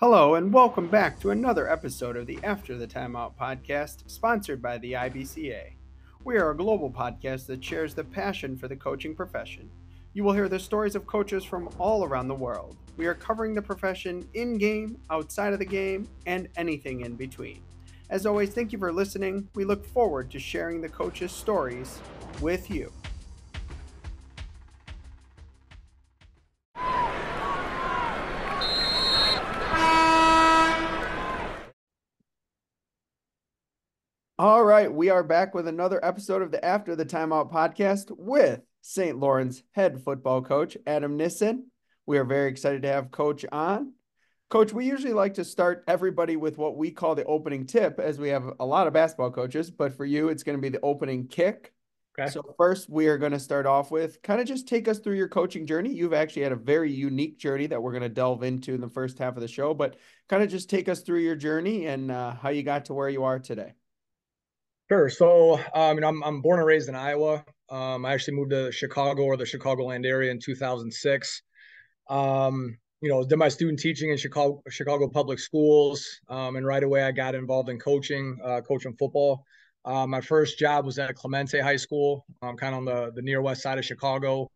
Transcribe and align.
Hello, 0.00 0.34
and 0.36 0.50
welcome 0.50 0.88
back 0.88 1.20
to 1.20 1.30
another 1.30 1.70
episode 1.70 2.16
of 2.16 2.26
the 2.26 2.38
After 2.42 2.74
the 2.78 2.86
Timeout 2.86 3.34
podcast, 3.38 4.10
sponsored 4.10 4.62
by 4.62 4.78
the 4.78 4.94
IBCA. 4.94 5.72
We 6.24 6.38
are 6.38 6.52
a 6.52 6.56
global 6.56 6.90
podcast 6.90 7.44
that 7.48 7.62
shares 7.62 7.92
the 7.92 8.04
passion 8.04 8.56
for 8.56 8.66
the 8.66 8.76
coaching 8.76 9.14
profession. 9.14 9.68
You 10.14 10.24
will 10.24 10.32
hear 10.32 10.48
the 10.48 10.58
stories 10.58 10.94
of 10.94 11.06
coaches 11.06 11.44
from 11.44 11.68
all 11.78 12.02
around 12.02 12.28
the 12.28 12.34
world. 12.34 12.78
We 12.96 13.04
are 13.08 13.14
covering 13.14 13.54
the 13.54 13.60
profession 13.60 14.26
in 14.32 14.56
game, 14.56 14.98
outside 15.10 15.52
of 15.52 15.58
the 15.58 15.66
game, 15.66 16.08
and 16.24 16.48
anything 16.56 17.02
in 17.02 17.14
between. 17.14 17.60
As 18.08 18.24
always, 18.24 18.54
thank 18.54 18.72
you 18.72 18.78
for 18.78 18.94
listening. 18.94 19.50
We 19.54 19.66
look 19.66 19.84
forward 19.84 20.30
to 20.30 20.38
sharing 20.38 20.80
the 20.80 20.88
coaches' 20.88 21.30
stories 21.30 22.00
with 22.40 22.70
you. 22.70 22.90
All 34.42 34.64
right, 34.64 34.90
we 34.90 35.10
are 35.10 35.22
back 35.22 35.54
with 35.54 35.68
another 35.68 36.02
episode 36.02 36.40
of 36.40 36.50
the 36.50 36.64
After 36.64 36.96
the 36.96 37.04
Timeout 37.04 37.52
podcast 37.52 38.10
with 38.16 38.62
St. 38.80 39.18
Laurence 39.18 39.62
head 39.72 40.02
football 40.02 40.40
coach 40.40 40.78
Adam 40.86 41.18
Nissen. 41.18 41.66
We 42.06 42.16
are 42.16 42.24
very 42.24 42.48
excited 42.48 42.80
to 42.80 42.88
have 42.88 43.10
Coach 43.10 43.44
on. 43.52 43.92
Coach, 44.48 44.72
we 44.72 44.86
usually 44.86 45.12
like 45.12 45.34
to 45.34 45.44
start 45.44 45.84
everybody 45.86 46.36
with 46.36 46.56
what 46.56 46.78
we 46.78 46.90
call 46.90 47.14
the 47.14 47.26
opening 47.26 47.66
tip, 47.66 48.00
as 48.00 48.18
we 48.18 48.30
have 48.30 48.44
a 48.60 48.64
lot 48.64 48.86
of 48.86 48.94
basketball 48.94 49.30
coaches, 49.30 49.70
but 49.70 49.94
for 49.94 50.06
you, 50.06 50.30
it's 50.30 50.42
going 50.42 50.56
to 50.56 50.62
be 50.62 50.70
the 50.70 50.80
opening 50.80 51.26
kick. 51.26 51.74
Okay. 52.18 52.30
So, 52.30 52.40
first, 52.56 52.88
we 52.88 53.08
are 53.08 53.18
going 53.18 53.32
to 53.32 53.38
start 53.38 53.66
off 53.66 53.90
with 53.90 54.22
kind 54.22 54.40
of 54.40 54.46
just 54.46 54.66
take 54.66 54.88
us 54.88 55.00
through 55.00 55.16
your 55.16 55.28
coaching 55.28 55.66
journey. 55.66 55.92
You've 55.92 56.14
actually 56.14 56.44
had 56.44 56.52
a 56.52 56.56
very 56.56 56.90
unique 56.90 57.36
journey 57.36 57.66
that 57.66 57.82
we're 57.82 57.92
going 57.92 58.04
to 58.04 58.08
delve 58.08 58.42
into 58.42 58.72
in 58.72 58.80
the 58.80 58.88
first 58.88 59.18
half 59.18 59.36
of 59.36 59.42
the 59.42 59.48
show, 59.48 59.74
but 59.74 59.96
kind 60.30 60.42
of 60.42 60.48
just 60.48 60.70
take 60.70 60.88
us 60.88 61.02
through 61.02 61.20
your 61.20 61.36
journey 61.36 61.88
and 61.88 62.10
uh, 62.10 62.32
how 62.32 62.48
you 62.48 62.62
got 62.62 62.86
to 62.86 62.94
where 62.94 63.10
you 63.10 63.24
are 63.24 63.38
today. 63.38 63.74
Sure. 64.90 65.08
So, 65.08 65.60
um, 65.72 65.96
you 65.96 66.00
know, 66.00 66.08
I'm, 66.08 66.20
I'm 66.24 66.40
born 66.40 66.58
and 66.58 66.66
raised 66.66 66.88
in 66.88 66.96
Iowa. 66.96 67.44
Um, 67.68 68.04
I 68.04 68.12
actually 68.12 68.34
moved 68.34 68.50
to 68.50 68.72
Chicago 68.72 69.22
or 69.22 69.36
the 69.36 69.44
Chicagoland 69.44 70.04
area 70.04 70.32
in 70.32 70.40
2006. 70.40 71.42
Um, 72.08 72.76
you 73.00 73.08
know, 73.08 73.24
did 73.24 73.38
my 73.38 73.48
student 73.48 73.78
teaching 73.78 74.10
in 74.10 74.16
Chicago, 74.16 74.60
Chicago 74.68 75.08
public 75.08 75.38
schools, 75.38 76.04
um, 76.28 76.56
and 76.56 76.66
right 76.66 76.82
away 76.82 77.04
I 77.04 77.12
got 77.12 77.36
involved 77.36 77.68
in 77.68 77.78
coaching, 77.78 78.36
uh, 78.44 78.62
coaching 78.62 78.96
football. 78.98 79.44
Uh, 79.84 80.08
my 80.08 80.20
first 80.20 80.58
job 80.58 80.84
was 80.84 80.98
at 80.98 81.14
Clemente 81.14 81.60
High 81.60 81.76
School, 81.76 82.26
um, 82.42 82.56
kind 82.56 82.74
of 82.74 82.78
on 82.78 82.84
the 82.84 83.12
the 83.14 83.22
near 83.22 83.40
west 83.40 83.62
side 83.62 83.78
of 83.78 83.84
Chicago. 83.84 84.50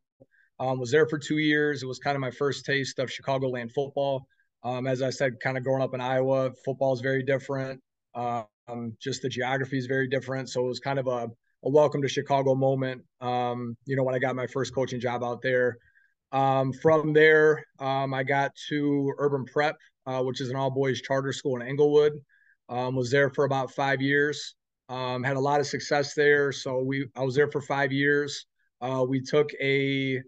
Um, 0.59 0.81
was 0.81 0.91
there 0.91 1.07
for 1.07 1.17
two 1.17 1.39
years. 1.39 1.85
It 1.85 1.87
was 1.87 2.01
kind 2.01 2.17
of 2.17 2.21
my 2.21 2.33
first 2.33 2.65
taste 2.65 2.99
of 2.99 3.09
Chicagoland 3.09 3.71
football. 3.71 4.27
As 4.65 5.01
I 5.01 5.11
said, 5.11 5.39
kind 5.41 5.57
of 5.57 5.63
growing 5.63 5.83
up 5.83 5.95
in 5.95 6.01
Iowa, 6.01 6.51
football 6.65 6.93
is 6.93 7.01
very 7.01 7.23
different. 7.23 7.81
Uh, 8.17 8.43
um, 8.69 8.97
just 9.01 9.23
the 9.23 9.29
geography 9.29 9.79
is 9.79 9.87
very 9.87 10.09
different. 10.09 10.49
So 10.49 10.65
it 10.65 10.69
was 10.69 10.81
kind 10.81 10.99
of 10.99 11.07
a, 11.07 11.29
a 11.65 11.71
welcome 11.71 12.03
to 12.03 12.09
Chicago 12.09 12.55
moment. 12.55 13.03
Um, 13.21 13.77
you 13.87 13.97
know, 13.97 14.03
when 14.03 14.15
I 14.15 14.19
got 14.19 14.37
my 14.37 14.47
first 14.47 14.75
coaching 14.75 15.01
job 15.01 15.23
out 15.23 15.43
there. 15.43 15.79
Um, 16.33 16.73
from 16.73 17.13
there, 17.13 17.65
um, 17.79 18.13
I 18.13 18.25
got 18.25 18.53
to 18.69 19.13
Urban 19.19 19.45
Prep, 19.45 19.77
uh, 20.07 20.23
which 20.23 20.41
is 20.41 20.51
an 20.51 20.57
all 20.57 20.71
boys 20.71 21.01
charter 21.01 21.33
school 21.33 21.61
in 21.61 21.67
Englewood. 21.67 22.13
Um, 22.69 22.97
was 22.97 23.11
there 23.11 23.31
for 23.31 23.45
about 23.45 23.71
five 23.71 24.01
years. 24.01 24.55
Um, 24.89 25.23
had 25.23 25.37
a 25.37 25.41
lot 25.41 25.61
of 25.61 25.67
success 25.67 26.15
there. 26.15 26.51
So 26.51 26.81
we, 26.81 27.07
I 27.15 27.23
was 27.23 27.35
there 27.35 27.51
for 27.51 27.61
five 27.61 27.93
years. 27.93 28.47
Uh, 28.81 29.05
we 29.09 29.21
took 29.21 29.51
a 29.61 30.21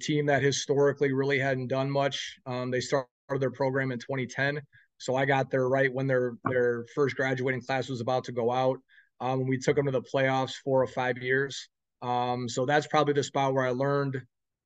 team 0.00 0.26
that 0.26 0.42
historically 0.42 1.12
really 1.12 1.38
hadn't 1.38 1.68
done 1.68 1.90
much. 1.90 2.38
they 2.70 2.80
started 2.80 3.08
their 3.38 3.50
program 3.50 3.92
in 3.92 3.98
2010 3.98 4.60
so 5.02 5.16
I 5.16 5.24
got 5.24 5.50
there 5.50 5.68
right 5.68 5.92
when 5.92 6.06
their 6.06 6.36
their 6.44 6.86
first 6.94 7.16
graduating 7.16 7.62
class 7.62 7.88
was 7.88 8.00
about 8.00 8.24
to 8.24 8.32
go 8.32 8.52
out. 8.52 8.78
Um, 9.20 9.48
we 9.48 9.58
took 9.58 9.74
them 9.74 9.86
to 9.86 9.92
the 9.92 10.00
playoffs 10.02 10.54
four 10.64 10.80
or 10.80 10.86
five 10.86 11.18
years. 11.18 11.68
Um, 12.02 12.48
so 12.48 12.66
that's 12.66 12.86
probably 12.86 13.14
the 13.14 13.22
spot 13.22 13.52
where 13.52 13.66
I 13.66 13.70
learned. 13.70 14.20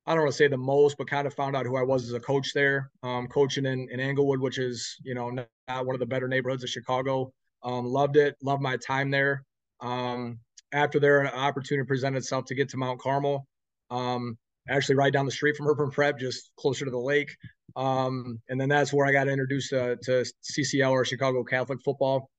I 0.05 0.13
don't 0.13 0.23
want 0.23 0.31
to 0.31 0.37
say 0.37 0.47
the 0.47 0.57
most, 0.57 0.97
but 0.97 1.09
kind 1.09 1.25
of 1.25 1.33
found 1.33 1.55
out 1.55 1.65
who 1.65 1.75
I 1.75 1.83
was 1.83 2.05
as 2.05 2.13
a 2.13 2.19
coach 2.19 2.53
there. 2.53 2.91
Um, 3.01 3.27
coaching 3.27 3.65
in, 3.65 3.87
in 3.91 3.99
Englewood, 3.99 4.39
which 4.39 4.59
is 4.59 4.95
you 5.03 5.15
know 5.15 5.31
not 5.31 5.85
one 5.85 5.95
of 5.95 5.99
the 5.99 6.05
better 6.05 6.27
neighborhoods 6.27 6.63
of 6.63 6.69
Chicago. 6.69 7.33
Um, 7.63 7.85
loved 7.85 8.15
it. 8.15 8.35
Loved 8.43 8.61
my 8.61 8.77
time 8.77 9.09
there. 9.09 9.43
Um, 9.81 10.39
after 10.71 10.99
there, 10.99 11.21
an 11.21 11.27
opportunity 11.27 11.87
presented 11.87 12.17
itself 12.17 12.45
to 12.45 12.55
get 12.55 12.69
to 12.69 12.77
Mount 12.77 12.99
Carmel. 12.99 13.47
Um, 13.89 14.37
actually 14.69 14.95
right 14.95 15.13
down 15.13 15.25
the 15.25 15.31
street 15.31 15.55
from 15.55 15.67
Urban 15.67 15.89
Prep, 15.89 16.19
just 16.19 16.51
closer 16.57 16.85
to 16.85 16.91
the 16.91 16.97
lake. 16.97 17.35
Um, 17.77 18.41
and 18.49 18.59
then 18.59 18.69
that's 18.69 18.91
where 18.91 19.05
I 19.05 19.11
got 19.11 19.27
introduced 19.27 19.69
to, 19.69 19.95
to 20.03 20.25
CCL 20.43 20.91
or 20.91 21.05
Chicago 21.05 21.43
Catholic 21.43 21.79
football. 21.85 22.29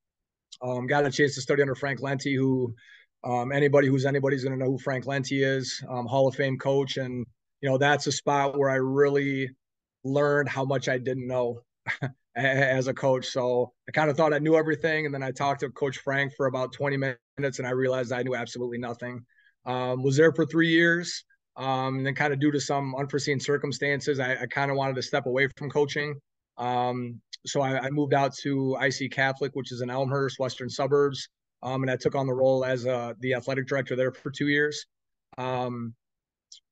Um, 0.61 0.89
got 0.89 1.07
a 1.07 1.11
chance 1.11 1.37
to 1.37 1.41
study 1.41 1.63
under 1.63 1.77
Frank 1.77 2.01
Lenti, 2.01 2.37
who 2.37 2.75
um, 3.25 3.53
anybody 3.53 3.87
who's 3.87 4.05
anybody's 4.05 4.43
going 4.43 4.59
to 4.59 4.65
know 4.65 4.71
who 4.73 4.79
Frank 4.79 5.05
Lenti 5.05 5.45
is, 5.45 5.81
um, 5.89 6.07
Hall 6.07 6.27
of 6.27 6.35
Fame 6.35 6.59
coach. 6.59 6.97
And, 6.97 7.25
you 7.61 7.71
know, 7.71 7.79
that's 7.79 8.09
a 8.09 8.13
spot 8.13 8.59
where 8.59 8.69
I 8.69 8.77
really 8.77 9.49
learned 10.03 10.49
how 10.49 10.65
much 10.65 10.89
I 10.89 10.99
didn't 10.99 11.29
know 11.29 11.61
as 12.37 12.89
a 12.89 12.95
coach. 12.95 13.27
So 13.27 13.73
I 13.89 13.93
kind 13.93 14.11
of 14.11 14.17
thought 14.17 14.35
I 14.35 14.39
knew 14.39 14.57
everything. 14.57 15.07
And 15.07 15.15
then 15.15 15.23
I 15.23 15.31
talked 15.31 15.61
to 15.61 15.71
Coach 15.71 15.99
Frank 15.99 16.33
for 16.37 16.47
about 16.47 16.73
20 16.73 16.97
minutes 16.97 17.59
and 17.61 17.67
I 17.67 17.71
realized 17.71 18.13
I 18.13 18.25
knew 18.25 18.35
absolutely 18.35 18.79
nothing. 18.79 19.25
Um, 19.67 20.03
was 20.03 20.17
there 20.17 20.33
for 20.33 20.47
three 20.47 20.71
years. 20.71 21.25
Um, 21.59 21.99
and 21.99 22.07
then 22.07 22.15
kind 22.15 22.33
of 22.33 22.39
due 22.39 22.53
to 22.53 22.61
some 22.61 22.95
unforeseen 22.95 23.41
circumstances, 23.41 24.21
I, 24.21 24.43
I 24.43 24.47
kind 24.47 24.71
of 24.71 24.77
wanted 24.77 24.95
to 24.97 25.03
step 25.03 25.27
away 25.27 25.49
from 25.57 25.69
coaching. 25.69 26.15
Um, 26.57 27.21
so 27.47 27.61
I, 27.61 27.81
I, 27.81 27.91
moved 27.91 28.15
out 28.15 28.35
to 28.43 28.77
IC 28.81 29.13
Catholic, 29.13 29.53
which 29.55 29.73
is 29.73 29.81
in 29.81 29.91
Elmhurst, 29.91 30.39
Western 30.39 30.71
Suburbs, 30.71 31.29
um, 31.63 31.83
and 31.83 31.91
I 31.91 31.97
took 31.97 32.15
on 32.15 32.27
the 32.27 32.35
role 32.35 32.65
as 32.65 32.87
uh, 32.87 33.15
the 33.21 33.35
athletic 33.35 33.67
director 33.67 33.97
there 33.97 34.13
for 34.13 34.31
two 34.31 34.49
years. 34.49 34.87
Um, 35.37 35.95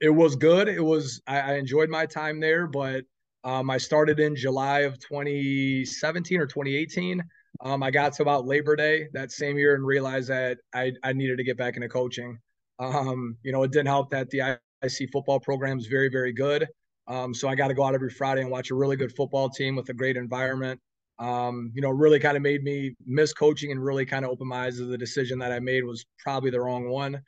it 0.00 0.10
was 0.10 0.36
good. 0.36 0.68
It 0.68 0.82
was 0.82 1.20
I, 1.26 1.40
I 1.40 1.54
enjoyed 1.54 1.88
my 1.88 2.06
time 2.06 2.40
there, 2.40 2.66
but 2.66 3.04
um, 3.44 3.70
I 3.70 3.78
started 3.78 4.18
in 4.20 4.34
July 4.34 4.80
of 4.80 4.98
2017 4.98 6.40
or 6.40 6.46
2018. 6.46 7.22
Um, 7.60 7.82
I 7.82 7.90
got 7.90 8.12
to 8.14 8.22
about 8.22 8.46
Labor 8.46 8.76
Day 8.76 9.08
that 9.12 9.30
same 9.32 9.56
year 9.56 9.74
and 9.74 9.86
realized 9.86 10.28
that 10.28 10.58
I, 10.74 10.92
I 11.02 11.12
needed 11.12 11.38
to 11.38 11.44
get 11.44 11.56
back 11.56 11.76
into 11.76 11.88
coaching. 11.88 12.38
Um, 12.78 13.36
you 13.42 13.52
know, 13.52 13.62
it 13.62 13.72
didn't 13.72 13.86
help 13.86 14.10
that 14.10 14.30
the 14.30 14.58
IC 14.82 15.10
football 15.12 15.40
program 15.40 15.78
is 15.78 15.86
very, 15.86 16.08
very 16.08 16.32
good. 16.32 16.66
Um, 17.08 17.32
so 17.34 17.48
I 17.48 17.54
got 17.54 17.68
to 17.68 17.74
go 17.74 17.84
out 17.84 17.94
every 17.94 18.10
Friday 18.10 18.42
and 18.42 18.50
watch 18.50 18.70
a 18.70 18.74
really 18.74 18.96
good 18.96 19.14
football 19.14 19.48
team 19.48 19.76
with 19.76 19.88
a 19.88 19.94
great 19.94 20.16
environment. 20.16 20.80
Um, 21.18 21.70
you 21.74 21.80
know, 21.80 21.90
really 21.90 22.18
kind 22.18 22.36
of 22.36 22.42
made 22.42 22.62
me 22.62 22.94
miss 23.06 23.32
coaching 23.32 23.70
and 23.70 23.82
really 23.82 24.04
kind 24.04 24.24
of 24.24 24.30
open 24.30 24.48
my 24.48 24.66
eyes 24.66 24.78
to 24.78 24.84
the 24.84 24.98
decision 24.98 25.38
that 25.38 25.52
I 25.52 25.60
made 25.60 25.84
was 25.84 26.04
probably 26.18 26.50
the 26.50 26.60
wrong 26.60 26.88
one. 26.88 27.22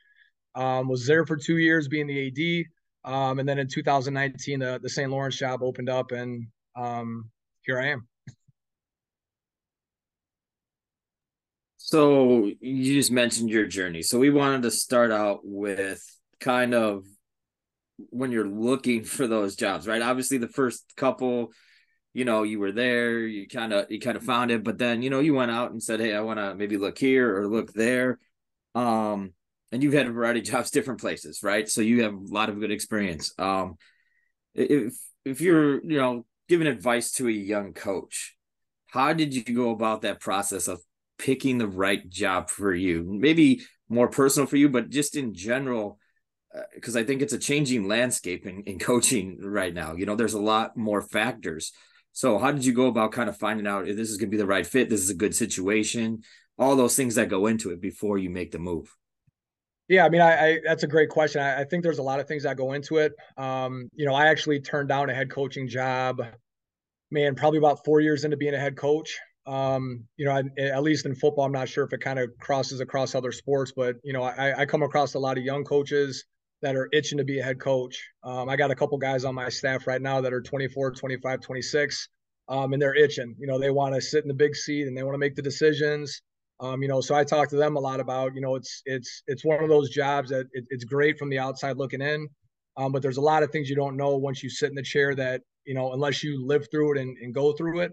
Um, 0.54 0.88
was 0.88 1.06
there 1.06 1.25
for 1.25 1.37
two 1.37 1.58
years 1.58 1.88
being 1.88 2.06
the 2.06 2.66
AD. 3.06 3.10
Um, 3.10 3.38
and 3.38 3.48
then 3.48 3.58
in 3.58 3.69
2019, 3.69 4.58
the, 4.58 4.81
the 4.82 4.88
St. 4.88 5.10
Laurence 5.10 5.38
job 5.38 5.62
opened 5.62 5.88
up 5.88 6.10
and 6.10 6.47
um, 6.76 7.31
here 7.62 7.81
I 7.81 7.88
am. 7.88 8.06
So 11.76 12.50
you 12.60 12.94
just 12.94 13.10
mentioned 13.10 13.48
your 13.48 13.66
journey. 13.66 14.03
So 14.03 14.19
we 14.19 14.28
wanted 14.28 14.62
to 14.62 14.70
start 14.70 15.10
out 15.10 15.41
with 15.42 16.03
kind 16.38 16.75
of 16.75 17.06
when 18.10 18.32
you're 18.32 18.48
looking 18.48 19.04
for 19.16 19.26
those 19.26 19.56
jobs, 19.56 19.86
right? 19.86 20.03
Obviously, 20.03 20.38
the 20.38 20.48
first 20.48 20.92
couple, 20.97 21.53
you 22.14 22.25
know, 22.25 22.42
you 22.42 22.59
were 22.59 22.72
there, 22.72 23.20
you 23.20 23.47
kind 23.47 23.72
of 23.72 23.91
you 23.91 24.00
kind 24.00 24.16
of 24.16 24.25
found 24.25 24.50
it, 24.50 24.64
but 24.64 24.78
then 24.78 25.03
you 25.03 25.10
know 25.10 25.20
you 25.20 25.34
went 25.34 25.50
out 25.50 25.70
and 25.70 25.82
said, 25.82 26.00
hey, 26.00 26.14
I 26.14 26.20
want 26.20 26.38
to 26.38 26.54
maybe 26.54 26.76
look 26.76 26.98
here 26.98 27.38
or 27.38 27.47
look 27.47 27.72
there, 27.72 28.19
um, 28.75 29.32
and 29.72 29.82
you've 29.82 29.92
had 29.92 30.06
a 30.06 30.12
variety 30.12 30.41
of 30.41 30.47
jobs, 30.50 30.70
different 30.70 31.00
places, 31.00 31.42
right? 31.42 31.69
So 31.69 31.81
you 31.81 32.03
have 32.03 32.14
a 32.14 32.34
lot 32.34 32.48
of 32.48 32.60
good 32.60 32.70
experience. 32.70 33.32
Um, 33.38 33.76
if 34.54 34.94
if 35.25 35.41
you're 35.41 35.84
you 35.84 35.98
know 35.98 36.25
giving 36.48 36.66
advice 36.66 37.12
to 37.12 37.28
a 37.28 37.32
young 37.32 37.75
coach, 37.75 38.37
how 38.88 39.12
did 39.12 39.34
you 39.34 39.43
go 39.43 39.70
about 39.70 40.02
that 40.02 40.20
process 40.20 40.67
of 40.67 40.81
picking 41.19 41.58
the 41.58 41.69
right 41.69 42.08
job 42.08 42.49
for 42.49 42.75
you? 42.75 43.05
Maybe 43.06 43.62
more 43.88 44.08
personal 44.08 44.46
for 44.46 44.56
you, 44.56 44.69
but 44.69 44.90
just 44.90 45.17
in 45.17 45.34
general 45.34 45.99
because 46.75 46.97
uh, 46.97 47.00
I 47.00 47.05
think 47.05 47.23
it's 47.23 47.33
a 47.33 47.39
changing 47.39 47.89
landscape 47.89 48.47
in, 48.47 48.62
in 48.62 48.79
coaching 48.79 49.39
right 49.41 49.73
now. 49.73 49.95
You 49.95 50.06
know, 50.06 50.17
there's 50.17 50.35
a 50.35 50.41
lot 50.41 50.77
more 50.77 51.03
factors. 51.03 51.73
So, 52.12 52.39
how 52.39 52.50
did 52.53 52.65
you 52.65 52.73
go 52.73 52.87
about 52.87 53.12
kind 53.12 53.29
of 53.29 53.37
finding 53.37 53.67
out 53.67 53.89
if 53.89 53.97
this 53.97 54.11
is 54.11 54.17
going 54.17 54.29
to 54.29 54.37
be 54.37 54.39
the 54.39 54.47
right 54.47 54.67
fit? 54.67 54.89
This 54.89 55.03
is 55.03 55.11
a 55.11 55.15
good 55.15 55.35
situation. 55.35 56.23
All 56.59 56.75
those 56.75 56.97
things 56.97 57.15
that 57.15 57.29
go 57.29 57.47
into 57.47 57.71
it 57.71 57.81
before 57.81 58.19
you 58.19 58.31
make 58.31 58.50
the 58.50 58.59
move. 58.59 58.93
Yeah, 59.89 60.05
I 60.05 60.09
mean, 60.09 60.21
I, 60.21 60.47
I 60.47 60.59
that's 60.65 60.83
a 60.83 60.89
great 60.89 61.09
question. 61.09 61.41
I, 61.41 61.61
I, 61.61 61.65
think 61.65 61.83
there's 61.83 61.99
a 61.99 62.03
lot 62.03 62.21
of 62.21 62.29
things 62.29 62.43
that 62.43 62.56
go 62.56 62.73
into 62.73 62.99
it. 62.99 63.12
Um, 63.37 63.89
you 63.95 64.05
know, 64.05 64.15
I 64.15 64.27
actually 64.27 64.61
turned 64.61 64.89
down 64.89 65.09
a 65.09 65.15
head 65.15 65.31
coaching 65.31 65.67
job, 65.69 66.21
man, 67.11 67.35
probably 67.35 67.59
about 67.59 67.85
four 67.85 68.00
years 68.00 68.25
into 68.25 68.37
being 68.37 68.55
a 68.55 68.59
head 68.59 68.77
coach. 68.77 69.17
Um, 69.47 70.05
you 70.19 70.27
know, 70.27 70.33
I, 70.33 70.43
at 70.61 70.83
least 70.83 71.06
in 71.06 71.15
football, 71.15 71.47
I'm 71.47 71.53
not 71.53 71.71
sure 71.71 71.85
if 71.85 71.93
it 71.95 72.00
kind 72.03 72.19
of 72.19 72.31
crosses 72.39 72.81
across 72.81 73.15
other 73.15 73.33
sports, 73.33 73.73
but 73.75 73.97
you 74.05 74.12
know, 74.12 74.25
I, 74.25 74.61
I 74.61 74.67
come 74.67 74.83
across 74.83 75.15
a 75.15 75.19
lot 75.19 75.39
of 75.39 75.45
young 75.45 75.65
coaches 75.65 76.25
that 76.62 76.75
are 76.76 76.88
itching 76.93 77.19
to 77.19 77.25
be 77.25 77.38
a 77.38 77.43
head 77.43 77.60
coach. 77.60 78.02
Um, 78.25 78.49
I 78.49 78.56
got 78.56 78.70
a 78.70 78.75
couple 78.75 78.99
guys 78.99 79.25
on 79.25 79.34
my 79.34 79.49
staff 79.49 79.87
right 79.87 80.02
now 80.02 80.20
that 80.20 80.32
are 80.32 80.40
24, 80.40 80.93
25, 80.93 81.40
26. 81.40 82.08
um, 82.49 82.72
and 82.72 82.81
they're 82.81 82.94
itching. 82.94 83.34
You 83.38 83.46
know, 83.46 83.58
they 83.58 83.70
want 83.70 83.94
to 83.94 84.00
sit 84.00 84.25
in 84.25 84.28
the 84.28 84.34
big 84.34 84.56
seat 84.56 84.87
and 84.87 84.96
they 84.96 85.02
want 85.02 85.14
to 85.14 85.19
make 85.19 85.34
the 85.37 85.43
decisions. 85.43 86.22
Um, 86.60 86.82
you 86.82 86.88
know, 86.88 87.00
so 87.00 87.14
I 87.14 87.25
talk 87.25 87.49
to 87.50 87.56
them 87.56 87.76
a 87.76 87.81
lot 87.81 88.00
about, 88.00 88.34
you 88.34 88.40
know, 88.40 88.56
it's 88.56 88.82
it's 88.84 89.22
it's 89.28 89.44
one 89.44 89.62
of 89.62 89.69
those 89.69 89.90
jobs 89.90 90.31
that 90.31 90.46
it, 90.52 90.64
it's 90.70 90.84
great 90.84 91.19
from 91.19 91.31
the 91.31 91.38
outside 91.38 91.76
looking 91.76 92.00
in, 92.00 92.26
um, 92.76 92.90
but 92.93 93.02
there's 93.02 93.19
a 93.19 93.20
lot 93.22 93.43
of 93.44 93.50
things 93.52 93.69
you 93.70 93.76
don't 93.76 93.96
know 93.96 94.16
once 94.16 94.43
you 94.43 94.50
sit 94.50 94.69
in 94.70 94.75
the 94.75 94.82
chair 94.82 95.14
that 95.14 95.43
you 95.64 95.75
know 95.75 95.93
unless 95.93 96.25
you 96.25 96.44
live 96.44 96.66
through 96.70 96.96
it 96.96 96.99
and, 97.00 97.16
and 97.19 97.34
go 97.34 97.52
through 97.52 97.81
it. 97.81 97.93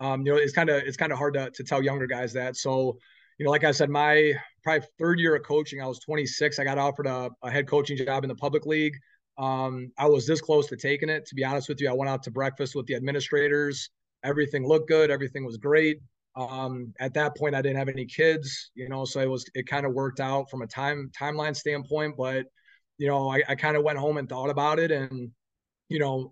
Um, 0.00 0.24
you 0.24 0.32
know, 0.32 0.38
it's 0.38 0.52
kind 0.54 0.70
of 0.70 0.82
it's 0.84 0.96
kind 0.96 1.12
of 1.12 1.18
hard 1.18 1.34
to 1.34 1.50
to 1.50 1.64
tell 1.64 1.82
younger 1.82 2.06
guys 2.06 2.32
that. 2.34 2.56
So, 2.56 2.98
you 3.40 3.44
know, 3.44 3.50
like 3.50 3.64
I 3.64 3.70
said, 3.70 3.88
my 3.88 4.34
probably 4.62 4.86
third 4.98 5.18
year 5.18 5.34
of 5.34 5.42
coaching, 5.44 5.80
I 5.80 5.86
was 5.86 5.98
26. 6.00 6.58
I 6.58 6.64
got 6.64 6.76
offered 6.76 7.06
a, 7.06 7.30
a 7.42 7.50
head 7.50 7.66
coaching 7.66 7.96
job 7.96 8.22
in 8.22 8.28
the 8.28 8.34
public 8.34 8.66
league. 8.66 8.92
Um, 9.38 9.90
I 9.96 10.06
was 10.06 10.26
this 10.26 10.42
close 10.42 10.66
to 10.66 10.76
taking 10.76 11.08
it. 11.08 11.24
To 11.24 11.34
be 11.34 11.42
honest 11.42 11.66
with 11.66 11.80
you, 11.80 11.88
I 11.88 11.94
went 11.94 12.10
out 12.10 12.22
to 12.24 12.30
breakfast 12.30 12.74
with 12.74 12.84
the 12.84 12.96
administrators. 12.96 13.88
Everything 14.22 14.68
looked 14.68 14.88
good. 14.88 15.10
Everything 15.10 15.46
was 15.46 15.56
great. 15.56 16.00
Um, 16.36 16.92
at 17.00 17.14
that 17.14 17.34
point, 17.34 17.54
I 17.54 17.62
didn't 17.62 17.78
have 17.78 17.88
any 17.88 18.04
kids, 18.04 18.72
you 18.74 18.90
know, 18.90 19.06
so 19.06 19.20
it 19.20 19.30
was 19.30 19.46
it 19.54 19.66
kind 19.66 19.86
of 19.86 19.94
worked 19.94 20.20
out 20.20 20.50
from 20.50 20.60
a 20.60 20.66
time 20.66 21.10
timeline 21.18 21.56
standpoint. 21.56 22.16
But 22.18 22.44
you 22.98 23.08
know, 23.08 23.30
I, 23.30 23.42
I 23.48 23.54
kind 23.54 23.74
of 23.74 23.82
went 23.82 23.98
home 23.98 24.18
and 24.18 24.28
thought 24.28 24.50
about 24.50 24.78
it, 24.78 24.90
and 24.90 25.30
you 25.88 25.98
know, 25.98 26.30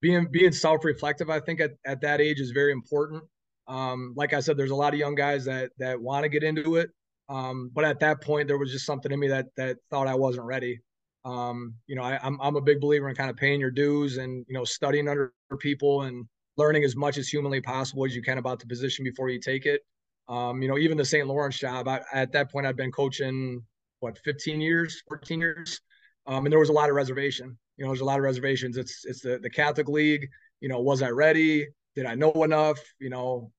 being 0.00 0.28
being 0.30 0.52
self 0.52 0.84
reflective, 0.84 1.30
I 1.30 1.40
think 1.40 1.60
at, 1.60 1.72
at 1.84 2.00
that 2.02 2.20
age 2.20 2.38
is 2.38 2.52
very 2.52 2.70
important. 2.70 3.24
Um, 3.66 4.12
like 4.16 4.32
I 4.32 4.40
said, 4.40 4.56
there's 4.56 4.70
a 4.70 4.76
lot 4.76 4.92
of 4.92 4.98
young 4.98 5.14
guys 5.14 5.44
that 5.46 5.70
that 5.78 6.00
want 6.00 6.24
to 6.24 6.28
get 6.28 6.42
into 6.42 6.76
it, 6.76 6.90
um, 7.28 7.70
but 7.72 7.84
at 7.84 8.00
that 8.00 8.20
point, 8.20 8.48
there 8.48 8.58
was 8.58 8.70
just 8.70 8.86
something 8.86 9.10
in 9.10 9.18
me 9.18 9.28
that 9.28 9.46
that 9.56 9.78
thought 9.90 10.06
I 10.06 10.14
wasn't 10.14 10.46
ready. 10.46 10.80
Um, 11.24 11.74
you 11.86 11.96
know, 11.96 12.02
I, 12.02 12.14
am 12.14 12.20
I'm, 12.22 12.40
I'm 12.40 12.56
a 12.56 12.60
big 12.60 12.80
believer 12.80 13.08
in 13.08 13.14
kind 13.14 13.30
of 13.30 13.36
paying 13.36 13.60
your 13.60 13.70
dues 13.70 14.18
and 14.18 14.44
you 14.48 14.54
know 14.54 14.64
studying 14.64 15.08
under 15.08 15.32
people 15.58 16.02
and 16.02 16.26
learning 16.56 16.84
as 16.84 16.94
much 16.94 17.18
as 17.18 17.28
humanly 17.28 17.60
possible 17.60 18.04
as 18.04 18.14
you 18.14 18.22
can 18.22 18.38
about 18.38 18.60
the 18.60 18.66
position 18.66 19.04
before 19.04 19.28
you 19.28 19.40
take 19.40 19.66
it. 19.66 19.80
Um, 20.28 20.62
you 20.62 20.68
know, 20.68 20.78
even 20.78 20.96
the 20.96 21.04
St. 21.04 21.26
Laurence 21.26 21.58
job, 21.58 21.88
I, 21.88 22.00
at 22.12 22.32
that 22.32 22.50
point, 22.50 22.66
I'd 22.66 22.76
been 22.76 22.92
coaching 22.92 23.62
what 24.00 24.18
15 24.18 24.60
years, 24.60 25.02
14 25.08 25.40
years, 25.40 25.80
um, 26.26 26.46
and 26.46 26.52
there 26.52 26.58
was 26.58 26.68
a 26.68 26.72
lot 26.74 26.88
of 26.88 26.94
reservation. 26.94 27.56
You 27.76 27.84
know, 27.84 27.90
there's 27.90 28.00
a 28.00 28.06
lot 28.06 28.18
of 28.18 28.24
reservations. 28.24 28.76
It's 28.76 29.04
it's 29.04 29.20
the 29.20 29.38
the 29.38 29.50
Catholic 29.50 29.88
League. 29.88 30.28
You 30.60 30.68
know, 30.68 30.80
was 30.80 31.02
I 31.02 31.10
ready? 31.10 31.66
Did 31.94 32.06
I 32.06 32.14
know 32.14 32.32
enough? 32.44 32.78
You 32.98 33.10
know, 33.10 33.50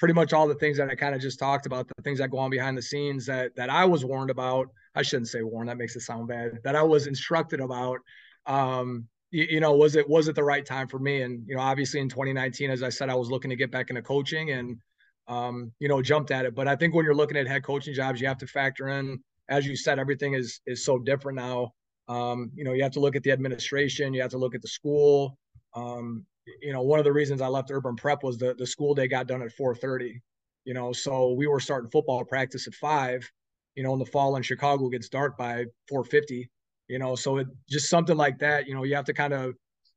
pretty 0.00 0.14
much 0.14 0.32
all 0.32 0.48
the 0.48 0.54
things 0.54 0.78
that 0.78 0.88
I 0.88 0.94
kind 0.94 1.14
of 1.14 1.20
just 1.20 1.38
talked 1.38 1.66
about, 1.66 1.86
the 1.86 2.02
things 2.02 2.18
that 2.18 2.30
go 2.30 2.38
on 2.38 2.50
behind 2.50 2.76
the 2.76 2.82
scenes 2.82 3.26
that 3.26 3.54
that 3.54 3.68
I 3.68 3.84
was 3.84 4.04
warned 4.04 4.30
about. 4.30 4.68
I 4.94 5.02
shouldn't 5.02 5.28
say 5.28 5.42
warned. 5.42 5.68
That 5.68 5.76
makes 5.76 5.94
it 5.94 6.00
sound 6.00 6.26
bad. 6.26 6.58
That 6.64 6.74
I 6.74 6.82
was 6.82 7.06
instructed 7.06 7.60
about. 7.60 7.98
Um, 8.46 9.06
you, 9.30 9.46
you, 9.48 9.60
know, 9.60 9.76
was 9.76 9.94
it 9.94 10.08
was 10.08 10.26
it 10.26 10.34
the 10.34 10.42
right 10.42 10.64
time 10.64 10.88
for 10.88 10.98
me? 10.98 11.20
And 11.20 11.46
you 11.46 11.54
know, 11.54 11.60
obviously 11.60 12.00
in 12.00 12.08
2019, 12.08 12.70
as 12.70 12.82
I 12.82 12.88
said, 12.88 13.10
I 13.10 13.14
was 13.14 13.30
looking 13.30 13.50
to 13.50 13.56
get 13.56 13.70
back 13.70 13.90
into 13.90 14.02
coaching 14.02 14.52
and 14.52 14.78
um, 15.28 15.70
you 15.78 15.88
know, 15.88 16.00
jumped 16.00 16.30
at 16.30 16.46
it. 16.46 16.54
But 16.54 16.66
I 16.66 16.74
think 16.74 16.94
when 16.94 17.04
you're 17.04 17.14
looking 17.14 17.36
at 17.36 17.46
head 17.46 17.62
coaching 17.62 17.94
jobs, 17.94 18.20
you 18.20 18.26
have 18.26 18.38
to 18.38 18.46
factor 18.46 18.88
in, 18.88 19.20
as 19.50 19.66
you 19.66 19.76
said, 19.76 19.98
everything 19.98 20.32
is 20.32 20.60
is 20.66 20.84
so 20.84 20.98
different 20.98 21.36
now. 21.36 21.74
Um, 22.08 22.50
you 22.54 22.64
know, 22.64 22.72
you 22.72 22.82
have 22.82 22.92
to 22.92 23.00
look 23.00 23.16
at 23.16 23.22
the 23.22 23.32
administration, 23.32 24.14
you 24.14 24.22
have 24.22 24.30
to 24.30 24.38
look 24.38 24.54
at 24.54 24.62
the 24.62 24.68
school. 24.68 25.36
Um, 25.74 26.26
you 26.62 26.72
know, 26.72 26.82
one 26.82 26.98
of 26.98 27.04
the 27.04 27.12
reasons 27.12 27.40
I 27.40 27.48
left 27.48 27.70
urban 27.70 27.96
prep 27.96 28.22
was 28.22 28.38
the 28.38 28.54
the 28.54 28.66
school 28.66 28.94
day 28.94 29.08
got 29.08 29.26
done 29.26 29.42
at 29.42 29.52
4:30. 29.52 30.20
You 30.64 30.74
know, 30.74 30.92
so 30.92 31.32
we 31.32 31.46
were 31.46 31.60
starting 31.60 31.90
football 31.90 32.24
practice 32.24 32.66
at 32.66 32.74
five. 32.74 33.28
You 33.76 33.82
know, 33.82 33.92
in 33.94 33.98
the 33.98 34.06
fall 34.06 34.36
in 34.36 34.42
Chicago 34.42 34.88
gets 34.88 35.08
dark 35.08 35.36
by 35.38 35.64
4:50. 35.88 36.50
You 36.88 36.98
know, 36.98 37.14
so 37.14 37.38
it 37.38 37.46
just 37.68 37.88
something 37.88 38.16
like 38.16 38.38
that. 38.40 38.66
You 38.66 38.74
know, 38.74 38.84
you 38.84 38.94
have 38.96 39.04
to 39.06 39.14
kind 39.14 39.32
of 39.32 39.54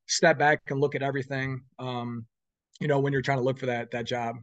step 0.07 0.37
back 0.37 0.61
and 0.69 0.79
look 0.79 0.95
at 0.95 1.03
everything. 1.03 1.61
Um, 1.79 2.25
you 2.79 2.87
know, 2.87 2.99
when 2.99 3.13
you're 3.13 3.21
trying 3.21 3.39
to 3.39 3.43
look 3.43 3.59
for 3.59 3.67
that 3.67 3.91
that 3.91 4.05
job. 4.05 4.37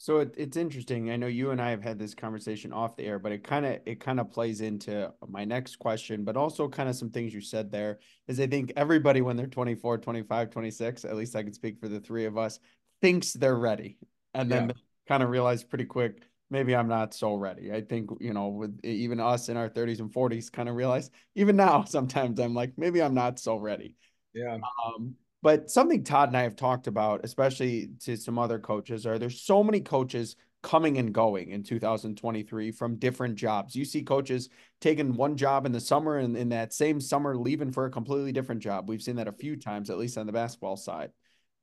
So 0.00 0.20
it, 0.20 0.34
it's 0.38 0.56
interesting. 0.56 1.10
I 1.10 1.16
know 1.16 1.26
you 1.26 1.50
and 1.50 1.60
I 1.60 1.68
have 1.68 1.82
had 1.82 1.98
this 1.98 2.14
conversation 2.14 2.72
off 2.72 2.96
the 2.96 3.04
air, 3.04 3.18
but 3.18 3.32
it 3.32 3.44
kind 3.44 3.66
of 3.66 3.80
it 3.84 4.00
kind 4.00 4.18
of 4.18 4.30
plays 4.30 4.62
into 4.62 5.12
my 5.28 5.44
next 5.44 5.76
question, 5.76 6.24
but 6.24 6.38
also 6.38 6.70
kind 6.70 6.88
of 6.88 6.96
some 6.96 7.10
things 7.10 7.34
you 7.34 7.42
said 7.42 7.70
there 7.70 7.98
is 8.26 8.40
I 8.40 8.46
think 8.46 8.72
everybody 8.76 9.20
when 9.20 9.36
they're 9.36 9.46
24, 9.46 9.98
25, 9.98 10.48
26, 10.48 11.04
at 11.04 11.16
least 11.16 11.36
I 11.36 11.42
can 11.42 11.52
speak 11.52 11.78
for 11.78 11.86
the 11.86 12.00
three 12.00 12.24
of 12.24 12.38
us, 12.38 12.60
thinks 13.02 13.34
they're 13.34 13.58
ready. 13.58 13.98
And 14.32 14.50
then 14.50 14.68
yeah. 14.68 14.74
kind 15.06 15.22
of 15.22 15.28
realize 15.28 15.62
pretty 15.64 15.84
quick, 15.84 16.22
maybe 16.48 16.74
I'm 16.74 16.88
not 16.88 17.12
so 17.12 17.34
ready. 17.34 17.70
I 17.70 17.82
think, 17.82 18.08
you 18.20 18.32
know, 18.32 18.48
with 18.48 18.80
even 18.82 19.20
us 19.20 19.50
in 19.50 19.58
our 19.58 19.68
30s 19.68 20.00
and 20.00 20.10
40s 20.10 20.50
kind 20.50 20.70
of 20.70 20.76
realize 20.76 21.10
even 21.34 21.56
now 21.56 21.84
sometimes 21.84 22.40
I'm 22.40 22.54
like, 22.54 22.72
maybe 22.78 23.02
I'm 23.02 23.14
not 23.14 23.38
so 23.38 23.56
ready. 23.56 23.96
Yeah. 24.32 24.56
Um, 24.86 25.16
but 25.42 25.70
something 25.70 26.04
Todd 26.04 26.28
and 26.28 26.36
I 26.36 26.42
have 26.42 26.56
talked 26.56 26.86
about, 26.86 27.20
especially 27.24 27.90
to 28.00 28.16
some 28.16 28.38
other 28.38 28.58
coaches, 28.58 29.06
are 29.06 29.18
there's 29.18 29.42
so 29.42 29.64
many 29.64 29.80
coaches 29.80 30.36
coming 30.62 30.98
and 30.98 31.14
going 31.14 31.50
in 31.50 31.62
2023 31.62 32.70
from 32.72 32.96
different 32.96 33.34
jobs. 33.36 33.74
You 33.74 33.84
see 33.84 34.02
coaches 34.02 34.50
taking 34.80 35.14
one 35.14 35.36
job 35.36 35.64
in 35.64 35.72
the 35.72 35.80
summer 35.80 36.18
and 36.18 36.36
in 36.36 36.50
that 36.50 36.74
same 36.74 37.00
summer 37.00 37.36
leaving 37.36 37.72
for 37.72 37.86
a 37.86 37.90
completely 37.90 38.32
different 38.32 38.60
job. 38.60 38.88
We've 38.88 39.02
seen 39.02 39.16
that 39.16 39.28
a 39.28 39.32
few 39.32 39.56
times, 39.56 39.88
at 39.88 39.98
least 39.98 40.18
on 40.18 40.26
the 40.26 40.32
basketball 40.32 40.76
side. 40.76 41.10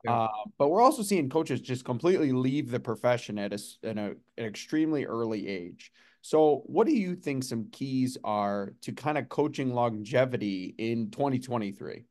Yeah. 0.04 0.14
Uh, 0.14 0.28
but 0.58 0.70
we're 0.70 0.82
also 0.82 1.04
seeing 1.04 1.30
coaches 1.30 1.62
just 1.62 1.86
completely 1.86 2.32
leave 2.32 2.72
the 2.72 2.80
profession 2.80 3.38
at 3.38 3.54
a, 3.54 3.60
at 3.84 3.98
a, 3.98 4.16
an 4.38 4.46
extremely 4.46 5.06
early 5.06 5.48
age. 5.48 5.92
So, 6.22 6.64
what 6.66 6.88
do 6.88 6.94
you 6.94 7.16
think 7.16 7.44
some 7.44 7.70
keys 7.72 8.18
are 8.24 8.74
to 8.82 8.92
kind 8.92 9.18
of 9.18 9.30
coaching 9.30 9.74
longevity 9.74 10.76
in 10.78 11.10
2023? 11.12 12.04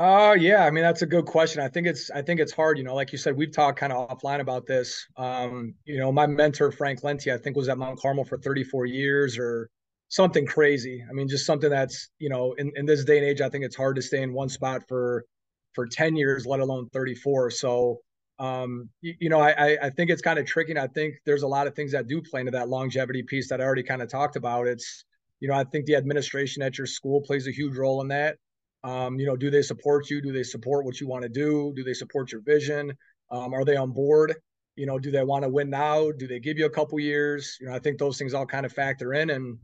Uh 0.00 0.34
yeah, 0.40 0.64
I 0.64 0.70
mean 0.70 0.82
that's 0.82 1.02
a 1.02 1.06
good 1.06 1.26
question. 1.26 1.60
I 1.60 1.68
think 1.68 1.86
it's 1.86 2.10
I 2.10 2.22
think 2.22 2.40
it's 2.40 2.52
hard, 2.52 2.78
you 2.78 2.84
know, 2.84 2.94
like 2.94 3.12
you 3.12 3.18
said, 3.18 3.36
we've 3.36 3.52
talked 3.52 3.78
kind 3.78 3.92
of 3.92 4.08
offline 4.08 4.40
about 4.40 4.66
this. 4.66 5.06
Um, 5.18 5.74
you 5.84 5.98
know, 5.98 6.10
my 6.10 6.26
mentor 6.26 6.72
Frank 6.72 7.02
Lenti, 7.02 7.30
I 7.34 7.36
think 7.36 7.54
was 7.54 7.68
at 7.68 7.76
Mount 7.76 8.00
Carmel 8.00 8.24
for 8.24 8.38
34 8.38 8.86
years 8.86 9.36
or 9.38 9.68
something 10.08 10.46
crazy. 10.46 11.04
I 11.08 11.12
mean, 11.12 11.28
just 11.28 11.44
something 11.44 11.68
that's, 11.68 12.08
you 12.18 12.30
know, 12.30 12.54
in, 12.54 12.72
in 12.76 12.86
this 12.86 13.04
day 13.04 13.18
and 13.18 13.26
age, 13.26 13.42
I 13.42 13.50
think 13.50 13.62
it's 13.62 13.76
hard 13.76 13.96
to 13.96 14.02
stay 14.02 14.22
in 14.22 14.32
one 14.32 14.48
spot 14.48 14.82
for 14.88 15.26
for 15.74 15.86
10 15.86 16.16
years, 16.16 16.46
let 16.46 16.60
alone 16.60 16.88
34. 16.94 17.50
So 17.50 18.00
um, 18.38 18.88
you, 19.02 19.14
you 19.20 19.28
know, 19.28 19.40
I 19.40 19.76
I 19.82 19.90
think 19.90 20.10
it's 20.10 20.22
kind 20.22 20.38
of 20.38 20.46
tricky. 20.46 20.72
And 20.72 20.80
I 20.80 20.86
think 20.86 21.16
there's 21.26 21.42
a 21.42 21.48
lot 21.48 21.66
of 21.66 21.74
things 21.74 21.92
that 21.92 22.06
do 22.06 22.22
play 22.22 22.40
into 22.40 22.52
that 22.52 22.70
longevity 22.70 23.22
piece 23.22 23.50
that 23.50 23.60
I 23.60 23.64
already 23.64 23.82
kind 23.82 24.00
of 24.00 24.08
talked 24.08 24.36
about. 24.36 24.66
It's, 24.66 25.04
you 25.40 25.48
know, 25.48 25.54
I 25.54 25.64
think 25.64 25.84
the 25.84 25.96
administration 25.96 26.62
at 26.62 26.78
your 26.78 26.86
school 26.86 27.20
plays 27.20 27.46
a 27.46 27.52
huge 27.52 27.76
role 27.76 28.00
in 28.00 28.08
that. 28.08 28.38
Um, 28.82 29.18
you 29.18 29.26
know, 29.26 29.36
do 29.36 29.50
they 29.50 29.62
support 29.62 30.08
you? 30.10 30.22
Do 30.22 30.32
they 30.32 30.42
support 30.42 30.84
what 30.84 31.00
you 31.00 31.08
want 31.08 31.22
to 31.22 31.28
do? 31.28 31.72
Do 31.76 31.84
they 31.84 31.92
support 31.92 32.32
your 32.32 32.40
vision? 32.40 32.92
Um, 33.30 33.52
are 33.54 33.64
they 33.64 33.76
on 33.76 33.92
board? 33.92 34.34
You 34.76 34.86
know, 34.86 34.98
do 34.98 35.10
they 35.10 35.22
want 35.22 35.44
to 35.44 35.48
win 35.48 35.70
now? 35.70 36.10
Do 36.10 36.26
they 36.26 36.40
give 36.40 36.56
you 36.58 36.66
a 36.66 36.70
couple 36.70 36.98
years? 36.98 37.58
You 37.60 37.68
know, 37.68 37.74
I 37.74 37.78
think 37.78 37.98
those 37.98 38.18
things 38.18 38.32
all 38.32 38.46
kind 38.46 38.64
of 38.64 38.72
factor 38.72 39.12
in. 39.12 39.30
And, 39.30 39.58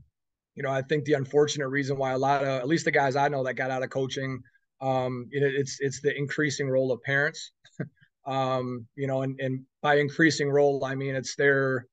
you 0.55 0.63
know, 0.63 0.71
I 0.71 0.83
think 0.83 1.05
the 1.05 1.15
unfortunate 1.15 1.69
reason 1.69 1.97
why 1.97 2.13
a 2.13 2.19
lot 2.19 2.43
of, 2.43 2.49
at 2.49 2.69
least 2.69 2.85
the 2.85 2.91
guys 2.91 3.17
I 3.17 3.29
know 3.29 3.43
that 3.45 3.55
got 3.55 3.71
out 3.71 3.83
of 3.83 3.91
coaching, 3.91 4.43
um, 4.81 5.27
it, 5.31 5.43
it's 5.43 5.79
it's 5.81 6.01
the 6.03 6.17
increasing 6.17 6.69
role 6.69 6.93
of 6.93 7.03
parents. 7.03 7.53
um, 8.27 8.87
you 8.95 9.07
know, 9.07 9.23
and 9.23 9.41
and 9.41 9.61
by 9.81 9.97
increasing 9.97 10.51
role, 10.51 10.85
I 10.85 10.95
mean 10.95 11.15
it's 11.15 11.37
their 11.37 11.87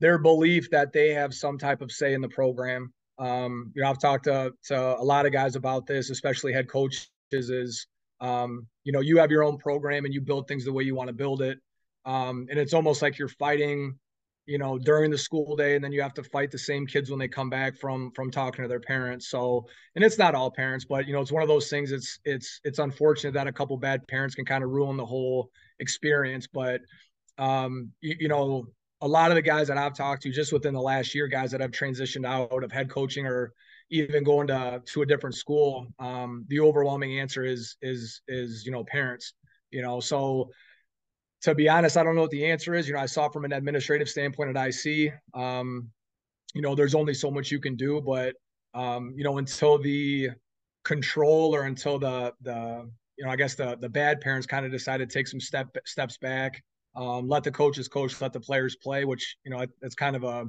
their 0.00 0.18
belief 0.18 0.70
that 0.70 0.92
they 0.92 1.10
have 1.10 1.32
some 1.32 1.58
type 1.58 1.80
of 1.80 1.92
say 1.92 2.12
in 2.14 2.20
the 2.20 2.28
program. 2.28 2.92
Um, 3.18 3.72
you 3.74 3.82
know, 3.82 3.90
I've 3.90 3.98
talked 3.98 4.24
to, 4.24 4.52
to 4.66 4.98
a 4.98 5.04
lot 5.04 5.26
of 5.26 5.32
guys 5.32 5.56
about 5.56 5.86
this, 5.86 6.10
especially 6.10 6.52
head 6.52 6.68
coaches. 6.68 7.08
Is 7.32 7.86
um, 8.20 8.66
you 8.84 8.92
know, 8.92 9.00
you 9.00 9.18
have 9.18 9.30
your 9.30 9.42
own 9.42 9.58
program 9.58 10.04
and 10.04 10.14
you 10.14 10.20
build 10.20 10.46
things 10.46 10.64
the 10.64 10.72
way 10.72 10.84
you 10.84 10.94
want 10.94 11.08
to 11.08 11.14
build 11.14 11.42
it, 11.42 11.58
um, 12.04 12.46
and 12.50 12.58
it's 12.58 12.74
almost 12.74 13.02
like 13.02 13.18
you're 13.18 13.28
fighting, 13.28 13.98
you 14.46 14.58
know, 14.58 14.78
during 14.78 15.10
the 15.10 15.18
school 15.18 15.56
day, 15.56 15.74
and 15.74 15.82
then 15.82 15.90
you 15.90 16.02
have 16.02 16.14
to 16.14 16.22
fight 16.22 16.50
the 16.50 16.58
same 16.58 16.86
kids 16.86 17.10
when 17.10 17.18
they 17.18 17.28
come 17.28 17.50
back 17.50 17.76
from 17.76 18.12
from 18.12 18.30
talking 18.30 18.62
to 18.62 18.68
their 18.68 18.80
parents. 18.80 19.28
So, 19.28 19.66
and 19.96 20.04
it's 20.04 20.18
not 20.18 20.34
all 20.34 20.50
parents, 20.50 20.84
but 20.84 21.06
you 21.06 21.12
know, 21.12 21.20
it's 21.20 21.32
one 21.32 21.42
of 21.42 21.48
those 21.48 21.68
things. 21.68 21.92
It's 21.92 22.18
it's 22.24 22.60
it's 22.64 22.78
unfortunate 22.78 23.34
that 23.34 23.46
a 23.46 23.52
couple 23.52 23.76
bad 23.76 24.06
parents 24.06 24.34
can 24.34 24.44
kind 24.44 24.62
of 24.62 24.70
ruin 24.70 24.96
the 24.96 25.06
whole 25.06 25.50
experience, 25.80 26.46
but 26.46 26.80
um, 27.38 27.90
you, 28.00 28.16
you 28.20 28.28
know, 28.28 28.66
a 29.00 29.08
lot 29.08 29.30
of 29.30 29.34
the 29.34 29.42
guys 29.42 29.68
that 29.68 29.78
I've 29.78 29.94
talked 29.94 30.22
to 30.22 30.30
just 30.30 30.52
within 30.52 30.74
the 30.74 30.80
last 30.80 31.14
year, 31.14 31.26
guys 31.26 31.50
that 31.50 31.60
have 31.60 31.70
transitioned 31.70 32.26
out 32.26 32.64
of 32.64 32.72
head 32.72 32.88
coaching 32.88 33.26
or 33.26 33.52
even 33.90 34.24
going 34.24 34.46
to 34.48 34.82
to 34.84 35.02
a 35.02 35.06
different 35.06 35.36
school, 35.36 35.86
um, 35.98 36.44
the 36.48 36.60
overwhelming 36.60 37.18
answer 37.18 37.44
is 37.44 37.76
is 37.82 38.22
is 38.28 38.64
you 38.64 38.72
know 38.72 38.84
parents. 38.84 39.34
You 39.70 39.82
know, 39.82 40.00
so 40.00 40.50
to 41.42 41.54
be 41.54 41.68
honest, 41.68 41.96
I 41.96 42.02
don't 42.02 42.14
know 42.14 42.22
what 42.22 42.30
the 42.30 42.46
answer 42.46 42.74
is. 42.74 42.88
You 42.88 42.94
know, 42.94 43.00
I 43.00 43.06
saw 43.06 43.28
from 43.28 43.44
an 43.44 43.52
administrative 43.52 44.08
standpoint 44.08 44.56
at 44.56 44.68
IC, 44.68 45.12
um, 45.34 45.90
you 46.54 46.62
know, 46.62 46.74
there's 46.74 46.94
only 46.94 47.12
so 47.12 47.30
much 47.30 47.50
you 47.50 47.60
can 47.60 47.76
do, 47.76 48.00
but 48.00 48.34
um, 48.72 49.12
you 49.16 49.24
know, 49.24 49.38
until 49.38 49.78
the 49.78 50.30
control 50.84 51.54
or 51.54 51.62
until 51.64 51.98
the 51.98 52.32
the 52.42 52.88
you 53.18 53.24
know, 53.24 53.30
I 53.30 53.36
guess 53.36 53.54
the 53.54 53.76
the 53.80 53.88
bad 53.88 54.20
parents 54.20 54.46
kind 54.46 54.64
of 54.64 54.72
decided 54.72 55.10
to 55.10 55.14
take 55.14 55.26
some 55.26 55.40
step 55.40 55.76
steps 55.84 56.16
back 56.18 56.62
um, 56.96 57.28
let 57.28 57.44
the 57.44 57.50
coaches 57.50 57.88
coach, 57.88 58.20
let 58.20 58.32
the 58.32 58.40
players 58.40 58.76
play, 58.76 59.04
which, 59.04 59.36
you 59.44 59.50
know, 59.50 59.64
it's 59.82 59.94
kind 59.94 60.16
of 60.16 60.24
a 60.24 60.46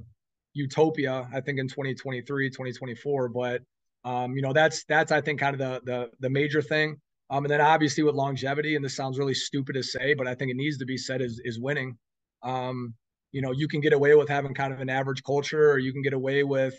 utopia, 0.53 1.27
I 1.33 1.41
think, 1.41 1.59
in 1.59 1.67
2023, 1.67 2.49
2024. 2.49 3.29
But, 3.29 3.61
um, 4.03 4.35
you 4.35 4.41
know, 4.41 4.53
that's, 4.53 4.83
that's, 4.85 5.11
I 5.11 5.21
think, 5.21 5.39
kind 5.39 5.59
of 5.59 5.59
the, 5.59 5.91
the, 5.91 6.09
the 6.19 6.29
major 6.29 6.61
thing. 6.61 6.97
Um, 7.29 7.43
and 7.43 7.51
then 7.51 7.61
obviously 7.61 8.03
with 8.03 8.15
longevity, 8.15 8.75
and 8.75 8.85
this 8.85 8.95
sounds 8.95 9.17
really 9.17 9.33
stupid 9.33 9.73
to 9.73 9.83
say, 9.83 10.13
but 10.13 10.27
I 10.27 10.35
think 10.35 10.51
it 10.51 10.57
needs 10.57 10.77
to 10.77 10.85
be 10.85 10.97
said 10.97 11.21
is 11.21 11.41
is 11.43 11.59
winning. 11.59 11.97
Um, 12.43 12.93
you 13.31 13.41
know, 13.41 13.51
you 13.51 13.67
can 13.67 13.81
get 13.81 13.93
away 13.93 14.15
with 14.15 14.29
having 14.29 14.53
kind 14.53 14.71
of 14.71 14.79
an 14.79 14.89
average 14.89 15.23
culture, 15.23 15.71
or 15.71 15.79
you 15.79 15.91
can 15.91 16.03
get 16.03 16.13
away 16.13 16.43
with, 16.43 16.75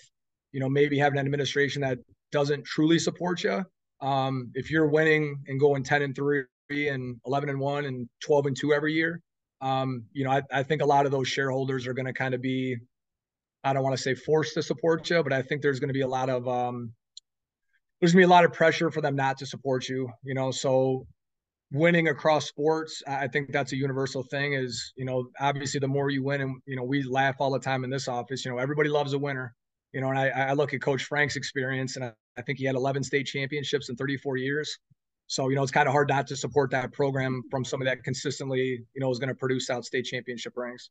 you 0.53 0.61
know, 0.61 0.69
maybe 0.69 0.99
having 0.99 1.19
an 1.19 1.27
administration 1.27 1.83
that 1.83 1.99
doesn't 2.31 2.65
truly 2.65 2.99
support 2.99 3.43
you. 3.43 3.65
Um, 4.01 4.51
if 4.55 4.71
you're 4.71 4.87
winning 4.87 5.43
and 5.49 5.59
going 5.59 5.83
10 5.83 6.03
and 6.03 6.15
3 6.15 6.45
and 6.71 7.17
11 7.27 7.49
and 7.49 7.59
1 7.59 7.85
and 7.85 8.09
12 8.21 8.47
and 8.47 8.57
2 8.57 8.73
every 8.73 8.93
year, 8.93 9.21
um, 9.61 10.05
you 10.13 10.25
know, 10.25 10.31
I, 10.31 10.43
I 10.53 10.63
think 10.63 10.83
a 10.83 10.87
lot 10.87 11.07
of 11.07 11.13
those 11.13 11.29
shareholders 11.29 11.87
are 11.87 11.95
going 11.95 12.07
to 12.07 12.13
kind 12.13 12.35
of 12.35 12.43
be, 12.43 12.77
I 13.65 13.73
don't 13.73 13.83
want 13.83 13.97
to 13.97 14.03
say 14.03 14.15
forced 14.15 14.55
to 14.55 14.63
support 14.63 15.09
you, 15.11 15.23
but 15.23 15.33
I 15.33 15.43
think 15.43 15.63
there's 15.63 15.81
going 15.81 15.89
to 15.89 15.95
be 15.95 16.03
a 16.03 16.09
lot 16.09 16.29
of, 16.29 16.47
um, 16.47 16.93
there's 18.01 18.13
going 18.13 18.23
to 18.23 18.27
be 18.27 18.31
a 18.31 18.35
lot 18.35 18.45
of 18.45 18.53
pressure 18.53 18.91
for 18.91 19.01
them 19.01 19.17
not 19.17 19.39
to 19.39 19.47
support 19.47 19.89
you, 19.89 20.09
you 20.23 20.35
know, 20.35 20.51
so 20.51 21.07
winning 21.73 22.09
across 22.09 22.47
sports, 22.47 23.03
I 23.09 23.27
think 23.27 23.53
that's 23.53 23.73
a 23.73 23.77
universal 23.77 24.23
thing 24.23 24.53
is, 24.53 24.93
you 24.97 25.05
know, 25.05 25.29
obviously 25.41 25.81
the 25.81 25.89
more 25.89 26.11
you 26.11 26.23
win 26.23 26.41
and, 26.41 26.57
you 26.67 26.77
know, 26.77 26.85
we 26.85 27.03
laugh 27.03 27.37
all 27.41 27.51
the 27.51 27.59
time 27.59 27.83
in 27.83 27.91
this 27.91 28.09
office, 28.09 28.45
you 28.45 28.51
know, 28.51 28.59
everybody 28.59 28.89
loves 28.89 29.15
a 29.15 29.19
winner, 29.19 29.55
you 29.93 30.01
know, 30.01 30.11
and 30.11 30.19
I, 30.19 30.29
I 30.29 30.53
look 30.53 30.75
at 30.75 30.81
coach 30.81 31.05
Frank's 31.05 31.37
experience 31.37 31.97
and 31.97 32.05
I, 32.05 32.13
I 32.39 32.43
think 32.43 32.59
he 32.59 32.67
had 32.67 32.77
11 32.77 33.03
state 33.03 33.27
championships 33.27 33.89
in 33.89 33.97
34 33.97 34.37
years. 34.37 34.79
So, 35.26 35.49
you 35.49 35.56
know, 35.56 35.62
it's 35.62 35.73
kind 35.73 35.88
of 35.88 35.92
hard 35.92 36.09
not 36.09 36.26
to 36.28 36.37
support 36.37 36.71
that 36.71 36.92
program 36.92 37.42
from 37.50 37.64
somebody 37.64 37.90
that 37.90 38.04
consistently, 38.04 38.85
you 38.95 39.00
know, 39.00 39.11
is 39.11 39.18
going 39.18 39.28
to 39.28 39.35
produce 39.35 39.71
out 39.71 39.85
state 39.85 40.04
championship 40.04 40.52
ranks. 40.56 40.90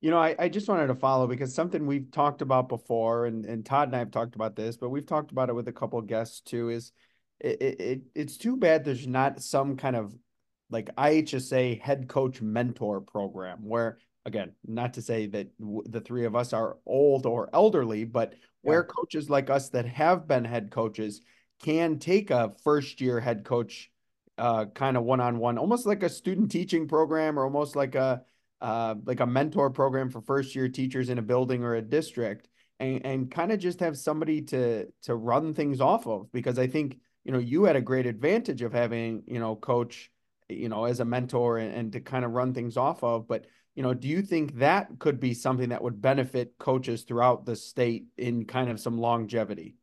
You 0.00 0.10
know, 0.10 0.18
I, 0.18 0.36
I 0.38 0.48
just 0.48 0.68
wanted 0.68 0.86
to 0.86 0.94
follow 0.94 1.26
because 1.26 1.52
something 1.52 1.84
we've 1.84 2.10
talked 2.12 2.40
about 2.40 2.68
before, 2.68 3.26
and, 3.26 3.44
and 3.44 3.66
Todd 3.66 3.88
and 3.88 3.96
I 3.96 3.98
have 3.98 4.12
talked 4.12 4.36
about 4.36 4.54
this, 4.54 4.76
but 4.76 4.90
we've 4.90 5.06
talked 5.06 5.32
about 5.32 5.48
it 5.48 5.54
with 5.54 5.66
a 5.66 5.72
couple 5.72 5.98
of 5.98 6.06
guests 6.06 6.40
too, 6.40 6.68
is 6.68 6.92
it, 7.40 7.62
it 7.62 8.02
it's 8.14 8.36
too 8.36 8.56
bad 8.56 8.84
there's 8.84 9.06
not 9.06 9.42
some 9.42 9.76
kind 9.76 9.96
of 9.96 10.14
like 10.70 10.94
IHSA 10.96 11.80
head 11.80 12.08
coach 12.08 12.40
mentor 12.40 13.00
program 13.00 13.58
where 13.62 13.98
again, 14.28 14.52
not 14.66 14.94
to 14.94 15.02
say 15.02 15.26
that 15.26 15.48
the 15.58 16.00
three 16.00 16.26
of 16.26 16.36
us 16.36 16.52
are 16.52 16.76
old 16.86 17.26
or 17.26 17.48
elderly, 17.52 18.04
but 18.04 18.32
yeah. 18.32 18.36
where 18.62 18.84
coaches 18.84 19.28
like 19.28 19.50
us 19.50 19.70
that 19.70 19.86
have 19.86 20.28
been 20.28 20.44
head 20.44 20.70
coaches 20.70 21.22
can 21.62 21.98
take 21.98 22.30
a 22.30 22.52
first 22.62 23.00
year 23.00 23.20
head 23.20 23.44
coach 23.44 23.90
uh, 24.38 24.66
kind 24.66 24.96
of 24.96 25.04
one 25.04 25.20
on 25.20 25.38
one, 25.38 25.58
almost 25.58 25.86
like 25.86 26.02
a 26.02 26.08
student 26.08 26.50
teaching 26.50 26.86
program 26.86 27.38
or 27.38 27.44
almost 27.44 27.74
like 27.76 27.94
a 27.94 28.22
uh, 28.60 28.94
like 29.04 29.20
a 29.20 29.26
mentor 29.26 29.70
program 29.70 30.10
for 30.10 30.20
first 30.20 30.54
year 30.54 30.68
teachers 30.68 31.10
in 31.10 31.18
a 31.18 31.22
building 31.22 31.62
or 31.64 31.74
a 31.74 31.82
district, 31.82 32.48
and 32.78 33.04
and 33.04 33.30
kind 33.30 33.52
of 33.52 33.58
just 33.58 33.80
have 33.80 33.98
somebody 33.98 34.42
to 34.42 34.86
to 35.02 35.14
run 35.14 35.54
things 35.54 35.80
off 35.80 36.06
of 36.06 36.30
because 36.32 36.58
I 36.58 36.66
think 36.66 36.98
you 37.24 37.32
know 37.32 37.38
you 37.38 37.64
had 37.64 37.76
a 37.76 37.80
great 37.80 38.06
advantage 38.06 38.62
of 38.62 38.72
having 38.72 39.22
you 39.26 39.40
know 39.40 39.56
coach 39.56 40.10
you 40.48 40.68
know 40.68 40.84
as 40.84 41.00
a 41.00 41.04
mentor 41.04 41.58
and, 41.58 41.74
and 41.74 41.92
to 41.92 42.00
kind 42.00 42.24
of 42.24 42.32
run 42.32 42.54
things 42.54 42.76
off 42.76 43.02
of, 43.02 43.26
but 43.28 43.46
you 43.78 43.84
know, 43.84 43.94
do 43.94 44.08
you 44.08 44.22
think 44.22 44.58
that 44.58 44.98
could 44.98 45.20
be 45.20 45.34
something 45.34 45.68
that 45.68 45.84
would 45.84 46.02
benefit 46.02 46.58
coaches 46.58 47.02
throughout 47.02 47.46
the 47.46 47.54
state 47.54 48.06
in 48.16 48.44
kind 48.44 48.70
of 48.70 48.80
some 48.80 48.98
longevity? 48.98 49.76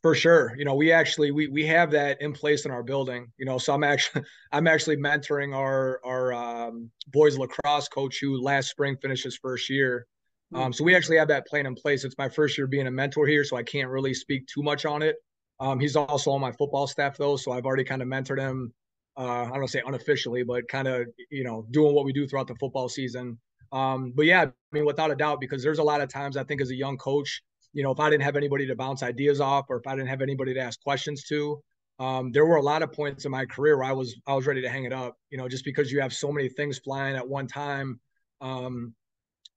For 0.00 0.14
sure. 0.14 0.54
You 0.56 0.64
know, 0.64 0.74
we 0.74 0.92
actually 0.92 1.32
we 1.32 1.48
we 1.48 1.66
have 1.66 1.90
that 1.90 2.22
in 2.22 2.32
place 2.32 2.64
in 2.64 2.70
our 2.70 2.82
building. 2.82 3.32
You 3.36 3.46
know, 3.46 3.58
so 3.58 3.74
I'm 3.74 3.84
actually 3.84 4.22
I'm 4.52 4.66
actually 4.66 4.96
mentoring 4.96 5.54
our 5.54 6.00
our 6.04 6.32
um, 6.32 6.90
boys 7.08 7.36
lacrosse 7.36 7.88
coach 7.88 8.18
who 8.20 8.40
last 8.40 8.70
spring 8.70 8.96
finished 9.02 9.24
his 9.24 9.36
first 9.36 9.68
year. 9.68 10.06
Um, 10.54 10.70
so 10.72 10.84
we 10.84 10.94
actually 10.94 11.16
have 11.16 11.28
that 11.28 11.46
plan 11.46 11.64
in 11.64 11.74
place. 11.74 12.04
It's 12.04 12.18
my 12.18 12.28
first 12.28 12.58
year 12.58 12.66
being 12.66 12.86
a 12.86 12.90
mentor 12.90 13.26
here, 13.26 13.42
so 13.42 13.56
I 13.56 13.62
can't 13.62 13.88
really 13.88 14.12
speak 14.12 14.46
too 14.46 14.62
much 14.62 14.84
on 14.84 15.00
it. 15.00 15.16
Um, 15.60 15.80
he's 15.80 15.96
also 15.96 16.30
on 16.30 16.40
my 16.42 16.52
football 16.52 16.86
staff 16.86 17.16
though, 17.16 17.36
so 17.36 17.52
I've 17.52 17.64
already 17.64 17.84
kind 17.84 18.02
of 18.02 18.08
mentored 18.08 18.38
him. 18.38 18.72
Uh, 19.16 19.44
I 19.44 19.56
don't 19.56 19.68
say 19.68 19.82
unofficially, 19.84 20.42
but 20.42 20.68
kind 20.68 20.88
of 20.88 21.06
you 21.30 21.44
know 21.44 21.66
doing 21.70 21.94
what 21.94 22.04
we 22.04 22.12
do 22.12 22.26
throughout 22.26 22.48
the 22.48 22.54
football 22.56 22.88
season. 22.88 23.38
Um, 23.72 24.12
but 24.14 24.26
yeah, 24.26 24.42
I 24.42 24.50
mean, 24.72 24.84
without 24.84 25.10
a 25.10 25.14
doubt, 25.14 25.40
because 25.40 25.62
there's 25.62 25.78
a 25.78 25.82
lot 25.82 26.02
of 26.02 26.08
times 26.10 26.36
I 26.36 26.44
think 26.44 26.60
as 26.60 26.70
a 26.70 26.74
young 26.74 26.98
coach, 26.98 27.42
you 27.72 27.82
know, 27.82 27.90
if 27.90 28.00
I 28.00 28.10
didn't 28.10 28.22
have 28.22 28.36
anybody 28.36 28.66
to 28.66 28.76
bounce 28.76 29.02
ideas 29.02 29.40
off 29.40 29.66
or 29.68 29.78
if 29.78 29.86
I 29.86 29.94
didn't 29.94 30.08
have 30.08 30.22
anybody 30.22 30.54
to 30.54 30.60
ask 30.60 30.80
questions 30.82 31.24
to, 31.24 31.62
um, 31.98 32.32
there 32.32 32.46
were 32.46 32.56
a 32.56 32.62
lot 32.62 32.82
of 32.82 32.92
points 32.92 33.24
in 33.24 33.30
my 33.30 33.44
career 33.46 33.76
where 33.76 33.86
I 33.86 33.92
was 33.92 34.16
I 34.26 34.34
was 34.34 34.46
ready 34.46 34.62
to 34.62 34.68
hang 34.68 34.84
it 34.84 34.92
up. 34.92 35.16
You 35.30 35.38
know, 35.38 35.48
just 35.48 35.64
because 35.64 35.92
you 35.92 36.00
have 36.00 36.12
so 36.12 36.32
many 36.32 36.48
things 36.48 36.78
flying 36.78 37.16
at 37.16 37.26
one 37.26 37.46
time, 37.46 38.00
um, 38.40 38.94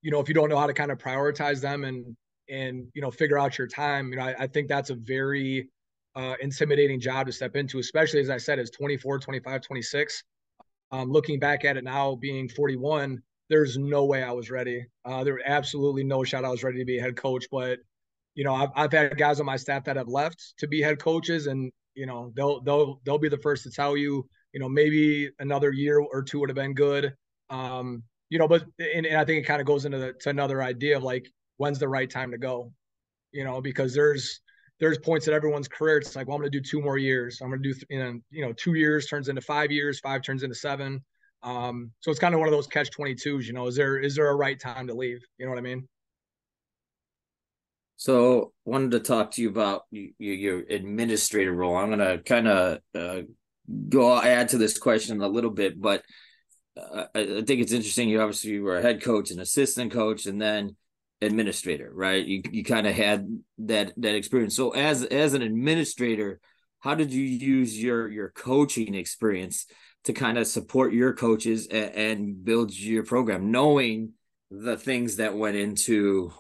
you 0.01 0.12
know, 0.12 0.19
if 0.19 0.27
you 0.27 0.36
don't 0.36 0.50
know 0.50 0.57
how 0.57 0.67
to 0.67 0.74
kind 0.74 0.91
of 0.91 0.98
prioritize 0.98 1.62
them 1.62 1.84
and 1.84 2.15
and 2.50 2.88
you 2.93 3.01
know 3.01 3.12
figure 3.12 3.39
out 3.39 3.57
your 3.57 3.67
time, 3.67 4.10
you 4.10 4.17
know, 4.17 4.24
I, 4.24 4.36
I 4.39 4.48
think 4.48 4.67
that's 4.67 4.91
a 4.91 4.95
very 4.95 5.69
uh, 6.15 6.36
intimidating 6.41 7.00
job 7.00 7.27
to 7.27 7.34
step 7.34 7.55
into, 7.55 7.79
especially 7.79 8.22
as 8.22 8.29
I 8.29 8.38
said, 8.38 8.60
as 8.60 8.69
24, 8.69 9.19
25, 9.19 9.62
26. 9.62 10.24
Um, 10.91 11.12
looking 11.12 11.39
back 11.39 11.65
at 11.65 11.77
it 11.77 11.84
now, 11.84 12.15
being 12.15 12.48
41, 12.48 13.22
there's 13.50 13.77
no 13.77 14.05
way 14.05 14.24
I 14.24 14.31
was 14.31 14.50
ready. 14.50 14.86
Uh, 15.03 15.24
there 15.24 15.39
absolutely 15.45 16.03
no 16.03 16.24
shot 16.24 16.45
I 16.45 16.50
was 16.50 16.63
ready 16.63 16.79
to 16.79 16.86
be 16.86 17.00
a 17.00 17.01
head 17.01 17.17
coach, 17.17 17.48
but 17.51 17.79
you 18.36 18.44
know, 18.44 18.54
I've, 18.54 18.70
I've 18.75 18.92
had 18.92 19.18
guys 19.18 19.39
on 19.39 19.46
my 19.46 19.58
staff 19.58 19.86
that 19.86 19.96
have 19.96 20.08
left 20.08 20.54
to 20.60 20.68
be 20.68 20.82
head 20.82 21.00
coaches, 21.00 21.48
and 21.48 21.72
you 21.96 22.06
know, 22.06 22.32
they'll 22.36 22.62
they'll 22.62 23.01
they'll 23.06 23.18
be 23.18 23.30
the 23.30 23.38
first 23.38 23.63
to 23.63 23.72
tell 23.72 23.98
you, 23.98 24.27
you 24.54 24.60
know, 24.60 24.70
maybe 24.70 25.30
another 25.39 25.72
year 25.72 26.00
or 26.00 26.22
two 26.22 26.39
would 26.39 26.50
have 26.50 26.56
been 26.56 26.74
good. 26.74 27.13
Um, 27.50 28.04
you 28.30 28.38
know, 28.38 28.48
but 28.48 28.65
and, 28.80 29.06
and 29.06 29.18
I 29.18 29.25
think 29.25 29.44
it 29.44 29.48
kind 29.48 29.62
of 29.62 29.68
goes 29.68 29.86
into 29.86 29.98
the, 29.98 30.13
to 30.22 30.30
another 30.30 30.62
idea 30.62 30.98
of 30.98 31.04
like 31.04 31.27
when's 31.58 31.80
the 31.80 31.88
right 31.88 32.10
time 32.10 32.32
to 32.32 32.38
go, 32.38 32.72
you 33.32 33.44
know, 33.44 33.62
because 33.62 33.94
there's 33.94 34.42
there's 34.80 34.98
points 34.98 35.27
in 35.27 35.34
everyone's 35.34 35.68
career. 35.68 35.98
It's 35.98 36.15
like, 36.15 36.27
well, 36.27 36.36
I'm 36.36 36.42
going 36.42 36.51
to 36.51 36.60
do 36.60 36.63
two 36.63 36.82
more 36.82 36.98
years. 36.98 37.39
I'm 37.42 37.50
going 37.50 37.63
to 37.63 37.74
do, 37.74 37.80
you 37.89 38.00
know, 38.00 38.20
you 38.30 38.46
know, 38.46 38.54
two 38.54 38.74
years 38.74 39.08
turns 39.08 39.30
into 39.30 39.42
five 39.42 39.72
years, 39.72 40.00
five 40.00 40.22
turns 40.22 40.44
into 40.44 40.56
seven. 40.56 41.04
Um, 41.44 41.92
so 42.00 42.12
it's 42.12 42.20
kind 42.20 42.34
of 42.34 42.39
one 42.39 42.50
of 42.50 42.54
those 42.54 42.68
catch 42.68 42.89
22s, 42.92 43.46
you 43.46 43.54
know, 43.54 43.68
is 43.68 43.75
there, 43.75 44.00
is 44.00 44.15
there 44.15 44.30
a 44.30 44.36
right 44.36 44.60
time 44.60 44.88
to 44.88 44.94
leave? 44.94 45.24
You 45.38 45.46
know 45.46 45.51
what 45.51 45.60
I 45.60 45.62
mean? 45.62 45.88
So 47.98 48.52
wanted 48.66 48.92
to 48.92 49.00
talk 49.00 49.32
to 49.32 49.42
you 49.42 49.50
about 49.50 49.84
you, 49.92 50.12
your 50.18 50.64
administrator 50.70 51.54
role. 51.54 51.75
I'm 51.75 51.90
gonna 51.90 52.20
kind 52.20 52.48
of 52.48 52.80
uh, 52.94 53.22
go 53.90 54.20
add 54.20 54.50
to 54.50 54.58
this 54.58 54.78
question 54.78 55.22
a 55.22 55.28
little 55.28 55.52
bit, 55.52 55.80
but 55.80 56.04
uh, 56.78 57.06
I 57.16 57.24
think 57.42 57.62
it's 57.62 57.72
interesting. 57.72 58.10
You 58.10 58.22
obviously 58.22 58.60
were 58.60 58.78
a 58.78 58.82
head 58.82 59.02
coach, 59.02 59.32
an 59.32 59.40
assistant 59.40 59.92
coach, 59.94 60.25
and 60.25 60.42
then 60.42 60.75
administrator, 61.22 61.90
right? 61.94 62.25
You 62.25 62.42
you 62.52 62.64
kind 62.64 62.88
of 62.88 62.96
had 62.96 63.28
that 63.60 63.94
that 63.98 64.16
experience. 64.16 64.56
So 64.56 64.72
as 64.72 65.04
as 65.04 65.34
an 65.34 65.42
administrator, 65.42 66.40
how 66.80 66.96
did 66.96 67.14
you 67.14 67.24
use 67.24 67.82
your 67.82 68.10
your 68.10 68.30
coaching 68.30 68.94
experience 68.94 69.68
to 70.04 70.14
kind 70.14 70.38
of 70.38 70.48
support 70.48 70.94
your 70.94 71.14
coaches 71.14 71.68
and, 71.68 71.96
and 71.96 72.44
build 72.46 72.78
your 72.78 73.04
program, 73.04 73.52
knowing 73.52 74.14
the 74.52 74.78
things 74.78 75.16
that 75.16 75.36
went 75.36 75.56
into 75.58 76.32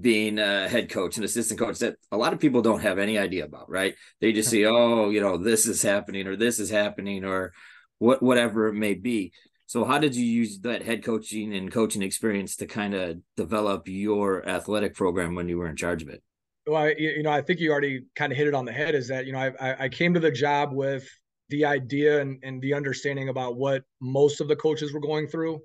being 0.00 0.38
a 0.38 0.68
head 0.68 0.90
coach 0.90 1.16
and 1.16 1.24
assistant 1.24 1.60
coach 1.60 1.78
that 1.80 1.96
a 2.10 2.16
lot 2.16 2.32
of 2.32 2.40
people 2.40 2.62
don't 2.62 2.80
have 2.80 2.98
any 2.98 3.18
idea 3.18 3.44
about, 3.44 3.68
right? 3.68 3.94
They 4.20 4.32
just 4.32 4.48
see, 4.48 4.64
oh, 4.64 5.10
you 5.10 5.20
know, 5.20 5.36
this 5.36 5.66
is 5.66 5.82
happening 5.82 6.26
or 6.26 6.36
this 6.36 6.58
is 6.58 6.70
happening 6.70 7.24
or 7.24 7.52
what 7.98 8.22
whatever 8.22 8.68
it 8.68 8.74
may 8.74 8.94
be. 8.94 9.32
So 9.66 9.84
how 9.84 9.98
did 9.98 10.14
you 10.14 10.24
use 10.24 10.60
that 10.60 10.82
head 10.82 11.04
coaching 11.04 11.54
and 11.54 11.70
coaching 11.70 12.02
experience 12.02 12.56
to 12.56 12.66
kind 12.66 12.94
of 12.94 13.18
develop 13.36 13.86
your 13.86 14.46
athletic 14.48 14.94
program 14.94 15.34
when 15.34 15.48
you 15.48 15.58
were 15.58 15.68
in 15.68 15.76
charge 15.76 16.02
of 16.02 16.08
it? 16.08 16.22
Well, 16.66 16.90
you 16.96 17.22
know, 17.22 17.30
I 17.30 17.42
think 17.42 17.58
you 17.58 17.72
already 17.72 18.04
kind 18.14 18.32
of 18.32 18.38
hit 18.38 18.46
it 18.46 18.54
on 18.54 18.64
the 18.64 18.72
head. 18.72 18.94
Is 18.94 19.08
that 19.08 19.26
you 19.26 19.32
know, 19.32 19.38
I 19.38 19.84
I 19.84 19.88
came 19.88 20.14
to 20.14 20.20
the 20.20 20.30
job 20.30 20.72
with 20.72 21.08
the 21.48 21.64
idea 21.64 22.20
and, 22.20 22.38
and 22.42 22.62
the 22.62 22.72
understanding 22.72 23.28
about 23.28 23.56
what 23.56 23.82
most 24.00 24.40
of 24.40 24.48
the 24.48 24.56
coaches 24.56 24.92
were 24.92 25.00
going 25.00 25.26
through. 25.26 25.60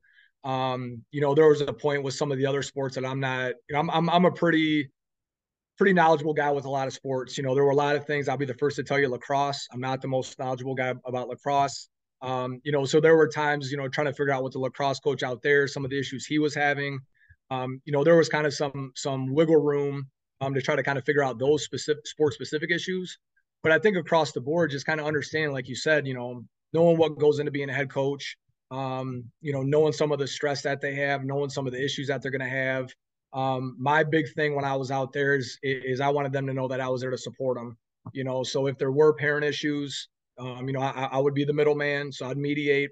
Um, 0.47 1.03
you 1.11 1.19
know, 1.19 1.35
there 1.35 1.49
was 1.49 1.59
a 1.59 1.73
point 1.73 2.03
with 2.03 2.13
some 2.13 2.31
of 2.31 2.37
the 2.37 2.45
other 2.45 2.61
sports 2.61 2.95
that 2.95 3.05
I'm 3.05 3.19
not, 3.19 3.51
you 3.69 3.73
know, 3.73 3.79
I'm, 3.79 3.89
I'm, 3.89 4.09
I'm 4.09 4.25
a 4.25 4.31
pretty, 4.31 4.89
pretty 5.77 5.91
knowledgeable 5.91 6.33
guy 6.33 6.51
with 6.51 6.63
a 6.63 6.69
lot 6.69 6.87
of 6.87 6.93
sports. 6.93 7.37
You 7.37 7.43
know, 7.43 7.53
there 7.53 7.65
were 7.65 7.71
a 7.71 7.75
lot 7.75 7.97
of 7.97 8.05
things. 8.05 8.29
I'll 8.29 8.37
be 8.37 8.45
the 8.45 8.53
first 8.53 8.77
to 8.77 8.83
tell 8.83 8.97
you 8.97 9.09
lacrosse. 9.09 9.67
I'm 9.73 9.81
not 9.81 10.01
the 10.01 10.07
most 10.07 10.39
knowledgeable 10.39 10.73
guy 10.73 10.93
about 11.05 11.27
lacrosse. 11.27 11.89
Um, 12.21 12.61
you 12.63 12.71
know, 12.71 12.85
so 12.85 13.01
there 13.01 13.17
were 13.17 13.27
times, 13.27 13.71
you 13.71 13.77
know, 13.77 13.89
trying 13.89 14.07
to 14.07 14.13
figure 14.13 14.31
out 14.31 14.41
what 14.41 14.53
the 14.53 14.59
lacrosse 14.59 14.99
coach 15.01 15.21
out 15.21 15.41
there, 15.43 15.67
some 15.67 15.83
of 15.83 15.91
the 15.91 15.99
issues 15.99 16.25
he 16.25 16.39
was 16.39 16.55
having. 16.55 16.99
Um, 17.51 17.81
you 17.83 17.91
know, 17.91 18.05
there 18.05 18.15
was 18.15 18.29
kind 18.29 18.47
of 18.47 18.53
some 18.53 18.93
some 18.95 19.33
wiggle 19.33 19.61
room 19.61 20.07
um, 20.39 20.53
to 20.53 20.61
try 20.61 20.77
to 20.77 20.83
kind 20.83 20.97
of 20.97 21.05
figure 21.05 21.23
out 21.23 21.39
those 21.39 21.63
specific 21.63 22.07
sports 22.07 22.35
specific 22.35 22.71
issues. 22.71 23.17
But 23.63 23.73
I 23.73 23.79
think 23.79 23.97
across 23.97 24.31
the 24.31 24.41
board, 24.41 24.71
just 24.71 24.85
kind 24.85 24.99
of 24.99 25.07
understanding, 25.07 25.51
like 25.51 25.67
you 25.67 25.75
said, 25.75 26.07
you 26.07 26.13
know, 26.13 26.43
knowing 26.73 26.97
what 26.97 27.19
goes 27.19 27.39
into 27.39 27.51
being 27.51 27.69
a 27.69 27.73
head 27.73 27.89
coach, 27.89 28.37
um, 28.71 29.23
you 29.41 29.53
know, 29.53 29.63
knowing 29.63 29.93
some 29.93 30.11
of 30.11 30.19
the 30.19 30.27
stress 30.27 30.61
that 30.63 30.81
they 30.81 30.95
have, 30.95 31.23
knowing 31.23 31.49
some 31.49 31.67
of 31.67 31.73
the 31.73 31.83
issues 31.83 32.07
that 32.07 32.21
they're 32.21 32.31
going 32.31 32.41
to 32.41 32.49
have. 32.49 32.89
Um, 33.33 33.75
my 33.79 34.03
big 34.03 34.25
thing 34.35 34.55
when 34.55 34.65
I 34.65 34.75
was 34.75 34.91
out 34.91 35.13
there 35.13 35.35
is, 35.35 35.57
is 35.61 36.01
I 36.01 36.09
wanted 36.09 36.31
them 36.31 36.47
to 36.47 36.53
know 36.53 36.67
that 36.67 36.81
I 36.81 36.87
was 36.89 37.01
there 37.01 37.11
to 37.11 37.17
support 37.17 37.57
them. 37.57 37.77
You 38.13 38.23
know, 38.23 38.43
so 38.43 38.67
if 38.67 38.77
there 38.77 38.91
were 38.91 39.13
parent 39.13 39.45
issues, 39.45 40.07
um, 40.39 40.67
you 40.67 40.73
know, 40.73 40.79
I, 40.79 41.09
I 41.11 41.17
would 41.17 41.33
be 41.33 41.43
the 41.43 41.53
middleman, 41.53 42.11
so 42.11 42.29
I'd 42.29 42.37
mediate. 42.37 42.91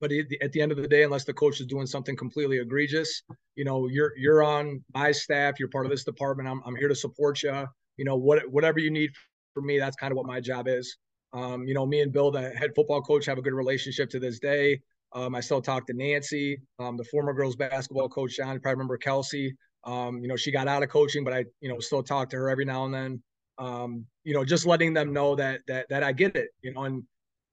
But 0.00 0.12
at 0.42 0.52
the 0.52 0.60
end 0.60 0.70
of 0.70 0.78
the 0.78 0.86
day, 0.86 1.02
unless 1.02 1.24
the 1.24 1.34
coach 1.34 1.60
is 1.60 1.66
doing 1.66 1.86
something 1.86 2.16
completely 2.16 2.58
egregious, 2.58 3.22
you 3.56 3.64
know, 3.64 3.88
you're 3.88 4.12
you're 4.16 4.44
on 4.44 4.82
my 4.94 5.10
staff. 5.10 5.58
You're 5.58 5.68
part 5.68 5.86
of 5.86 5.90
this 5.90 6.04
department. 6.04 6.48
I'm 6.48 6.62
I'm 6.64 6.76
here 6.76 6.88
to 6.88 6.94
support 6.94 7.42
you. 7.42 7.66
You 7.96 8.04
know, 8.04 8.16
what 8.16 8.48
whatever 8.48 8.78
you 8.78 8.92
need 8.92 9.10
for 9.54 9.60
me, 9.60 9.78
that's 9.78 9.96
kind 9.96 10.12
of 10.12 10.16
what 10.16 10.26
my 10.26 10.40
job 10.40 10.68
is. 10.68 10.96
Um, 11.32 11.66
you 11.66 11.74
know, 11.74 11.84
me 11.84 12.00
and 12.00 12.12
Bill, 12.12 12.30
the 12.30 12.50
head 12.50 12.70
football 12.76 13.02
coach, 13.02 13.26
have 13.26 13.38
a 13.38 13.42
good 13.42 13.52
relationship 13.52 14.08
to 14.10 14.20
this 14.20 14.38
day. 14.38 14.80
Um, 15.12 15.34
I 15.34 15.40
still 15.40 15.62
talk 15.62 15.86
to 15.86 15.94
Nancy, 15.94 16.60
um, 16.78 16.96
the 16.96 17.04
former 17.04 17.32
girls 17.32 17.56
basketball 17.56 18.08
coach, 18.08 18.36
John. 18.36 18.54
You 18.54 18.60
probably 18.60 18.74
remember 18.74 18.98
Kelsey. 18.98 19.54
Um, 19.84 20.20
you 20.20 20.28
know, 20.28 20.36
she 20.36 20.50
got 20.50 20.68
out 20.68 20.82
of 20.82 20.90
coaching, 20.90 21.24
but 21.24 21.32
I, 21.32 21.44
you 21.60 21.68
know, 21.68 21.78
still 21.80 22.02
talk 22.02 22.30
to 22.30 22.36
her 22.36 22.50
every 22.50 22.64
now 22.64 22.84
and 22.84 22.92
then. 22.92 23.22
Um, 23.58 24.06
you 24.24 24.34
know, 24.34 24.44
just 24.44 24.66
letting 24.66 24.92
them 24.92 25.12
know 25.12 25.34
that 25.36 25.60
that 25.66 25.86
that 25.88 26.02
I 26.02 26.12
get 26.12 26.36
it. 26.36 26.50
You 26.62 26.74
know, 26.74 26.84
and 26.84 27.02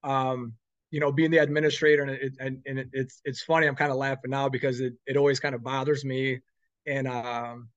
um, 0.03 0.53
you 0.91 0.99
know, 0.99 1.11
being 1.11 1.31
the 1.31 1.37
administrator, 1.37 2.03
and 2.03 2.11
it, 2.11 2.33
and, 2.39 2.61
and 2.65 2.79
it, 2.79 2.89
it's 2.93 3.21
it's 3.25 3.43
funny. 3.43 3.67
I'm 3.67 3.75
kind 3.75 3.91
of 3.91 3.97
laughing 3.97 4.31
now 4.31 4.49
because 4.49 4.81
it 4.81 4.93
it 5.07 5.17
always 5.17 5.39
kind 5.39 5.55
of 5.55 5.63
bothers 5.63 6.03
me, 6.03 6.39
and 6.85 7.07
um, 7.07 7.69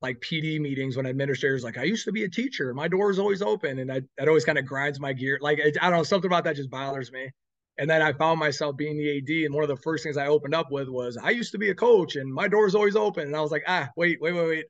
like 0.00 0.20
PD 0.20 0.60
meetings 0.60 0.96
when 0.96 1.06
administrators 1.06 1.64
like 1.64 1.78
I 1.78 1.84
used 1.84 2.04
to 2.04 2.12
be 2.12 2.24
a 2.24 2.28
teacher, 2.28 2.72
my 2.74 2.88
door 2.88 3.10
is 3.10 3.18
always 3.18 3.42
open, 3.42 3.78
and 3.80 3.90
I, 3.90 4.02
that 4.18 4.28
always 4.28 4.44
kind 4.44 4.58
of 4.58 4.66
grinds 4.66 5.00
my 5.00 5.12
gear. 5.12 5.38
Like 5.40 5.60
I 5.60 5.90
don't 5.90 5.98
know, 5.98 6.02
something 6.04 6.28
about 6.28 6.44
that 6.44 6.56
just 6.56 6.70
bothers 6.70 7.10
me. 7.10 7.30
And 7.76 7.90
then 7.90 8.02
I 8.02 8.12
found 8.12 8.38
myself 8.38 8.76
being 8.76 8.96
the 8.96 9.18
AD, 9.18 9.46
and 9.46 9.54
one 9.54 9.64
of 9.64 9.68
the 9.68 9.82
first 9.82 10.04
things 10.04 10.16
I 10.16 10.28
opened 10.28 10.54
up 10.54 10.70
with 10.70 10.88
was, 10.88 11.16
I 11.16 11.30
used 11.30 11.52
to 11.52 11.58
be 11.58 11.70
a 11.70 11.74
coach, 11.74 12.14
and 12.14 12.32
my 12.32 12.46
door 12.46 12.66
is 12.66 12.74
always 12.76 12.94
open. 12.94 13.26
And 13.26 13.36
I 13.36 13.40
was 13.40 13.50
like, 13.50 13.64
ah, 13.66 13.88
wait, 13.96 14.20
wait, 14.20 14.32
wait, 14.32 14.46
wait. 14.46 14.64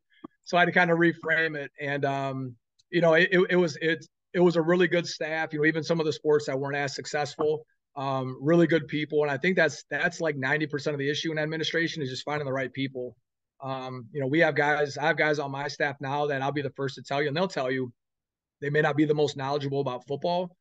So 0.45 0.57
I 0.57 0.61
had 0.61 0.67
to 0.67 0.73
kind 0.73 0.91
of 0.91 0.99
reframe 0.99 1.57
it, 1.57 1.71
and 1.81 2.05
um, 2.05 2.57
you 2.91 3.01
know, 3.01 3.15
it, 3.15 3.29
it, 3.31 3.47
it 3.51 3.57
was 3.57 3.77
it 3.81 4.07
it 4.33 4.41
was 4.41 4.57
a 4.57 4.63
really 4.63 4.89
good 4.89 5.07
staff. 5.07 5.53
You 5.53 5.61
know, 5.61 5.67
even 5.67 5.85
some 5.85 6.01
of 6.01 6.07
the 6.07 6.13
sports 6.13 6.47
that 6.47 6.59
weren't 6.59 6.77
as 6.77 6.95
successful, 6.95 7.67
um, 7.97 8.39
really 8.41 8.67
good 8.67 8.89
people, 8.89 9.23
and 9.23 9.31
I 9.31 9.37
think 9.37 9.57
that's 9.57 9.85
that's 9.91 10.21
like 10.21 10.37
ninety 10.37 10.67
percent 10.67 10.95
of 10.95 10.99
the 10.99 11.11
issue 11.11 11.31
in 11.31 11.39
administration 11.39 12.03
is 12.03 12.11
just 12.11 12.25
finding 12.25 12.47
the 12.47 12.53
right 12.53 12.73
people. 12.73 13.17
Um, 13.63 14.07
you 14.13 14.21
know, 14.21 14.27
we 14.27 14.41
have 14.41 14.55
guys, 14.55 14.99
I 14.99 15.07
have 15.07 15.17
guys 15.17 15.39
on 15.39 15.51
my 15.51 15.69
staff 15.69 15.97
now 16.01 16.27
that 16.27 16.43
I'll 16.43 16.53
be 16.53 16.63
the 16.63 16.73
first 16.77 16.97
to 16.97 17.03
tell 17.03 17.23
you, 17.23 17.29
and 17.29 17.37
they'll 17.37 17.49
tell 17.49 17.71
you 17.71 17.93
they 18.61 18.71
may 18.71 18.81
not 18.81 18.97
be 18.97 19.05
the 19.05 19.15
most 19.15 19.37
knowledgeable 19.37 19.81
about 19.81 20.07
football, 20.07 20.55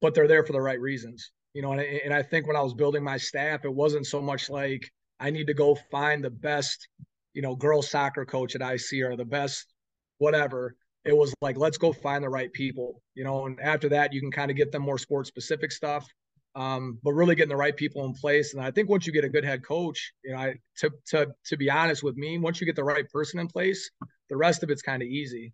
but 0.00 0.14
they're 0.14 0.28
there 0.28 0.44
for 0.44 0.52
the 0.52 0.60
right 0.60 0.80
reasons 0.80 1.30
you 1.54 1.62
know, 1.62 1.72
and, 1.72 1.80
and 1.80 2.14
I 2.14 2.22
think 2.22 2.46
when 2.46 2.56
I 2.56 2.62
was 2.62 2.74
building 2.74 3.02
my 3.02 3.16
staff, 3.16 3.64
it 3.64 3.74
wasn't 3.74 4.06
so 4.06 4.20
much 4.20 4.50
like 4.50 4.90
I 5.20 5.30
need 5.30 5.46
to 5.46 5.54
go 5.54 5.76
find 5.90 6.22
the 6.22 6.30
best, 6.30 6.88
you 7.34 7.42
know, 7.42 7.56
girls 7.56 7.90
soccer 7.90 8.24
coach 8.24 8.54
at 8.54 8.62
IC 8.62 9.02
or 9.02 9.16
the 9.16 9.24
best 9.24 9.72
whatever. 10.18 10.76
It 11.04 11.16
was 11.16 11.32
like, 11.40 11.56
let's 11.56 11.78
go 11.78 11.92
find 11.92 12.22
the 12.22 12.28
right 12.28 12.52
people, 12.52 13.02
you 13.14 13.24
know, 13.24 13.46
and 13.46 13.58
after 13.60 13.88
that, 13.90 14.12
you 14.12 14.20
can 14.20 14.30
kind 14.30 14.50
of 14.50 14.56
get 14.56 14.72
them 14.72 14.82
more 14.82 14.98
sports 14.98 15.28
specific 15.28 15.72
stuff. 15.72 16.06
Um, 16.54 16.98
but 17.04 17.12
really 17.12 17.36
getting 17.36 17.50
the 17.50 17.56
right 17.56 17.76
people 17.76 18.04
in 18.04 18.14
place. 18.14 18.52
And 18.52 18.62
I 18.62 18.72
think 18.72 18.88
once 18.88 19.06
you 19.06 19.12
get 19.12 19.22
a 19.22 19.28
good 19.28 19.44
head 19.44 19.64
coach, 19.64 20.12
you 20.24 20.32
know, 20.32 20.38
I, 20.38 20.54
to, 20.78 20.90
to, 21.10 21.28
to 21.46 21.56
be 21.56 21.70
honest 21.70 22.02
with 22.02 22.16
me, 22.16 22.36
once 22.38 22.60
you 22.60 22.66
get 22.66 22.74
the 22.74 22.82
right 22.82 23.08
person 23.10 23.38
in 23.38 23.46
place, 23.46 23.88
the 24.28 24.36
rest 24.36 24.64
of 24.64 24.70
it's 24.70 24.82
kind 24.82 25.00
of 25.00 25.06
easy. 25.06 25.52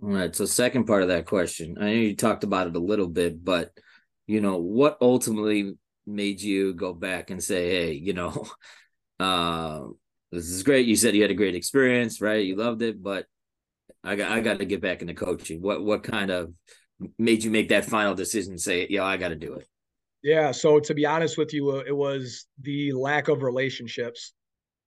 All 0.00 0.10
right. 0.10 0.34
So 0.36 0.44
second 0.44 0.84
part 0.84 1.02
of 1.02 1.08
that 1.08 1.26
question, 1.26 1.76
I 1.80 1.84
know 1.84 1.92
you 1.92 2.14
talked 2.14 2.44
about 2.44 2.68
it 2.68 2.76
a 2.76 2.80
little 2.80 3.08
bit, 3.08 3.44
but 3.44 3.72
you 4.26 4.40
know, 4.40 4.58
what 4.58 4.98
ultimately 5.00 5.76
made 6.06 6.40
you 6.40 6.74
go 6.74 6.92
back 6.92 7.30
and 7.30 7.42
say, 7.42 7.70
hey, 7.70 7.92
you 7.92 8.12
know, 8.12 8.46
uh, 9.20 9.82
this 10.32 10.48
is 10.48 10.62
great. 10.62 10.86
You 10.86 10.96
said 10.96 11.14
you 11.14 11.22
had 11.22 11.30
a 11.30 11.34
great 11.34 11.54
experience, 11.54 12.20
right? 12.20 12.44
You 12.44 12.56
loved 12.56 12.82
it, 12.82 13.02
but 13.02 13.26
I 14.02 14.16
got 14.16 14.30
I 14.30 14.40
got 14.40 14.58
to 14.58 14.64
get 14.64 14.80
back 14.80 15.00
into 15.00 15.14
coaching. 15.14 15.62
What 15.62 15.84
what 15.84 16.02
kind 16.02 16.30
of 16.30 16.52
made 17.18 17.44
you 17.44 17.50
make 17.50 17.68
that 17.68 17.84
final 17.84 18.14
decision? 18.14 18.58
Say, 18.58 18.86
yeah, 18.90 19.04
I 19.04 19.16
got 19.16 19.28
to 19.28 19.36
do 19.36 19.54
it. 19.54 19.68
Yeah. 20.22 20.52
So 20.52 20.80
to 20.80 20.94
be 20.94 21.06
honest 21.06 21.38
with 21.38 21.52
you, 21.52 21.70
uh, 21.70 21.82
it 21.86 21.96
was 21.96 22.46
the 22.60 22.92
lack 22.92 23.28
of 23.28 23.42
relationships. 23.42 24.32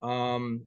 Um, 0.02 0.66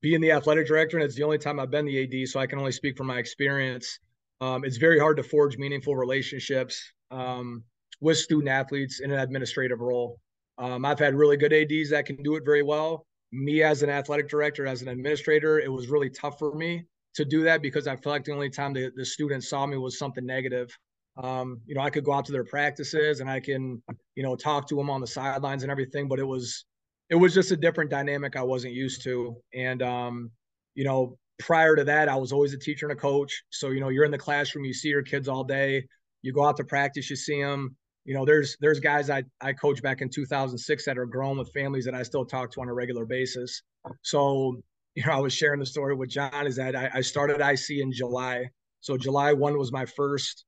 being 0.00 0.20
the 0.20 0.30
athletic 0.32 0.66
director, 0.66 0.96
and 0.96 1.04
it's 1.04 1.16
the 1.16 1.24
only 1.24 1.38
time 1.38 1.58
I've 1.58 1.70
been 1.70 1.86
the 1.86 2.02
AD, 2.22 2.28
so 2.28 2.38
I 2.38 2.46
can 2.46 2.58
only 2.58 2.72
speak 2.72 2.96
from 2.96 3.08
my 3.08 3.18
experience. 3.18 3.98
Um, 4.40 4.64
it's 4.64 4.76
very 4.76 4.98
hard 4.98 5.16
to 5.16 5.22
forge 5.22 5.58
meaningful 5.58 5.96
relationships. 5.96 6.92
Um, 7.10 7.64
with 8.02 8.18
student 8.18 8.48
athletes 8.48 9.00
in 9.00 9.12
an 9.12 9.20
administrative 9.20 9.80
role. 9.80 10.18
Um, 10.58 10.84
I've 10.84 10.98
had 10.98 11.14
really 11.14 11.36
good 11.36 11.52
ADs 11.52 11.90
that 11.90 12.04
can 12.04 12.16
do 12.22 12.34
it 12.34 12.44
very 12.44 12.62
well. 12.62 13.06
Me 13.30 13.62
as 13.62 13.82
an 13.82 13.88
athletic 13.88 14.28
director, 14.28 14.66
as 14.66 14.82
an 14.82 14.88
administrator, 14.88 15.60
it 15.60 15.70
was 15.70 15.88
really 15.88 16.10
tough 16.10 16.38
for 16.38 16.54
me 16.54 16.84
to 17.14 17.24
do 17.24 17.44
that 17.44 17.62
because 17.62 17.86
I 17.86 17.94
felt 17.94 18.14
like 18.14 18.24
the 18.24 18.32
only 18.32 18.50
time 18.50 18.72
the, 18.72 18.90
the 18.96 19.04
students 19.04 19.48
saw 19.48 19.66
me 19.66 19.78
was 19.78 19.98
something 19.98 20.26
negative. 20.26 20.76
Um, 21.16 21.60
you 21.64 21.76
know, 21.76 21.80
I 21.80 21.90
could 21.90 22.04
go 22.04 22.12
out 22.12 22.24
to 22.24 22.32
their 22.32 22.44
practices 22.44 23.20
and 23.20 23.30
I 23.30 23.38
can, 23.38 23.80
you 24.16 24.24
know, 24.24 24.34
talk 24.34 24.68
to 24.68 24.74
them 24.74 24.90
on 24.90 25.00
the 25.00 25.06
sidelines 25.06 25.62
and 25.62 25.70
everything, 25.70 26.08
but 26.08 26.18
it 26.18 26.26
was, 26.26 26.64
it 27.08 27.14
was 27.14 27.32
just 27.32 27.52
a 27.52 27.56
different 27.56 27.90
dynamic 27.90 28.34
I 28.34 28.42
wasn't 28.42 28.74
used 28.74 29.04
to. 29.04 29.36
And, 29.54 29.80
um, 29.80 30.30
you 30.74 30.84
know, 30.84 31.18
prior 31.38 31.76
to 31.76 31.84
that, 31.84 32.08
I 32.08 32.16
was 32.16 32.32
always 32.32 32.52
a 32.52 32.58
teacher 32.58 32.86
and 32.86 32.98
a 32.98 33.00
coach. 33.00 33.44
So, 33.50 33.70
you 33.70 33.80
know, 33.80 33.90
you're 33.90 34.04
in 34.04 34.10
the 34.10 34.18
classroom, 34.18 34.64
you 34.64 34.74
see 34.74 34.88
your 34.88 35.02
kids 35.02 35.28
all 35.28 35.44
day, 35.44 35.86
you 36.22 36.32
go 36.32 36.44
out 36.44 36.56
to 36.56 36.64
practice, 36.64 37.08
you 37.10 37.16
see 37.16 37.40
them, 37.40 37.76
you 38.04 38.14
know, 38.14 38.24
there's 38.24 38.56
there's 38.60 38.80
guys 38.80 39.10
I 39.10 39.22
I 39.40 39.52
coached 39.52 39.82
back 39.82 40.00
in 40.00 40.08
2006 40.08 40.84
that 40.84 40.98
are 40.98 41.06
grown 41.06 41.38
with 41.38 41.52
families 41.52 41.84
that 41.84 41.94
I 41.94 42.02
still 42.02 42.24
talk 42.24 42.50
to 42.52 42.60
on 42.60 42.68
a 42.68 42.74
regular 42.74 43.04
basis. 43.04 43.62
So, 44.02 44.60
you 44.94 45.04
know, 45.06 45.12
I 45.12 45.18
was 45.20 45.32
sharing 45.32 45.60
the 45.60 45.66
story 45.66 45.94
with 45.94 46.10
John 46.10 46.46
is 46.46 46.56
that 46.56 46.74
I, 46.74 46.90
I 46.94 47.00
started 47.00 47.40
IC 47.40 47.80
in 47.80 47.92
July. 47.92 48.48
So 48.80 48.96
July 48.96 49.32
one 49.32 49.56
was 49.56 49.72
my 49.72 49.86
first 49.86 50.44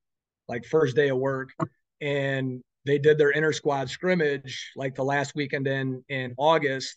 like 0.49 0.65
first 0.65 0.97
day 0.97 1.09
of 1.09 1.19
work, 1.19 1.51
and 2.01 2.61
they 2.85 2.99
did 2.99 3.19
their 3.19 3.31
inter 3.31 3.53
squad 3.53 3.89
scrimmage 3.89 4.73
like 4.77 4.95
the 4.95 5.05
last 5.05 5.35
weekend 5.35 5.67
in 5.69 6.05
in 6.09 6.35
August. 6.37 6.97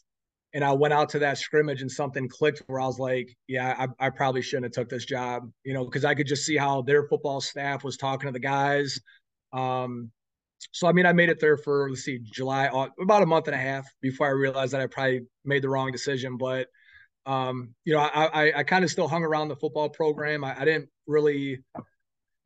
And 0.53 0.63
I 0.63 0.71
went 0.71 0.93
out 0.93 1.09
to 1.09 1.19
that 1.19 1.37
scrimmage 1.37 1.81
and 1.81 1.91
something 1.91 2.27
clicked 2.27 2.63
where 2.65 2.79
I 2.79 2.87
was 2.87 2.97
like, 2.97 3.29
yeah, 3.47 3.75
I, 3.99 4.07
I 4.07 4.09
probably 4.09 4.41
shouldn't 4.41 4.63
have 4.63 4.71
took 4.71 4.89
this 4.89 5.05
job, 5.05 5.51
you 5.63 5.73
know, 5.73 5.85
because 5.85 6.05
I 6.05 6.15
could 6.15 6.25
just 6.25 6.45
see 6.45 6.55
how 6.57 6.81
their 6.81 7.07
football 7.07 7.41
staff 7.41 7.83
was 7.83 7.97
talking 7.97 8.27
to 8.27 8.31
the 8.31 8.39
guys. 8.39 8.99
Um, 9.53 10.09
so 10.71 10.87
I 10.87 10.91
mean, 10.91 11.05
I 11.05 11.13
made 11.13 11.29
it 11.29 11.39
there 11.39 11.57
for 11.57 11.89
let's 11.89 12.03
see, 12.03 12.19
July, 12.19 12.69
about 13.01 13.23
a 13.23 13.25
month 13.25 13.47
and 13.47 13.55
a 13.55 13.59
half 13.59 13.85
before 14.01 14.27
I 14.27 14.31
realized 14.31 14.73
that 14.73 14.81
I 14.81 14.87
probably 14.87 15.21
made 15.45 15.61
the 15.61 15.69
wrong 15.69 15.91
decision. 15.91 16.37
But 16.37 16.67
um, 17.25 17.75
you 17.85 17.93
know, 17.93 17.99
I 17.99 18.25
I, 18.25 18.59
I 18.59 18.63
kind 18.63 18.83
of 18.83 18.91
still 18.91 19.07
hung 19.07 19.23
around 19.23 19.49
the 19.49 19.55
football 19.55 19.89
program. 19.89 20.43
I, 20.43 20.61
I, 20.61 20.65
didn't 20.65 20.89
really, 21.07 21.59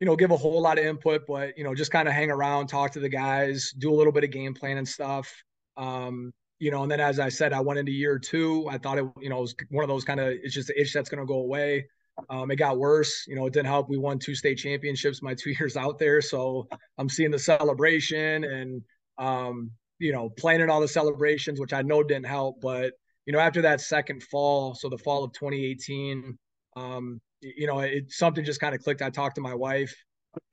you 0.00 0.06
know, 0.06 0.16
give 0.16 0.30
a 0.30 0.36
whole 0.36 0.60
lot 0.60 0.78
of 0.78 0.84
input, 0.84 1.22
but 1.26 1.56
you 1.56 1.64
know, 1.64 1.74
just 1.74 1.92
kind 1.92 2.08
of 2.08 2.14
hang 2.14 2.30
around, 2.30 2.66
talk 2.66 2.92
to 2.92 3.00
the 3.00 3.08
guys, 3.08 3.72
do 3.78 3.92
a 3.92 3.96
little 3.96 4.12
bit 4.12 4.24
of 4.24 4.30
game 4.30 4.54
plan 4.54 4.78
and 4.78 4.88
stuff. 4.88 5.32
Um, 5.76 6.32
you 6.58 6.70
know, 6.70 6.82
and 6.82 6.90
then 6.90 7.00
as 7.00 7.18
I 7.18 7.28
said, 7.28 7.52
I 7.52 7.60
went 7.60 7.78
into 7.78 7.92
year 7.92 8.18
two. 8.18 8.68
I 8.68 8.78
thought 8.78 8.98
it, 8.98 9.04
you 9.20 9.28
know, 9.28 9.38
it 9.38 9.42
was 9.42 9.54
one 9.70 9.84
of 9.84 9.88
those 9.88 10.04
kind 10.04 10.20
of 10.20 10.28
it's 10.28 10.54
just 10.54 10.70
an 10.70 10.76
itch 10.78 10.92
that's 10.92 11.08
going 11.08 11.20
to 11.20 11.26
go 11.26 11.40
away. 11.40 11.86
Um, 12.28 12.50
it 12.50 12.56
got 12.56 12.78
worse. 12.78 13.24
You 13.26 13.36
know, 13.36 13.46
it 13.46 13.52
didn't 13.52 13.66
help. 13.66 13.88
We 13.88 13.98
won 13.98 14.18
two 14.18 14.34
state 14.34 14.58
championships 14.58 15.22
my 15.22 15.34
two 15.34 15.50
years 15.58 15.76
out 15.76 15.98
there. 15.98 16.20
So 16.20 16.68
I'm 16.98 17.08
seeing 17.08 17.30
the 17.30 17.38
celebration 17.38 18.44
and, 18.44 18.82
um, 19.18 19.70
you 19.98 20.12
know, 20.12 20.28
planning 20.30 20.68
all 20.68 20.80
the 20.80 20.88
celebrations, 20.88 21.60
which 21.60 21.72
I 21.72 21.82
know 21.82 22.02
didn't 22.02 22.26
help. 22.26 22.60
But, 22.60 22.92
you 23.26 23.32
know, 23.32 23.38
after 23.38 23.62
that 23.62 23.80
second 23.80 24.22
fall, 24.24 24.74
so 24.74 24.88
the 24.88 24.98
fall 24.98 25.24
of 25.24 25.32
2018, 25.32 26.36
um, 26.76 27.20
you 27.40 27.66
know, 27.66 27.80
it 27.80 28.10
something 28.10 28.44
just 28.44 28.60
kind 28.60 28.74
of 28.74 28.82
clicked. 28.82 29.02
I 29.02 29.10
talked 29.10 29.36
to 29.36 29.40
my 29.40 29.54
wife 29.54 29.94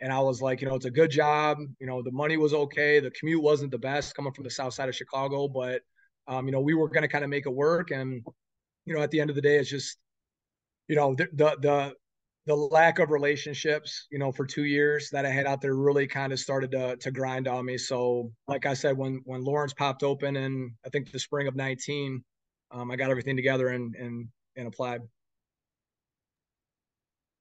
and 0.01 0.11
I 0.11 0.19
was 0.19 0.41
like, 0.41 0.61
you 0.61 0.67
know, 0.67 0.75
it's 0.75 0.85
a 0.85 0.91
good 0.91 1.11
job. 1.11 1.57
You 1.79 1.87
know, 1.87 2.01
the 2.01 2.11
money 2.11 2.37
was 2.37 2.53
okay. 2.53 2.99
The 2.99 3.11
commute 3.11 3.41
wasn't 3.41 3.71
the 3.71 3.77
best 3.77 4.15
coming 4.15 4.33
from 4.33 4.43
the 4.43 4.49
south 4.49 4.73
side 4.73 4.89
of 4.89 4.95
Chicago, 4.95 5.47
but, 5.47 5.81
um, 6.27 6.45
you 6.45 6.51
know, 6.51 6.61
we 6.61 6.73
were 6.73 6.89
going 6.89 7.01
to 7.01 7.07
kind 7.07 7.23
of 7.23 7.29
make 7.29 7.45
it 7.45 7.53
work. 7.53 7.91
And, 7.91 8.23
you 8.85 8.93
know, 8.93 9.01
at 9.01 9.11
the 9.11 9.21
end 9.21 9.29
of 9.29 9.35
the 9.35 9.41
day, 9.41 9.57
it's 9.57 9.69
just, 9.69 9.97
you 10.89 10.95
know 10.95 11.15
the, 11.15 11.29
the 11.33 11.57
the 11.61 11.93
the 12.45 12.55
lack 12.55 12.97
of 12.97 13.11
relationships, 13.11 14.07
you 14.09 14.17
know, 14.17 14.31
for 14.31 14.43
two 14.43 14.63
years 14.63 15.11
that 15.11 15.23
I 15.23 15.29
had 15.29 15.45
out 15.45 15.61
there 15.61 15.75
really 15.75 16.07
kind 16.07 16.33
of 16.33 16.39
started 16.39 16.71
to 16.71 16.97
to 16.97 17.11
grind 17.11 17.47
on 17.47 17.63
me. 17.65 17.77
So, 17.77 18.31
like 18.47 18.65
I 18.65 18.73
said, 18.73 18.97
when 18.97 19.21
when 19.25 19.43
Laurence 19.43 19.73
popped 19.73 20.03
open 20.03 20.35
in 20.35 20.73
I 20.85 20.89
think 20.89 21.11
the 21.11 21.19
spring 21.19 21.47
of 21.47 21.55
'19, 21.55 22.23
um, 22.71 22.91
I 22.91 22.95
got 22.95 23.11
everything 23.11 23.35
together 23.35 23.69
and 23.69 23.95
and 23.95 24.27
and 24.55 24.67
applied. 24.67 25.01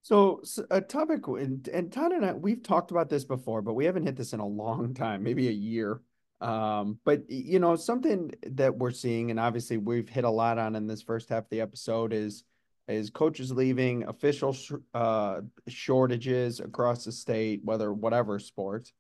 So, 0.02 0.40
so, 0.44 0.64
a 0.70 0.80
topic, 0.80 1.26
and, 1.26 1.66
and 1.68 1.92
Todd 1.92 2.12
and 2.12 2.24
I, 2.24 2.32
we've 2.32 2.62
talked 2.62 2.90
about 2.92 3.10
this 3.10 3.24
before, 3.24 3.60
but 3.60 3.74
we 3.74 3.84
haven't 3.84 4.06
hit 4.06 4.16
this 4.16 4.32
in 4.32 4.40
a 4.40 4.46
long 4.46 4.94
time, 4.94 5.22
maybe 5.22 5.48
a 5.48 5.52
year. 5.52 6.00
Um, 6.40 6.98
but 7.04 7.28
you 7.30 7.58
know, 7.58 7.76
something 7.76 8.30
that 8.42 8.76
we're 8.76 8.90
seeing, 8.90 9.30
and 9.30 9.40
obviously 9.40 9.78
we've 9.78 10.08
hit 10.08 10.24
a 10.24 10.30
lot 10.30 10.58
on 10.58 10.76
in 10.76 10.86
this 10.86 11.02
first 11.02 11.30
half 11.30 11.44
of 11.44 11.50
the 11.50 11.62
episode, 11.62 12.12
is 12.12 12.44
is 12.88 13.10
coaches 13.10 13.52
leaving, 13.52 14.04
official 14.04 14.52
sh- 14.52 14.72
uh, 14.94 15.40
shortages 15.68 16.60
across 16.60 17.04
the 17.04 17.12
state, 17.12 17.60
whether 17.64 17.92
whatever 17.92 18.38
sport. 18.38 18.90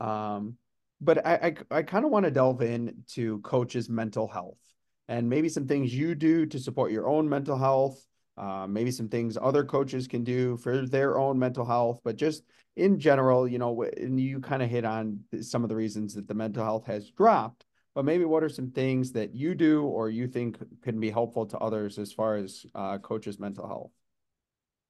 Um, 0.00 0.56
but 1.00 1.26
I 1.26 1.34
I, 1.70 1.78
I 1.78 1.82
kind 1.82 2.04
of 2.04 2.10
want 2.10 2.24
to 2.24 2.30
delve 2.30 2.62
into 2.62 3.40
coaches' 3.40 3.88
mental 3.88 4.28
health 4.28 4.58
and 5.08 5.28
maybe 5.28 5.48
some 5.48 5.66
things 5.66 5.94
you 5.94 6.14
do 6.14 6.46
to 6.46 6.58
support 6.58 6.92
your 6.92 7.08
own 7.08 7.28
mental 7.28 7.56
health. 7.56 8.04
Uh, 8.36 8.68
maybe 8.68 8.92
some 8.92 9.08
things 9.08 9.36
other 9.40 9.64
coaches 9.64 10.06
can 10.06 10.22
do 10.22 10.56
for 10.58 10.86
their 10.86 11.18
own 11.18 11.36
mental 11.36 11.64
health, 11.64 12.00
but 12.04 12.14
just 12.14 12.44
in 12.76 13.00
general, 13.00 13.48
you 13.48 13.58
know, 13.58 13.82
and 13.82 14.20
you 14.20 14.38
kind 14.38 14.62
of 14.62 14.70
hit 14.70 14.84
on 14.84 15.18
some 15.40 15.64
of 15.64 15.68
the 15.68 15.74
reasons 15.74 16.14
that 16.14 16.28
the 16.28 16.34
mental 16.34 16.62
health 16.62 16.86
has 16.86 17.10
dropped 17.10 17.64
but 17.98 18.04
maybe 18.04 18.24
what 18.24 18.44
are 18.44 18.48
some 18.48 18.70
things 18.70 19.10
that 19.10 19.34
you 19.34 19.56
do 19.56 19.82
or 19.82 20.08
you 20.08 20.28
think 20.28 20.56
can 20.82 21.00
be 21.00 21.10
helpful 21.10 21.44
to 21.44 21.58
others 21.58 21.98
as 21.98 22.12
far 22.12 22.36
as 22.36 22.64
uh, 22.76 22.96
coaches' 22.98 23.40
mental 23.40 23.66
health? 23.66 23.90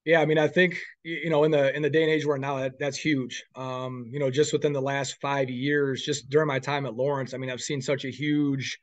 Yeah, 0.04 0.20
I 0.20 0.26
mean, 0.26 0.36
I 0.36 0.46
think 0.46 0.78
you 1.04 1.30
know, 1.30 1.44
in 1.44 1.50
the 1.50 1.74
in 1.74 1.80
the 1.80 1.88
day 1.88 2.02
and 2.02 2.12
age 2.12 2.26
we're 2.26 2.36
now, 2.36 2.58
that, 2.58 2.78
that's 2.78 2.98
huge. 2.98 3.42
Um, 3.56 4.04
you 4.10 4.18
know, 4.18 4.30
just 4.30 4.52
within 4.52 4.74
the 4.74 4.82
last 4.82 5.16
five 5.22 5.48
years, 5.48 6.02
just 6.02 6.28
during 6.28 6.48
my 6.48 6.58
time 6.58 6.84
at 6.84 6.96
Laurence, 6.96 7.32
I 7.32 7.38
mean, 7.38 7.50
I've 7.50 7.62
seen 7.62 7.80
such 7.80 8.04
a 8.04 8.10
huge, 8.10 8.78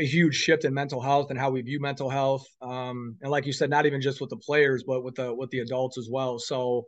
a 0.00 0.06
huge 0.06 0.34
shift 0.34 0.64
in 0.64 0.72
mental 0.72 1.02
health 1.02 1.28
and 1.28 1.38
how 1.38 1.50
we 1.50 1.60
view 1.60 1.78
mental 1.78 2.08
health. 2.08 2.46
Um, 2.62 3.18
and 3.20 3.30
like 3.30 3.44
you 3.44 3.52
said, 3.52 3.68
not 3.68 3.84
even 3.84 4.00
just 4.00 4.18
with 4.22 4.30
the 4.30 4.38
players, 4.38 4.82
but 4.86 5.04
with 5.04 5.16
the 5.16 5.34
with 5.34 5.50
the 5.50 5.58
adults 5.58 5.98
as 5.98 6.08
well. 6.10 6.38
So, 6.38 6.86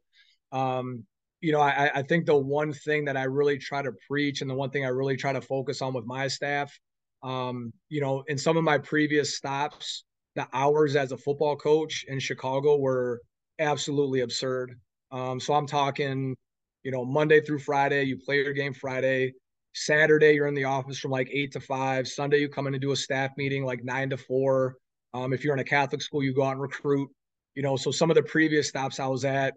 um, 0.51 1.05
you 1.41 1.53
know, 1.53 1.61
I, 1.61 1.91
I 1.95 2.03
think 2.03 2.27
the 2.27 2.37
one 2.37 2.73
thing 2.73 3.07
that 3.07 3.17
I 3.17 3.25
really 3.25 3.59
try 3.59 3.83
to 3.83 3.93
preach 4.09 4.41
and 4.43 4.51
the 4.51 4.55
one 4.55 4.71
thing 4.71 4.85
I 4.85 4.89
really 4.89 5.17
try 5.17 5.33
to 5.33 5.41
focus 5.41 5.81
on 5.81 5.95
with 5.95 6.05
my 6.05 6.29
staff, 6.29 6.79
um, 7.23 7.73
you 7.89 8.01
know, 8.01 8.25
in 8.29 8.37
some 8.37 8.57
of 8.57 8.65
my 8.65 8.79
previous 8.79 9.37
stops, 9.37 10.05
the 10.37 10.47
hours 10.53 10.97
as 10.97 11.13
a 11.13 11.17
football 11.17 11.57
coach 11.57 12.05
in 12.09 12.21
Chicago 12.21 12.77
were 12.77 13.21
absolutely 13.59 14.21
absurd. 14.21 14.79
Um, 15.11 15.41
so 15.41 15.55
I'm 15.55 15.67
talking, 15.67 16.37
you 16.83 16.91
know, 16.91 17.05
Monday 17.05 17.41
through 17.41 17.59
Friday, 17.61 18.05
you 18.05 18.19
play 18.19 18.37
your 18.37 18.53
game 18.53 18.73
Friday. 18.73 19.35
Saturday, 19.73 20.33
you're 20.33 20.47
in 20.47 20.55
the 20.55 20.65
office 20.65 20.99
from 20.99 21.11
like 21.11 21.29
eight 21.33 21.53
to 21.53 21.61
five. 21.61 22.09
Sunday, 22.09 22.39
you 22.39 22.49
come 22.49 22.67
in 22.67 22.75
and 22.75 22.81
do 22.81 22.93
a 22.93 22.97
staff 22.97 23.31
meeting 23.37 23.65
like 23.65 23.85
nine 23.85 24.11
to 24.11 24.17
four. 24.17 24.77
Um, 25.15 25.33
if 25.33 25.45
you're 25.45 25.55
in 25.55 25.61
a 25.61 25.65
Catholic 25.65 26.03
school, 26.03 26.23
you 26.23 26.35
go 26.35 26.43
out 26.43 26.53
and 26.53 26.61
recruit. 26.61 27.09
You 27.55 27.63
know, 27.63 27.77
so 27.77 27.91
some 27.91 28.11
of 28.11 28.17
the 28.17 28.23
previous 28.23 28.69
stops 28.69 29.01
I 29.01 29.07
was 29.07 29.25
at, 29.25 29.55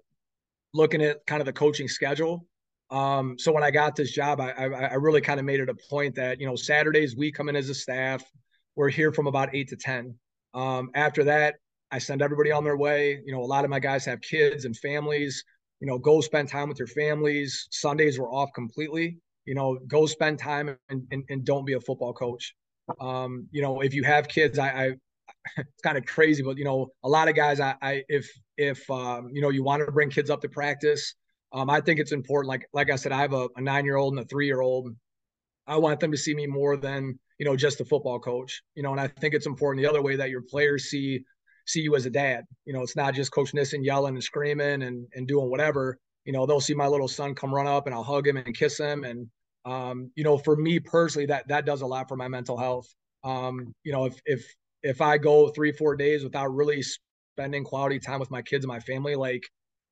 looking 0.74 1.02
at 1.02 1.26
kind 1.26 1.42
of 1.42 1.46
the 1.46 1.54
coaching 1.54 1.88
schedule. 1.88 2.46
Um, 2.90 3.38
so 3.40 3.52
when 3.52 3.64
I 3.64 3.72
got 3.72 3.96
this 3.96 4.12
job, 4.12 4.40
I, 4.40 4.52
I, 4.52 4.66
I 4.66 4.94
really 4.96 5.22
kind 5.22 5.40
of 5.40 5.46
made 5.46 5.60
it 5.60 5.70
a 5.70 5.76
point 5.90 6.16
that 6.16 6.40
you 6.40 6.46
know 6.46 6.56
Saturdays 6.56 7.16
we 7.16 7.32
come 7.32 7.50
in 7.50 7.56
as 7.56 7.70
a 7.70 7.76
staff. 7.76 8.24
We're 8.76 8.90
here 8.90 9.12
from 9.12 9.28
about 9.28 9.54
eight 9.54 9.70
to 9.70 9.76
ten. 9.76 10.16
Um, 10.54 10.92
after 10.94 11.24
that, 11.26 11.56
I 11.92 12.00
send 12.00 12.22
everybody 12.22 12.52
on 12.52 12.64
their 12.64 12.78
way. 12.78 13.22
You 13.26 13.34
know, 13.34 13.42
a 13.42 13.46
lot 13.46 13.64
of 13.64 13.70
my 13.70 13.80
guys 13.80 14.06
have 14.06 14.22
kids 14.22 14.66
and 14.66 14.78
families. 14.78 15.44
You 15.80 15.88
know, 15.88 15.98
go 15.98 16.22
spend 16.22 16.50
time 16.50 16.70
with 16.70 16.80
your 16.80 16.88
families. 16.88 17.68
Sundays 17.72 18.20
were 18.20 18.30
off 18.30 18.50
completely. 18.54 19.18
You 19.46 19.56
know, 19.56 19.78
go 19.88 20.06
spend 20.06 20.40
time 20.40 20.78
and, 20.90 21.04
and, 21.12 21.24
and 21.30 21.44
don't 21.44 21.66
be 21.66 21.74
a 21.74 21.82
football 21.82 22.14
coach. 22.14 22.56
Um, 23.02 23.48
you 23.52 23.62
know, 23.62 23.82
if 23.82 23.94
you 23.94 24.04
have 24.04 24.28
kids, 24.28 24.58
I, 24.58 24.68
I 24.70 24.92
it's 25.58 25.82
kind 25.84 25.98
of 25.98 26.06
crazy, 26.06 26.44
but 26.44 26.58
you 26.58 26.64
know, 26.64 26.88
a 27.04 27.10
lot 27.10 27.28
of 27.28 27.36
guys, 27.36 27.60
I, 27.60 27.76
I 27.82 28.04
if 28.08 28.30
if 28.58 28.90
um, 28.90 29.30
you 29.32 29.42
know 29.42 29.50
you 29.50 29.64
want 29.64 29.86
to 29.86 29.92
bring 29.92 30.10
kids 30.10 30.30
up 30.30 30.42
to 30.42 30.50
practice, 30.50 31.16
um, 31.52 31.70
I 31.70 31.82
think 31.82 32.00
it's 32.00 32.12
important. 32.12 32.50
Like 32.50 32.68
like 32.74 32.92
I 32.92 32.96
said, 32.96 33.12
I 33.12 33.22
have 33.22 33.34
a, 33.34 33.48
a 33.56 33.62
nine 33.62 33.86
year 33.86 33.98
old 33.98 34.14
and 34.14 34.24
a 34.24 34.28
three 34.28 34.46
year 34.46 34.62
old. 34.62 34.90
I 35.66 35.78
want 35.78 36.00
them 36.00 36.12
to 36.12 36.18
see 36.18 36.36
me 36.36 36.48
more 36.48 36.76
than 36.76 37.18
you 37.40 37.46
know 37.46 37.56
just 37.56 37.82
a 37.82 37.86
football 37.86 38.20
coach. 38.20 38.62
You 38.76 38.84
know, 38.84 38.92
and 38.92 39.02
I 39.02 39.08
think 39.08 39.34
it's 39.34 39.48
important 39.48 39.84
the 39.84 39.90
other 39.90 40.02
way 40.02 40.16
that 40.16 40.30
your 40.30 40.42
players 40.42 40.86
see 40.86 41.24
see 41.66 41.82
you 41.82 41.96
as 41.96 42.06
a 42.06 42.10
dad. 42.10 42.46
You 42.66 42.74
know, 42.74 42.82
it's 42.82 42.96
not 42.96 43.14
just 43.14 43.32
Coach 43.32 43.54
Nissen 43.54 43.84
yelling 43.84 44.16
and 44.16 44.24
screaming 44.24 44.84
and, 44.84 45.08
and 45.14 45.28
doing 45.28 45.50
whatever. 45.50 45.98
You 46.26 46.34
know, 46.34 46.46
they'll 46.46 46.62
see 46.62 46.74
my 46.74 46.88
little 46.88 47.08
son 47.08 47.36
come 47.36 47.54
run 47.54 47.68
up 47.68 47.86
and 47.86 47.94
I'll 47.96 48.04
hug 48.04 48.28
him 48.28 48.38
and 48.38 48.56
kiss 48.56 48.78
him. 48.78 49.04
And, 49.04 49.28
um, 49.66 50.12
you 50.16 50.24
know, 50.24 50.38
for 50.38 50.56
me 50.56 50.80
personally, 50.80 51.26
that 51.28 51.48
that 51.48 51.66
does 51.66 51.82
a 51.82 51.86
lot 51.86 52.08
for 52.08 52.16
my 52.16 52.28
mental 52.28 52.58
health. 52.58 52.88
Um, 53.24 53.74
you 53.84 53.92
know, 53.92 54.06
if 54.06 54.16
if 54.26 54.46
if 54.84 55.02
I 55.02 55.18
go 55.18 55.50
three, 55.50 55.72
four 55.72 55.96
days 55.96 56.24
without 56.24 56.54
really 56.54 56.84
spending 57.34 57.64
quality 57.64 58.00
time 58.00 58.20
with 58.20 58.32
my 58.32 58.42
kids 58.42 58.66
and 58.66 58.70
my 58.70 58.80
family, 58.80 59.16
like 59.16 59.44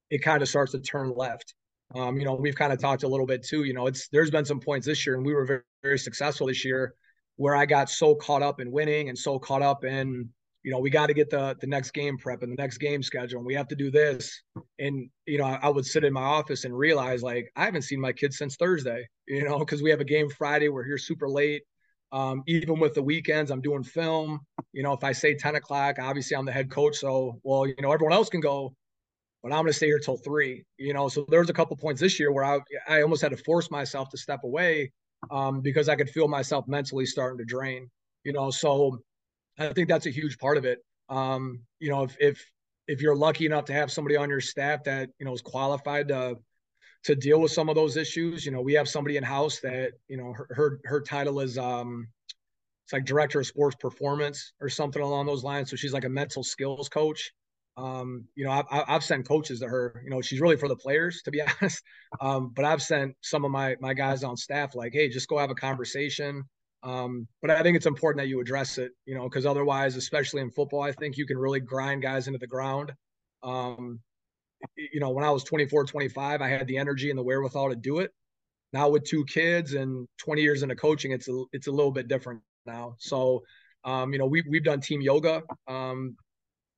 it 0.09 0.19
kind 0.19 0.41
of 0.41 0.49
starts 0.49 0.71
to 0.73 0.79
turn 0.79 1.13
left. 1.15 1.53
Um, 1.95 2.17
you 2.17 2.25
know, 2.25 2.35
we've 2.35 2.55
kind 2.55 2.71
of 2.71 2.79
talked 2.79 3.03
a 3.03 3.07
little 3.07 3.25
bit 3.25 3.45
too. 3.45 3.63
You 3.63 3.73
know, 3.73 3.87
it's 3.87 4.07
there's 4.09 4.31
been 4.31 4.45
some 4.45 4.59
points 4.59 4.85
this 4.85 5.05
year, 5.05 5.15
and 5.15 5.25
we 5.25 5.33
were 5.33 5.45
very, 5.45 5.61
very 5.83 5.99
successful 5.99 6.47
this 6.47 6.63
year, 6.63 6.93
where 7.35 7.55
I 7.55 7.65
got 7.65 7.89
so 7.89 8.15
caught 8.15 8.41
up 8.41 8.61
in 8.61 8.71
winning 8.71 9.09
and 9.09 9.17
so 9.17 9.39
caught 9.39 9.61
up 9.61 9.83
in 9.83 10.29
you 10.63 10.71
know, 10.71 10.79
we 10.79 10.91
got 10.91 11.07
to 11.07 11.13
get 11.13 11.29
the 11.29 11.57
the 11.59 11.67
next 11.67 11.91
game 11.91 12.17
prep 12.17 12.43
and 12.43 12.51
the 12.51 12.61
next 12.61 12.77
game 12.77 13.01
schedule, 13.01 13.39
and 13.39 13.47
we 13.47 13.55
have 13.55 13.67
to 13.69 13.75
do 13.75 13.89
this. 13.89 14.41
And 14.77 15.09
you 15.25 15.39
know, 15.39 15.45
I, 15.45 15.59
I 15.63 15.69
would 15.69 15.85
sit 15.85 16.03
in 16.03 16.13
my 16.13 16.21
office 16.21 16.65
and 16.65 16.77
realize 16.77 17.23
like 17.23 17.51
I 17.55 17.65
haven't 17.65 17.81
seen 17.83 17.99
my 17.99 18.11
kids 18.11 18.37
since 18.37 18.55
Thursday. 18.55 19.07
You 19.27 19.43
know, 19.43 19.59
because 19.59 19.81
we 19.81 19.89
have 19.89 20.01
a 20.01 20.05
game 20.05 20.29
Friday, 20.29 20.69
we're 20.69 20.83
here 20.83 20.97
super 20.97 21.29
late. 21.29 21.63
Um, 22.11 22.43
even 22.47 22.79
with 22.79 22.93
the 22.93 23.01
weekends, 23.01 23.51
I'm 23.51 23.61
doing 23.61 23.83
film. 23.83 24.41
You 24.73 24.83
know, 24.83 24.93
if 24.93 25.03
I 25.03 25.11
say 25.11 25.33
10 25.33 25.55
o'clock, 25.55 25.97
obviously 25.99 26.35
I'm 26.35 26.45
the 26.45 26.51
head 26.51 26.69
coach, 26.69 26.97
so 26.97 27.39
well, 27.43 27.65
you 27.65 27.75
know, 27.79 27.91
everyone 27.91 28.13
else 28.13 28.29
can 28.29 28.41
go, 28.41 28.73
but 29.41 29.51
I'm 29.51 29.59
going 29.59 29.67
to 29.67 29.73
stay 29.73 29.87
here 29.87 29.99
till 29.99 30.17
three. 30.17 30.63
You 30.77 30.93
know, 30.93 31.07
so 31.07 31.25
there's 31.29 31.49
a 31.49 31.53
couple 31.53 31.75
points 31.77 32.01
this 32.01 32.19
year 32.19 32.31
where 32.31 32.43
I 32.43 32.59
I 32.87 33.01
almost 33.01 33.21
had 33.21 33.31
to 33.31 33.37
force 33.37 33.71
myself 33.71 34.09
to 34.09 34.17
step 34.17 34.43
away 34.43 34.91
um, 35.29 35.61
because 35.61 35.89
I 35.89 35.95
could 35.95 36.09
feel 36.09 36.27
myself 36.27 36.67
mentally 36.67 37.05
starting 37.05 37.37
to 37.37 37.45
drain. 37.45 37.89
You 38.23 38.33
know, 38.33 38.51
so 38.51 38.99
I 39.57 39.73
think 39.73 39.87
that's 39.87 40.05
a 40.05 40.11
huge 40.11 40.37
part 40.37 40.57
of 40.57 40.65
it. 40.65 40.79
Um, 41.09 41.61
you 41.79 41.89
know, 41.89 42.03
if 42.03 42.15
if 42.19 42.51
if 42.87 43.01
you're 43.01 43.15
lucky 43.15 43.45
enough 43.45 43.65
to 43.65 43.73
have 43.73 43.91
somebody 43.91 44.15
on 44.15 44.29
your 44.29 44.41
staff 44.41 44.83
that 44.83 45.09
you 45.19 45.25
know 45.25 45.33
is 45.33 45.41
qualified 45.41 46.09
to 46.09 46.37
to 47.03 47.15
deal 47.15 47.41
with 47.41 47.51
some 47.51 47.69
of 47.69 47.75
those 47.75 47.97
issues, 47.97 48.45
you 48.45 48.51
know, 48.51 48.61
we 48.61 48.73
have 48.73 48.87
somebody 48.87 49.17
in 49.17 49.23
house 49.23 49.59
that 49.61 49.93
you 50.07 50.17
know 50.17 50.33
her 50.33 50.47
her, 50.51 50.79
her 50.85 51.01
title 51.01 51.39
is 51.39 51.57
um, 51.57 52.07
it's 52.85 52.93
like 52.93 53.05
director 53.05 53.39
of 53.39 53.47
sports 53.47 53.75
performance 53.75 54.53
or 54.59 54.69
something 54.69 55.01
along 55.01 55.25
those 55.25 55.43
lines. 55.43 55.69
So 55.69 55.75
she's 55.75 55.93
like 55.93 56.05
a 56.05 56.09
mental 56.09 56.43
skills 56.43 56.89
coach. 56.89 57.31
Um, 57.77 58.25
you 58.35 58.43
know, 58.43 58.51
I've, 58.51 58.65
I've 58.69 59.03
sent 59.03 59.27
coaches 59.27 59.61
to 59.61 59.67
her. 59.67 60.01
You 60.03 60.09
know, 60.09 60.21
she's 60.21 60.41
really 60.41 60.57
for 60.57 60.67
the 60.67 60.75
players, 60.75 61.21
to 61.23 61.31
be 61.31 61.41
honest. 61.61 61.83
Um, 62.19 62.51
but 62.55 62.65
I've 62.65 62.81
sent 62.81 63.15
some 63.21 63.45
of 63.45 63.51
my 63.51 63.75
my 63.79 63.93
guys 63.93 64.23
on 64.23 64.37
staff 64.37 64.75
like, 64.75 64.93
hey, 64.93 65.09
just 65.09 65.29
go 65.29 65.37
have 65.37 65.51
a 65.51 65.55
conversation. 65.55 66.43
Um, 66.83 67.27
but 67.41 67.51
I 67.51 67.61
think 67.61 67.77
it's 67.77 67.85
important 67.85 68.21
that 68.21 68.27
you 68.27 68.41
address 68.41 68.77
it, 68.77 68.91
you 69.05 69.15
know, 69.15 69.23
because 69.23 69.45
otherwise, 69.45 69.95
especially 69.95 70.41
in 70.41 70.49
football, 70.49 70.81
I 70.81 70.91
think 70.91 71.15
you 71.15 71.27
can 71.27 71.37
really 71.37 71.59
grind 71.59 72.01
guys 72.01 72.27
into 72.27 72.39
the 72.39 72.47
ground. 72.47 72.91
Um, 73.43 73.99
you 74.75 74.99
know, 74.99 75.11
when 75.11 75.23
I 75.23 75.31
was 75.31 75.43
24, 75.43 75.85
25, 75.85 76.41
I 76.41 76.47
had 76.47 76.67
the 76.67 76.77
energy 76.77 77.09
and 77.09 77.17
the 77.17 77.23
wherewithal 77.23 77.69
to 77.69 77.75
do 77.75 77.99
it. 77.99 78.11
Now 78.73 78.89
with 78.89 79.03
two 79.03 79.25
kids 79.25 79.73
and 79.73 80.07
20 80.17 80.41
years 80.41 80.63
into 80.63 80.75
coaching, 80.75 81.11
it's 81.11 81.27
a, 81.27 81.43
it's 81.51 81.67
a 81.67 81.71
little 81.71 81.91
bit 81.91 82.07
different 82.07 82.41
now. 82.65 82.95
So, 82.99 83.43
um, 83.83 84.13
you 84.13 84.19
know, 84.19 84.27
we, 84.27 84.43
we've 84.49 84.63
done 84.63 84.79
team 84.79 85.01
yoga 85.01 85.43
um, 85.67 86.15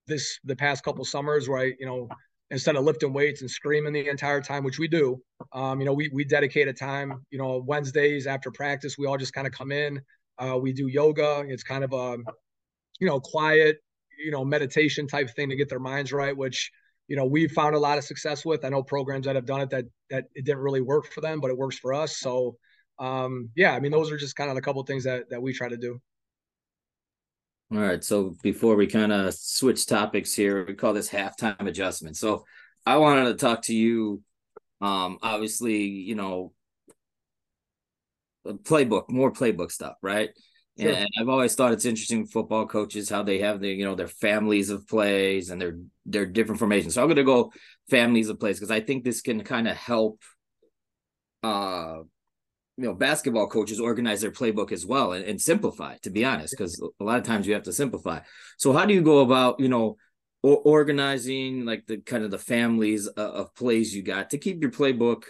this 0.08 0.40
the 0.44 0.56
past 0.56 0.84
couple 0.84 1.06
summers 1.06 1.48
where 1.48 1.60
I, 1.60 1.74
you 1.80 1.86
know, 1.86 2.10
instead 2.52 2.76
of 2.76 2.84
lifting 2.84 3.14
weights 3.14 3.42
and 3.42 3.50
screaming 3.50 3.94
the 3.94 4.08
entire 4.08 4.42
time, 4.42 4.64
which 4.64 4.80
we 4.80 4.88
do, 4.88 5.22
um, 5.54 5.80
you 5.80 5.86
know, 5.86 5.94
we, 5.94 6.10
we 6.14 6.24
dedicate 6.24 6.68
a 6.68 6.74
time, 6.74 7.26
you 7.32 7.38
know, 7.38 7.64
Wednesdays 7.66 8.28
after 8.28 8.52
practice, 8.52 8.98
we 8.98 9.08
all 9.08 9.18
just 9.18 9.34
kind 9.34 9.48
of 9.48 9.54
come 9.54 9.72
in, 9.72 10.02
uh, 10.38 10.58
we 10.62 10.74
do 10.74 10.88
yoga. 10.88 11.44
It's 11.48 11.64
kind 11.64 11.84
of 11.84 11.94
a, 11.94 12.18
you 13.00 13.08
know, 13.08 13.20
quiet, 13.20 13.78
you 14.24 14.32
know, 14.32 14.46
meditation 14.46 15.08
type 15.08 15.30
thing 15.36 15.50
to 15.50 15.56
get 15.56 15.70
their 15.70 15.80
minds 15.80 16.12
right, 16.14 16.36
which, 16.36 16.72
you 17.08 17.16
know, 17.16 17.26
we've 17.26 17.52
found 17.52 17.76
a 17.76 17.80
lot 17.80 17.98
of 17.98 18.04
success 18.04 18.46
with. 18.46 18.64
I 18.64 18.70
know 18.70 18.84
programs 18.84 19.26
that 19.26 19.36
have 19.36 19.46
done 19.46 19.62
it 19.62 19.70
that, 19.72 19.86
that 20.10 20.26
it 20.36 20.46
didn't 20.46 20.62
really 20.62 20.82
work 20.82 21.08
for 21.12 21.22
them, 21.22 21.40
but 21.40 21.50
it 21.50 21.58
works 21.58 21.78
for 21.78 21.94
us. 21.94 22.18
So, 22.18 22.58
um, 23.00 23.50
yeah, 23.56 23.74
I 23.74 23.80
mean, 23.80 23.92
those 23.92 24.12
are 24.12 24.18
just 24.18 24.36
kind 24.36 24.50
of 24.50 24.58
a 24.58 24.62
couple 24.62 24.84
things 24.84 25.04
that, 25.04 25.30
that 25.30 25.42
we 25.42 25.54
try 25.54 25.70
to 25.70 25.78
do. 25.78 26.02
All 27.72 27.80
right. 27.80 28.04
So 28.04 28.36
before 28.44 28.76
we 28.76 28.88
kind 28.88 29.12
of 29.12 29.34
switch 29.34 29.88
topics 29.88 30.34
here, 30.34 30.64
we 30.66 30.76
call 30.76 30.94
this 30.94 31.10
halftime 31.10 31.68
adjustment. 31.68 32.18
So 32.18 32.46
I 32.86 32.98
wanted 32.98 33.26
to 33.26 33.34
talk 33.34 33.64
to 33.64 33.76
you. 33.76 34.22
Um, 34.80 35.18
obviously, 35.22 35.78
you 35.84 36.16
know, 36.16 36.54
playbook, 38.46 39.10
more 39.10 39.32
playbook 39.32 39.72
stuff, 39.72 39.96
right? 40.02 40.30
Sure. 40.80 40.92
And 40.92 41.08
I've 41.20 41.30
always 41.30 41.54
thought 41.54 41.72
it's 41.72 41.86
interesting 41.86 42.26
football 42.26 42.66
coaches 42.66 43.08
how 43.08 43.22
they 43.22 43.40
have 43.40 43.60
the 43.60 43.70
you 43.70 43.86
know 43.86 43.94
their 43.94 44.08
families 44.08 44.72
of 44.72 44.88
plays 44.88 45.52
and 45.52 45.62
their 45.62 45.78
their 46.06 46.26
different 46.26 46.58
formations. 46.60 46.96
So 46.96 47.02
I'm 47.02 47.08
going 47.08 47.18
to 47.18 47.24
go 47.24 47.52
families 47.90 48.30
of 48.30 48.40
plays 48.40 48.58
because 48.58 48.72
I 48.72 48.80
think 48.82 49.04
this 49.04 49.22
can 49.22 49.44
kind 49.44 49.68
of 49.68 49.78
help 49.78 50.20
uh 51.44 51.98
you 52.78 52.86
know 52.86 52.94
basketball 52.94 53.48
coaches 53.48 53.80
organize 53.80 54.22
their 54.22 54.32
playbook 54.32 54.72
as 54.72 54.86
well 54.86 55.14
and, 55.14 55.26
and 55.26 55.42
simplify 55.42 55.98
to 56.04 56.10
be 56.10 56.26
honest 56.26 56.56
because 56.58 56.82
a 57.00 57.04
lot 57.04 57.20
of 57.20 57.26
times 57.26 57.48
you 57.48 57.54
have 57.54 57.64
to 57.64 57.74
simplify 57.74 58.20
so 58.58 58.74
how 58.74 58.86
do 58.86 58.94
you 58.94 59.02
go 59.02 59.20
about 59.20 59.60
you 59.60 59.70
know 59.70 59.98
or 60.44 60.58
organizing 60.58 61.66
like 61.66 61.86
the 61.88 61.98
kind 62.00 62.24
of 62.24 62.32
the 62.32 62.40
families 62.40 63.08
of, 63.08 63.18
of 63.36 63.56
plays 63.56 63.96
you 63.96 64.04
got 64.04 64.30
to 64.32 64.38
keep 64.38 64.62
your 64.62 64.72
playbook 64.72 65.24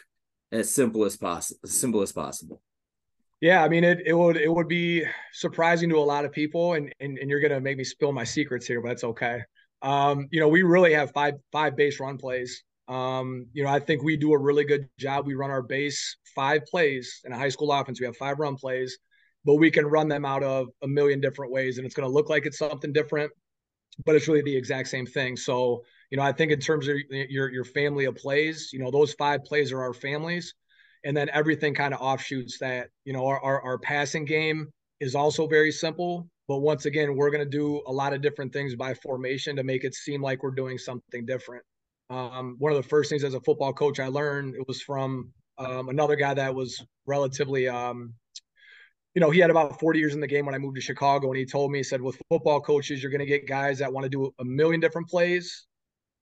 as 0.52 0.74
simple 0.74 1.06
as 1.06 1.18
possible 1.18 1.60
as 1.64 1.72
simple 1.72 2.02
as 2.02 2.12
possible 2.14 2.62
yeah, 3.44 3.62
I 3.62 3.68
mean 3.68 3.84
it 3.84 4.00
it 4.06 4.14
would 4.14 4.38
it 4.38 4.50
would 4.50 4.70
be 4.70 5.04
surprising 5.34 5.90
to 5.90 5.98
a 5.98 6.00
lot 6.00 6.24
of 6.24 6.32
people 6.32 6.76
and 6.76 6.94
and, 7.02 7.18
and 7.18 7.30
you're 7.30 7.42
gonna 7.42 7.60
make 7.60 7.78
me 7.78 7.84
spill 7.84 8.14
my 8.14 8.24
secrets 8.24 8.66
here, 8.66 8.80
but 8.80 8.88
that's 8.88 9.04
okay. 9.04 9.42
Um, 9.82 10.30
you 10.32 10.40
know, 10.40 10.48
we 10.48 10.64
really 10.64 10.94
have 10.94 11.12
five 11.12 11.34
five 11.52 11.76
base 11.76 12.00
run 12.00 12.18
plays. 12.18 12.64
Um, 12.88 13.48
you 13.52 13.66
know, 13.66 13.70
I 13.70 13.80
think 13.80 14.02
we 14.02 14.16
do 14.16 14.32
a 14.32 14.38
really 14.38 14.64
good 14.64 14.88
job. 14.98 15.28
We 15.28 15.34
run 15.34 15.52
our 15.52 15.62
base 15.62 16.16
five 16.34 16.66
plays 16.66 17.20
in 17.26 17.34
a 17.34 17.38
high 17.38 17.50
school 17.50 17.74
offense. 17.74 18.00
We 18.00 18.06
have 18.06 18.16
five 18.16 18.40
run 18.40 18.56
plays, 18.56 18.98
but 19.44 19.56
we 19.56 19.70
can 19.70 19.88
run 19.88 20.08
them 20.08 20.24
out 20.24 20.44
of 20.44 20.70
a 20.82 20.88
million 20.88 21.20
different 21.20 21.52
ways, 21.52 21.78
and 21.78 21.86
it's 21.86 21.96
to 21.96 22.08
look 22.08 22.30
like 22.30 22.46
it's 22.46 22.58
something 22.58 22.94
different, 22.94 23.30
but 24.06 24.16
it's 24.16 24.30
really 24.30 24.44
the 24.44 24.56
exact 24.56 24.88
same 24.88 25.06
thing. 25.06 25.36
So, 25.36 25.84
you 26.12 26.18
know, 26.18 26.24
I 26.24 26.32
think 26.32 26.54
in 26.54 26.62
terms 26.62 26.88
of 26.88 26.96
your 27.10 27.52
your 27.52 27.66
family 27.66 28.06
of 28.06 28.16
plays, 28.16 28.70
you 28.72 28.80
know, 28.80 28.90
those 28.90 29.12
five 29.16 29.44
plays 29.44 29.74
are 29.74 29.82
our 29.82 29.94
families, 29.94 30.54
and 31.04 31.16
then 31.16 31.30
everything 31.34 31.74
kind 31.74 31.94
of 31.94 32.02
offshoots 32.02 32.58
that. 32.60 32.90
You 33.06 33.14
know, 33.14 33.26
our 33.26 33.40
our, 33.42 33.62
our 33.62 33.78
passing 33.78 34.26
game 34.26 34.70
is 35.00 35.16
also 35.16 35.48
very 35.48 35.72
simple, 35.72 36.28
but 36.48 36.60
once 36.60 36.86
again, 36.86 37.16
we're 37.16 37.32
going 37.32 37.44
to 37.44 37.50
do 37.50 37.82
a 37.88 37.92
lot 37.92 38.14
of 38.14 38.22
different 38.22 38.54
things 38.54 38.76
by 38.76 38.94
formation 38.94 39.56
to 39.56 39.64
make 39.64 39.84
it 39.84 39.94
seem 39.94 40.22
like 40.22 40.44
we're 40.44 40.52
doing 40.52 40.78
something 40.78 41.26
different. 41.26 41.64
Um, 42.10 42.56
one 42.60 42.72
of 42.72 42.78
the 42.82 42.88
first 42.88 43.10
things 43.10 43.24
as 43.24 43.34
a 43.34 43.42
football 43.42 43.74
coach 43.74 44.00
I 44.00 44.08
learned 44.08 44.56
it 44.56 44.68
was 44.68 44.82
from 44.82 45.32
um, 45.58 45.90
another 45.90 46.16
guy 46.16 46.34
that 46.34 46.54
was 46.54 46.84
relatively, 47.06 47.68
um, 47.68 48.14
you 49.16 49.20
know, 49.20 49.30
he 49.30 49.40
had 49.40 49.50
about 49.50 49.80
40 49.80 50.00
years 50.00 50.14
in 50.14 50.20
the 50.20 50.28
game 50.28 50.46
when 50.46 50.56
I 50.56 50.58
moved 50.58 50.76
to 50.76 50.82
Chicago, 50.82 51.28
and 51.28 51.38
he 51.38 51.46
told 51.46 51.72
me, 51.72 51.80
he 51.80 51.84
said, 51.84 52.02
with 52.02 52.20
football 52.30 52.62
coaches, 52.62 53.02
you're 53.02 53.12
going 53.12 53.20
to 53.20 53.26
get 53.26 53.48
guys 53.48 53.80
that 53.80 53.92
want 53.92 54.04
to 54.04 54.10
do 54.10 54.34
a 54.40 54.46
million 54.46 54.80
different 54.80 55.08
plays 55.08 55.68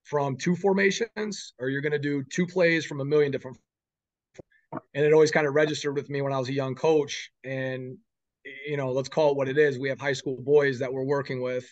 from 0.04 0.36
two 0.36 0.56
formations, 0.56 1.54
or 1.58 1.68
you're 1.68 1.80
going 1.80 1.92
to 1.92 1.98
do 1.98 2.22
two 2.30 2.46
plays 2.46 2.84
from 2.84 3.00
a 3.00 3.04
million 3.04 3.32
different. 3.32 3.56
And 4.94 5.04
it 5.04 5.12
always 5.12 5.30
kind 5.30 5.46
of 5.46 5.54
registered 5.54 5.94
with 5.94 6.08
me 6.08 6.22
when 6.22 6.32
I 6.32 6.38
was 6.38 6.48
a 6.48 6.52
young 6.52 6.74
coach. 6.74 7.30
And 7.44 7.98
you 8.66 8.76
know, 8.76 8.92
let's 8.92 9.08
call 9.08 9.30
it 9.30 9.36
what 9.36 9.48
it 9.48 9.58
is. 9.58 9.78
We 9.78 9.88
have 9.88 10.00
high 10.00 10.12
school 10.12 10.38
boys 10.40 10.78
that 10.80 10.92
we're 10.92 11.04
working 11.04 11.42
with, 11.42 11.64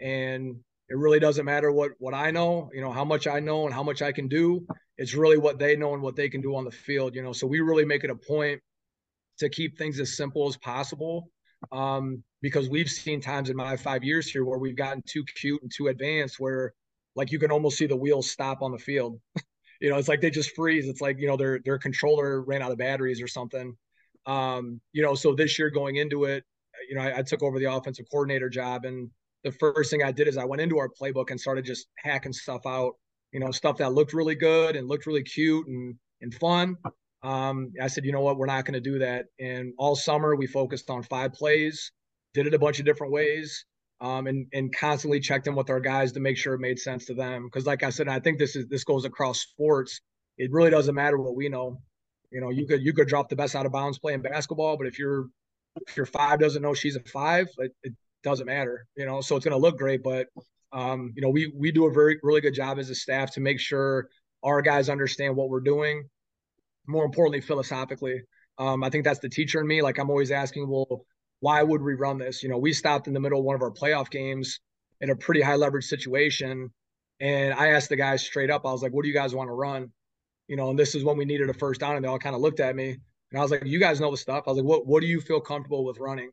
and 0.00 0.56
it 0.88 0.96
really 0.96 1.20
doesn't 1.20 1.44
matter 1.44 1.72
what 1.72 1.92
what 1.98 2.14
I 2.14 2.30
know, 2.30 2.70
you 2.72 2.80
know, 2.80 2.92
how 2.92 3.04
much 3.04 3.26
I 3.26 3.40
know 3.40 3.66
and 3.66 3.74
how 3.74 3.82
much 3.82 4.02
I 4.02 4.12
can 4.12 4.28
do. 4.28 4.66
It's 4.98 5.14
really 5.14 5.38
what 5.38 5.58
they 5.58 5.76
know 5.76 5.94
and 5.94 6.02
what 6.02 6.16
they 6.16 6.28
can 6.28 6.40
do 6.40 6.56
on 6.56 6.64
the 6.64 6.70
field, 6.70 7.14
you 7.14 7.22
know. 7.22 7.32
So 7.32 7.46
we 7.46 7.60
really 7.60 7.84
make 7.84 8.04
it 8.04 8.10
a 8.10 8.16
point 8.16 8.60
to 9.38 9.48
keep 9.48 9.76
things 9.76 10.00
as 10.00 10.16
simple 10.16 10.48
as 10.48 10.56
possible. 10.56 11.30
Um, 11.72 12.22
because 12.42 12.68
we've 12.68 12.88
seen 12.88 13.20
times 13.20 13.50
in 13.50 13.56
my 13.56 13.76
five 13.76 14.04
years 14.04 14.28
here 14.28 14.44
where 14.44 14.58
we've 14.58 14.76
gotten 14.76 15.02
too 15.06 15.24
cute 15.40 15.60
and 15.62 15.70
too 15.74 15.88
advanced 15.88 16.38
where 16.38 16.74
like 17.16 17.32
you 17.32 17.38
can 17.38 17.50
almost 17.50 17.78
see 17.78 17.86
the 17.86 17.96
wheels 17.96 18.30
stop 18.30 18.62
on 18.62 18.72
the 18.72 18.78
field. 18.78 19.18
you 19.80 19.90
know, 19.90 19.96
it's 19.96 20.08
like 20.08 20.20
they 20.20 20.30
just 20.30 20.54
freeze. 20.54 20.88
It's 20.88 21.00
like, 21.00 21.18
you 21.18 21.26
know, 21.26 21.36
their 21.36 21.60
their 21.64 21.78
controller 21.78 22.42
ran 22.42 22.62
out 22.62 22.72
of 22.72 22.78
batteries 22.78 23.22
or 23.22 23.28
something. 23.28 23.76
Um, 24.26 24.80
you 24.92 25.02
know, 25.02 25.14
so 25.14 25.34
this 25.34 25.58
year 25.58 25.70
going 25.70 25.96
into 25.96 26.24
it, 26.24 26.44
you 26.88 26.96
know, 26.96 27.02
I, 27.02 27.18
I 27.18 27.22
took 27.22 27.42
over 27.42 27.58
the 27.58 27.72
offensive 27.72 28.06
coordinator 28.10 28.48
job, 28.48 28.84
and 28.84 29.10
the 29.44 29.52
first 29.52 29.90
thing 29.90 30.02
I 30.02 30.12
did 30.12 30.28
is 30.28 30.36
I 30.36 30.44
went 30.44 30.62
into 30.62 30.78
our 30.78 30.88
playbook 30.88 31.30
and 31.30 31.40
started 31.40 31.64
just 31.64 31.86
hacking 31.96 32.32
stuff 32.32 32.62
out. 32.66 32.94
You 33.32 33.40
know, 33.40 33.50
stuff 33.50 33.78
that 33.78 33.92
looked 33.92 34.14
really 34.14 34.34
good 34.34 34.76
and 34.76 34.88
looked 34.88 35.06
really 35.06 35.22
cute 35.22 35.66
and 35.66 35.94
and 36.20 36.34
fun. 36.34 36.76
Um, 37.22 37.72
I 37.82 37.88
said, 37.88 38.04
you 38.04 38.12
know 38.12 38.20
what, 38.20 38.36
we're 38.36 38.46
not 38.46 38.64
going 38.64 38.74
to 38.74 38.80
do 38.80 39.00
that. 39.00 39.26
And 39.40 39.72
all 39.78 39.96
summer 39.96 40.36
we 40.36 40.46
focused 40.46 40.90
on 40.90 41.02
five 41.02 41.32
plays, 41.32 41.90
did 42.34 42.46
it 42.46 42.54
a 42.54 42.58
bunch 42.58 42.78
of 42.78 42.84
different 42.84 43.12
ways, 43.12 43.64
um, 44.00 44.26
and 44.26 44.46
and 44.52 44.74
constantly 44.74 45.20
checked 45.20 45.46
in 45.46 45.54
with 45.54 45.70
our 45.70 45.80
guys 45.80 46.12
to 46.12 46.20
make 46.20 46.36
sure 46.36 46.54
it 46.54 46.60
made 46.60 46.78
sense 46.78 47.06
to 47.06 47.14
them. 47.14 47.44
Because, 47.44 47.66
like 47.66 47.82
I 47.82 47.90
said, 47.90 48.08
I 48.08 48.20
think 48.20 48.38
this 48.38 48.56
is 48.56 48.66
this 48.68 48.84
goes 48.84 49.04
across 49.04 49.40
sports. 49.40 50.00
It 50.38 50.52
really 50.52 50.70
doesn't 50.70 50.94
matter 50.94 51.18
what 51.18 51.36
we 51.36 51.48
know. 51.48 51.80
You 52.30 52.40
know, 52.40 52.50
you 52.50 52.66
could 52.66 52.82
you 52.82 52.92
could 52.92 53.08
drop 53.08 53.28
the 53.28 53.36
best 53.36 53.54
out 53.54 53.66
of 53.66 53.72
bounds 53.72 53.98
playing 53.98 54.22
basketball, 54.22 54.76
but 54.76 54.86
if 54.86 54.98
your 54.98 55.26
if 55.86 55.96
your 55.96 56.06
five 56.06 56.38
doesn't 56.38 56.62
know 56.62 56.74
she's 56.74 56.96
a 56.96 57.00
five, 57.00 57.48
it, 57.58 57.72
it 57.82 57.92
doesn't 58.22 58.46
matter. 58.46 58.86
You 58.96 59.06
know, 59.06 59.20
so 59.20 59.36
it's 59.36 59.44
going 59.44 59.56
to 59.56 59.60
look 59.60 59.78
great, 59.78 60.02
but 60.02 60.26
um, 60.72 61.12
you 61.16 61.22
know, 61.22 61.30
we 61.30 61.52
we 61.56 61.72
do 61.72 61.86
a 61.86 61.92
very 61.92 62.18
really 62.22 62.40
good 62.40 62.54
job 62.54 62.78
as 62.78 62.90
a 62.90 62.94
staff 62.94 63.32
to 63.34 63.40
make 63.40 63.60
sure 63.60 64.08
our 64.42 64.60
guys 64.60 64.88
understand 64.88 65.36
what 65.36 65.48
we're 65.48 65.60
doing. 65.60 66.04
More 66.86 67.04
importantly, 67.04 67.40
philosophically, 67.40 68.22
um, 68.58 68.84
I 68.84 68.90
think 68.90 69.04
that's 69.04 69.20
the 69.20 69.28
teacher 69.28 69.60
in 69.60 69.66
me. 69.66 69.82
Like 69.82 69.98
I'm 69.98 70.10
always 70.10 70.30
asking, 70.30 70.68
well, 70.68 71.04
why 71.40 71.62
would 71.62 71.82
we 71.82 71.94
run 71.94 72.18
this? 72.18 72.42
You 72.42 72.48
know, 72.48 72.58
we 72.58 72.72
stopped 72.72 73.08
in 73.08 73.14
the 73.14 73.20
middle 73.20 73.38
of 73.38 73.44
one 73.44 73.56
of 73.56 73.62
our 73.62 73.70
playoff 73.70 74.10
games 74.10 74.60
in 75.00 75.10
a 75.10 75.16
pretty 75.16 75.40
high 75.42 75.56
leverage 75.56 75.86
situation, 75.86 76.70
and 77.20 77.54
I 77.54 77.68
asked 77.68 77.88
the 77.88 77.96
guys 77.96 78.22
straight 78.24 78.50
up. 78.50 78.66
I 78.66 78.72
was 78.72 78.82
like, 78.82 78.92
"What 78.92 79.02
do 79.02 79.08
you 79.08 79.14
guys 79.14 79.34
want 79.34 79.48
to 79.48 79.54
run?" 79.54 79.92
you 80.48 80.56
know, 80.56 80.70
and 80.70 80.78
this 80.78 80.94
is 80.94 81.04
when 81.04 81.16
we 81.16 81.24
needed 81.24 81.50
a 81.50 81.54
first 81.54 81.80
down, 81.80 81.96
and 81.96 82.04
they 82.04 82.08
all 82.08 82.18
kind 82.18 82.34
of 82.34 82.40
looked 82.40 82.60
at 82.60 82.76
me, 82.76 82.90
and 83.30 83.38
I 83.38 83.42
was 83.42 83.50
like, 83.50 83.64
"You 83.64 83.80
guys 83.80 84.00
know 84.00 84.10
the 84.10 84.16
stuff." 84.16 84.44
I 84.46 84.50
was 84.50 84.58
like, 84.58 84.66
"What 84.66 84.86
What 84.86 85.00
do 85.00 85.06
you 85.06 85.20
feel 85.20 85.40
comfortable 85.40 85.84
with 85.84 85.98
running?" 85.98 86.30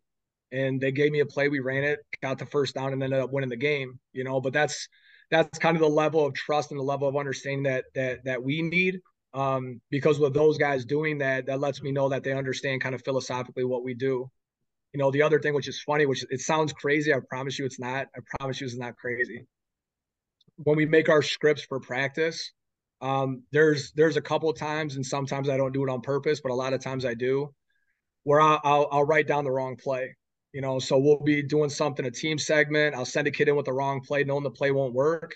And 0.52 0.80
they 0.80 0.92
gave 0.92 1.12
me 1.12 1.20
a 1.22 1.26
play. 1.26 1.50
We 1.50 1.60
ran 1.60 1.84
it, 1.84 2.00
got 2.22 2.38
the 2.38 2.46
first 2.46 2.76
down, 2.76 2.94
and 2.94 3.02
ended 3.02 3.20
up 3.20 3.32
winning 3.32 3.50
the 3.50 3.58
game. 3.58 4.00
You 4.14 4.24
know, 4.24 4.40
but 4.42 4.54
that's 4.54 4.88
that's 5.32 5.58
kind 5.60 5.76
of 5.76 5.82
the 5.82 5.90
level 5.90 6.26
of 6.26 6.34
trust 6.34 6.72
and 6.72 6.80
the 6.80 6.84
level 6.84 7.08
of 7.08 7.18
understanding 7.18 7.64
that 7.64 7.86
that 7.96 8.24
that 8.26 8.44
we 8.44 8.62
need. 8.62 9.00
Um, 9.34 9.82
because 9.90 10.20
with 10.20 10.36
those 10.36 10.60
guys 10.60 10.86
doing 10.86 11.18
that, 11.20 11.48
that 11.48 11.60
lets 11.60 11.82
me 11.82 11.92
know 11.92 12.10
that 12.10 12.24
they 12.24 12.34
understand 12.34 12.82
kind 12.82 12.94
of 12.94 13.04
philosophically 13.04 13.64
what 13.64 13.84
we 13.84 13.96
do. 13.96 14.30
You 14.94 15.00
know, 15.00 15.10
the 15.12 15.24
other 15.24 15.40
thing, 15.40 15.54
which 15.54 15.68
is 15.68 15.82
funny, 15.82 16.06
which 16.06 16.24
it 16.30 16.40
sounds 16.40 16.72
crazy. 16.72 17.14
I 17.14 17.18
promise 17.28 17.58
you, 17.58 17.66
it's 17.66 17.80
not. 17.80 18.08
I 18.16 18.20
promise 18.38 18.62
you, 18.62 18.68
it's 18.68 18.78
not 18.78 18.96
crazy. 18.96 19.46
When 20.58 20.78
we 20.78 20.86
make 20.86 21.10
our 21.10 21.24
scripts 21.24 21.64
for 21.64 21.80
practice, 21.80 22.52
um, 23.02 23.44
there's 23.52 23.92
there's 23.94 24.18
a 24.18 24.22
couple 24.22 24.50
of 24.50 24.58
times, 24.58 24.96
and 24.96 25.06
sometimes 25.06 25.50
I 25.50 25.58
don't 25.58 25.74
do 25.74 25.84
it 25.84 25.90
on 25.90 26.02
purpose, 26.02 26.42
but 26.42 26.52
a 26.52 26.56
lot 26.56 26.74
of 26.74 26.82
times 26.82 27.06
I 27.06 27.16
do, 27.16 27.54
where 28.24 28.40
I'll, 28.40 28.62
I'll, 28.64 28.88
I'll 28.92 29.04
write 29.04 29.28
down 29.28 29.44
the 29.44 29.52
wrong 29.52 29.76
play. 29.76 30.16
You 30.54 30.62
know, 30.62 30.78
so 30.78 31.00
we'll 31.00 31.20
be 31.20 31.42
doing 31.42 31.70
something 31.72 32.06
a 32.06 32.12
team 32.12 32.38
segment. 32.38 32.96
I'll 32.96 33.06
send 33.06 33.28
a 33.28 33.32
kid 33.32 33.50
in 33.50 33.56
with 33.56 33.66
the 33.66 33.74
wrong 33.74 34.02
play, 34.02 34.24
knowing 34.24 34.44
the 34.44 34.52
play 34.52 34.70
won't 34.70 34.94
work, 34.94 35.36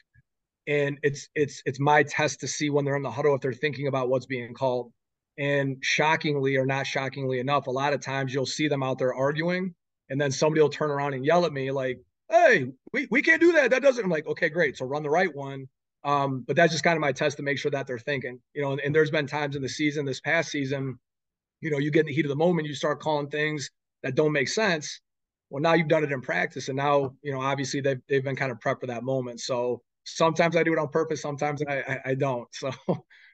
and 0.68 1.00
it's 1.02 1.30
it's 1.34 1.64
it's 1.66 1.80
my 1.80 2.04
test 2.04 2.42
to 2.42 2.48
see 2.48 2.70
when 2.70 2.86
they're 2.86 2.96
in 2.96 3.02
the 3.02 3.10
huddle 3.10 3.34
if 3.34 3.42
they're 3.42 3.54
thinking 3.54 3.88
about 3.88 4.10
what's 4.10 4.28
being 4.28 4.54
called. 4.54 4.92
And 5.38 5.78
shockingly, 5.84 6.56
or 6.56 6.66
not 6.66 6.88
shockingly 6.88 7.40
enough, 7.40 7.68
a 7.68 7.72
lot 7.72 7.94
of 7.94 8.02
times 8.02 8.34
you'll 8.34 8.46
see 8.46 8.68
them 8.68 8.82
out 8.82 8.98
there 8.98 9.14
arguing, 9.14 9.76
and 10.10 10.20
then 10.20 10.32
somebody 10.32 10.62
will 10.62 10.70
turn 10.70 10.90
around 10.90 11.14
and 11.14 11.26
yell 11.26 11.46
at 11.46 11.54
me 11.54 11.72
like, 11.72 12.00
"Hey, 12.30 12.72
we, 12.94 13.08
we 13.12 13.22
can't 13.22 13.42
do 13.42 13.52
that. 13.54 13.72
That 13.72 13.84
doesn't." 13.84 14.04
I'm 14.04 14.10
like, 14.10 14.28
"Okay, 14.28 14.50
great. 14.50 14.78
So 14.78 14.86
run 14.86 15.04
the 15.04 15.10
right 15.10 15.34
one." 15.36 15.68
Um, 16.04 16.44
but 16.48 16.56
that's 16.56 16.72
just 16.72 16.84
kind 16.84 16.96
of 16.96 17.02
my 17.02 17.12
test 17.12 17.38
to 17.38 17.44
make 17.44 17.58
sure 17.58 17.72
that 17.72 17.86
they're 17.86 18.00
thinking, 18.00 18.40
you 18.54 18.62
know, 18.62 18.72
and, 18.72 18.80
and, 18.80 18.96
there's 18.96 19.12
been 19.12 19.28
times 19.28 19.56
in 19.56 19.62
the 19.62 19.68
season, 19.68 20.06
this 20.06 20.22
past 20.22 20.52
season, 20.52 20.98
you 21.60 21.72
know, 21.72 21.80
you 21.80 21.92
get 21.92 22.02
in 22.02 22.06
the 22.06 22.14
heat 22.14 22.26
of 22.26 22.30
the 22.30 22.36
moment, 22.36 22.68
you 22.68 22.76
start 22.76 23.02
calling 23.02 23.30
things 23.30 23.72
that 24.04 24.16
don't 24.16 24.32
make 24.32 24.48
sense. 24.48 25.02
Well, 25.50 25.62
now 25.62 25.74
you've 25.74 25.88
done 25.88 26.04
it 26.04 26.12
in 26.12 26.22
practice. 26.22 26.68
And 26.68 26.78
now, 26.78 27.14
you 27.22 27.32
know, 27.32 27.42
obviously 27.42 27.82
they've, 27.82 28.00
they've 28.08 28.24
been 28.24 28.36
kind 28.36 28.52
of 28.52 28.60
prepped 28.60 28.82
for 28.82 28.88
that 28.88 29.04
moment. 29.04 29.40
So 29.40 29.82
sometimes 30.04 30.56
I 30.56 30.64
do 30.64 30.74
it 30.74 30.80
on 30.80 30.90
purpose. 30.90 31.22
Sometimes 31.22 31.62
I, 31.68 31.80
I, 31.80 32.00
I 32.06 32.16
don't. 32.16 32.48
So, 32.58 32.72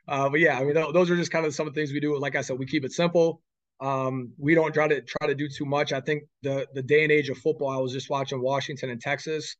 uh, 0.08 0.30
but 0.30 0.40
yeah, 0.40 0.60
I 0.60 0.64
mean, 0.64 0.74
those 0.74 1.10
are 1.10 1.16
just 1.16 1.32
kind 1.32 1.46
of 1.46 1.54
some 1.56 1.68
of 1.68 1.74
the 1.74 1.80
things 1.80 1.94
we 1.94 2.00
do. 2.00 2.18
Like 2.18 2.36
I 2.36 2.42
said, 2.42 2.60
we 2.60 2.66
keep 2.66 2.86
it 2.86 2.92
simple. 2.92 3.42
Um, 3.80 4.34
we 4.38 4.56
don't 4.56 4.74
try 4.74 4.88
to 4.88 5.02
try 5.02 5.28
to 5.28 5.36
do 5.36 5.48
too 5.48 5.66
much. 5.66 5.92
I 5.94 6.02
think 6.02 6.24
the 6.42 6.68
the 6.74 6.84
day 6.84 7.04
and 7.04 7.12
age 7.12 7.30
of 7.30 7.38
football. 7.38 7.70
I 7.70 7.78
was 7.78 7.94
just 7.94 8.10
watching 8.10 8.42
Washington 8.42 8.90
and 8.90 9.02
Texas. 9.02 9.56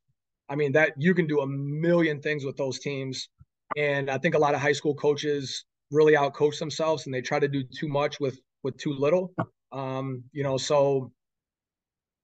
I 0.48 0.56
mean, 0.56 0.72
that 0.72 0.92
you 0.98 1.14
can 1.14 1.26
do 1.26 1.40
a 1.40 1.46
million 1.46 2.20
things 2.20 2.44
with 2.44 2.56
those 2.56 2.78
teams. 2.78 3.28
And 3.76 4.10
I 4.10 4.18
think 4.18 4.34
a 4.34 4.38
lot 4.38 4.54
of 4.54 4.60
high 4.60 4.72
school 4.72 4.94
coaches 4.94 5.64
really 5.90 6.14
outcoach 6.14 6.58
themselves 6.58 7.06
and 7.06 7.14
they 7.14 7.22
try 7.22 7.38
to 7.38 7.48
do 7.48 7.64
too 7.78 7.88
much 7.88 8.20
with 8.20 8.38
with 8.62 8.76
too 8.76 8.92
little. 8.92 9.32
Um, 9.72 10.24
you 10.32 10.42
know, 10.42 10.56
so 10.58 11.10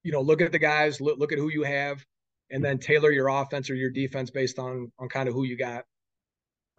you 0.03 0.13
know, 0.13 0.21
look 0.21 0.41
at 0.41 0.53
the 0.53 0.59
guys, 0.59 1.01
look, 1.01 1.19
look 1.19 1.33
at 1.33 1.39
who 1.39 1.51
you 1.51 1.63
have, 1.63 2.03
and 2.51 2.65
then 2.65 2.79
tailor 2.79 3.11
your 3.11 3.29
offense 3.29 3.69
or 3.69 3.75
your 3.75 3.91
defense 3.91 4.31
based 4.31 4.59
on 4.59 4.93
on 4.99 5.09
kind 5.09 5.29
of 5.29 5.35
who 5.35 5.45
you 5.45 5.57
got. 5.57 5.85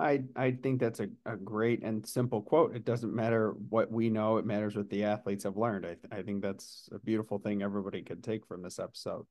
I 0.02 0.24
I 0.36 0.52
think 0.52 0.80
that's 0.80 1.00
a, 1.00 1.08
a 1.26 1.38
great 1.38 1.84
and 1.84 2.06
simple 2.06 2.42
quote. 2.42 2.76
It 2.76 2.86
doesn't 2.86 3.14
matter 3.14 3.54
what 3.70 3.92
we 3.92 4.10
know; 4.10 4.38
it 4.38 4.46
matters 4.46 4.76
what 4.76 4.90
the 4.90 5.04
athletes 5.04 5.44
have 5.44 5.58
learned. 5.58 5.86
I 5.86 5.96
I 6.16 6.22
think 6.24 6.42
that's 6.42 6.90
a 6.92 7.00
beautiful 7.00 7.40
thing 7.40 7.62
everybody 7.62 8.02
could 8.02 8.24
take 8.24 8.46
from 8.46 8.62
this 8.62 8.80
episode. 8.80 9.26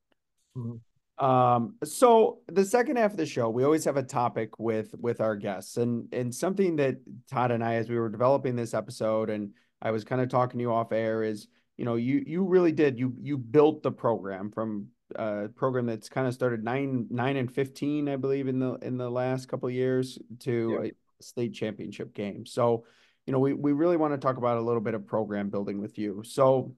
Mm-hmm. 0.56 1.24
Um, 1.24 1.74
so 1.84 2.38
the 2.46 2.64
second 2.64 2.96
half 2.96 3.10
of 3.10 3.18
the 3.18 3.26
show, 3.26 3.50
we 3.50 3.64
always 3.64 3.84
have 3.84 3.98
a 3.98 4.02
topic 4.02 4.58
with 4.58 4.94
with 4.98 5.20
our 5.20 5.36
guests, 5.36 5.76
and 5.76 6.08
and 6.14 6.34
something 6.34 6.76
that 6.76 6.96
Todd 7.30 7.50
and 7.50 7.62
I, 7.62 7.74
as 7.74 7.90
we 7.90 7.98
were 7.98 8.08
developing 8.08 8.56
this 8.56 8.72
episode, 8.72 9.28
and 9.28 9.52
I 9.82 9.90
was 9.90 10.04
kind 10.04 10.22
of 10.22 10.28
talking 10.28 10.58
to 10.58 10.62
you 10.62 10.72
off 10.72 10.92
air, 10.92 11.22
is 11.22 11.48
you 11.76 11.84
know 11.84 11.96
you 11.96 12.22
you 12.26 12.44
really 12.44 12.72
did 12.72 12.98
you 12.98 13.12
you 13.20 13.36
built 13.36 13.82
the 13.82 13.92
program 13.92 14.50
from 14.50 14.86
a 15.16 15.48
program 15.54 15.86
that's 15.86 16.08
kind 16.08 16.26
of 16.26 16.34
started 16.34 16.64
nine 16.64 17.06
nine 17.10 17.36
and 17.36 17.52
fifteen, 17.52 18.08
I 18.08 18.16
believe, 18.16 18.48
in 18.48 18.58
the 18.58 18.74
in 18.76 18.96
the 18.96 19.10
last 19.10 19.48
couple 19.48 19.68
of 19.68 19.74
years 19.74 20.18
to 20.40 20.78
yeah. 20.82 20.88
a 20.88 21.22
state 21.22 21.54
championship 21.54 22.14
game. 22.14 22.46
So 22.46 22.84
you 23.26 23.32
know 23.32 23.38
we 23.38 23.52
we 23.52 23.72
really 23.72 23.96
want 23.96 24.14
to 24.14 24.18
talk 24.18 24.36
about 24.36 24.58
a 24.58 24.62
little 24.62 24.80
bit 24.80 24.94
of 24.94 25.06
program 25.06 25.50
building 25.50 25.80
with 25.80 25.98
you. 25.98 26.22
So 26.24 26.74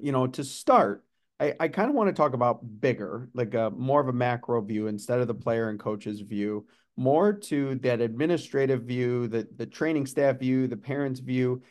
you 0.00 0.12
know 0.12 0.26
to 0.26 0.44
start 0.44 1.04
I, 1.38 1.54
I 1.60 1.68
kind 1.68 1.90
of 1.90 1.94
want 1.94 2.08
to 2.08 2.14
talk 2.14 2.32
about 2.32 2.80
bigger, 2.80 3.28
like 3.34 3.54
a 3.54 3.70
more 3.70 4.00
of 4.00 4.08
a 4.08 4.12
macro 4.12 4.60
view 4.62 4.86
instead 4.86 5.20
of 5.20 5.28
the 5.28 5.34
player 5.34 5.68
and 5.68 5.78
coaches 5.78 6.20
view, 6.20 6.66
more 6.96 7.32
to 7.32 7.74
that 7.76 8.00
administrative 8.00 8.82
view, 8.82 9.28
the 9.28 9.46
the 9.56 9.66
training 9.66 10.06
staff 10.06 10.38
view, 10.38 10.66
the 10.66 10.76
parents 10.76 11.20
view. 11.20 11.62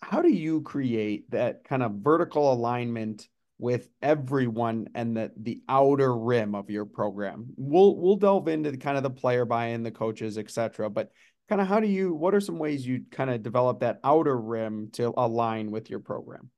How 0.00 0.22
do 0.22 0.30
you 0.30 0.62
create 0.62 1.30
that 1.30 1.64
kind 1.64 1.82
of 1.82 1.92
vertical 1.96 2.52
alignment 2.52 3.28
with 3.62 3.88
everyone 4.02 4.88
and 4.94 5.16
the 5.16 5.30
the 5.36 5.62
outer 5.68 6.14
rim 6.14 6.54
of 6.54 6.68
your 6.68 6.84
program? 6.84 7.46
We'll 7.56 7.96
we'll 7.96 8.16
delve 8.16 8.48
into 8.48 8.72
the 8.72 8.76
kind 8.76 8.96
of 8.96 9.04
the 9.04 9.10
player 9.10 9.44
buy-in, 9.44 9.84
the 9.84 9.92
coaches, 9.92 10.36
etc. 10.36 10.90
But 10.90 11.12
kind 11.48 11.60
of 11.60 11.68
how 11.68 11.78
do 11.78 11.86
you 11.86 12.12
what 12.12 12.34
are 12.34 12.40
some 12.40 12.58
ways 12.58 12.84
you 12.84 13.04
kind 13.12 13.30
of 13.30 13.42
develop 13.42 13.80
that 13.80 14.00
outer 14.02 14.36
rim 14.36 14.90
to 14.94 15.14
align 15.16 15.70
with 15.70 15.88
your 15.88 16.00
program? 16.00 16.50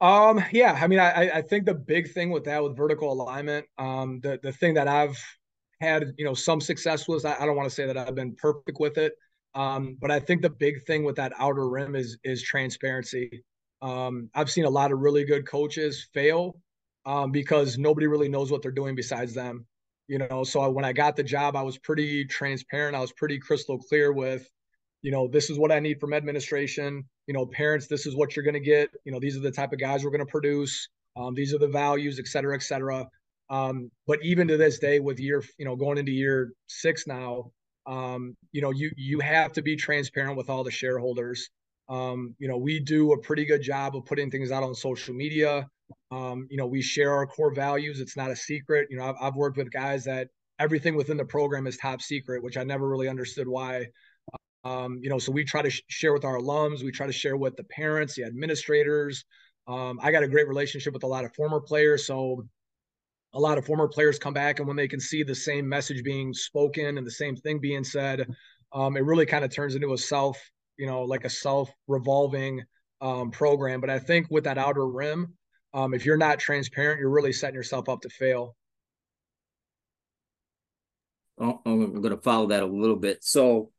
Um, 0.00 0.42
yeah, 0.52 0.78
I 0.80 0.86
mean, 0.86 0.98
I, 0.98 1.30
I 1.30 1.42
think 1.42 1.66
the 1.66 1.74
big 1.74 2.12
thing 2.12 2.30
with 2.30 2.44
that, 2.44 2.62
with 2.62 2.76
vertical 2.76 3.12
alignment, 3.12 3.66
um, 3.76 4.20
the 4.22 4.40
the 4.42 4.52
thing 4.52 4.74
that 4.74 4.88
I've 4.88 5.18
had, 5.80 6.14
you 6.16 6.24
know, 6.24 6.34
some 6.34 6.60
success 6.60 7.06
with, 7.06 7.26
I, 7.26 7.36
I 7.38 7.44
don't 7.46 7.56
want 7.56 7.68
to 7.68 7.74
say 7.74 7.86
that 7.86 7.98
I've 7.98 8.14
been 8.14 8.34
perfect 8.34 8.78
with 8.80 8.96
it, 8.96 9.12
um, 9.54 9.98
but 10.00 10.10
I 10.10 10.20
think 10.20 10.40
the 10.40 10.50
big 10.50 10.82
thing 10.84 11.04
with 11.04 11.16
that 11.16 11.34
outer 11.38 11.68
rim 11.68 11.94
is 11.94 12.18
is 12.24 12.42
transparency. 12.42 13.44
Um, 13.86 14.30
I've 14.34 14.50
seen 14.50 14.64
a 14.64 14.70
lot 14.70 14.90
of 14.92 14.98
really 14.98 15.24
good 15.24 15.46
coaches 15.46 16.08
fail 16.12 16.42
um, 17.04 17.30
because 17.30 17.78
nobody 17.78 18.08
really 18.08 18.28
knows 18.28 18.50
what 18.50 18.60
they're 18.62 18.80
doing 18.82 18.96
besides 18.96 19.32
them. 19.32 19.66
You 20.08 20.18
know, 20.18 20.44
so 20.44 20.70
when 20.70 20.84
I 20.84 20.92
got 20.92 21.14
the 21.16 21.22
job, 21.22 21.54
I 21.56 21.62
was 21.62 21.78
pretty 21.78 22.24
transparent. 22.24 22.96
I 22.96 23.00
was 23.00 23.12
pretty 23.12 23.38
crystal 23.38 23.78
clear 23.78 24.12
with, 24.12 24.48
you 25.02 25.12
know, 25.12 25.28
this 25.28 25.50
is 25.50 25.58
what 25.58 25.72
I 25.72 25.80
need 25.80 26.00
from 26.00 26.12
administration. 26.12 27.04
You 27.28 27.34
know, 27.34 27.46
parents, 27.46 27.86
this 27.86 28.06
is 28.06 28.14
what 28.16 28.34
you're 28.34 28.44
going 28.44 28.62
to 28.62 28.70
get. 28.74 28.88
You 29.04 29.12
know, 29.12 29.20
these 29.20 29.36
are 29.36 29.44
the 29.48 29.56
type 29.60 29.72
of 29.72 29.78
guys 29.78 30.02
we're 30.02 30.10
going 30.16 30.26
to 30.26 30.30
produce. 30.38 30.88
Um, 31.16 31.34
these 31.34 31.54
are 31.54 31.58
the 31.58 31.68
values, 31.68 32.18
et 32.18 32.26
cetera, 32.26 32.54
et 32.54 32.62
cetera. 32.62 33.06
Um, 33.50 33.90
but 34.06 34.18
even 34.22 34.48
to 34.48 34.56
this 34.56 34.78
day, 34.78 34.98
with 35.00 35.20
year, 35.20 35.42
you 35.58 35.64
know, 35.64 35.76
going 35.76 35.98
into 35.98 36.12
year 36.12 36.52
six 36.66 37.06
now, 37.06 37.52
um, 37.86 38.36
you 38.52 38.62
know, 38.62 38.72
you 38.80 38.90
you 38.96 39.20
have 39.20 39.52
to 39.52 39.62
be 39.62 39.76
transparent 39.76 40.36
with 40.36 40.50
all 40.50 40.64
the 40.64 40.70
shareholders. 40.82 41.50
Um, 41.88 42.34
you 42.38 42.48
know, 42.48 42.56
we 42.56 42.80
do 42.80 43.12
a 43.12 43.18
pretty 43.18 43.44
good 43.44 43.62
job 43.62 43.96
of 43.96 44.04
putting 44.04 44.30
things 44.30 44.50
out 44.50 44.62
on 44.62 44.74
social 44.74 45.14
media. 45.14 45.68
Um, 46.10 46.46
you 46.50 46.56
know, 46.56 46.66
we 46.66 46.82
share 46.82 47.12
our 47.12 47.26
core 47.26 47.54
values. 47.54 48.00
It's 48.00 48.16
not 48.16 48.30
a 48.30 48.36
secret. 48.36 48.88
You 48.90 48.98
know, 48.98 49.04
I've, 49.04 49.14
I've 49.20 49.36
worked 49.36 49.56
with 49.56 49.70
guys 49.70 50.04
that 50.04 50.28
everything 50.58 50.96
within 50.96 51.16
the 51.16 51.24
program 51.24 51.66
is 51.66 51.76
top 51.76 52.02
secret, 52.02 52.42
which 52.42 52.56
I 52.56 52.64
never 52.64 52.88
really 52.88 53.08
understood 53.08 53.46
why. 53.46 53.86
Um, 54.64 54.98
you 55.00 55.08
know, 55.08 55.18
so 55.18 55.30
we 55.30 55.44
try 55.44 55.62
to 55.62 55.70
sh- 55.70 55.82
share 55.88 56.12
with 56.12 56.24
our 56.24 56.38
alums. 56.38 56.82
We 56.82 56.90
try 56.90 57.06
to 57.06 57.12
share 57.12 57.36
with 57.36 57.56
the 57.56 57.64
parents, 57.64 58.16
the 58.16 58.24
administrators. 58.24 59.24
Um, 59.68 60.00
I 60.02 60.10
got 60.10 60.24
a 60.24 60.28
great 60.28 60.48
relationship 60.48 60.92
with 60.92 61.04
a 61.04 61.08
lot 61.08 61.24
of 61.24 61.34
former 61.34 61.60
players, 61.60 62.06
so 62.06 62.46
a 63.32 63.40
lot 63.40 63.58
of 63.58 63.66
former 63.66 63.86
players 63.86 64.18
come 64.18 64.32
back, 64.34 64.58
and 64.58 64.66
when 64.66 64.76
they 64.76 64.88
can 64.88 64.98
see 65.00 65.22
the 65.22 65.34
same 65.34 65.68
message 65.68 66.02
being 66.02 66.32
spoken 66.32 66.98
and 66.98 67.06
the 67.06 67.10
same 67.10 67.36
thing 67.36 67.60
being 67.60 67.84
said, 67.84 68.26
um, 68.72 68.96
it 68.96 69.04
really 69.04 69.26
kind 69.26 69.44
of 69.44 69.54
turns 69.54 69.74
into 69.74 69.92
a 69.92 69.98
self 69.98 70.38
you 70.78 70.86
know, 70.86 71.02
like 71.02 71.24
a 71.24 71.30
self 71.30 71.70
revolving 71.86 72.62
um, 73.00 73.30
program. 73.30 73.80
But 73.80 73.90
I 73.90 73.98
think 73.98 74.26
with 74.30 74.44
that 74.44 74.58
outer 74.58 74.86
rim, 74.86 75.34
um, 75.74 75.94
if 75.94 76.06
you're 76.06 76.16
not 76.16 76.38
transparent, 76.38 77.00
you're 77.00 77.10
really 77.10 77.32
setting 77.32 77.54
yourself 77.54 77.88
up 77.88 78.00
to 78.02 78.08
fail. 78.08 78.56
Oh, 81.38 81.60
I'm 81.66 82.00
going 82.00 82.16
to 82.16 82.22
follow 82.22 82.46
that 82.46 82.62
a 82.62 82.66
little 82.66 82.96
bit. 82.96 83.22
So, 83.22 83.70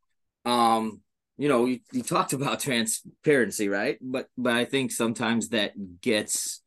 um, 0.46 1.02
you 1.38 1.50
know, 1.50 1.66
you, 1.66 1.80
you 1.92 2.04
talked 2.04 2.34
about 2.34 2.60
transparency, 2.62 3.70
right? 3.70 3.98
But 4.02 4.28
but 4.38 4.54
I 4.54 4.66
think 4.66 4.92
sometimes 4.92 5.50
that 5.50 5.74
gets 6.02 6.62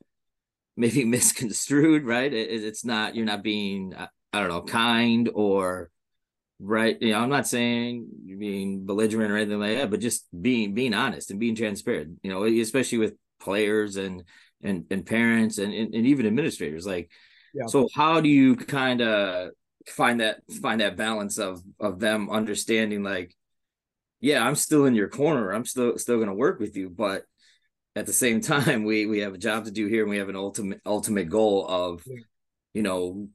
maybe 0.77 1.05
misconstrued, 1.07 2.05
right? 2.05 2.33
It, 2.33 2.65
it's 2.65 2.85
not 2.85 3.15
you're 3.15 3.27
not 3.27 3.43
being 3.43 3.95
I 4.33 4.41
don't 4.41 4.49
know 4.49 4.63
kind 4.63 5.29
or 5.33 5.91
right 6.61 6.99
you 7.01 7.13
know 7.13 7.19
i'm 7.19 7.31
not 7.31 7.47
saying 7.47 8.07
being 8.39 8.85
belligerent 8.85 9.33
or 9.33 9.37
anything 9.37 9.59
like 9.59 9.77
that 9.77 9.91
but 9.91 10.01
just 10.01 10.27
being 10.41 10.75
being 10.75 10.93
honest 10.93 11.31
and 11.31 11.41
being 11.41 11.55
transparent 11.55 12.19
you 12.23 12.31
know 12.31 12.45
especially 12.45 12.99
with 12.99 13.15
players 13.41 13.97
and 13.97 14.23
and 14.63 14.85
and 14.91 15.07
parents 15.07 15.59
and 15.59 15.73
and, 15.73 15.95
and 15.95 16.07
even 16.07 16.27
administrators 16.27 16.87
like 16.87 17.11
yeah. 17.55 17.67
so 17.67 17.89
how 17.95 18.21
do 18.21 18.29
you 18.29 18.57
kind 18.57 19.01
of 19.01 19.51
find 19.89 20.21
that 20.21 20.41
find 20.61 20.83
that 20.83 20.97
balance 20.97 21.39
of 21.39 21.63
of 21.81 21.99
them 21.99 22.29
understanding 22.31 23.03
like 23.03 23.35
yeah 24.21 24.47
i'm 24.47 24.55
still 24.55 24.85
in 24.85 24.95
your 24.95 25.09
corner 25.09 25.51
i'm 25.51 25.65
still 25.65 25.97
still 25.97 26.17
going 26.17 26.29
to 26.29 26.35
work 26.35 26.61
with 26.61 26.77
you 26.77 26.91
but 26.91 27.25
at 27.97 28.07
the 28.07 28.13
same 28.13 28.41
time 28.43 28.85
we 28.85 29.07
we 29.07 29.21
have 29.21 29.35
a 29.35 29.39
job 29.39 29.65
to 29.65 29.71
do 29.71 29.87
here 29.87 30.03
and 30.03 30.11
we 30.11 30.19
have 30.19 30.29
an 30.29 30.37
ultimate 30.37 30.81
ultimate 30.85 31.31
goal 31.31 31.67
of 31.67 32.05
you 32.75 32.83
know 32.83 33.29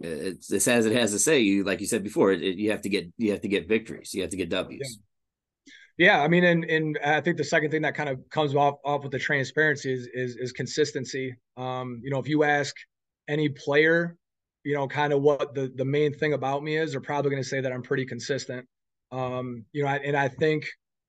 it's, 0.00 0.52
it's 0.52 0.68
as 0.68 0.86
it 0.86 0.94
has 0.94 1.12
to 1.12 1.18
say. 1.18 1.40
You 1.40 1.64
like 1.64 1.80
you 1.80 1.86
said 1.86 2.04
before, 2.04 2.32
it, 2.32 2.42
you 2.42 2.70
have 2.70 2.82
to 2.82 2.88
get 2.88 3.10
you 3.18 3.32
have 3.32 3.40
to 3.42 3.48
get 3.48 3.68
victories. 3.68 4.14
You 4.14 4.22
have 4.22 4.30
to 4.30 4.36
get 4.36 4.48
W's. 4.48 4.98
Yeah. 5.96 6.12
yeah, 6.12 6.22
I 6.22 6.28
mean, 6.28 6.44
and 6.44 6.64
and 6.64 6.98
I 7.04 7.20
think 7.20 7.36
the 7.36 7.44
second 7.44 7.70
thing 7.70 7.82
that 7.82 7.94
kind 7.94 8.08
of 8.08 8.18
comes 8.30 8.54
off 8.54 8.76
off 8.84 9.02
with 9.02 9.12
the 9.12 9.18
transparency 9.18 9.92
is 9.92 10.08
is, 10.12 10.36
is 10.36 10.52
consistency. 10.52 11.34
Um, 11.56 12.00
you 12.02 12.10
know, 12.10 12.18
if 12.18 12.28
you 12.28 12.44
ask 12.44 12.74
any 13.28 13.48
player, 13.48 14.16
you 14.64 14.74
know, 14.74 14.86
kind 14.86 15.12
of 15.12 15.22
what 15.22 15.54
the 15.54 15.72
the 15.74 15.84
main 15.84 16.12
thing 16.14 16.32
about 16.32 16.62
me 16.62 16.76
is, 16.76 16.92
they're 16.92 17.00
probably 17.00 17.30
going 17.30 17.42
to 17.42 17.48
say 17.48 17.60
that 17.60 17.72
I'm 17.72 17.82
pretty 17.82 18.06
consistent. 18.06 18.66
Um, 19.10 19.64
you 19.72 19.82
know, 19.82 19.88
and 19.88 20.16
I 20.16 20.28
think 20.28 20.64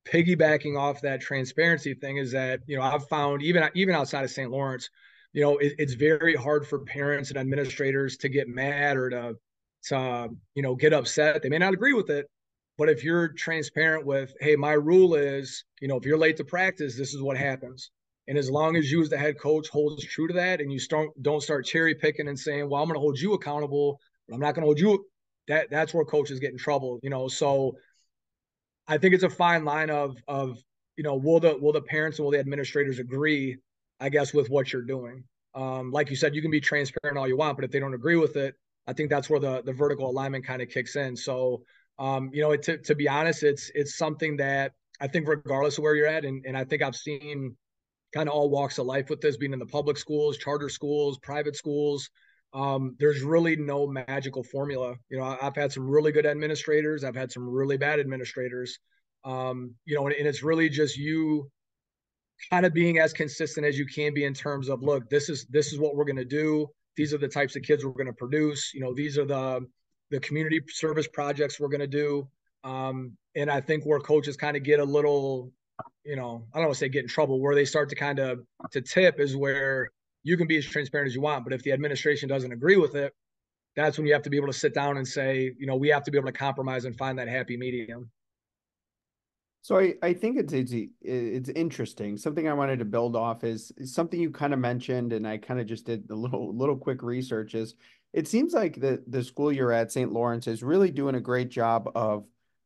piggybacking 0.08 0.78
off 0.78 1.02
that 1.02 1.20
transparency 1.20 1.94
thing 1.94 2.16
is 2.16 2.32
that 2.32 2.60
you 2.66 2.76
know 2.76 2.82
I've 2.82 3.06
found 3.08 3.42
even 3.42 3.68
even 3.74 3.94
outside 3.94 4.24
of 4.24 4.30
St. 4.30 4.50
Laurence, 4.50 4.88
you 5.32 5.42
know, 5.42 5.58
it, 5.58 5.74
it's 5.78 5.94
very 5.94 6.34
hard 6.34 6.66
for 6.66 6.80
parents 6.80 7.30
and 7.30 7.38
administrators 7.38 8.16
to 8.18 8.28
get 8.28 8.48
mad 8.48 8.96
or 8.96 9.10
to, 9.10 9.34
to, 9.84 10.28
you 10.54 10.62
know, 10.62 10.74
get 10.74 10.92
upset. 10.92 11.42
They 11.42 11.48
may 11.48 11.58
not 11.58 11.74
agree 11.74 11.92
with 11.92 12.10
it, 12.10 12.26
but 12.76 12.88
if 12.88 13.04
you're 13.04 13.28
transparent 13.28 14.06
with, 14.06 14.32
hey, 14.40 14.56
my 14.56 14.72
rule 14.72 15.14
is, 15.14 15.64
you 15.80 15.88
know, 15.88 15.96
if 15.96 16.04
you're 16.04 16.18
late 16.18 16.36
to 16.38 16.44
practice, 16.44 16.96
this 16.96 17.14
is 17.14 17.22
what 17.22 17.36
happens. 17.36 17.90
And 18.28 18.38
as 18.38 18.50
long 18.50 18.76
as 18.76 18.90
you 18.90 19.02
as 19.02 19.08
the 19.08 19.18
head 19.18 19.38
coach 19.40 19.68
holds 19.68 20.04
true 20.04 20.28
to 20.28 20.34
that 20.34 20.60
and 20.60 20.72
you 20.72 20.78
start 20.78 21.08
don't 21.20 21.42
start 21.42 21.66
cherry 21.66 21.94
picking 21.94 22.28
and 22.28 22.38
saying, 22.38 22.68
well, 22.68 22.80
I'm 22.80 22.88
going 22.88 22.94
to 22.94 23.00
hold 23.00 23.18
you 23.18 23.32
accountable, 23.32 23.98
but 24.28 24.34
I'm 24.34 24.40
not 24.40 24.54
going 24.54 24.62
to 24.62 24.66
hold 24.66 24.78
you. 24.78 25.04
That 25.48 25.68
that's 25.68 25.92
where 25.92 26.04
coaches 26.04 26.38
get 26.38 26.52
in 26.52 26.58
trouble, 26.58 27.00
you 27.02 27.10
know. 27.10 27.26
So 27.26 27.76
I 28.86 28.98
think 28.98 29.14
it's 29.14 29.24
a 29.24 29.30
fine 29.30 29.64
line 29.64 29.90
of 29.90 30.16
of 30.28 30.58
you 30.96 31.02
know, 31.02 31.16
will 31.16 31.40
the 31.40 31.56
will 31.58 31.72
the 31.72 31.80
parents 31.80 32.18
and 32.18 32.24
will 32.24 32.32
the 32.32 32.38
administrators 32.38 32.98
agree 32.98 33.56
I 34.00 34.08
guess, 34.08 34.32
with 34.32 34.48
what 34.50 34.72
you're 34.72 34.82
doing. 34.82 35.24
Um, 35.54 35.90
like 35.90 36.10
you 36.10 36.16
said, 36.16 36.34
you 36.34 36.42
can 36.42 36.50
be 36.50 36.60
transparent 36.60 37.18
all 37.18 37.28
you 37.28 37.36
want, 37.36 37.56
but 37.56 37.64
if 37.64 37.70
they 37.70 37.80
don't 37.80 37.94
agree 37.94 38.16
with 38.16 38.36
it, 38.36 38.54
I 38.86 38.92
think 38.92 39.10
that's 39.10 39.28
where 39.28 39.40
the 39.40 39.62
the 39.62 39.72
vertical 39.72 40.08
alignment 40.08 40.44
kind 40.46 40.62
of 40.62 40.68
kicks 40.68 40.96
in. 40.96 41.16
So, 41.16 41.62
um, 41.98 42.30
you 42.32 42.42
know, 42.42 42.52
it, 42.52 42.62
to 42.64 42.78
to 42.78 42.94
be 42.94 43.08
honest, 43.08 43.42
it's 43.42 43.70
it's 43.74 43.96
something 43.96 44.36
that 44.38 44.72
I 45.00 45.06
think 45.06 45.28
regardless 45.28 45.78
of 45.78 45.82
where 45.82 45.94
you're 45.94 46.06
at, 46.06 46.24
and 46.24 46.44
and 46.46 46.56
I 46.56 46.64
think 46.64 46.82
I've 46.82 46.96
seen 46.96 47.56
kind 48.14 48.28
of 48.28 48.34
all 48.34 48.50
walks 48.50 48.78
of 48.78 48.86
life 48.86 49.10
with 49.10 49.20
this, 49.20 49.36
being 49.36 49.52
in 49.52 49.58
the 49.58 49.66
public 49.66 49.96
schools, 49.96 50.38
charter 50.38 50.68
schools, 50.68 51.18
private 51.18 51.56
schools. 51.56 52.10
Um, 52.52 52.96
there's 52.98 53.22
really 53.22 53.54
no 53.54 53.86
magical 53.86 54.42
formula. 54.42 54.96
You 55.08 55.18
know, 55.18 55.36
I've 55.40 55.54
had 55.54 55.70
some 55.70 55.88
really 55.88 56.10
good 56.10 56.26
administrators. 56.26 57.04
I've 57.04 57.14
had 57.14 57.30
some 57.30 57.48
really 57.48 57.76
bad 57.76 58.00
administrators. 58.00 58.78
Um, 59.24 59.74
you 59.84 59.94
know, 59.94 60.06
and, 60.06 60.16
and 60.16 60.26
it's 60.26 60.42
really 60.42 60.68
just 60.68 60.96
you 60.96 61.48
kind 62.50 62.64
of 62.64 62.72
being 62.72 62.98
as 62.98 63.12
consistent 63.12 63.66
as 63.66 63.78
you 63.78 63.86
can 63.86 64.14
be 64.14 64.24
in 64.24 64.34
terms 64.34 64.68
of 64.68 64.82
look 64.82 65.08
this 65.10 65.28
is 65.28 65.46
this 65.46 65.72
is 65.72 65.78
what 65.78 65.96
we're 65.96 66.04
going 66.04 66.16
to 66.16 66.24
do. 66.24 66.68
These 66.96 67.14
are 67.14 67.18
the 67.18 67.28
types 67.28 67.56
of 67.56 67.62
kids 67.62 67.84
we're 67.84 67.92
going 67.92 68.06
to 68.06 68.12
produce. 68.12 68.72
You 68.74 68.80
know 68.80 68.94
these 68.94 69.18
are 69.18 69.26
the 69.26 69.66
the 70.10 70.20
community 70.20 70.60
service 70.68 71.06
projects 71.06 71.60
we're 71.60 71.68
going 71.68 71.80
to 71.80 71.86
do. 71.86 72.28
Um, 72.64 73.16
and 73.36 73.50
i 73.50 73.60
think 73.60 73.84
where 73.84 74.00
coaches 74.00 74.36
kind 74.36 74.56
of 74.56 74.62
get 74.62 74.80
a 74.80 74.84
little 74.84 75.52
you 76.04 76.16
know 76.16 76.44
i 76.52 76.58
don't 76.58 76.66
want 76.66 76.74
to 76.74 76.78
say 76.78 76.88
get 76.88 77.02
in 77.02 77.08
trouble 77.08 77.40
where 77.40 77.54
they 77.54 77.64
start 77.64 77.88
to 77.88 77.94
kind 77.94 78.18
of 78.18 78.40
to 78.70 78.80
tip 78.80 79.20
is 79.20 79.36
where 79.36 79.90
you 80.22 80.36
can 80.36 80.46
be 80.46 80.56
as 80.56 80.64
transparent 80.64 81.08
as 81.08 81.14
you 81.14 81.20
want 81.20 81.44
but 81.44 81.52
if 81.52 81.62
the 81.62 81.72
administration 81.72 82.28
doesn't 82.28 82.52
agree 82.52 82.76
with 82.76 82.94
it 82.94 83.14
that's 83.76 83.96
when 83.96 84.06
you 84.06 84.12
have 84.12 84.22
to 84.22 84.30
be 84.30 84.36
able 84.36 84.48
to 84.48 84.52
sit 84.52 84.74
down 84.74 84.96
and 84.96 85.06
say 85.06 85.52
you 85.58 85.66
know 85.66 85.76
we 85.76 85.88
have 85.88 86.02
to 86.02 86.10
be 86.10 86.18
able 86.18 86.26
to 86.26 86.32
compromise 86.32 86.84
and 86.84 86.96
find 86.96 87.18
that 87.18 87.28
happy 87.28 87.56
medium 87.56 88.10
so 89.62 89.78
I, 89.78 89.94
I 90.02 90.14
think 90.14 90.38
it's, 90.38 90.52
it's 90.52 90.72
it's 91.02 91.48
interesting. 91.50 92.16
Something 92.16 92.48
I 92.48 92.54
wanted 92.54 92.78
to 92.78 92.84
build 92.84 93.14
off 93.14 93.44
is, 93.44 93.72
something 93.84 94.18
you 94.18 94.30
kind 94.30 94.54
of 94.54 94.58
mentioned, 94.58 95.12
and 95.12 95.26
I 95.26 95.36
kind 95.36 95.60
of 95.60 95.66
just 95.66 95.84
did 95.84 96.10
a 96.10 96.14
little 96.14 96.56
little 96.56 96.76
quick 96.76 97.02
research. 97.02 97.54
Is 97.54 97.74
it 98.12 98.26
seems 98.26 98.54
like 98.54 98.80
the 98.80 99.02
the 99.06 99.22
school 99.22 99.52
you're 99.52 99.72
at, 99.72 99.92
St. 99.92 100.12
Laurence, 100.12 100.46
is 100.46 100.62
really 100.62 100.90
doing 100.90 101.14
a 101.14 101.20
great 101.20 101.50
job 101.50 101.90
of 101.94 102.24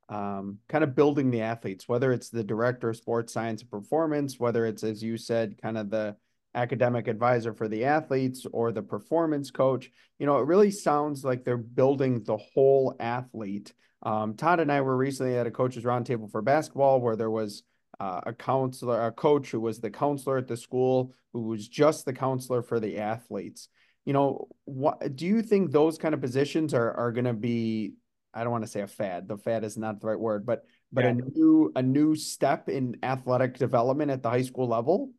um, 0.08 0.58
kind 0.68 0.84
of 0.84 0.94
building 0.94 1.30
the 1.30 1.40
athletes, 1.40 1.88
whether 1.88 2.12
it's 2.12 2.30
the 2.30 2.44
director 2.44 2.90
of 2.90 2.96
sports 2.96 3.32
science 3.32 3.62
and 3.62 3.70
performance, 3.70 4.38
whether 4.38 4.64
it's 4.64 4.84
as 4.84 5.02
you 5.02 5.16
said, 5.16 5.60
kind 5.60 5.76
of 5.76 5.90
the 5.90 6.16
academic 6.54 7.08
advisor 7.08 7.52
for 7.52 7.68
the 7.68 7.84
athletes 7.84 8.46
or 8.52 8.72
the 8.72 8.82
performance 8.82 9.50
coach. 9.50 9.90
You 10.18 10.26
know, 10.26 10.38
it 10.38 10.46
really 10.46 10.70
sounds 10.70 11.24
like 11.24 11.44
they're 11.44 11.56
building 11.56 12.22
the 12.24 12.36
whole 12.36 12.94
athlete 13.00 13.72
um, 14.04 14.34
Todd 14.34 14.60
and 14.60 14.70
I 14.70 14.80
were 14.82 14.96
recently 14.96 15.36
at 15.36 15.46
a 15.46 15.50
coaches 15.50 15.84
roundtable 15.84 16.30
for 16.30 16.42
basketball 16.42 17.00
where 17.00 17.16
there 17.16 17.30
was 17.30 17.62
uh, 17.98 18.20
a 18.26 18.32
counselor, 18.32 19.06
a 19.06 19.12
coach 19.12 19.50
who 19.50 19.60
was 19.60 19.80
the 19.80 19.90
counselor 19.90 20.36
at 20.36 20.46
the 20.46 20.56
school, 20.56 21.14
who 21.32 21.42
was 21.42 21.66
just 21.68 22.04
the 22.04 22.12
counselor 22.12 22.62
for 22.62 22.80
the 22.80 22.98
athletes. 22.98 23.68
You 24.04 24.12
know, 24.12 24.48
what 24.66 25.16
do 25.16 25.24
you 25.24 25.40
think 25.40 25.70
those 25.70 25.96
kind 25.96 26.14
of 26.14 26.20
positions 26.20 26.74
are 26.74 26.92
are 26.92 27.12
going 27.12 27.24
to 27.24 27.32
be? 27.32 27.94
I 28.34 28.42
don't 28.42 28.52
want 28.52 28.64
to 28.64 28.70
say 28.70 28.80
a 28.80 28.86
fad. 28.86 29.28
The 29.28 29.38
fad 29.38 29.64
is 29.64 29.78
not 29.78 30.00
the 30.00 30.08
right 30.08 30.18
word, 30.18 30.44
but 30.44 30.64
but 30.92 31.04
yeah. 31.04 31.10
a 31.10 31.14
new 31.14 31.72
a 31.74 31.82
new 31.82 32.14
step 32.14 32.68
in 32.68 32.98
athletic 33.02 33.56
development 33.56 34.10
at 34.10 34.22
the 34.22 34.28
high 34.28 34.42
school 34.42 34.68
level. 34.68 35.12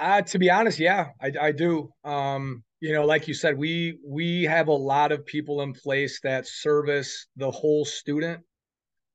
Uh, 0.00 0.22
to 0.22 0.38
be 0.38 0.50
honest, 0.50 0.80
yeah, 0.80 1.08
I, 1.22 1.32
I 1.40 1.52
do. 1.52 1.92
Um, 2.04 2.64
you 2.82 2.94
know 2.94 3.04
like 3.04 3.28
you 3.28 3.34
said 3.34 3.58
we 3.58 3.98
we 4.06 4.44
have 4.44 4.68
a 4.68 4.72
lot 4.72 5.12
of 5.12 5.26
people 5.26 5.60
in 5.60 5.74
place 5.74 6.18
that 6.22 6.46
service 6.48 7.26
the 7.36 7.50
whole 7.50 7.84
student. 7.84 8.40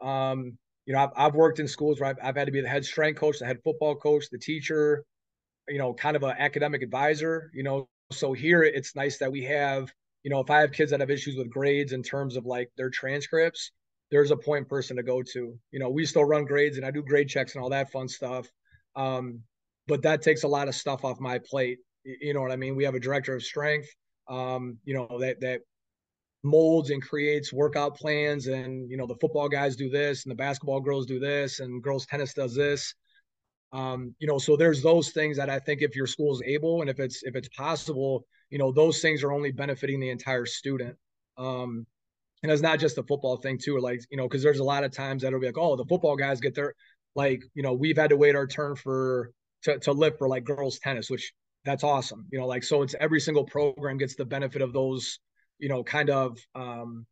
Um 0.01 0.57
you 0.86 0.93
know 0.93 0.99
i've, 1.03 1.11
I've 1.17 1.36
worked 1.36 1.59
in 1.59 1.67
schools 1.67 1.99
where 1.99 2.09
I've, 2.11 2.17
I've 2.23 2.38
had 2.38 2.45
to 2.45 2.51
be 2.51 2.61
the 2.61 2.69
head 2.69 2.86
strength 2.86 3.19
coach 3.19 3.39
the 3.39 3.45
head 3.47 3.59
football 3.63 3.95
coach 3.95 4.25
the 4.31 4.38
teacher 4.39 5.03
you 5.69 5.79
know 5.79 5.93
kind 5.93 6.15
of 6.15 6.23
an 6.23 6.36
academic 6.39 6.83
advisor 6.83 7.51
you 7.53 7.63
know. 7.63 7.88
So 8.11 8.33
here 8.33 8.63
it's 8.63 8.95
nice 8.95 9.17
that 9.19 9.31
we 9.31 9.43
have 9.45 9.91
you 10.23 10.31
know 10.31 10.41
if 10.41 10.51
i 10.51 10.59
have 10.59 10.71
kids 10.71 10.91
that 10.91 11.01
have 11.01 11.11
issues 11.11 11.38
with 11.38 11.49
grades 11.49 11.93
in 11.93 12.03
terms 12.03 12.38
of 12.38 12.45
like 12.45 12.69
their 12.77 12.91
transcripts 12.91 13.71
there's 14.11 14.31
a 14.31 14.38
point 14.38 14.69
person 14.69 14.97
to 14.97 15.03
go 15.03 15.23
to. 15.23 15.57
You 15.71 15.79
know 15.79 15.89
we 15.89 16.05
still 16.05 16.25
run 16.25 16.45
grades 16.45 16.77
and 16.77 16.86
i 16.86 16.91
do 16.91 17.03
grade 17.03 17.29
checks 17.29 17.55
and 17.55 17.63
all 17.63 17.71
that 17.71 17.91
fun 17.91 18.07
stuff. 18.07 18.47
Um 18.95 19.41
but 19.88 20.01
that 20.03 20.21
takes 20.21 20.43
a 20.43 20.47
lot 20.47 20.67
of 20.67 20.75
stuff 20.75 21.03
off 21.03 21.19
my 21.19 21.39
plate. 21.39 21.79
You 22.03 22.33
know 22.33 22.41
what 22.41 22.51
I 22.51 22.55
mean? 22.55 22.75
We 22.75 22.83
have 22.83 22.95
a 22.95 22.99
director 22.99 23.36
of 23.36 23.43
strength, 23.43 23.88
um, 24.27 24.77
you 24.83 24.93
know, 24.93 25.19
that 25.19 25.41
that 25.41 25.61
molds 26.43 26.91
and 26.91 27.01
creates 27.01 27.51
workout 27.51 27.95
plans 27.95 28.45
and 28.47 28.89
you 28.89 28.97
know 28.97 29.07
the 29.07 29.15
football 29.19 29.49
guys 29.49 29.75
do 29.75 29.89
this 29.89 30.25
and 30.25 30.31
the 30.31 30.36
basketball 30.36 30.79
girls 30.79 31.07
do 31.07 31.19
this 31.19 31.59
and 31.59 31.81
girls 31.81 32.05
tennis 32.05 32.33
does 32.33 32.55
this. 32.55 32.93
Um, 33.73 34.15
you 34.19 34.27
know 34.27 34.38
so 34.38 34.55
there's 34.55 34.81
those 34.81 35.09
things 35.09 35.36
that 35.38 35.49
i 35.49 35.59
think 35.59 35.81
if 35.81 35.95
your 35.95 36.07
school 36.07 36.33
is 36.33 36.41
able 36.45 36.81
and 36.81 36.89
if 36.89 36.99
it's 36.99 37.23
if 37.23 37.36
it's 37.36 37.49
possible 37.49 38.25
you 38.49 38.57
know 38.57 38.71
those 38.71 39.01
things 39.01 39.23
are 39.23 39.33
only 39.33 39.51
benefiting 39.51 39.99
the 39.99 40.09
entire 40.09 40.45
student. 40.45 40.95
Um, 41.38 41.86
and 42.43 42.51
it's 42.51 42.61
not 42.61 42.79
just 42.79 42.99
a 42.99 43.03
football 43.03 43.38
thing 43.38 43.57
too 43.57 43.79
like 43.79 44.01
you 44.11 44.17
know 44.17 44.27
because 44.27 44.43
there's 44.43 44.59
a 44.59 44.63
lot 44.63 44.83
of 44.83 44.91
times 44.91 45.23
that'll 45.23 45.39
be 45.39 45.47
like 45.47 45.57
oh 45.57 45.75
the 45.75 45.86
football 45.86 46.15
guys 46.15 46.39
get 46.39 46.53
their 46.53 46.75
like 47.15 47.41
you 47.55 47.63
know 47.63 47.73
we've 47.73 47.97
had 47.97 48.11
to 48.11 48.17
wait 48.17 48.36
our 48.36 48.45
turn 48.45 48.75
for 48.75 49.31
to, 49.66 49.78
to 49.80 49.91
lift 49.91 50.18
for 50.18 50.30
like 50.30 50.45
girls 50.45 50.80
tennis 50.80 51.09
which 51.09 51.34
that's 51.66 51.84
awesome 51.84 52.26
you 52.32 52.39
know 52.39 52.47
like 52.47 52.63
so 52.63 52.82
it's 52.82 52.95
every 52.99 53.20
single 53.20 53.43
program 53.43 53.97
gets 53.97 54.16
the 54.16 54.26
benefit 54.26 54.61
of 54.61 54.72
those 54.72 55.20
you 55.59 55.70
know, 55.70 55.84
kind 55.84 56.09
of 56.09 56.38
um, 56.53 57.05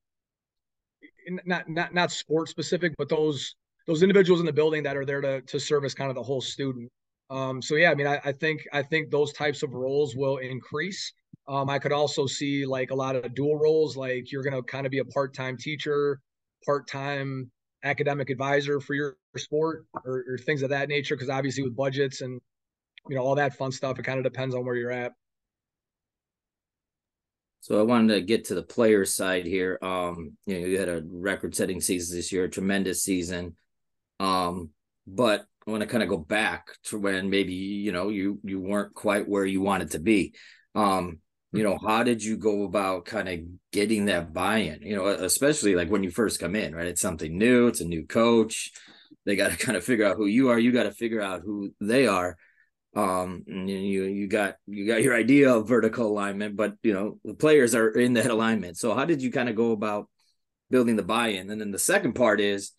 not 1.45 1.69
not 1.69 1.93
not 1.93 2.11
sport 2.11 2.49
specific, 2.49 2.93
but 2.97 3.09
those 3.09 3.55
those 3.87 4.03
individuals 4.03 4.39
in 4.39 4.45
the 4.45 4.53
building 4.53 4.83
that 4.83 4.97
are 4.97 5.05
there 5.05 5.21
to 5.21 5.41
to 5.41 5.59
service 5.59 5.93
kind 5.93 6.09
of 6.09 6.15
the 6.15 6.23
whole 6.23 6.41
student. 6.41 6.91
Um, 7.29 7.61
so 7.61 7.75
yeah, 7.75 7.91
I 7.91 7.95
mean, 7.95 8.07
I, 8.07 8.19
I 8.23 8.31
think 8.31 8.65
I 8.73 8.83
think 8.83 9.09
those 9.09 9.33
types 9.33 9.63
of 9.63 9.73
roles 9.73 10.15
will 10.15 10.37
increase. 10.37 11.13
Um, 11.47 11.69
I 11.69 11.79
could 11.79 11.91
also 11.91 12.25
see 12.25 12.65
like 12.65 12.91
a 12.91 12.95
lot 12.95 13.15
of 13.15 13.33
dual 13.33 13.57
roles, 13.57 13.97
like 13.97 14.31
you're 14.31 14.43
going 14.43 14.55
to 14.55 14.63
kind 14.63 14.85
of 14.85 14.91
be 14.91 14.99
a 14.99 15.05
part 15.05 15.33
time 15.33 15.57
teacher, 15.57 16.19
part 16.65 16.87
time 16.87 17.51
academic 17.83 18.29
advisor 18.29 18.79
for 18.79 18.93
your 18.93 19.17
sport 19.37 19.85
or, 20.05 20.23
or 20.27 20.37
things 20.37 20.63
of 20.63 20.69
that 20.69 20.89
nature. 20.89 21.15
Because 21.15 21.29
obviously 21.29 21.63
with 21.63 21.75
budgets 21.75 22.21
and 22.21 22.39
you 23.09 23.15
know 23.15 23.23
all 23.23 23.35
that 23.35 23.55
fun 23.55 23.71
stuff, 23.71 23.99
it 23.99 24.03
kind 24.03 24.17
of 24.17 24.23
depends 24.23 24.55
on 24.55 24.65
where 24.65 24.75
you're 24.75 24.91
at. 24.91 25.13
So 27.61 27.79
I 27.79 27.83
wanted 27.83 28.15
to 28.15 28.21
get 28.21 28.45
to 28.45 28.55
the 28.55 28.63
player 28.63 29.05
side 29.05 29.45
here. 29.45 29.79
Um, 29.81 30.33
you 30.45 30.59
know, 30.59 30.67
you 30.67 30.77
had 30.77 30.89
a 30.89 31.01
record-setting 31.09 31.79
season 31.79 32.17
this 32.17 32.29
year, 32.29 32.43
a 32.43 32.49
tremendous 32.49 33.03
season. 33.03 33.55
Um, 34.19 34.71
but 35.07 35.45
I 35.65 35.71
want 35.71 35.79
to 35.79 35.87
kind 35.87 36.03
of 36.03 36.09
go 36.09 36.17
back 36.17 36.67
to 36.85 36.99
when 36.99 37.29
maybe 37.29 37.53
you 37.53 37.91
know 37.91 38.09
you 38.09 38.39
you 38.43 38.59
weren't 38.59 38.93
quite 38.93 39.29
where 39.29 39.45
you 39.45 39.61
wanted 39.61 39.91
to 39.91 39.99
be. 39.99 40.33
Um, 40.75 41.19
you 41.53 41.63
know, 41.63 41.77
how 41.77 42.03
did 42.03 42.23
you 42.23 42.35
go 42.35 42.63
about 42.63 43.05
kind 43.05 43.29
of 43.29 43.39
getting 43.71 44.05
that 44.05 44.33
buy-in? 44.33 44.81
You 44.81 44.95
know, 44.95 45.07
especially 45.07 45.75
like 45.75 45.89
when 45.89 46.03
you 46.03 46.11
first 46.11 46.39
come 46.39 46.55
in, 46.55 46.75
right? 46.75 46.87
It's 46.87 47.01
something 47.01 47.37
new, 47.37 47.67
it's 47.67 47.81
a 47.81 47.85
new 47.85 48.05
coach. 48.05 48.71
They 49.25 49.35
got 49.35 49.51
to 49.51 49.57
kind 49.65 49.77
of 49.77 49.83
figure 49.83 50.05
out 50.05 50.17
who 50.17 50.25
you 50.25 50.49
are. 50.49 50.59
You 50.59 50.71
got 50.71 50.83
to 50.83 50.91
figure 50.91 51.21
out 51.21 51.41
who 51.41 51.73
they 51.79 52.07
are 52.07 52.37
um 52.95 53.43
you 53.47 54.03
you 54.03 54.27
got 54.27 54.55
you 54.67 54.85
got 54.85 55.01
your 55.01 55.15
idea 55.15 55.51
of 55.51 55.67
vertical 55.67 56.05
alignment 56.05 56.55
but 56.55 56.75
you 56.83 56.93
know 56.93 57.17
the 57.25 57.33
players 57.33 57.73
are 57.73 57.89
in 57.89 58.13
that 58.13 58.29
alignment 58.29 58.77
so 58.77 58.93
how 58.93 59.03
did 59.03 59.21
you 59.21 59.31
kind 59.31 59.49
of 59.49 59.55
go 59.55 59.71
about 59.71 60.07
building 60.69 60.95
the 60.95 61.03
buy-in 61.03 61.49
and 61.49 61.59
then 61.59 61.71
the 61.71 61.79
second 61.79 62.13
part 62.13 62.39
is 62.39 62.71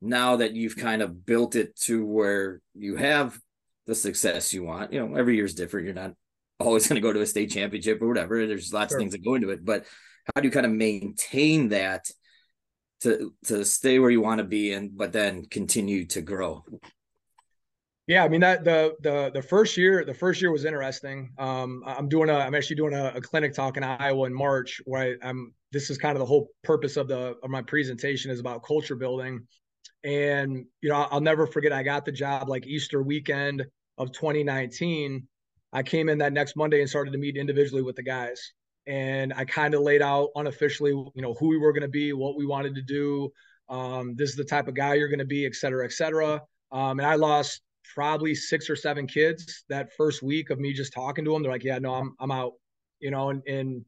now 0.00 0.36
that 0.36 0.54
you've 0.54 0.76
kind 0.76 1.00
of 1.00 1.24
built 1.24 1.54
it 1.54 1.76
to 1.76 2.04
where 2.04 2.60
you 2.74 2.96
have 2.96 3.38
the 3.86 3.94
success 3.94 4.52
you 4.52 4.64
want 4.64 4.92
you 4.92 4.98
know 4.98 5.14
every 5.14 5.36
year 5.36 5.44
is 5.44 5.54
different 5.54 5.84
you're 5.86 5.94
not 5.94 6.12
always 6.66 6.86
going 6.86 7.00
to 7.00 7.06
go 7.06 7.12
to 7.12 7.20
a 7.20 7.26
state 7.26 7.50
championship 7.50 8.00
or 8.00 8.08
whatever 8.08 8.46
there's 8.46 8.72
lots 8.72 8.92
sure. 8.92 8.98
of 8.98 9.00
things 9.00 9.12
that 9.12 9.24
go 9.24 9.34
into 9.34 9.50
it 9.50 9.64
but 9.64 9.84
how 10.34 10.40
do 10.40 10.46
you 10.46 10.52
kind 10.52 10.66
of 10.66 10.72
maintain 10.72 11.68
that 11.70 12.10
to 13.00 13.32
to 13.44 13.64
stay 13.64 13.98
where 13.98 14.10
you 14.10 14.20
want 14.20 14.38
to 14.38 14.44
be 14.44 14.72
and 14.72 14.96
but 14.96 15.12
then 15.12 15.44
continue 15.46 16.06
to 16.06 16.20
grow 16.20 16.64
yeah, 18.08 18.24
I 18.24 18.28
mean 18.28 18.40
that 18.40 18.64
the 18.64 18.94
the 19.00 19.30
the 19.32 19.42
first 19.42 19.76
year 19.76 20.04
the 20.04 20.14
first 20.14 20.42
year 20.42 20.50
was 20.50 20.64
interesting. 20.64 21.30
Um, 21.38 21.84
I'm 21.86 22.08
doing 22.08 22.30
a 22.30 22.34
I'm 22.34 22.54
actually 22.54 22.76
doing 22.76 22.94
a, 22.94 23.12
a 23.14 23.20
clinic 23.20 23.54
talk 23.54 23.76
in 23.76 23.84
Iowa 23.84 24.26
in 24.26 24.34
March 24.34 24.80
where 24.86 25.16
I, 25.22 25.28
am 25.28 25.54
this 25.70 25.88
is 25.88 25.98
kind 25.98 26.16
of 26.16 26.18
the 26.18 26.26
whole 26.26 26.48
purpose 26.64 26.96
of 26.96 27.06
the 27.06 27.36
of 27.42 27.50
my 27.50 27.62
presentation 27.62 28.30
is 28.30 28.40
about 28.40 28.64
culture 28.64 28.96
building, 28.96 29.46
and 30.02 30.66
you 30.80 30.88
know 30.88 31.06
I'll 31.10 31.20
never 31.20 31.46
forget 31.46 31.72
I 31.72 31.84
got 31.84 32.04
the 32.04 32.10
job 32.10 32.48
like 32.48 32.66
Easter 32.66 33.02
weekend 33.02 33.64
of 33.98 34.10
2019. 34.10 35.28
I 35.72 35.82
came 35.82 36.08
in 36.08 36.18
that 36.18 36.32
next 36.32 36.56
Monday 36.56 36.80
and 36.80 36.90
started 36.90 37.12
to 37.12 37.18
meet 37.18 37.36
individually 37.36 37.82
with 37.82 37.96
the 37.96 38.02
guys, 38.02 38.52
and 38.86 39.32
I 39.34 39.44
kind 39.44 39.74
of 39.74 39.82
laid 39.82 40.02
out 40.02 40.28
unofficially 40.36 40.90
you 40.90 41.22
know 41.22 41.34
who 41.34 41.48
we 41.48 41.58
were 41.58 41.72
going 41.72 41.82
to 41.82 41.88
be, 41.88 42.12
what 42.12 42.36
we 42.36 42.46
wanted 42.46 42.74
to 42.74 42.82
do. 42.82 43.30
Um, 43.68 44.14
this 44.16 44.30
is 44.30 44.36
the 44.36 44.44
type 44.44 44.68
of 44.68 44.74
guy 44.74 44.94
you're 44.94 45.08
going 45.08 45.18
to 45.18 45.24
be, 45.24 45.46
et 45.46 45.54
cetera, 45.54 45.84
et 45.84 45.92
cetera. 45.92 46.42
Um, 46.72 46.98
and 46.98 47.06
I 47.06 47.14
lost 47.14 47.62
probably 47.94 48.34
six 48.34 48.68
or 48.68 48.76
seven 48.76 49.06
kids 49.06 49.64
that 49.68 49.92
first 49.96 50.22
week 50.22 50.50
of 50.50 50.58
me 50.58 50.72
just 50.72 50.92
talking 50.92 51.24
to 51.24 51.32
them. 51.32 51.42
They're 51.42 51.52
like, 51.52 51.64
yeah, 51.64 51.78
no, 51.78 51.94
I'm, 51.94 52.14
I'm 52.20 52.30
out, 52.30 52.52
you 53.00 53.10
know, 53.10 53.30
and, 53.30 53.42
and 53.46 53.84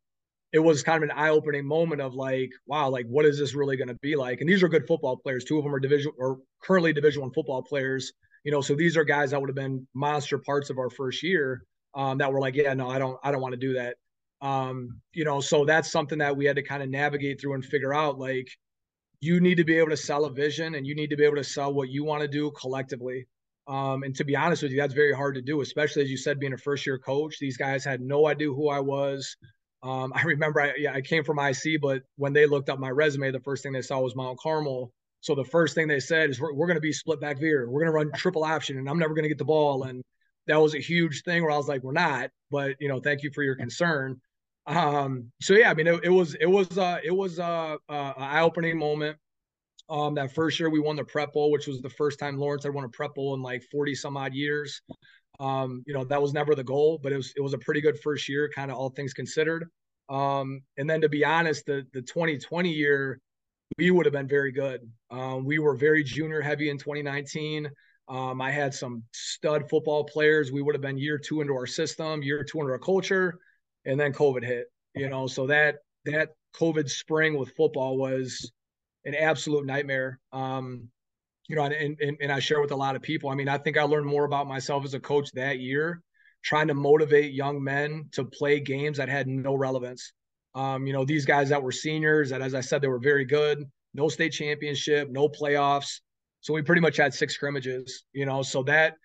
it 0.53 0.59
was 0.59 0.82
kind 0.82 1.03
of 1.03 1.11
an 1.11 1.16
eye 1.16 1.30
opening 1.30 1.66
moment 1.66 2.01
of 2.01 2.14
like, 2.14 2.51
wow, 2.66 2.89
like 2.89 3.07
what 3.07 3.24
is 3.24 3.39
this 3.39 3.55
really 3.55 3.76
going 3.76 3.89
to 3.89 3.99
be 4.01 4.16
like? 4.16 4.41
And 4.41 4.49
these 4.49 4.62
are 4.62 4.68
good 4.68 4.87
football 4.87 5.16
players. 5.16 5.45
Two 5.45 5.59
of 5.59 5.64
them 5.64 5.74
are 5.74 5.80
division 5.80 6.12
or 6.18 6.39
currently 6.62 6.93
division 6.93 7.22
one 7.22 7.32
football 7.32 7.62
players, 7.62 8.12
you 8.45 8.53
know, 8.53 8.61
so 8.61 8.74
these 8.74 8.97
are 8.97 9.05
guys 9.05 9.32
that 9.32 9.41
would 9.41 9.49
have 9.51 9.57
been 9.57 9.87
monster 9.95 10.39
parts 10.39 10.70
of 10.70 10.78
our 10.78 10.91
first 10.91 11.22
year 11.22 11.62
um, 11.95 12.18
that 12.18 12.32
were 12.32 12.40
like, 12.40 12.55
yeah, 12.55 12.74
no, 12.74 12.88
I 12.88 12.99
don't, 12.99 13.18
I 13.22 13.30
don't 13.30 13.40
want 13.40 13.53
to 13.53 13.59
do 13.59 13.74
that. 13.74 13.97
Um, 14.40 15.01
you 15.12 15.24
know, 15.24 15.40
so 15.40 15.64
that's 15.64 15.90
something 15.90 16.18
that 16.18 16.36
we 16.36 16.45
had 16.45 16.57
to 16.57 16.62
kind 16.62 16.82
of 16.82 16.88
navigate 16.88 17.40
through 17.40 17.55
and 17.55 17.64
figure 17.64 17.95
out 17.95 18.18
like, 18.18 18.49
you 19.20 19.40
need 19.40 19.55
to 19.57 19.64
be 19.64 19.78
able 19.78 19.88
to 19.88 19.97
sell 19.97 20.26
a 20.26 20.30
vision 20.30 20.74
and 20.74 20.86
you 20.86 20.95
need 20.95 21.09
to 21.11 21.16
be 21.16 21.24
able 21.24 21.36
to 21.36 21.45
sell 21.45 21.72
what 21.72 21.88
you 21.88 22.05
want 22.05 22.20
to 22.20 22.28
do 22.28 22.51
collectively 22.51 23.26
um, 23.66 24.03
and 24.03 24.14
to 24.16 24.24
be 24.24 24.36
honest 24.36 24.62
with 24.62 24.72
you, 24.72 24.78
that's 24.78 24.95
very 24.95 25.14
hard 25.14 25.36
to 25.36 25.42
do, 25.42 25.61
especially 25.61 26.03
as 26.03 26.11
you 26.11 26.16
said, 26.16 26.38
being 26.38 26.53
a 26.53 26.59
first 26.59 26.86
year 26.86 26.99
coach. 26.99 27.38
These 27.38 27.57
guys 27.57 27.84
had 27.84 28.01
no 28.01 28.26
idea 28.26 28.49
who 28.49 28.68
I 28.68 28.80
was. 28.80 29.36
Um, 29.82 30.12
I 30.14 30.22
remember 30.24 30.61
I, 30.61 30.72
yeah, 30.76 30.92
I 30.92 31.01
came 31.01 31.24
from 31.24 31.38
IC, 31.38 31.80
but 31.80 32.03
when 32.16 32.32
they 32.32 32.47
looked 32.47 32.68
up 32.68 32.78
my 32.78 32.90
resume, 32.90 33.30
the 33.30 33.40
first 33.40 33.62
thing 33.62 33.72
they 33.72 33.82
saw 33.82 34.01
was 34.01 34.14
Mount 34.14 34.38
Carmel. 34.38 34.92
So 35.20 35.34
the 35.34 35.45
first 35.45 35.74
thing 35.74 35.88
they 35.88 36.01
said 36.01 36.28
is, 36.28 36.38
we're, 36.38 36.53
we're 36.53 36.66
going 36.66 36.76
to 36.76 36.82
be 36.82 36.92
split 36.92 37.20
back 37.20 37.38
veer. 37.38 37.68
We're 37.70 37.80
going 37.80 37.92
to 37.92 37.92
run 37.92 38.12
triple 38.12 38.45
option, 38.45 38.76
and 38.76 38.88
I'm 38.88 38.99
never 38.99 39.14
going 39.14 39.22
to 39.22 39.30
get 39.30 39.38
the 39.38 39.47
ball. 39.47 39.84
And 39.84 40.03
that 40.47 40.61
was 40.61 40.74
a 40.74 40.78
huge 40.78 41.22
thing 41.22 41.42
where 41.42 41.51
I 41.51 41.57
was 41.57 41.68
like, 41.68 41.82
we're 41.82 41.92
not, 41.92 42.30
but 42.51 42.76
you 42.80 42.88
know, 42.88 43.01
thank 43.01 43.22
you 43.22 43.30
for 43.34 43.42
your 43.42 43.57
concern. 43.57 44.20
Um, 44.66 45.30
so 45.40 45.55
yeah, 45.55 45.70
I 45.70 45.74
mean, 45.74 45.86
it, 45.86 46.01
it 46.05 46.09
was, 46.11 46.34
it 46.34 46.47
was, 46.47 46.78
uh, 46.78 46.99
it 47.05 47.14
was, 47.14 47.38
uh, 47.38 47.76
uh, 47.88 48.12
eye 48.16 48.40
opening 48.40 48.78
moment. 48.78 49.18
Um, 49.90 50.14
that 50.14 50.34
first 50.34 50.59
year 50.59 50.70
we 50.70 50.80
won 50.80 50.97
the 50.97 51.05
Prep 51.05 51.34
Bowl, 51.34 51.51
which 51.51 51.66
was 51.66 51.82
the 51.82 51.90
first 51.90 52.18
time 52.18 52.38
Laurence 52.38 52.64
had 52.64 52.72
won 52.72 52.84
a 52.84 52.88
Prep 52.88 53.14
Bowl 53.14 53.34
in 53.34 53.42
like 53.42 53.62
40 53.70 53.95
some 53.95 54.16
odd 54.16 54.32
years. 54.32 54.80
Um, 55.40 55.82
you 55.86 55.92
know, 55.92 56.05
that 56.05 56.22
was 56.22 56.32
never 56.32 56.55
the 56.55 56.64
goal, 56.64 56.99
but 57.03 57.12
it 57.12 57.16
was 57.16 57.32
it 57.36 57.40
was 57.40 57.55
a 57.55 57.59
pretty 57.59 57.80
good 57.80 57.99
first 58.01 58.28
year, 58.28 58.49
kind 58.55 58.70
of 58.70 58.78
all 58.78 58.90
things 58.90 59.12
considered. 59.12 59.68
Um, 60.09 60.62
and 60.76 60.88
then 60.88 61.01
to 61.01 61.09
be 61.09 61.24
honest, 61.24 61.66
the 61.66 61.86
the 61.92 62.03
2020 62.03 62.70
year, 62.70 63.20
we 63.78 63.90
would 63.90 64.07
have 64.07 64.12
been 64.12 64.28
very 64.28 64.53
good. 64.53 64.80
Um, 65.11 65.45
we 65.45 65.59
were 65.59 65.74
very 65.74 66.05
junior 66.05 66.40
heavy 66.40 66.70
in 66.70 66.78
2019. 66.78 67.70
Um, 68.09 68.40
I 68.40 68.50
had 68.50 68.74
some 68.74 69.02
stud 69.12 69.68
football 69.70 70.05
players. 70.05 70.52
We 70.52 70.62
would 70.62 70.74
have 70.74 70.82
been 70.82 70.98
year 70.98 71.18
two 71.18 71.40
into 71.40 71.55
our 71.55 71.66
system, 71.66 72.22
year 72.22 72.44
two 72.44 72.61
into 72.61 72.72
our 72.72 72.78
culture, 72.78 73.38
and 73.84 73.98
then 73.98 74.12
COVID 74.12 74.44
hit. 74.44 74.66
You 74.94 75.09
know, 75.09 75.26
so 75.26 75.46
that 75.48 75.76
that 76.05 76.30
COVID 76.57 76.88
spring 76.88 77.36
with 77.38 77.50
football 77.57 77.96
was 77.96 78.50
an 79.05 79.14
absolute 79.14 79.66
nightmare. 79.66 80.20
Um, 80.32 80.88
you 81.48 81.57
know, 81.57 81.64
and, 81.64 81.98
and, 82.00 82.16
and 82.20 82.32
I 82.32 82.38
share 82.38 82.61
with 82.61 82.70
a 82.70 82.76
lot 82.76 82.96
of 82.96 83.02
people. 83.02 83.28
I 83.28 83.34
mean, 83.34 83.48
I 83.48 83.59
think 83.59 83.76
I 83.76 83.82
learned 83.82 84.07
more 84.07 84.24
about 84.24 84.46
myself 84.46 84.84
as 84.84 84.94
a 84.94 85.00
coach 85.00 85.30
that 85.32 85.59
year, 85.59 86.00
trying 86.42 86.68
to 86.68 86.74
motivate 86.74 87.34
young 87.34 87.62
men 87.62 88.09
to 88.12 88.24
play 88.24 88.61
games 88.61 88.96
that 88.96 89.09
had 89.09 89.26
no 89.26 89.55
relevance. 89.55 90.12
Um, 90.55 90.86
you 90.86 90.92
know, 90.92 91.05
these 91.05 91.26
guys 91.26 91.48
that 91.48 91.62
were 91.62 91.72
seniors, 91.72 92.30
that 92.30 92.40
as 92.40 92.55
I 92.55 92.61
said, 92.61 92.80
they 92.80 92.88
were 92.88 92.98
very 93.00 93.24
good, 93.24 93.64
no 93.92 94.09
state 94.09 94.32
championship, 94.32 95.11
no 95.11 95.28
playoffs. 95.28 96.00
So 96.45 96.53
we 96.53 96.61
pretty 96.61 96.82
much 96.82 96.99
had 96.99 97.14
six 97.14 97.32
scrimmages, 97.34 98.05
you 98.12 98.26
know, 98.26 98.42
so 98.42 98.62
that 98.64 98.97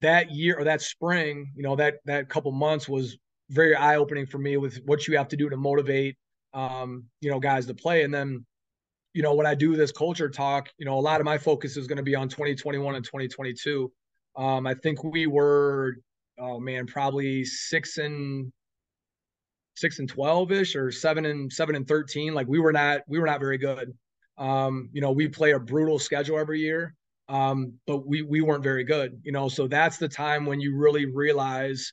that 0.00 0.30
year 0.30 0.58
or 0.58 0.64
that 0.64 0.80
spring, 0.80 1.52
you 1.54 1.62
know, 1.62 1.76
that 1.76 1.96
that 2.06 2.30
couple 2.30 2.52
months 2.52 2.88
was 2.88 3.18
very 3.50 3.76
eye 3.76 3.96
opening 3.96 4.24
for 4.24 4.38
me 4.38 4.56
with 4.56 4.80
what 4.86 5.06
you 5.06 5.18
have 5.18 5.28
to 5.28 5.36
do 5.36 5.50
to 5.50 5.58
motivate 5.58 6.16
um, 6.54 7.04
you 7.20 7.30
know, 7.30 7.38
guys 7.38 7.66
to 7.66 7.74
play. 7.74 8.02
And 8.02 8.14
then 8.14 8.46
you 9.12 9.22
know, 9.22 9.34
when 9.34 9.46
I 9.46 9.54
do 9.54 9.76
this 9.76 9.92
culture 9.92 10.30
talk, 10.30 10.70
you 10.78 10.86
know, 10.86 10.98
a 10.98 11.00
lot 11.00 11.20
of 11.20 11.26
my 11.26 11.36
focus 11.36 11.76
is 11.76 11.86
going 11.86 11.98
to 11.98 12.02
be 12.02 12.14
on 12.14 12.30
2021 12.30 12.94
and 12.94 13.04
2022. 13.04 13.92
Um, 14.36 14.66
I 14.66 14.74
think 14.74 15.04
we 15.04 15.26
were, 15.26 15.96
oh 16.38 16.58
man, 16.58 16.86
probably 16.86 17.44
six 17.44 17.98
and 17.98 18.50
six 19.76 19.98
and 19.98 20.08
12 20.08 20.50
ish 20.50 20.76
or 20.76 20.90
seven 20.90 21.26
and 21.26 21.52
seven 21.52 21.76
and 21.76 21.86
13. 21.86 22.32
Like 22.32 22.48
we 22.48 22.58
were 22.58 22.72
not, 22.72 23.02
we 23.06 23.18
were 23.18 23.26
not 23.26 23.38
very 23.38 23.58
good. 23.58 23.92
Um, 24.38 24.90
you 24.92 25.00
know, 25.00 25.12
we 25.12 25.28
play 25.28 25.52
a 25.52 25.58
brutal 25.58 25.98
schedule 25.98 26.38
every 26.38 26.60
year. 26.60 26.94
Um, 27.26 27.72
but 27.86 28.06
we, 28.06 28.20
we 28.20 28.42
weren't 28.42 28.62
very 28.62 28.84
good, 28.84 29.18
you 29.22 29.32
know, 29.32 29.48
so 29.48 29.66
that's 29.66 29.96
the 29.96 30.08
time 30.08 30.44
when 30.44 30.60
you 30.60 30.76
really 30.76 31.06
realize, 31.06 31.90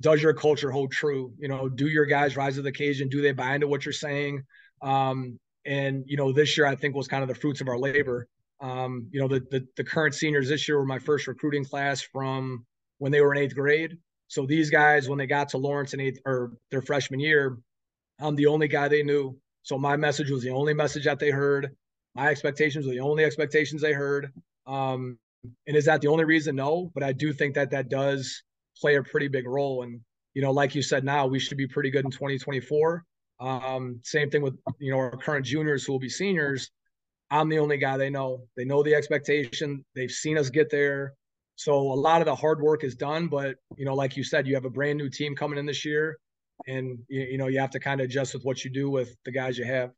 does 0.00 0.22
your 0.22 0.32
culture 0.32 0.70
hold 0.70 0.92
true? 0.92 1.34
You 1.38 1.48
know, 1.48 1.68
do 1.68 1.88
your 1.88 2.06
guys 2.06 2.38
rise 2.38 2.54
to 2.54 2.62
the 2.62 2.70
occasion? 2.70 3.10
Do 3.10 3.20
they 3.20 3.32
buy 3.32 3.54
into 3.54 3.68
what 3.68 3.84
you're 3.84 3.92
saying? 3.92 4.42
Um, 4.80 5.38
and 5.66 6.04
you 6.06 6.16
know, 6.16 6.32
this 6.32 6.56
year 6.56 6.66
I 6.66 6.74
think 6.74 6.94
was 6.94 7.06
kind 7.06 7.22
of 7.22 7.28
the 7.28 7.34
fruits 7.34 7.60
of 7.60 7.68
our 7.68 7.78
labor. 7.78 8.28
Um, 8.60 9.08
you 9.10 9.20
know, 9.20 9.28
the, 9.28 9.40
the 9.50 9.66
the 9.76 9.84
current 9.84 10.14
seniors 10.14 10.48
this 10.48 10.66
year 10.66 10.78
were 10.78 10.86
my 10.86 10.98
first 10.98 11.26
recruiting 11.26 11.64
class 11.64 12.00
from 12.00 12.64
when 12.96 13.12
they 13.12 13.20
were 13.20 13.34
in 13.34 13.42
eighth 13.42 13.54
grade. 13.54 13.98
So 14.28 14.46
these 14.46 14.70
guys, 14.70 15.08
when 15.08 15.18
they 15.18 15.26
got 15.26 15.50
to 15.50 15.58
Laurence 15.58 15.92
in 15.92 16.00
eighth 16.00 16.20
or 16.24 16.52
their 16.70 16.82
freshman 16.82 17.20
year, 17.20 17.58
I'm 18.18 18.36
the 18.36 18.46
only 18.46 18.68
guy 18.68 18.88
they 18.88 19.02
knew. 19.02 19.38
So 19.66 19.76
my 19.76 19.96
message 19.96 20.30
was 20.30 20.44
the 20.44 20.50
only 20.50 20.74
message 20.74 21.06
that 21.06 21.18
they 21.18 21.32
heard. 21.32 21.74
My 22.14 22.28
expectations 22.28 22.86
were 22.86 22.92
the 22.92 23.00
only 23.00 23.24
expectations 23.24 23.82
they 23.82 23.92
heard. 23.92 24.32
Um, 24.64 25.18
and 25.66 25.76
is 25.76 25.86
that 25.86 26.00
the 26.00 26.06
only 26.06 26.24
reason? 26.24 26.54
No, 26.54 26.92
but 26.94 27.02
I 27.02 27.12
do 27.12 27.32
think 27.32 27.56
that 27.56 27.72
that 27.72 27.88
does 27.88 28.44
play 28.80 28.94
a 28.94 29.02
pretty 29.02 29.26
big 29.26 29.44
role. 29.44 29.82
And 29.82 30.00
you 30.34 30.42
know, 30.42 30.52
like 30.52 30.76
you 30.76 30.82
said, 30.82 31.02
now 31.02 31.26
we 31.26 31.40
should 31.40 31.58
be 31.58 31.66
pretty 31.66 31.90
good 31.90 32.04
in 32.04 32.12
2024. 32.12 33.04
Um, 33.40 33.98
same 34.04 34.30
thing 34.30 34.42
with 34.42 34.54
you 34.78 34.92
know 34.92 34.98
our 34.98 35.16
current 35.16 35.44
juniors 35.44 35.84
who 35.84 35.90
will 35.90 35.98
be 35.98 36.08
seniors. 36.08 36.70
I'm 37.32 37.48
the 37.48 37.58
only 37.58 37.76
guy 37.76 37.96
they 37.96 38.08
know. 38.08 38.44
They 38.56 38.64
know 38.64 38.84
the 38.84 38.94
expectation. 38.94 39.84
They've 39.96 40.08
seen 40.08 40.38
us 40.38 40.48
get 40.48 40.70
there. 40.70 41.14
So 41.56 41.74
a 41.74 41.98
lot 41.98 42.20
of 42.20 42.26
the 42.26 42.36
hard 42.36 42.60
work 42.60 42.84
is 42.84 42.94
done, 42.94 43.26
but 43.26 43.56
you 43.76 43.84
know, 43.84 43.94
like 43.94 44.16
you 44.16 44.22
said, 44.22 44.46
you 44.46 44.54
have 44.54 44.64
a 44.64 44.70
brand 44.70 44.96
new 44.96 45.10
team 45.10 45.34
coming 45.34 45.58
in 45.58 45.66
this 45.66 45.84
year, 45.84 46.18
and 46.66 46.98
you, 47.08 47.22
you 47.22 47.38
know 47.38 47.48
you 47.48 47.60
have 47.60 47.70
to 47.70 47.80
kind 47.80 48.00
of 48.00 48.06
adjust 48.06 48.34
with 48.34 48.44
what 48.44 48.64
you 48.64 48.70
do 48.70 48.90
with 48.90 49.14
the 49.24 49.32
guys 49.32 49.58
you 49.58 49.64
have. 49.64 49.90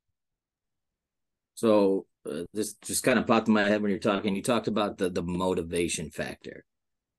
So 1.54 2.06
uh, 2.28 2.42
this 2.54 2.74
just 2.84 3.02
kind 3.02 3.18
of 3.18 3.26
popped 3.26 3.48
in 3.48 3.54
my 3.54 3.64
head 3.64 3.82
when 3.82 3.90
you're 3.90 4.00
talking. 4.00 4.36
You 4.36 4.42
talked 4.42 4.68
about 4.68 4.98
the 4.98 5.10
the 5.10 5.22
motivation 5.22 6.10
factor, 6.10 6.64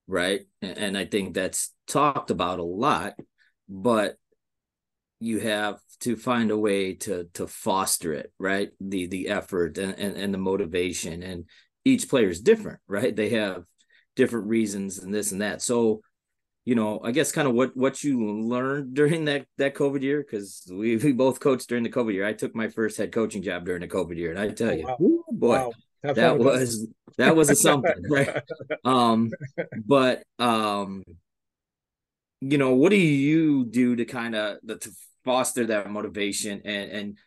right? 0.08 0.42
And, 0.62 0.78
and 0.78 0.98
I 0.98 1.06
think 1.06 1.34
that's 1.34 1.74
talked 1.88 2.32
about 2.32 2.60
a 2.60 2.64
lot, 2.64 3.16
but 3.68 4.16
you 5.20 5.40
have 5.40 5.80
to 6.02 6.16
find 6.16 6.52
a 6.52 6.58
way 6.58 6.94
to 6.94 7.28
to 7.34 7.48
foster 7.48 8.14
it, 8.14 8.32
right? 8.40 8.70
The 8.80 9.08
the 9.08 9.28
effort 9.30 9.78
and, 9.78 9.98
and, 9.98 10.16
and 10.16 10.34
the 10.34 10.38
motivation. 10.38 11.24
And 11.24 11.46
each 11.86 12.10
player 12.10 12.30
is 12.30 12.42
different, 12.42 12.80
right? 12.88 13.16
They 13.16 13.30
have 13.30 13.64
different 14.16 14.48
reasons 14.48 15.00
and 15.00 15.14
this 15.14 15.32
and 15.32 15.42
that. 15.42 15.62
So, 15.62 16.02
you 16.70 16.76
know, 16.76 17.02
I 17.04 17.10
guess 17.10 17.32
kind 17.32 17.48
of 17.48 17.56
what 17.56 17.76
what 17.76 18.04
you 18.04 18.24
learned 18.24 18.94
during 19.00 19.26
that 19.26 19.48
that 19.58 19.74
COVID 19.74 20.04
year, 20.04 20.22
because 20.22 20.70
we 20.72 20.98
we 20.98 21.12
both 21.14 21.40
coached 21.40 21.68
during 21.68 21.84
the 21.84 21.90
COVID 21.90 22.14
year. 22.14 22.28
I 22.28 22.34
took 22.34 22.54
my 22.54 22.68
first 22.68 22.96
head 22.96 23.12
coaching 23.12 23.42
job 23.42 23.66
during 23.66 23.82
the 23.82 23.88
COVID 23.88 24.16
year, 24.16 24.30
and 24.30 24.40
I 24.40 24.50
tell 24.50 24.72
you, 24.72 24.88
oh, 24.88 24.96
wow. 25.00 25.24
boy, 25.32 25.72
wow. 26.04 26.14
that 26.14 26.38
was 26.38 26.88
that 27.18 27.36
was 27.36 27.50
a 27.50 27.56
something, 27.68 28.04
right? 28.08 28.44
Um, 28.86 29.32
but 29.84 30.22
um, 30.38 31.04
you 32.40 32.60
know, 32.60 32.76
what 32.76 32.92
do 32.92 32.98
you 32.98 33.66
do 33.66 33.96
to 33.96 34.06
kind 34.06 34.36
of 34.36 34.60
to 34.68 34.92
foster 35.26 35.66
that 35.66 35.90
motivation 35.90 36.62
and 36.66 36.92
and 36.92 37.18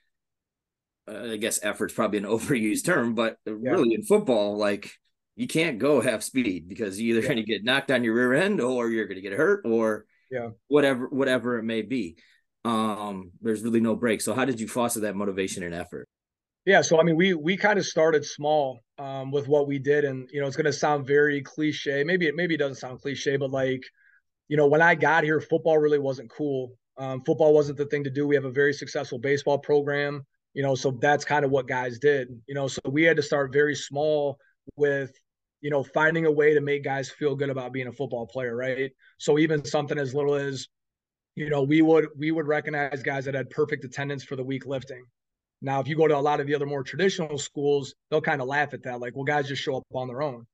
uh, 1.08 1.32
I 1.32 1.36
guess 1.36 1.58
effort's 1.64 1.94
probably 1.94 2.18
an 2.18 2.24
overused 2.36 2.84
term, 2.84 3.16
but 3.16 3.38
yeah. 3.44 3.54
really 3.54 3.94
in 3.94 4.04
football, 4.04 4.56
like 4.56 4.92
you 5.36 5.46
can't 5.46 5.78
go 5.78 6.00
half 6.00 6.22
speed 6.22 6.68
because 6.68 7.00
you're 7.00 7.16
either 7.16 7.26
yeah. 7.26 7.34
going 7.34 7.44
to 7.44 7.50
get 7.50 7.64
knocked 7.64 7.90
on 7.90 8.04
your 8.04 8.14
rear 8.14 8.34
end 8.34 8.60
or 8.60 8.88
you're 8.90 9.06
going 9.06 9.16
to 9.16 9.22
get 9.22 9.32
hurt 9.32 9.62
or 9.64 10.04
yeah. 10.30 10.50
whatever 10.68 11.08
whatever 11.08 11.58
it 11.58 11.64
may 11.64 11.82
be. 11.82 12.16
Um 12.64 13.32
there's 13.40 13.62
really 13.62 13.80
no 13.80 13.96
break. 13.96 14.20
So 14.20 14.34
how 14.34 14.44
did 14.44 14.60
you 14.60 14.68
foster 14.68 15.00
that 15.00 15.16
motivation 15.16 15.62
and 15.62 15.74
effort? 15.74 16.08
Yeah 16.64 16.82
so 16.82 17.00
i 17.00 17.02
mean 17.02 17.16
we 17.16 17.34
we 17.34 17.56
kind 17.56 17.78
of 17.78 17.84
started 17.84 18.24
small 18.24 18.80
um 18.98 19.32
with 19.32 19.48
what 19.48 19.66
we 19.66 19.78
did 19.78 20.04
and 20.04 20.28
you 20.32 20.40
know 20.40 20.46
it's 20.46 20.56
going 20.56 20.66
to 20.66 20.72
sound 20.72 21.06
very 21.06 21.42
cliche. 21.42 22.04
Maybe 22.04 22.28
it 22.28 22.36
maybe 22.36 22.54
it 22.54 22.58
doesn't 22.58 22.76
sound 22.76 23.00
cliche 23.00 23.36
but 23.36 23.50
like 23.50 23.82
you 24.48 24.56
know 24.56 24.66
when 24.66 24.82
i 24.82 24.94
got 24.94 25.24
here 25.24 25.40
football 25.40 25.78
really 25.78 25.98
wasn't 25.98 26.30
cool. 26.30 26.76
Um, 26.98 27.22
football 27.24 27.54
wasn't 27.54 27.78
the 27.78 27.86
thing 27.86 28.04
to 28.04 28.10
do. 28.10 28.28
We 28.28 28.34
have 28.34 28.44
a 28.44 28.50
very 28.50 28.74
successful 28.74 29.18
baseball 29.18 29.58
program 29.58 30.24
you 30.54 30.62
know 30.62 30.74
so 30.74 30.90
that's 31.00 31.24
kind 31.24 31.44
of 31.46 31.50
what 31.50 31.66
guys 31.66 31.98
did 31.98 32.28
you 32.46 32.54
know 32.54 32.68
so 32.68 32.78
we 32.90 33.02
had 33.02 33.16
to 33.16 33.22
start 33.22 33.50
very 33.50 33.74
small 33.74 34.36
with 34.76 35.12
you 35.62 35.70
know 35.70 35.82
finding 35.82 36.26
a 36.26 36.30
way 36.30 36.54
to 36.54 36.60
make 36.60 36.84
guys 36.84 37.10
feel 37.10 37.34
good 37.34 37.48
about 37.48 37.72
being 37.72 37.88
a 37.88 37.92
football 37.92 38.26
player 38.26 38.54
right? 38.54 38.92
So 39.18 39.38
even 39.38 39.64
something 39.64 39.98
as 39.98 40.14
little 40.14 40.34
as 40.34 40.68
you 41.34 41.48
know 41.48 41.62
we 41.62 41.80
would 41.80 42.08
we 42.18 42.30
would 42.30 42.46
recognize 42.46 43.02
guys 43.02 43.24
that 43.24 43.34
had 43.34 43.48
perfect 43.50 43.84
attendance 43.84 44.22
for 44.22 44.36
the 44.36 44.44
week 44.44 44.66
lifting. 44.66 45.04
Now 45.62 45.80
if 45.80 45.88
you 45.88 45.96
go 45.96 46.08
to 46.08 46.16
a 46.16 46.18
lot 46.18 46.40
of 46.40 46.46
the 46.46 46.54
other 46.54 46.66
more 46.66 46.82
traditional 46.82 47.38
schools 47.38 47.94
they'll 48.10 48.20
kind 48.20 48.42
of 48.42 48.48
laugh 48.48 48.74
at 48.74 48.82
that 48.82 49.00
like 49.00 49.16
well 49.16 49.24
guys 49.24 49.48
just 49.48 49.62
show 49.62 49.76
up 49.76 49.84
on 49.94 50.08
their 50.08 50.22
own. 50.22 50.46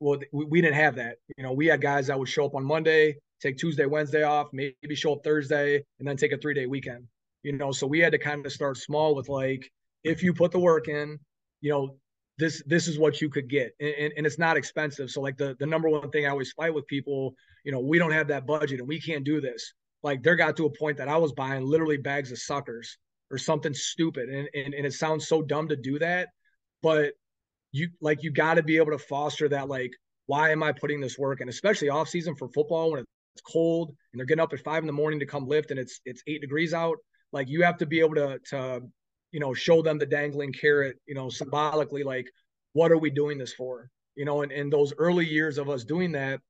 Well 0.00 0.20
we, 0.32 0.44
we 0.44 0.60
didn't 0.60 0.74
have 0.74 0.96
that. 0.96 1.16
You 1.38 1.44
know 1.44 1.52
we 1.52 1.66
had 1.66 1.80
guys 1.80 2.08
that 2.08 2.18
would 2.18 2.28
show 2.28 2.44
up 2.44 2.54
on 2.54 2.64
monday 2.64 3.16
take 3.40 3.58
tuesday 3.58 3.84
wednesday 3.84 4.22
off 4.22 4.48
maybe 4.52 4.94
show 4.94 5.12
up 5.12 5.22
thursday 5.22 5.74
and 5.98 6.08
then 6.08 6.16
take 6.16 6.32
a 6.32 6.38
three 6.38 6.54
day 6.54 6.64
weekend 6.66 7.06
you 7.46 7.52
know? 7.52 7.70
So 7.70 7.86
we 7.86 8.00
had 8.00 8.10
to 8.12 8.18
kind 8.18 8.44
of 8.44 8.52
start 8.52 8.76
small 8.76 9.14
with 9.14 9.28
like 9.28 9.70
if 10.02 10.22
you 10.22 10.34
put 10.34 10.50
the 10.50 10.58
work 10.58 10.88
in 10.88 11.18
you 11.60 11.70
know 11.70 11.96
this 12.38 12.62
this 12.66 12.88
is 12.88 12.98
what 12.98 13.20
you 13.20 13.28
could 13.28 13.48
get. 13.48 13.72
And, 13.80 13.94
and, 13.98 14.12
and, 14.18 14.26
it's 14.26 14.38
not 14.38 14.56
expensive. 14.56 15.10
So 15.10 15.20
like 15.20 15.36
the 15.36 15.56
the 15.58 15.66
number 15.66 15.88
one 15.88 16.10
thing 16.10 16.26
i 16.26 16.30
always 16.30 16.52
fight 16.52 16.74
with 16.74 16.86
people 16.86 17.34
you 17.64 17.72
know 17.72 17.80
we 17.80 17.98
don't 17.98 18.12
have 18.12 18.28
that 18.28 18.46
budget 18.46 18.80
and 18.80 18.88
we 18.88 19.00
can't 19.00 19.24
do 19.24 19.40
this. 19.40 19.72
Like 20.02 20.22
there 20.22 20.36
got 20.36 20.56
to 20.56 20.66
a 20.66 20.78
point 20.78 20.98
that 20.98 21.08
i 21.08 21.16
was 21.16 21.32
buying 21.32 21.64
literally 21.64 21.96
bags 21.96 22.32
of 22.32 22.38
suckers 22.38 22.98
or 23.30 23.38
something 23.38 23.74
stupid. 23.74 24.28
And 24.28 24.48
and, 24.54 24.74
and 24.74 24.86
it 24.86 24.92
sounds 24.92 25.28
so 25.28 25.42
dumb 25.42 25.68
to 25.68 25.76
do 25.76 25.98
that 25.98 26.28
but 26.82 27.14
you 27.72 27.88
like 28.00 28.22
you 28.22 28.30
got 28.30 28.54
to 28.54 28.62
be 28.62 28.76
able 28.76 28.92
to 28.92 28.98
foster 28.98 29.48
that 29.48 29.66
like 29.68 29.90
why 30.26 30.50
am 30.50 30.62
i 30.62 30.70
putting 30.72 31.00
this 31.00 31.18
work 31.18 31.40
and 31.40 31.48
especially 31.48 31.88
off 31.88 32.08
season 32.08 32.34
for 32.36 32.48
football 32.50 32.90
when 32.90 33.00
it's 33.00 33.42
cold 33.42 33.94
and 34.12 34.18
they're 34.18 34.26
getting 34.26 34.42
up 34.42 34.52
at 34.54 34.60
five 34.60 34.82
in 34.82 34.86
the 34.86 34.92
morning 34.92 35.20
to 35.20 35.26
come 35.26 35.46
lift 35.46 35.70
and 35.70 35.78
it's 35.78 36.00
it's 36.06 36.22
eight 36.26 36.40
degrees 36.40 36.72
out. 36.72 36.96
Like 37.32 37.48
you 37.48 37.62
have 37.64 37.76
to 37.78 37.86
be 37.86 38.00
able 38.00 38.14
to 38.14 38.38
to 38.50 38.82
you 39.36 39.40
know, 39.40 39.52
show 39.52 39.82
them 39.82 39.98
the 39.98 40.06
dangling 40.06 40.50
carrot, 40.50 40.96
you 41.04 41.14
know, 41.14 41.28
symbolically, 41.28 42.02
like, 42.02 42.26
what 42.72 42.90
are 42.90 42.96
we 42.96 43.10
doing 43.10 43.36
this 43.36 43.52
for? 43.52 43.90
You 44.14 44.24
know, 44.24 44.40
and 44.40 44.50
in 44.50 44.70
those 44.70 44.94
early 44.96 45.26
years 45.26 45.58
of 45.58 45.68
us 45.68 45.84
doing 45.84 46.12
that, 46.12 46.40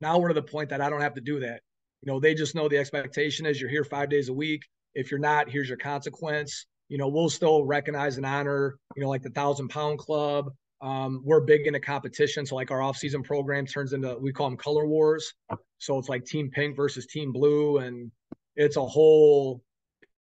now 0.00 0.18
we're 0.18 0.26
to 0.26 0.34
the 0.34 0.42
point 0.42 0.70
that 0.70 0.80
I 0.80 0.90
don't 0.90 1.02
have 1.02 1.14
to 1.14 1.20
do 1.20 1.38
that. 1.38 1.60
You 2.02 2.10
know, 2.10 2.18
they 2.18 2.34
just 2.34 2.56
know 2.56 2.68
the 2.68 2.78
expectation 2.78 3.46
is 3.46 3.60
you're 3.60 3.70
here 3.70 3.84
five 3.84 4.10
days 4.10 4.28
a 4.28 4.32
week. 4.32 4.62
If 4.92 5.12
you're 5.12 5.20
not, 5.20 5.48
here's 5.48 5.68
your 5.68 5.78
consequence. 5.78 6.66
You 6.88 6.98
know, 6.98 7.06
we'll 7.06 7.30
still 7.30 7.64
recognize 7.64 8.16
and 8.16 8.26
honor, 8.26 8.76
you 8.96 9.04
know, 9.04 9.08
like 9.08 9.22
the 9.22 9.30
thousand 9.30 9.68
pound 9.68 10.00
club. 10.00 10.50
Um, 10.80 11.22
we're 11.24 11.42
big 11.42 11.68
into 11.68 11.78
competition. 11.78 12.44
So 12.44 12.56
like 12.56 12.72
our 12.72 12.82
off-season 12.82 13.22
program 13.22 13.66
turns 13.66 13.92
into 13.92 14.16
we 14.20 14.32
call 14.32 14.48
them 14.48 14.56
color 14.56 14.84
wars. 14.84 15.32
So 15.78 15.96
it's 15.96 16.08
like 16.08 16.24
team 16.24 16.50
pink 16.50 16.74
versus 16.74 17.06
team 17.06 17.30
blue, 17.30 17.78
and 17.78 18.10
it's 18.56 18.76
a 18.76 18.84
whole 18.84 19.62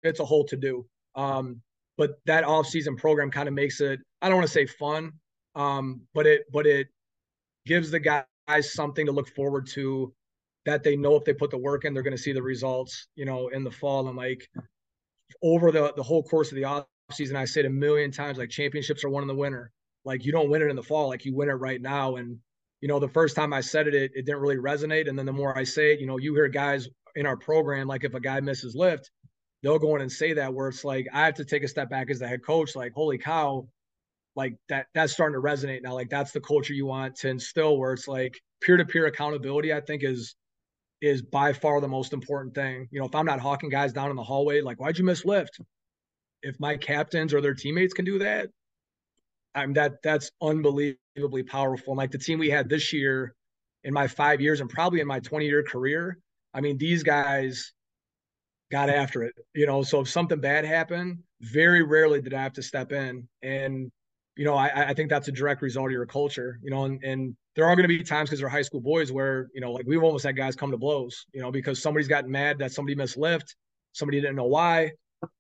it's 0.04 0.20
a 0.20 0.26
whole 0.26 0.44
to 0.48 0.58
do. 0.58 0.86
Um, 1.16 1.62
but 1.98 2.12
that 2.26 2.44
off-season 2.44 2.96
program 2.96 3.32
kind 3.32 3.48
of 3.48 3.54
makes 3.54 3.82
it 3.82 4.00
i 4.22 4.28
don't 4.28 4.38
want 4.38 4.48
to 4.48 4.54
say 4.54 4.66
fun 4.66 5.12
um, 5.56 6.02
but 6.14 6.28
it 6.28 6.44
but 6.52 6.68
it 6.68 6.88
gives 7.66 7.90
the 7.90 8.00
guys 8.00 8.26
something 8.74 9.06
to 9.06 9.12
look 9.12 9.30
forward 9.30 9.68
to 9.68 10.14
that 10.66 10.84
they 10.84 10.96
know 10.96 11.16
if 11.16 11.24
they 11.24 11.34
put 11.34 11.52
the 11.52 11.58
work 11.58 11.86
in 11.86 11.94
they're 11.94 12.04
going 12.04 12.16
to 12.16 12.22
see 12.22 12.34
the 12.34 12.44
results 12.44 13.08
you 13.16 13.26
know 13.26 13.48
in 13.50 13.64
the 13.64 13.72
fall. 13.72 14.08
And 14.08 14.18
like 14.18 14.48
over 15.42 15.72
the 15.72 15.94
the 15.96 16.04
whole 16.04 16.24
course 16.24 16.52
of 16.52 16.56
the 16.56 16.66
off 16.66 16.86
season 17.12 17.36
i 17.36 17.46
said 17.46 17.66
a 17.66 17.70
million 17.70 18.12
times 18.12 18.38
like 18.38 18.50
championships 18.50 19.04
are 19.04 19.10
won 19.10 19.24
in 19.24 19.28
the 19.28 19.36
winter. 19.36 19.72
Like 20.04 20.24
you 20.24 20.32
don't 20.32 20.50
win 20.50 20.62
it 20.62 20.70
in 20.70 20.76
the 20.76 20.84
fall 20.84 21.08
like 21.08 21.26
you 21.26 21.36
win 21.36 21.50
it 21.50 21.54
right 21.54 21.82
now. 21.82 22.18
And 22.18 22.38
you 22.82 22.88
know 22.88 23.00
the 23.00 23.08
first 23.08 23.36
time 23.36 23.54
i 23.54 23.62
said 23.62 23.88
it, 23.88 23.96
it 23.96 24.12
it 24.14 24.26
didn't 24.26 24.42
really 24.42 24.58
resonate. 24.58 25.08
And 25.08 25.18
then 25.18 25.26
the 25.26 25.34
more 25.34 25.58
i 25.58 25.64
say 25.64 25.94
it 25.94 26.00
you 26.00 26.08
know 26.08 26.18
you 26.18 26.34
hear 26.34 26.48
guys 26.48 26.90
in 27.16 27.26
our 27.26 27.38
program 27.38 27.88
like 27.88 28.04
if 28.04 28.14
a 28.14 28.20
guy 28.20 28.42
misses 28.42 28.76
lift 28.76 29.10
they'll 29.64 29.80
go 29.80 29.96
in 29.96 30.02
and 30.02 30.12
say 30.12 30.34
that 30.34 30.54
where 30.54 30.68
it's 30.68 30.84
like 30.84 31.08
I 31.14 31.26
have 31.26 31.36
to 31.36 31.46
take 31.46 31.64
a 31.64 31.68
step 31.68 31.90
back 31.90 32.10
as 32.10 32.20
the 32.20 32.28
head 32.28 32.44
coach, 32.44 32.76
like, 32.76 32.94
holy 32.94 33.18
cow, 33.18 33.68
like 34.36 34.56
that 34.70 34.88
that's 34.94 35.14
starting 35.14 35.40
to 35.40 35.46
resonate 35.46 35.82
now. 35.82 35.94
Like 35.94 36.10
that's 36.10 36.32
the 36.32 36.42
culture 36.42 36.74
you 36.74 36.86
want 36.86 37.16
to 37.18 37.30
instill 37.30 37.78
where 37.78 37.94
it's 37.94 38.08
like 38.08 38.40
peer-to-peer 38.62 39.06
accountability, 39.08 39.74
I 39.74 39.82
think 39.82 40.04
is 40.04 40.36
is 41.02 41.22
by 41.22 41.54
far 41.54 41.82
the 41.82 41.88
most 41.88 42.14
important 42.14 42.56
thing. 42.56 42.88
You 42.92 43.00
know, 43.00 43.06
if 43.06 43.16
I'm 43.16 43.26
not 43.26 43.40
hawking 43.40 43.70
guys 43.70 43.94
down 43.94 44.10
in 44.10 44.16
the 44.16 44.24
hallway, 44.24 44.62
like, 44.62 44.80
why'd 44.80 44.98
you 44.98 45.04
miss 45.04 45.26
lift? 45.26 45.60
If 46.42 46.60
my 46.60 46.78
captains 46.78 47.34
or 47.34 47.42
their 47.42 47.54
teammates 47.54 47.94
can 47.94 48.06
do 48.06 48.20
that, 48.20 48.50
I'm 49.54 49.74
that 49.74 50.02
that's 50.04 50.32
unbelievably 50.42 51.44
powerful. 51.44 51.94
And 51.94 51.98
like 51.98 52.12
the 52.12 52.18
team 52.18 52.40
we 52.40 52.50
had 52.50 52.70
this 52.70 52.92
year 52.92 53.36
in 53.84 53.94
my 53.94 54.08
five 54.08 54.42
years 54.42 54.62
and 54.62 54.70
probably 54.70 55.00
in 55.00 55.08
my 55.08 55.20
20 55.20 55.46
year 55.46 55.64
career, 55.64 56.18
I 56.54 56.62
mean, 56.62 56.78
these 56.78 57.04
guys 57.04 57.74
got 58.72 58.90
after 58.90 59.24
it. 59.24 59.34
You 59.54 59.66
know, 59.66 59.84
so 59.84 60.02
if 60.02 60.10
something 60.10 60.40
bad 60.40 60.66
happened, 60.66 61.20
very 61.42 61.84
rarely 61.84 62.22
did 62.22 62.34
I 62.34 62.42
have 62.42 62.54
to 62.54 62.64
step 62.64 62.92
in. 62.92 63.28
And, 63.42 63.92
you 64.36 64.46
know, 64.46 64.56
I, 64.56 64.90
I 64.90 64.94
think 64.94 65.10
that's 65.10 65.28
a 65.28 65.32
direct 65.32 65.62
result 65.62 65.88
of 65.88 65.92
your 65.92 66.06
culture, 66.06 66.60
you 66.62 66.72
know, 66.72 66.86
and, 66.86 67.04
and 67.04 67.36
there 67.56 67.66
are 67.66 67.76
going 67.76 67.88
to 67.88 67.88
be 67.88 68.04
times 68.04 68.30
because 68.30 68.40
they're 68.40 68.50
high 68.50 68.62
school 68.62 68.82
boys 68.82 69.12
where, 69.12 69.48
you 69.54 69.62
know, 69.62 69.72
like 69.72 69.86
we've 69.88 70.04
almost 70.04 70.26
had 70.26 70.36
guys 70.36 70.56
come 70.56 70.72
to 70.72 70.78
blows, 70.78 71.26
you 71.34 71.42
know, 71.42 71.52
because 71.52 71.82
somebody's 71.82 72.08
gotten 72.08 72.30
mad 72.32 72.60
that 72.60 72.72
somebody 72.72 72.96
missed 72.96 73.18
lift, 73.18 73.56
somebody 73.94 74.20
didn't 74.20 74.36
know 74.36 74.48
why. 74.48 74.92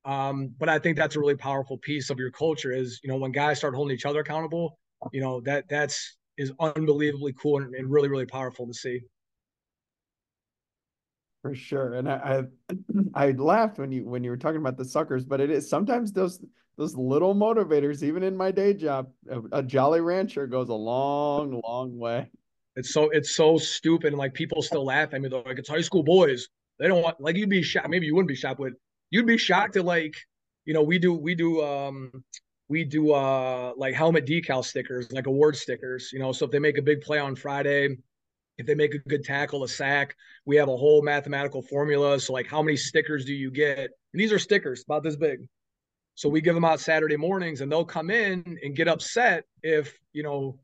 Um, 0.05 0.53
but 0.57 0.69
I 0.69 0.79
think 0.79 0.95
that's 0.95 1.15
a 1.15 1.19
really 1.19 1.35
powerful 1.35 1.77
piece 1.77 2.09
of 2.09 2.17
your 2.17 2.31
culture 2.31 2.71
is, 2.71 2.99
you 3.03 3.09
know, 3.09 3.17
when 3.17 3.31
guys 3.31 3.57
start 3.57 3.75
holding 3.75 3.93
each 3.93 4.05
other 4.05 4.21
accountable, 4.21 4.77
you 5.11 5.21
know, 5.21 5.41
that 5.41 5.65
that's 5.69 6.17
is 6.37 6.51
unbelievably 6.59 7.33
cool 7.41 7.61
and, 7.61 7.75
and 7.75 7.91
really, 7.91 8.07
really 8.07 8.25
powerful 8.25 8.65
to 8.65 8.73
see 8.73 9.01
for 11.45 11.53
sure. 11.53 11.93
And 11.93 12.09
I, 12.09 12.41
I 13.13 13.27
I 13.27 13.31
laughed 13.33 13.77
when 13.77 13.91
you 13.91 14.03
when 14.03 14.23
you 14.23 14.31
were 14.31 14.37
talking 14.37 14.59
about 14.59 14.77
the 14.77 14.85
suckers, 14.85 15.23
but 15.23 15.39
it 15.39 15.51
is 15.51 15.69
sometimes 15.69 16.11
those 16.11 16.43
those 16.75 16.95
little 16.95 17.35
motivators, 17.35 18.01
even 18.01 18.23
in 18.23 18.35
my 18.35 18.49
day 18.49 18.73
job, 18.73 19.11
a, 19.29 19.59
a 19.59 19.61
Jolly 19.63 20.01
Rancher 20.01 20.47
goes 20.47 20.69
a 20.69 20.73
long, 20.73 21.61
long 21.63 21.99
way. 21.99 22.31
It's 22.75 22.91
so 22.91 23.11
it's 23.11 23.35
so 23.35 23.59
stupid, 23.59 24.07
and 24.07 24.17
like 24.17 24.33
people 24.33 24.63
still 24.63 24.85
laugh 24.85 25.13
at 25.13 25.21
me. 25.21 25.29
They're 25.29 25.43
like, 25.43 25.59
"It's 25.59 25.69
high 25.69 25.81
school 25.81 26.01
boys. 26.01 26.49
They 26.79 26.87
don't 26.87 27.03
want 27.03 27.21
like 27.21 27.35
you'd 27.35 27.47
be 27.47 27.61
shocked. 27.61 27.89
Maybe 27.89 28.07
you 28.07 28.15
wouldn't 28.15 28.29
be 28.29 28.35
shocked, 28.35 28.59
but 28.59 28.73
you'd 29.11 29.27
be 29.27 29.37
shocked 29.37 29.77
at 29.77 29.85
like 29.85 30.15
you 30.65 30.73
know, 30.73 30.81
we 30.81 30.97
do 30.97 31.13
we 31.13 31.35
do 31.35 31.63
um 31.63 32.23
we 32.69 32.83
do 32.85 33.13
uh 33.13 33.73
like 33.77 33.93
helmet 33.93 34.25
decal 34.25 34.65
stickers, 34.65 35.11
like 35.11 35.27
award 35.27 35.55
stickers, 35.55 36.09
you 36.11 36.17
know. 36.17 36.31
So 36.31 36.45
if 36.45 36.51
they 36.51 36.57
make 36.57 36.79
a 36.79 36.81
big 36.81 37.01
play 37.01 37.19
on 37.19 37.35
Friday, 37.35 37.97
if 38.57 38.65
they 38.65 38.75
make 38.75 38.93
a 38.93 38.99
good 38.99 39.23
tackle, 39.23 39.63
a 39.63 39.67
sack, 39.67 40.15
we 40.45 40.55
have 40.55 40.69
a 40.69 40.77
whole 40.77 41.01
mathematical 41.01 41.61
formula. 41.61 42.19
So 42.19 42.33
like 42.33 42.47
how 42.47 42.61
many 42.61 42.77
stickers 42.77 43.25
do 43.25 43.33
you 43.33 43.51
get? 43.51 43.79
And 43.79 44.21
these 44.21 44.31
are 44.31 44.39
stickers 44.39 44.83
about 44.87 45.03
this 45.03 45.15
big. 45.15 45.39
So 46.15 46.29
we 46.29 46.41
give 46.41 46.55
them 46.55 46.65
out 46.65 46.79
Saturday 46.79 47.17
mornings 47.17 47.61
and 47.61 47.71
they'll 47.71 47.85
come 47.85 48.09
in 48.09 48.57
and 48.63 48.75
get 48.75 48.87
upset 48.87 49.43
if, 49.61 49.97
you 50.13 50.23
know, 50.23 50.59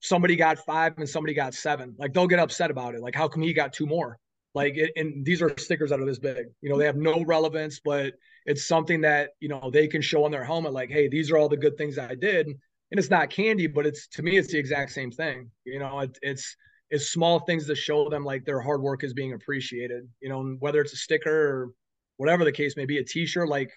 somebody 0.00 0.36
got 0.36 0.58
five 0.58 0.94
and 0.98 1.08
somebody 1.08 1.34
got 1.34 1.54
seven. 1.54 1.96
Like 1.98 2.12
they'll 2.12 2.28
get 2.28 2.38
upset 2.38 2.70
about 2.70 2.94
it. 2.94 3.00
Like, 3.00 3.14
how 3.14 3.26
come 3.26 3.42
he 3.42 3.52
got 3.52 3.72
two 3.72 3.86
more? 3.86 4.18
Like, 4.54 4.76
it, 4.76 4.92
and 4.94 5.24
these 5.24 5.42
are 5.42 5.52
stickers 5.58 5.90
that 5.90 6.00
are 6.00 6.04
this 6.04 6.20
big. 6.20 6.46
You 6.60 6.70
know, 6.70 6.78
they 6.78 6.84
have 6.84 6.96
no 6.96 7.24
relevance, 7.24 7.80
but 7.84 8.14
it's 8.46 8.68
something 8.68 9.00
that 9.00 9.30
you 9.40 9.48
know 9.48 9.70
they 9.72 9.88
can 9.88 10.00
show 10.00 10.24
on 10.24 10.30
their 10.30 10.44
helmet. 10.44 10.72
Like, 10.72 10.90
hey, 10.90 11.08
these 11.08 11.30
are 11.30 11.36
all 11.36 11.48
the 11.48 11.56
good 11.56 11.76
things 11.76 11.98
I 11.98 12.14
did. 12.14 12.46
And 12.46 13.00
it's 13.00 13.10
not 13.10 13.30
candy, 13.30 13.66
but 13.66 13.86
it's 13.86 14.06
to 14.08 14.22
me, 14.22 14.36
it's 14.36 14.52
the 14.52 14.58
exact 14.58 14.92
same 14.92 15.10
thing. 15.10 15.50
You 15.64 15.80
know, 15.80 16.00
it, 16.00 16.16
it's 16.22 16.54
small 16.98 17.40
things 17.40 17.66
to 17.66 17.74
show 17.74 18.08
them 18.08 18.24
like 18.24 18.44
their 18.44 18.60
hard 18.60 18.82
work 18.82 19.04
is 19.04 19.14
being 19.14 19.32
appreciated. 19.32 20.08
You 20.20 20.28
know, 20.28 20.56
whether 20.58 20.80
it's 20.80 20.92
a 20.92 20.96
sticker 20.96 21.30
or 21.30 21.70
whatever 22.16 22.44
the 22.44 22.52
case 22.52 22.76
may 22.76 22.86
be, 22.86 22.98
a 22.98 23.04
T-shirt. 23.04 23.48
Like, 23.48 23.70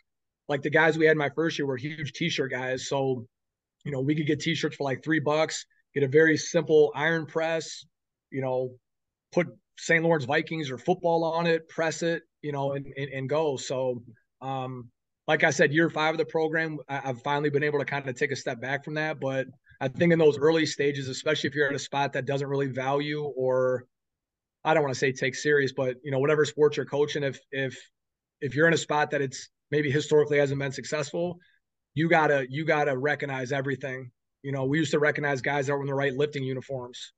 like 0.47 0.61
the 0.61 0.69
guys 0.69 0.97
we 0.97 1.05
had 1.05 1.17
my 1.17 1.29
first 1.29 1.57
year 1.57 1.65
were 1.65 1.77
huge 1.77 2.13
T-shirt 2.13 2.51
guys, 2.51 2.87
so 2.87 3.25
you 3.83 3.91
know 3.91 4.01
we 4.01 4.15
could 4.15 4.27
get 4.27 4.39
T-shirts 4.39 4.75
for 4.75 4.83
like 4.83 5.03
three 5.03 5.19
bucks 5.19 5.65
get 5.93 6.03
a 6.03 6.07
very 6.07 6.37
simple 6.37 6.91
iron 6.93 7.25
press, 7.25 7.83
you 8.29 8.41
know, 8.41 8.71
put 9.31 9.47
St. 9.79 10.03
Laurence 10.03 10.25
Vikings 10.25 10.69
or 10.69 10.77
football 10.77 11.23
on 11.23 11.47
it, 11.47 11.67
press 11.69 12.03
it, 12.03 12.21
you 12.41 12.51
know, 12.51 12.73
and, 12.73 12.85
and, 12.97 13.09
and 13.09 13.29
go. 13.29 13.57
So, 13.57 14.03
um, 14.41 14.89
like 15.27 15.43
I 15.43 15.49
said, 15.49 15.73
year 15.73 15.89
five 15.89 16.13
of 16.13 16.19
the 16.19 16.25
program, 16.25 16.77
I, 16.87 16.97
have 16.97 17.23
finally 17.23 17.49
been 17.49 17.63
able 17.63 17.79
to 17.79 17.85
kind 17.85 18.07
of 18.07 18.15
take 18.15 18.31
a 18.31 18.35
step 18.35 18.61
back 18.61 18.85
from 18.85 18.93
that. 18.93 19.19
But 19.19 19.47
I 19.79 19.87
think 19.87 20.13
in 20.13 20.19
those 20.19 20.37
early 20.37 20.65
stages, 20.65 21.07
especially 21.07 21.49
if 21.49 21.55
you're 21.55 21.67
at 21.67 21.75
a 21.75 21.79
spot 21.79 22.13
that 22.13 22.25
doesn't 22.25 22.47
really 22.47 22.67
value 22.67 23.23
or 23.23 23.85
I 24.63 24.73
don't 24.73 24.83
want 24.83 24.93
to 24.93 24.99
say 24.99 25.11
take 25.11 25.35
serious, 25.35 25.71
but 25.71 25.97
you 26.03 26.11
know, 26.11 26.19
whatever 26.19 26.45
sports 26.45 26.77
you're 26.77 26.85
coaching, 26.85 27.23
if 27.23 27.39
if 27.51 27.77
if 28.41 28.55
you're 28.55 28.67
in 28.67 28.73
a 28.73 28.77
spot 28.77 29.11
that 29.11 29.21
it's 29.21 29.49
maybe 29.71 29.91
historically 29.91 30.37
hasn't 30.39 30.59
been 30.59 30.71
successful, 30.71 31.37
you 31.93 32.09
gotta 32.09 32.45
you 32.49 32.65
gotta 32.65 32.97
recognize 32.97 33.51
everything 33.51 34.11
you 34.47 34.51
know, 34.51 34.63
we 34.63 34.77
used 34.77 34.91
to 34.91 34.99
recognize 34.99 35.41
guys 35.41 35.67
that 35.67 35.73
were 35.73 35.81
in 35.81 35.87
the 35.87 35.93
right 35.93 36.13
lifting 36.13 36.43
uniforms, 36.43 37.11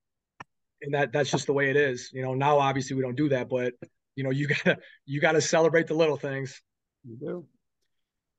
and 0.81 0.93
that 0.93 1.11
that's 1.11 1.29
just 1.29 1.45
the 1.45 1.53
way 1.53 1.69
it 1.69 1.75
is. 1.75 2.09
You 2.11 2.23
know, 2.23 2.33
now 2.33 2.57
obviously 2.57 2.95
we 2.95 3.03
don't 3.03 3.15
do 3.15 3.29
that, 3.29 3.49
but 3.49 3.73
you 4.15 4.23
know, 4.23 4.31
you 4.31 4.47
gotta 4.47 4.77
you 5.05 5.21
gotta 5.21 5.41
celebrate 5.41 5.87
the 5.87 5.93
little 5.93 6.17
things. 6.17 6.59
You 7.03 7.17
do. 7.17 7.45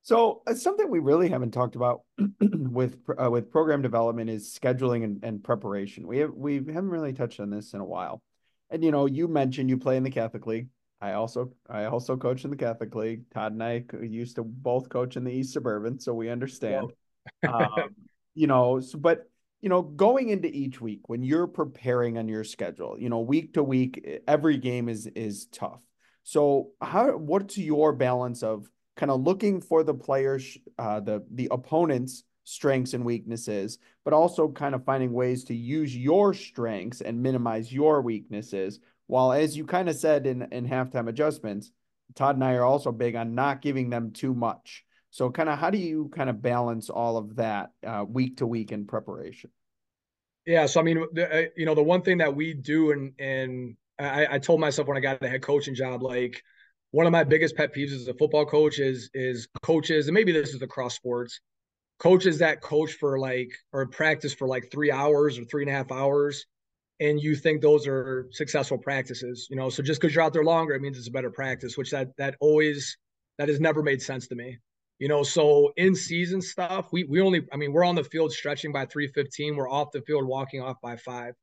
So 0.02 0.42
uh, 0.46 0.54
something 0.54 0.90
we 0.90 0.98
really 0.98 1.28
haven't 1.28 1.52
talked 1.52 1.76
about 1.76 2.02
with 2.40 2.98
uh, 3.22 3.30
with 3.30 3.50
program 3.50 3.82
development 3.82 4.30
is 4.30 4.58
scheduling 4.58 5.04
and, 5.04 5.22
and 5.22 5.42
preparation. 5.44 6.06
We 6.06 6.18
have 6.18 6.32
we 6.32 6.54
haven't 6.54 6.90
really 6.90 7.12
touched 7.12 7.40
on 7.40 7.50
this 7.50 7.74
in 7.74 7.80
a 7.80 7.84
while. 7.84 8.22
And 8.70 8.82
you 8.82 8.90
know, 8.90 9.06
you 9.06 9.28
mentioned 9.28 9.68
you 9.68 9.76
play 9.76 9.96
in 9.96 10.02
the 10.02 10.10
Catholic 10.10 10.46
League. 10.46 10.68
I 11.00 11.12
also 11.12 11.52
I 11.68 11.84
also 11.84 12.16
coach 12.16 12.44
in 12.44 12.50
the 12.50 12.56
Catholic 12.56 12.94
League. 12.94 13.28
Todd 13.30 13.52
and 13.52 13.62
I 13.62 13.84
used 14.02 14.36
to 14.36 14.44
both 14.44 14.88
coach 14.88 15.16
in 15.16 15.24
the 15.24 15.32
East 15.32 15.52
Suburban, 15.52 15.98
so 15.98 16.14
we 16.14 16.30
understand. 16.30 16.92
um, 17.48 17.94
you 18.34 18.46
know, 18.46 18.80
so, 18.80 18.98
but 18.98 19.28
you 19.60 19.68
know, 19.68 19.82
going 19.82 20.30
into 20.30 20.48
each 20.48 20.80
week 20.80 21.08
when 21.08 21.22
you're 21.22 21.46
preparing 21.46 22.16
on 22.16 22.28
your 22.28 22.44
schedule, 22.44 22.96
you 22.98 23.10
know, 23.10 23.20
week 23.20 23.54
to 23.54 23.62
week, 23.62 24.22
every 24.26 24.56
game 24.56 24.88
is 24.88 25.06
is 25.06 25.46
tough. 25.46 25.82
So, 26.22 26.70
how 26.80 27.16
what's 27.16 27.58
your 27.58 27.92
balance 27.92 28.42
of 28.42 28.70
kind 28.96 29.10
of 29.10 29.22
looking 29.22 29.60
for 29.60 29.82
the 29.82 29.94
players, 29.94 30.58
uh, 30.78 31.00
the 31.00 31.24
the 31.32 31.48
opponents' 31.50 32.24
strengths 32.44 32.94
and 32.94 33.04
weaknesses, 33.04 33.78
but 34.04 34.12
also 34.12 34.48
kind 34.48 34.74
of 34.74 34.84
finding 34.84 35.12
ways 35.12 35.44
to 35.44 35.54
use 35.54 35.96
your 35.96 36.34
strengths 36.34 37.00
and 37.00 37.22
minimize 37.22 37.72
your 37.72 38.02
weaknesses. 38.02 38.80
While, 39.06 39.32
as 39.32 39.56
you 39.56 39.64
kind 39.64 39.88
of 39.88 39.96
said 39.96 40.26
in 40.26 40.42
in 40.52 40.68
halftime 40.68 41.08
adjustments, 41.08 41.72
Todd 42.14 42.36
and 42.36 42.44
I 42.44 42.54
are 42.54 42.64
also 42.64 42.92
big 42.92 43.16
on 43.16 43.34
not 43.34 43.62
giving 43.62 43.90
them 43.90 44.12
too 44.12 44.34
much. 44.34 44.84
So, 45.10 45.30
kind 45.30 45.48
of, 45.48 45.58
how 45.58 45.70
do 45.70 45.78
you 45.78 46.10
kind 46.14 46.30
of 46.30 46.40
balance 46.40 46.88
all 46.88 47.16
of 47.16 47.36
that 47.36 47.70
uh, 47.84 48.04
week 48.08 48.36
to 48.38 48.46
week 48.46 48.70
in 48.70 48.86
preparation? 48.86 49.50
Yeah, 50.46 50.66
so 50.66 50.80
I 50.80 50.82
mean, 50.82 51.04
the, 51.12 51.32
uh, 51.32 51.48
you 51.56 51.66
know, 51.66 51.74
the 51.74 51.82
one 51.82 52.02
thing 52.02 52.18
that 52.18 52.34
we 52.34 52.54
do, 52.54 52.92
and 52.92 53.12
and 53.18 53.76
I, 53.98 54.26
I 54.32 54.38
told 54.38 54.60
myself 54.60 54.88
when 54.88 54.96
I 54.96 55.00
got 55.00 55.20
the 55.20 55.28
head 55.28 55.42
coaching 55.42 55.74
job, 55.74 56.02
like 56.02 56.42
one 56.92 57.06
of 57.06 57.12
my 57.12 57.24
biggest 57.24 57.56
pet 57.56 57.74
peeves 57.74 57.92
as 57.92 58.08
a 58.08 58.14
football 58.14 58.44
coach 58.44 58.78
is 58.78 59.10
is 59.14 59.48
coaches, 59.62 60.08
and 60.08 60.14
maybe 60.14 60.32
this 60.32 60.54
is 60.54 60.62
across 60.62 60.94
sports, 60.94 61.40
coaches 61.98 62.38
that 62.38 62.60
coach 62.60 62.92
for 62.94 63.18
like 63.18 63.50
or 63.72 63.86
practice 63.86 64.34
for 64.34 64.48
like 64.48 64.70
three 64.72 64.90
hours 64.90 65.38
or 65.38 65.44
three 65.44 65.62
and 65.62 65.70
a 65.70 65.74
half 65.74 65.92
hours, 65.92 66.46
and 66.98 67.20
you 67.20 67.36
think 67.36 67.62
those 67.62 67.86
are 67.86 68.26
successful 68.32 68.78
practices, 68.78 69.46
you 69.50 69.56
know. 69.56 69.68
So 69.68 69.82
just 69.82 70.00
because 70.00 70.14
you're 70.14 70.24
out 70.24 70.32
there 70.32 70.44
longer, 70.44 70.74
it 70.74 70.82
means 70.82 70.98
it's 70.98 71.08
a 71.08 71.12
better 71.12 71.30
practice, 71.30 71.76
which 71.76 71.90
that 71.90 72.08
that 72.18 72.36
always 72.40 72.96
that 73.38 73.48
has 73.48 73.60
never 73.60 73.82
made 73.82 74.02
sense 74.02 74.26
to 74.28 74.34
me. 74.34 74.58
You 74.98 75.08
know, 75.08 75.22
so 75.22 75.72
in 75.76 75.94
season 75.94 76.42
stuff, 76.42 76.88
we 76.92 77.04
we 77.04 77.20
only 77.20 77.46
I 77.52 77.56
mean, 77.56 77.72
we're 77.72 77.84
on 77.84 77.94
the 77.94 78.04
field 78.04 78.32
stretching 78.32 78.72
by 78.72 78.86
315. 78.86 79.56
We're 79.56 79.70
off 79.70 79.92
the 79.92 80.02
field 80.02 80.24
walking 80.26 80.60
off 80.60 80.76
by 80.82 80.96
five. 80.96 81.34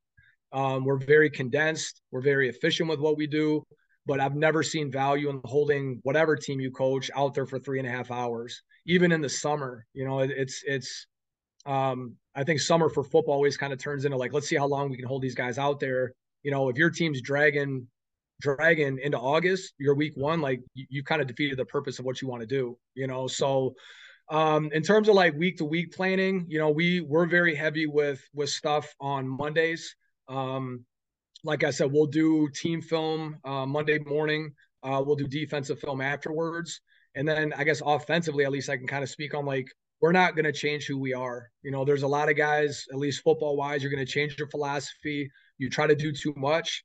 Um, 0.52 0.84
we're 0.84 0.98
very 0.98 1.28
condensed, 1.28 2.00
we're 2.10 2.22
very 2.22 2.48
efficient 2.48 2.88
with 2.88 3.00
what 3.00 3.18
we 3.18 3.26
do, 3.26 3.66
but 4.08 4.20
I've 4.20 4.34
never 4.34 4.62
seen 4.62 4.90
value 4.90 5.28
in 5.28 5.42
holding 5.44 6.00
whatever 6.02 6.34
team 6.34 6.60
you 6.60 6.70
coach 6.70 7.10
out 7.14 7.34
there 7.34 7.44
for 7.44 7.58
three 7.58 7.78
and 7.78 7.86
a 7.86 7.90
half 7.90 8.10
hours, 8.10 8.62
even 8.86 9.12
in 9.12 9.20
the 9.20 9.28
summer. 9.28 9.84
You 9.92 10.06
know, 10.06 10.20
it, 10.20 10.30
it's 10.30 10.62
it's 10.66 11.06
um, 11.66 12.16
I 12.34 12.42
think 12.42 12.60
summer 12.60 12.88
for 12.88 13.04
football 13.04 13.34
always 13.34 13.58
kind 13.58 13.72
of 13.72 13.78
turns 13.78 14.06
into 14.06 14.16
like, 14.16 14.32
let's 14.32 14.48
see 14.48 14.56
how 14.56 14.66
long 14.66 14.88
we 14.88 14.96
can 14.96 15.06
hold 15.06 15.20
these 15.20 15.34
guys 15.34 15.58
out 15.58 15.78
there. 15.78 16.12
You 16.42 16.50
know, 16.50 16.70
if 16.70 16.78
your 16.78 16.88
team's 16.88 17.20
dragging 17.20 17.86
dragging 18.40 18.98
into 19.02 19.18
August, 19.18 19.74
your 19.78 19.94
week 19.94 20.12
one, 20.14 20.40
like 20.40 20.60
you, 20.72 20.86
you 20.88 21.04
kind 21.04 21.20
of 21.20 21.26
defeated 21.26 21.58
the 21.58 21.66
purpose 21.66 21.98
of 21.98 22.06
what 22.06 22.22
you 22.22 22.28
want 22.28 22.40
to 22.40 22.46
do, 22.46 22.78
you 22.94 23.06
know. 23.06 23.26
So 23.26 23.74
um 24.30 24.70
in 24.72 24.82
terms 24.82 25.08
of 25.08 25.16
like 25.16 25.34
week 25.34 25.58
to 25.58 25.66
week 25.66 25.94
planning, 25.94 26.46
you 26.48 26.58
know, 26.58 26.70
we 26.70 27.02
we're 27.02 27.26
very 27.26 27.54
heavy 27.54 27.86
with 27.86 28.22
with 28.32 28.48
stuff 28.48 28.94
on 29.00 29.28
Mondays. 29.28 29.94
Um 30.28 30.86
like 31.44 31.64
I 31.64 31.70
said, 31.70 31.92
we'll 31.92 32.06
do 32.06 32.48
team 32.48 32.80
film 32.80 33.38
uh, 33.44 33.66
Monday 33.66 33.98
morning. 33.98 34.52
Uh, 34.82 35.02
we'll 35.04 35.16
do 35.16 35.26
defensive 35.26 35.78
film 35.78 36.00
afterwards. 36.00 36.80
And 37.14 37.26
then 37.26 37.52
I 37.56 37.64
guess 37.64 37.82
offensively, 37.84 38.44
at 38.44 38.52
least 38.52 38.68
I 38.68 38.76
can 38.76 38.86
kind 38.86 39.02
of 39.02 39.10
speak 39.10 39.34
on 39.34 39.44
like 39.44 39.66
we're 40.00 40.12
not 40.12 40.36
going 40.36 40.44
to 40.44 40.52
change 40.52 40.86
who 40.86 40.98
we 40.98 41.12
are. 41.12 41.48
You 41.62 41.70
know, 41.70 41.84
there's 41.84 42.04
a 42.04 42.08
lot 42.08 42.30
of 42.30 42.36
guys, 42.36 42.84
at 42.92 42.98
least 42.98 43.22
football 43.22 43.56
wise, 43.56 43.82
you're 43.82 43.90
going 43.90 44.04
to 44.04 44.10
change 44.10 44.38
your 44.38 44.48
philosophy. 44.48 45.30
You 45.58 45.68
try 45.68 45.86
to 45.88 45.96
do 45.96 46.12
too 46.12 46.32
much, 46.36 46.84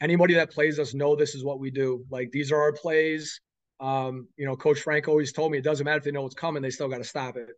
anybody 0.00 0.34
that 0.34 0.50
plays 0.50 0.78
us 0.78 0.94
know 0.94 1.16
this 1.16 1.34
is 1.34 1.44
what 1.44 1.60
we 1.60 1.70
do. 1.70 2.04
Like 2.10 2.30
these 2.32 2.52
are 2.52 2.60
our 2.60 2.72
plays. 2.72 3.40
Um, 3.80 4.28
you 4.36 4.46
know, 4.46 4.56
Coach 4.56 4.80
Frank 4.80 5.08
always 5.08 5.32
told 5.32 5.52
me 5.52 5.58
it 5.58 5.64
doesn't 5.64 5.84
matter 5.84 5.98
if 5.98 6.04
they 6.04 6.10
know 6.10 6.22
what's 6.22 6.34
coming, 6.34 6.62
they 6.62 6.70
still 6.70 6.88
got 6.88 6.98
to 6.98 7.04
stop 7.04 7.36
it. 7.36 7.50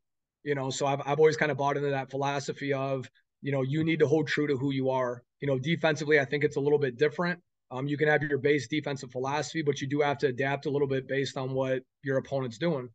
You 0.43 0.55
know, 0.55 0.71
so 0.71 0.87
I've 0.87 1.01
I've 1.05 1.19
always 1.19 1.37
kind 1.37 1.53
of 1.53 1.59
bought 1.59 1.77
into 1.77 1.91
that 1.91 2.11
philosophy 2.11 2.73
of 2.73 3.09
you 3.43 3.53
know 3.53 3.63
you 3.63 3.85
need 3.85 4.01
to 4.01 4.07
hold 4.07 4.29
true 4.29 4.47
to 4.47 4.57
who 4.57 4.73
you 4.73 4.91
are. 4.91 5.23
You 5.41 5.49
know, 5.49 5.59
defensively, 5.59 6.19
I 6.19 6.25
think 6.25 6.45
it's 6.45 6.57
a 6.57 6.61
little 6.61 6.79
bit 6.79 6.99
different. 6.99 7.41
Um, 7.71 7.87
you 7.87 7.99
can 7.99 8.09
have 8.09 8.23
your 8.23 8.39
base 8.39 8.67
defensive 8.67 9.11
philosophy, 9.11 9.63
but 9.63 9.81
you 9.81 9.89
do 9.89 10.01
have 10.01 10.19
to 10.19 10.29
adapt 10.29 10.67
a 10.67 10.71
little 10.71 10.89
bit 10.89 11.07
based 11.07 11.37
on 11.37 11.53
what 11.53 11.83
your 12.03 12.17
opponent's 12.17 12.59
doing. 12.59 12.89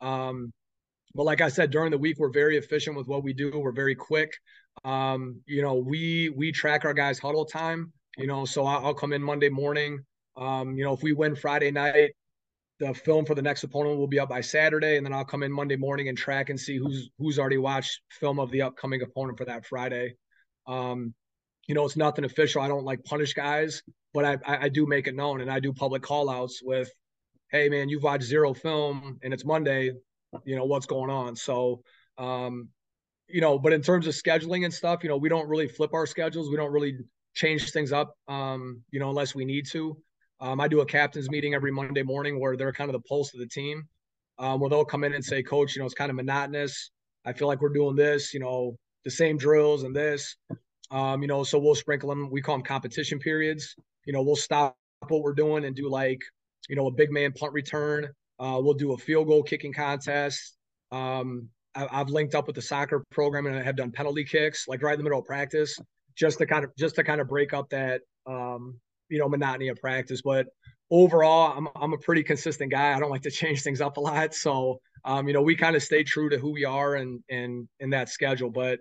Um, 0.00 0.52
but 1.14 1.24
like 1.24 1.40
I 1.40 1.48
said, 1.48 1.70
during 1.70 1.90
the 1.90 1.98
week, 1.98 2.18
we're 2.18 2.30
very 2.30 2.58
efficient 2.58 2.96
with 2.96 3.08
what 3.08 3.24
we 3.24 3.32
do. 3.32 3.58
We're 3.58 3.72
very 3.72 3.94
quick. 3.94 4.32
Um, 4.84 5.40
you 5.46 5.62
know, 5.62 5.74
we 5.74 6.28
we 6.28 6.52
track 6.52 6.84
our 6.84 6.94
guys' 6.94 7.18
huddle 7.18 7.44
time. 7.44 7.92
You 8.16 8.26
know, 8.26 8.44
so 8.44 8.66
I'll, 8.66 8.94
come 8.94 9.12
in 9.12 9.22
Monday 9.22 9.48
morning. 9.48 10.00
Um, 10.36 10.76
you 10.76 10.84
know, 10.84 10.92
if 10.92 11.02
we 11.02 11.12
win 11.12 11.36
Friday 11.36 11.70
night, 11.70 12.10
the 12.78 12.94
film 12.94 13.24
for 13.24 13.34
the 13.34 13.42
next 13.42 13.64
opponent 13.64 13.98
will 13.98 14.06
be 14.06 14.20
up 14.20 14.28
by 14.28 14.40
Saturday, 14.40 14.96
and 14.96 15.04
then 15.04 15.12
I'll 15.12 15.24
come 15.24 15.42
in 15.42 15.52
Monday 15.52 15.76
morning 15.76 16.08
and 16.08 16.16
track 16.16 16.48
and 16.48 16.58
see 16.58 16.76
who's 16.76 17.10
who's 17.18 17.38
already 17.38 17.58
watched 17.58 18.00
film 18.08 18.38
of 18.38 18.50
the 18.50 18.62
upcoming 18.62 19.02
opponent 19.02 19.38
for 19.38 19.44
that 19.46 19.66
Friday. 19.66 20.14
Um, 20.66 21.14
you 21.66 21.74
know, 21.74 21.84
it's 21.84 21.96
nothing 21.96 22.24
official. 22.24 22.62
I 22.62 22.68
don't 22.68 22.84
like 22.84 23.04
punish 23.04 23.34
guys, 23.34 23.82
but 24.14 24.24
I, 24.24 24.38
I, 24.46 24.68
do 24.68 24.86
make 24.86 25.06
it 25.06 25.14
known, 25.14 25.40
and 25.40 25.50
I 25.50 25.60
do 25.60 25.72
public 25.72 26.02
call 26.02 26.30
outs 26.30 26.60
with, 26.62 26.90
"Hey, 27.50 27.68
man, 27.68 27.88
you've 27.88 28.02
watched 28.02 28.24
zero 28.24 28.54
film, 28.54 29.18
and 29.22 29.34
it's 29.34 29.44
Monday. 29.44 29.92
You 30.44 30.56
know 30.56 30.64
what's 30.64 30.86
going 30.86 31.10
on." 31.10 31.34
So, 31.34 31.82
um, 32.16 32.68
you 33.28 33.40
know, 33.40 33.58
but 33.58 33.72
in 33.72 33.82
terms 33.82 34.06
of 34.06 34.14
scheduling 34.14 34.64
and 34.64 34.72
stuff, 34.72 35.02
you 35.02 35.08
know, 35.08 35.16
we 35.16 35.28
don't 35.28 35.48
really 35.48 35.68
flip 35.68 35.94
our 35.94 36.06
schedules. 36.06 36.48
We 36.48 36.56
don't 36.56 36.72
really 36.72 36.98
change 37.34 37.70
things 37.72 37.92
up, 37.92 38.14
um, 38.28 38.82
you 38.90 39.00
know, 39.00 39.10
unless 39.10 39.34
we 39.34 39.44
need 39.44 39.66
to. 39.70 39.96
Um, 40.40 40.60
I 40.60 40.68
do 40.68 40.80
a 40.80 40.86
captain's 40.86 41.30
meeting 41.30 41.54
every 41.54 41.72
Monday 41.72 42.02
morning 42.02 42.38
where 42.38 42.56
they're 42.56 42.72
kind 42.72 42.88
of 42.88 42.92
the 42.92 43.08
pulse 43.08 43.34
of 43.34 43.40
the 43.40 43.46
team, 43.46 43.82
um, 44.38 44.60
where 44.60 44.70
they'll 44.70 44.84
come 44.84 45.04
in 45.04 45.14
and 45.14 45.24
say, 45.24 45.42
Coach, 45.42 45.74
you 45.74 45.80
know, 45.80 45.86
it's 45.86 45.94
kind 45.94 46.10
of 46.10 46.16
monotonous. 46.16 46.90
I 47.24 47.32
feel 47.32 47.48
like 47.48 47.60
we're 47.60 47.70
doing 47.70 47.96
this, 47.96 48.32
you 48.32 48.40
know, 48.40 48.76
the 49.04 49.10
same 49.10 49.36
drills 49.36 49.82
and 49.82 49.94
this. 49.94 50.36
Um, 50.90 51.22
you 51.22 51.28
know, 51.28 51.44
so 51.44 51.58
we'll 51.58 51.74
sprinkle 51.74 52.08
them. 52.08 52.30
We 52.30 52.40
call 52.40 52.56
them 52.56 52.64
competition 52.64 53.18
periods. 53.18 53.74
You 54.06 54.12
know, 54.12 54.22
we'll 54.22 54.36
stop 54.36 54.76
what 55.08 55.22
we're 55.22 55.34
doing 55.34 55.64
and 55.64 55.74
do 55.74 55.88
like, 55.90 56.20
you 56.68 56.76
know, 56.76 56.86
a 56.86 56.90
big 56.90 57.10
man 57.10 57.32
punt 57.32 57.52
return, 57.52 58.08
Uh, 58.38 58.60
we'll 58.62 58.74
do 58.74 58.92
a 58.92 58.98
field 58.98 59.26
goal 59.26 59.42
kicking 59.42 59.72
contest. 59.72 60.56
Um, 60.92 61.48
I, 61.74 61.86
have 61.90 62.08
linked 62.08 62.34
up 62.34 62.46
with 62.46 62.56
the 62.56 62.62
soccer 62.62 63.04
program 63.10 63.46
and 63.46 63.56
I 63.56 63.62
have 63.62 63.76
done 63.76 63.90
penalty 63.90 64.24
kicks, 64.24 64.66
like 64.68 64.82
right 64.82 64.92
in 64.92 64.98
the 64.98 65.04
middle 65.04 65.18
of 65.18 65.24
practice, 65.24 65.78
just 66.16 66.38
to 66.38 66.46
kind 66.46 66.64
of 66.64 66.74
just 66.76 66.94
to 66.96 67.04
kind 67.04 67.20
of 67.20 67.28
break 67.28 67.52
up 67.52 67.68
that 67.70 68.02
um, 68.26 68.80
you 69.08 69.18
know 69.18 69.28
monotony 69.28 69.68
of 69.68 69.78
practice. 69.78 70.22
But 70.22 70.46
overall, 70.90 71.56
I'm 71.56 71.68
I'm 71.76 71.92
a 71.92 71.98
pretty 71.98 72.22
consistent 72.22 72.70
guy. 72.70 72.94
I 72.94 73.00
don't 73.00 73.10
like 73.10 73.22
to 73.22 73.30
change 73.42 73.62
things 73.62 73.80
up 73.80 73.96
a 73.96 74.00
lot, 74.00 74.34
so 74.34 74.80
um, 75.04 75.28
you 75.28 75.34
know 75.34 75.42
we 75.42 75.56
kind 75.56 75.76
of 75.76 75.82
stay 75.82 76.04
true 76.04 76.28
to 76.30 76.38
who 76.38 76.52
we 76.52 76.64
are 76.64 76.96
and 76.96 77.22
and 77.30 77.68
in 77.80 77.90
that 77.90 78.08
schedule. 78.08 78.50
But 78.50 78.80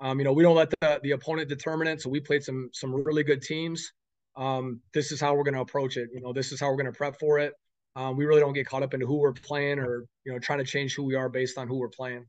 um, 0.00 0.18
you 0.18 0.24
know 0.24 0.32
we 0.32 0.42
don't 0.42 0.56
let 0.56 0.70
the 0.80 1.00
the 1.02 1.12
opponent 1.12 1.48
determine 1.48 1.88
it. 1.88 2.00
So 2.00 2.10
we 2.10 2.20
played 2.20 2.42
some 2.42 2.70
some 2.72 2.92
really 2.92 3.22
good 3.22 3.42
teams. 3.42 3.92
Um, 4.36 4.80
this 4.94 5.12
is 5.12 5.20
how 5.20 5.34
we're 5.34 5.44
going 5.44 5.54
to 5.54 5.60
approach 5.60 5.96
it. 5.96 6.08
You 6.14 6.20
know, 6.20 6.32
this 6.32 6.52
is 6.52 6.60
how 6.60 6.68
we're 6.68 6.76
going 6.76 6.86
to 6.86 6.92
prep 6.92 7.18
for 7.18 7.40
it. 7.40 7.52
Um, 7.96 8.16
we 8.16 8.24
really 8.24 8.40
don't 8.40 8.52
get 8.52 8.66
caught 8.66 8.84
up 8.84 8.94
into 8.94 9.04
who 9.04 9.18
we're 9.18 9.32
playing 9.32 9.80
or 9.80 10.06
you 10.24 10.32
know 10.32 10.38
trying 10.38 10.60
to 10.60 10.64
change 10.64 10.94
who 10.94 11.02
we 11.04 11.16
are 11.16 11.28
based 11.28 11.58
on 11.58 11.68
who 11.68 11.78
we're 11.78 11.88
playing. 11.88 12.26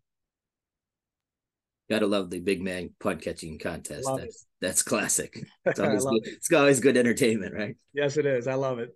Gotta 1.90 2.08
love 2.08 2.30
the 2.30 2.40
big 2.40 2.62
man 2.62 2.92
punt 3.00 3.22
catching 3.22 3.60
contest. 3.60 4.10
That's. 4.16 4.48
That's 4.62 4.84
classic. 4.84 5.44
It's 5.66 5.80
always 5.80 6.06
good. 6.06 6.28
It. 6.28 6.34
It's 6.34 6.54
always 6.54 6.80
good 6.80 6.98
entertainment, 6.98 7.54
right? 7.54 7.76
Yes, 7.94 8.18
it 8.18 8.26
is. 8.26 8.48
I 8.48 8.56
love 8.56 8.80
it. 8.80 8.96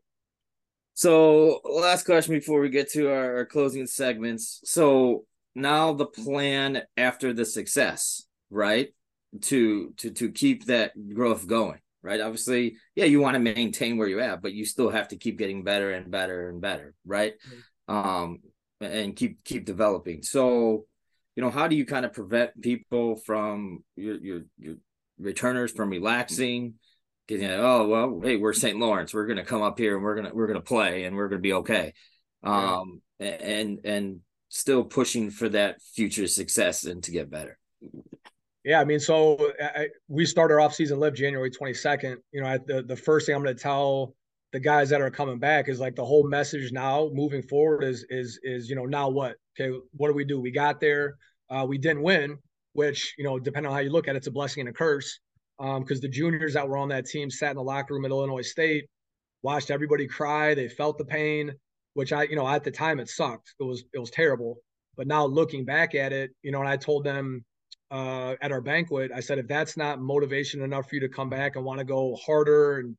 So, 0.93 1.59
last 1.63 2.05
question 2.05 2.33
before 2.33 2.61
we 2.61 2.69
get 2.69 2.91
to 2.91 3.09
our, 3.09 3.37
our 3.37 3.45
closing 3.45 3.85
segments. 3.85 4.61
So 4.63 5.25
now 5.53 5.93
the 5.93 6.05
plan 6.05 6.83
after 6.95 7.33
the 7.33 7.45
success, 7.45 8.23
right? 8.49 8.89
To 9.41 9.93
to 9.97 10.11
to 10.11 10.31
keep 10.31 10.65
that 10.65 10.93
growth 11.13 11.45
going 11.45 11.79
right? 12.05 12.21
Obviously, 12.21 12.77
yeah, 12.95 13.05
you 13.05 13.19
want 13.19 13.33
to 13.33 13.39
maintain 13.39 13.97
where 13.97 14.07
you're 14.07 14.21
at, 14.21 14.43
but 14.43 14.53
you 14.53 14.63
still 14.63 14.91
have 14.91 15.07
to 15.07 15.17
keep 15.17 15.39
getting 15.39 15.63
better 15.63 15.91
and 15.91 16.11
better 16.11 16.49
and 16.49 16.61
better, 16.61 16.93
right? 17.03 17.33
Mm-hmm. 17.89 17.95
Um, 17.95 18.39
and 18.79 19.15
keep 19.15 19.43
keep 19.43 19.65
developing. 19.65 20.21
So, 20.21 20.85
you 21.35 21.41
know, 21.41 21.49
how 21.49 21.67
do 21.67 21.75
you 21.75 21.85
kind 21.85 22.05
of 22.05 22.13
prevent 22.13 22.61
people 22.61 23.15
from 23.15 23.83
your 23.95 24.17
your 24.17 24.41
your 24.59 24.75
returners 25.19 25.71
from 25.71 25.89
relaxing? 25.89 26.75
Getting 27.27 27.49
oh 27.49 27.87
well, 27.87 28.21
hey, 28.23 28.37
we're 28.37 28.53
St. 28.53 28.77
Laurence. 28.77 29.13
We're 29.13 29.25
gonna 29.25 29.45
come 29.45 29.61
up 29.61 29.79
here 29.79 29.95
and 29.95 30.03
we're 30.03 30.15
gonna 30.15 30.31
we're 30.33 30.47
gonna 30.47 30.61
play 30.61 31.05
and 31.05 31.15
we're 31.15 31.27
gonna 31.27 31.41
be 31.41 31.53
okay. 31.53 31.93
Um, 32.43 33.01
and 33.19 33.79
and 33.83 34.19
still 34.49 34.83
pushing 34.83 35.31
for 35.31 35.49
that 35.49 35.81
future 35.81 36.27
success 36.27 36.85
and 36.85 37.03
to 37.03 37.11
get 37.11 37.29
better. 37.29 37.57
Yeah, 38.63 38.81
I 38.81 38.85
mean, 38.85 38.99
so 38.99 39.51
I, 39.61 39.89
we 40.07 40.25
start 40.25 40.51
our 40.51 40.57
offseason 40.57 40.97
live 40.97 41.13
January 41.13 41.51
22nd. 41.51 42.15
You 42.31 42.41
know, 42.41 42.47
I, 42.47 42.57
the 42.57 42.81
the 42.81 42.95
first 42.95 43.25
thing 43.25 43.35
I'm 43.35 43.43
going 43.43 43.55
to 43.55 43.61
tell 43.61 44.15
the 44.53 44.59
guys 44.59 44.89
that 44.89 45.01
are 45.01 45.11
coming 45.11 45.37
back 45.37 45.69
is 45.69 45.79
like 45.79 45.95
the 45.95 46.05
whole 46.05 46.27
message 46.27 46.71
now 46.71 47.09
moving 47.13 47.43
forward 47.43 47.83
is 47.83 48.05
is 48.09 48.39
is 48.41 48.69
you 48.69 48.75
know 48.75 48.85
now 48.85 49.09
what? 49.09 49.35
Okay, 49.59 49.77
what 49.97 50.07
do 50.07 50.13
we 50.13 50.25
do? 50.25 50.39
We 50.39 50.49
got 50.49 50.79
there, 50.79 51.17
uh, 51.49 51.65
we 51.67 51.77
didn't 51.77 52.01
win, 52.01 52.37
which 52.75 53.15
you 53.17 53.23
know 53.23 53.39
depending 53.39 53.69
on 53.69 53.75
how 53.75 53.81
you 53.81 53.89
look 53.89 54.07
at 54.07 54.15
it, 54.15 54.17
it's 54.17 54.27
a 54.27 54.31
blessing 54.31 54.61
and 54.61 54.69
a 54.69 54.73
curse. 54.73 55.19
Because 55.57 55.99
um, 55.99 56.01
the 56.01 56.09
juniors 56.09 56.53
that 56.53 56.67
were 56.67 56.77
on 56.77 56.89
that 56.89 57.05
team 57.05 57.29
sat 57.29 57.51
in 57.51 57.55
the 57.55 57.63
locker 57.63 57.93
room 57.93 58.03
at 58.03 58.11
Illinois 58.11 58.41
State, 58.41 58.89
watched 59.41 59.71
everybody 59.71 60.05
cry. 60.05 60.53
They 60.53 60.67
felt 60.67 60.97
the 60.97 61.05
pain, 61.05 61.53
which 61.93 62.11
I 62.11 62.23
you 62.23 62.35
know 62.35 62.47
at 62.47 62.65
the 62.65 62.71
time 62.71 62.99
it 62.99 63.09
sucked. 63.09 63.53
It 63.59 63.63
was 63.63 63.85
it 63.93 63.99
was 63.99 64.11
terrible. 64.11 64.57
But 64.97 65.07
now 65.07 65.25
looking 65.25 65.65
back 65.65 65.95
at 65.95 66.13
it, 66.13 66.31
you 66.41 66.51
know, 66.51 66.59
and 66.59 66.69
I 66.69 66.77
told 66.77 67.03
them 67.03 67.43
uh, 67.91 68.35
at 68.41 68.51
our 68.51 68.61
banquet, 68.61 69.11
I 69.13 69.19
said, 69.19 69.39
if 69.39 69.47
that's 69.47 69.77
not 69.77 69.99
motivation 69.99 70.61
enough 70.61 70.89
for 70.89 70.95
you 70.95 71.01
to 71.01 71.09
come 71.09 71.29
back 71.29 71.55
and 71.55 71.65
want 71.65 71.79
to 71.79 71.85
go 71.85 72.17
harder 72.25 72.79
and 72.79 72.97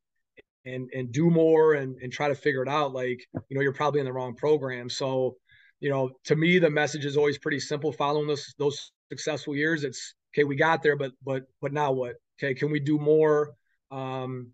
and 0.64 0.90
and 0.94 1.12
do 1.12 1.30
more 1.30 1.74
and 1.74 1.96
and 2.02 2.12
try 2.12 2.28
to 2.28 2.34
figure 2.34 2.62
it 2.62 2.68
out, 2.68 2.94
like 2.94 3.20
you 3.48 3.56
know, 3.56 3.60
you're 3.60 3.74
probably 3.74 4.00
in 4.00 4.06
the 4.06 4.12
wrong 4.12 4.34
program. 4.34 4.88
So, 4.88 5.36
you 5.80 5.90
know, 5.90 6.10
to 6.24 6.36
me, 6.36 6.58
the 6.58 6.70
message 6.70 7.04
is 7.04 7.18
always 7.18 7.36
pretty 7.36 7.60
simple. 7.60 7.92
Following 7.92 8.28
those 8.28 8.54
those 8.58 8.92
successful 9.10 9.54
years, 9.54 9.84
it's 9.84 10.14
okay. 10.34 10.44
We 10.44 10.56
got 10.56 10.82
there, 10.82 10.96
but 10.96 11.12
but 11.24 11.44
but 11.60 11.72
now 11.72 11.92
what? 11.92 12.16
Okay, 12.38 12.54
can 12.54 12.70
we 12.70 12.80
do 12.80 12.98
more? 12.98 13.54
Um, 13.90 14.52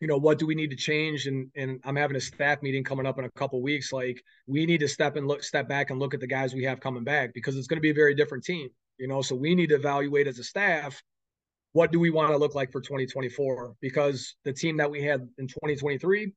you 0.00 0.06
know, 0.06 0.18
what 0.18 0.38
do 0.38 0.46
we 0.46 0.54
need 0.54 0.70
to 0.70 0.76
change? 0.76 1.26
And 1.26 1.50
and 1.56 1.80
I'm 1.84 1.96
having 1.96 2.16
a 2.16 2.20
staff 2.20 2.62
meeting 2.62 2.84
coming 2.84 3.06
up 3.06 3.18
in 3.18 3.24
a 3.24 3.30
couple 3.30 3.60
weeks. 3.62 3.92
Like 3.92 4.22
we 4.46 4.66
need 4.66 4.80
to 4.80 4.88
step 4.88 5.16
and 5.16 5.26
look, 5.26 5.42
step 5.42 5.68
back 5.68 5.90
and 5.90 5.98
look 5.98 6.14
at 6.14 6.20
the 6.20 6.26
guys 6.26 6.54
we 6.54 6.64
have 6.64 6.80
coming 6.80 7.04
back 7.04 7.32
because 7.34 7.56
it's 7.56 7.66
going 7.66 7.78
to 7.78 7.82
be 7.82 7.90
a 7.90 7.94
very 7.94 8.14
different 8.14 8.44
team 8.44 8.68
you 8.98 9.08
know 9.08 9.22
so 9.22 9.34
we 9.34 9.54
need 9.54 9.68
to 9.68 9.74
evaluate 9.74 10.26
as 10.26 10.38
a 10.38 10.44
staff 10.44 11.02
what 11.72 11.92
do 11.92 12.00
we 12.00 12.10
want 12.10 12.30
to 12.30 12.36
look 12.36 12.54
like 12.54 12.72
for 12.72 12.80
2024 12.80 13.74
because 13.80 14.36
the 14.44 14.52
team 14.52 14.76
that 14.76 14.90
we 14.90 15.02
had 15.02 15.28
in 15.38 15.46
2023 15.46 16.32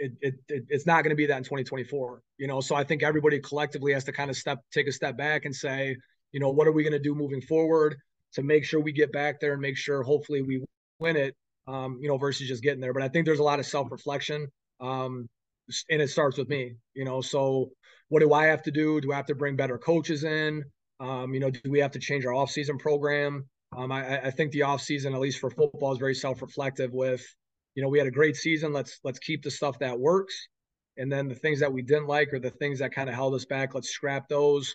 it, 0.00 0.12
it, 0.20 0.34
it 0.48 0.64
it's 0.68 0.86
not 0.86 1.02
going 1.02 1.10
to 1.10 1.16
be 1.16 1.26
that 1.26 1.38
in 1.38 1.44
2024 1.44 2.22
you 2.38 2.46
know 2.46 2.60
so 2.60 2.74
i 2.74 2.84
think 2.84 3.02
everybody 3.02 3.38
collectively 3.40 3.92
has 3.92 4.04
to 4.04 4.12
kind 4.12 4.30
of 4.30 4.36
step 4.36 4.60
take 4.72 4.88
a 4.88 4.92
step 4.92 5.16
back 5.16 5.44
and 5.44 5.54
say 5.54 5.96
you 6.32 6.40
know 6.40 6.50
what 6.50 6.66
are 6.66 6.72
we 6.72 6.82
going 6.82 6.92
to 6.92 6.98
do 6.98 7.14
moving 7.14 7.40
forward 7.40 7.96
to 8.32 8.42
make 8.42 8.64
sure 8.64 8.80
we 8.80 8.92
get 8.92 9.12
back 9.12 9.40
there 9.40 9.52
and 9.52 9.62
make 9.62 9.76
sure 9.76 10.02
hopefully 10.02 10.42
we 10.42 10.62
win 10.98 11.16
it 11.16 11.34
um, 11.66 11.98
you 12.00 12.08
know 12.08 12.18
versus 12.18 12.48
just 12.48 12.62
getting 12.62 12.80
there 12.80 12.92
but 12.92 13.02
i 13.02 13.08
think 13.08 13.24
there's 13.26 13.40
a 13.40 13.44
lot 13.44 13.58
of 13.58 13.66
self-reflection 13.66 14.46
um, 14.80 15.28
and 15.90 16.00
it 16.00 16.08
starts 16.08 16.38
with 16.38 16.48
me 16.48 16.74
you 16.94 17.04
know 17.04 17.20
so 17.20 17.70
what 18.08 18.20
do 18.20 18.32
i 18.32 18.46
have 18.46 18.62
to 18.62 18.70
do 18.70 19.00
do 19.00 19.12
i 19.12 19.16
have 19.16 19.26
to 19.26 19.34
bring 19.34 19.56
better 19.56 19.78
coaches 19.78 20.24
in 20.24 20.62
um, 21.00 21.32
you 21.32 21.40
know, 21.40 21.50
do 21.50 21.70
we 21.70 21.78
have 21.78 21.92
to 21.92 21.98
change 21.98 22.26
our 22.26 22.34
off-season 22.34 22.78
program? 22.78 23.46
Um, 23.76 23.92
I, 23.92 24.20
I 24.20 24.30
think 24.30 24.52
the 24.52 24.62
off-season, 24.62 25.14
at 25.14 25.20
least 25.20 25.38
for 25.38 25.50
football, 25.50 25.92
is 25.92 25.98
very 25.98 26.14
self-reflective. 26.14 26.92
With, 26.92 27.24
you 27.74 27.82
know, 27.82 27.88
we 27.88 27.98
had 27.98 28.06
a 28.06 28.12
great 28.12 28.36
season. 28.36 28.72
Let's 28.72 28.98
let's 29.04 29.18
keep 29.18 29.42
the 29.42 29.50
stuff 29.50 29.78
that 29.78 29.98
works, 29.98 30.48
and 30.96 31.12
then 31.12 31.28
the 31.28 31.34
things 31.34 31.60
that 31.60 31.72
we 31.72 31.82
didn't 31.82 32.06
like 32.06 32.32
or 32.32 32.40
the 32.40 32.50
things 32.50 32.80
that 32.80 32.92
kind 32.92 33.08
of 33.08 33.14
held 33.14 33.34
us 33.34 33.44
back, 33.44 33.74
let's 33.74 33.90
scrap 33.90 34.28
those. 34.28 34.74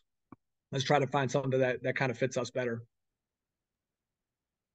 Let's 0.73 0.83
try 0.83 0.99
to 0.99 1.07
find 1.07 1.31
something 1.31 1.59
that 1.59 1.83
that 1.83 1.95
kind 1.95 2.11
of 2.11 2.17
fits 2.17 2.35
us 2.35 2.49
better. 2.49 2.83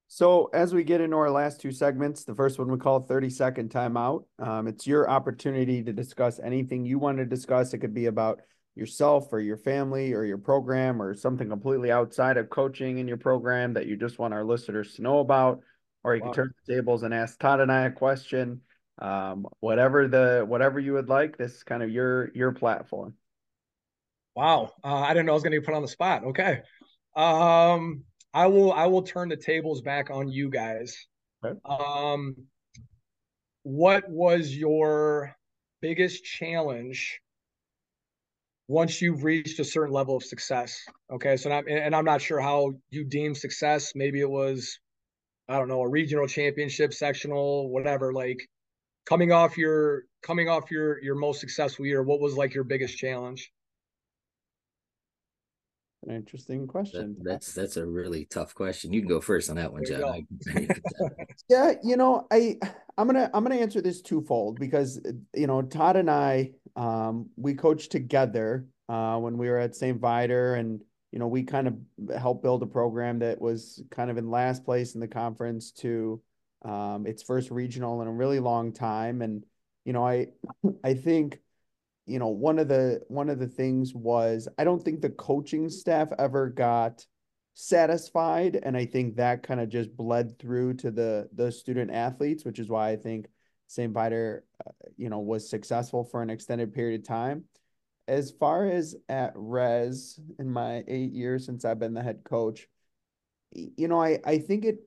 So 0.07 0.49
as 0.55 0.73
we 0.73 0.85
get 0.85 1.03
into 1.03 1.17
our 1.17 1.31
last 1.31 1.61
two 1.61 1.73
segments, 1.73 2.25
the 2.25 2.35
first 2.35 2.59
one 2.59 2.71
we 2.71 2.79
call 2.79 3.01
30 3.01 3.29
second 3.29 3.71
timeout. 3.71 4.25
Um, 4.39 4.67
it's 4.67 4.87
your 4.87 5.11
opportunity 5.11 5.83
to 5.83 5.93
discuss 5.93 6.39
anything 6.39 6.87
you 6.87 6.99
want 6.99 7.19
to 7.19 7.27
discuss. 7.27 7.75
It 7.75 7.79
could 7.79 7.93
be 7.93 8.07
about 8.07 8.41
yourself 8.79 9.33
or 9.33 9.41
your 9.41 9.57
family 9.57 10.15
or 10.15 10.25
your 10.25 10.39
program 10.39 11.03
or 11.03 11.13
something 11.15 11.49
completely 11.49 11.91
outside 11.91 12.37
of 12.37 12.49
coaching 12.49 12.99
in 12.99 13.09
your 13.09 13.17
program 13.17 13.75
that 13.75 13.87
you 13.87 13.97
just 13.97 14.19
want 14.19 14.33
our 14.33 14.45
listeners 14.45 14.95
to 14.95 15.03
know 15.03 15.19
about 15.19 15.61
or 16.05 16.15
you 16.15 16.23
wow. 16.23 16.29
can 16.29 16.35
turn 16.35 16.55
the 16.67 16.75
tables 16.75 17.03
and 17.03 17.13
ask 17.13 17.37
todd 17.41 17.59
and 17.61 17.73
i 17.73 17.87
a 17.87 17.91
question 17.91 18.61
um, 19.01 19.47
whatever 19.59 20.07
the 20.07 20.45
whatever 20.47 20.79
you 20.79 20.93
would 20.93 21.09
like 21.09 21.37
this 21.37 21.57
is 21.57 21.63
kind 21.65 21.83
of 21.83 21.91
your 21.91 22.31
your 22.35 22.53
platform 22.53 23.15
wow 24.39 24.71
uh, 24.85 24.95
i 24.95 25.09
didn't 25.09 25.27
know 25.27 25.33
i 25.33 25.35
was 25.35 25.43
going 25.43 25.53
to 25.53 25.61
be 25.61 25.65
put 25.65 25.75
on 25.75 25.83
the 25.83 25.89
spot 25.89 26.25
okay 26.25 26.61
um 27.17 28.05
i 28.33 28.47
will 28.47 28.73
i 28.73 28.87
will 28.87 29.03
turn 29.03 29.29
the 29.29 29.37
tables 29.37 29.83
back 29.83 30.11
on 30.11 30.29
you 30.29 30.49
guys 30.49 31.07
okay. 31.45 31.59
um 31.65 32.37
what 33.65 34.09
was 34.09 34.55
your 34.55 35.35
biggest 35.81 36.25
challenge 36.25 37.21
once 38.69 39.01
you've 39.01 39.25
reached 39.25 39.59
a 39.59 39.65
certain 39.65 39.93
level 39.93 40.17
of 40.17 40.23
success. 40.23 40.85
Okay. 41.11 41.37
So, 41.37 41.51
and 41.51 41.97
I'm 41.97 42.05
not 42.05 42.21
sure 42.21 42.39
how 42.39 42.75
you 42.91 43.03
deem 43.05 43.35
success. 43.35 43.93
Maybe 43.95 44.21
it 44.21 44.31
was, 44.31 44.79
I 45.49 45.59
don't 45.59 45.69
know, 45.69 45.81
a 45.81 45.89
regional 45.89 46.27
championship, 46.27 46.93
sectional, 46.93 47.71
whatever. 47.71 48.13
Like 48.13 48.47
coming 49.07 49.33
off 49.33 49.57
your, 49.57 50.03
coming 50.23 50.51
off 50.51 50.71
your, 50.71 51.03
your 51.03 51.15
most 51.15 51.41
successful 51.41 51.87
year, 51.87 52.03
what 52.03 52.21
was 52.21 52.37
like 52.37 52.55
your 52.55 52.65
biggest 52.65 52.99
challenge? 52.99 53.51
An 56.07 56.15
interesting 56.15 56.67
question. 56.67 57.17
That, 57.19 57.25
that's 57.25 57.53
that's 57.53 57.77
a 57.77 57.85
really 57.85 58.25
tough 58.27 58.55
question. 58.55 58.93
You 58.93 59.01
can 59.01 59.09
go 59.09 59.21
first 59.21 59.51
on 59.51 59.57
that 59.57 59.73
one, 59.73 59.85
Jon. 59.85 60.27
yeah, 61.49 61.73
you 61.83 61.97
know, 61.97 62.27
I 62.31 62.57
I'm 62.97 63.09
gonna 63.09 63.29
I'm 63.35 63.43
gonna 63.43 63.57
answer 63.57 63.81
this 63.81 64.01
twofold 64.01 64.61
because 64.61 65.01
you 65.35 65.49
know 65.49 65.61
Todd 65.63 65.97
and 65.97 66.09
I 66.09 66.53
um, 66.77 67.31
we 67.37 67.55
coached 67.55 67.91
together 67.91 68.67
uh, 68.89 69.19
when 69.19 69.37
we 69.39 69.49
were 69.49 69.59
at 69.59 69.75
St. 69.75 69.99
Viator, 69.99 70.55
and 70.55 70.81
you 71.11 71.19
know 71.19 71.27
we 71.27 71.43
kind 71.43 71.67
of 71.67 71.77
helped 72.17 72.45
build 72.45 72.63
a 72.63 72.67
program 72.67 73.19
that 73.19 73.41
was 73.41 73.83
kind 73.91 74.09
of 74.09 74.19
in 74.19 74.31
last 74.31 74.65
place 74.65 74.95
in 74.95 75.01
the 75.01 75.09
conference 75.09 75.73
to 75.73 76.23
um, 76.65 77.07
its 77.09 77.25
first 77.25 77.51
regional 77.51 78.03
in 78.03 78.09
a 78.09 78.13
really 78.13 78.39
long 78.39 78.73
time, 78.73 79.21
and 79.21 79.45
you 79.85 79.93
know 79.93 80.07
I 80.07 80.29
I 80.85 80.95
think 80.95 81.41
you 82.09 82.19
know 82.19 82.29
one 82.29 82.59
of 82.59 82.69
the 82.69 83.01
one 83.09 83.29
of 83.29 83.39
the 83.39 83.47
things 83.47 83.95
was 83.95 84.49
I 84.59 84.65
don't 84.65 84.83
think 84.83 85.01
the 85.01 85.11
coaching 85.11 85.69
staff 85.69 86.09
ever 86.19 86.49
got 86.49 87.05
satisfied 87.55 88.59
and 88.63 88.77
I 88.77 88.87
think 88.87 89.17
that 89.17 89.43
kind 89.43 89.61
of 89.61 89.69
just 89.69 89.97
bled 89.97 90.39
through 90.39 90.75
to 90.75 90.91
the 90.91 91.29
the 91.35 91.53
student 91.53 91.91
athletes 91.91 92.45
which 92.45 92.59
is 92.59 92.69
why 92.69 92.91
I 92.91 92.97
think 92.97 93.27
St. 93.67 93.93
Viator 93.93 94.45
uh, 94.67 94.71
you 94.97 95.11
know 95.11 95.19
was 95.19 95.49
successful 95.49 96.05
for 96.05 96.23
an 96.23 96.31
extended 96.31 96.73
period 96.73 97.01
of 97.01 97.07
time 97.07 97.45
as 98.07 98.31
far 98.31 98.67
as 98.67 98.97
at 99.09 99.33
res 99.35 100.19
in 100.39 100.51
my 100.51 100.83
8 100.89 101.13
years 101.13 101.45
since 101.45 101.65
I've 101.65 101.79
been 101.79 101.95
the 101.95 102.03
head 102.03 102.25
coach 102.25 102.69
you 103.53 103.89
know 103.89 104.01
I 104.01 104.19
I 104.25 104.39
think 104.39 104.65
it 104.65 104.79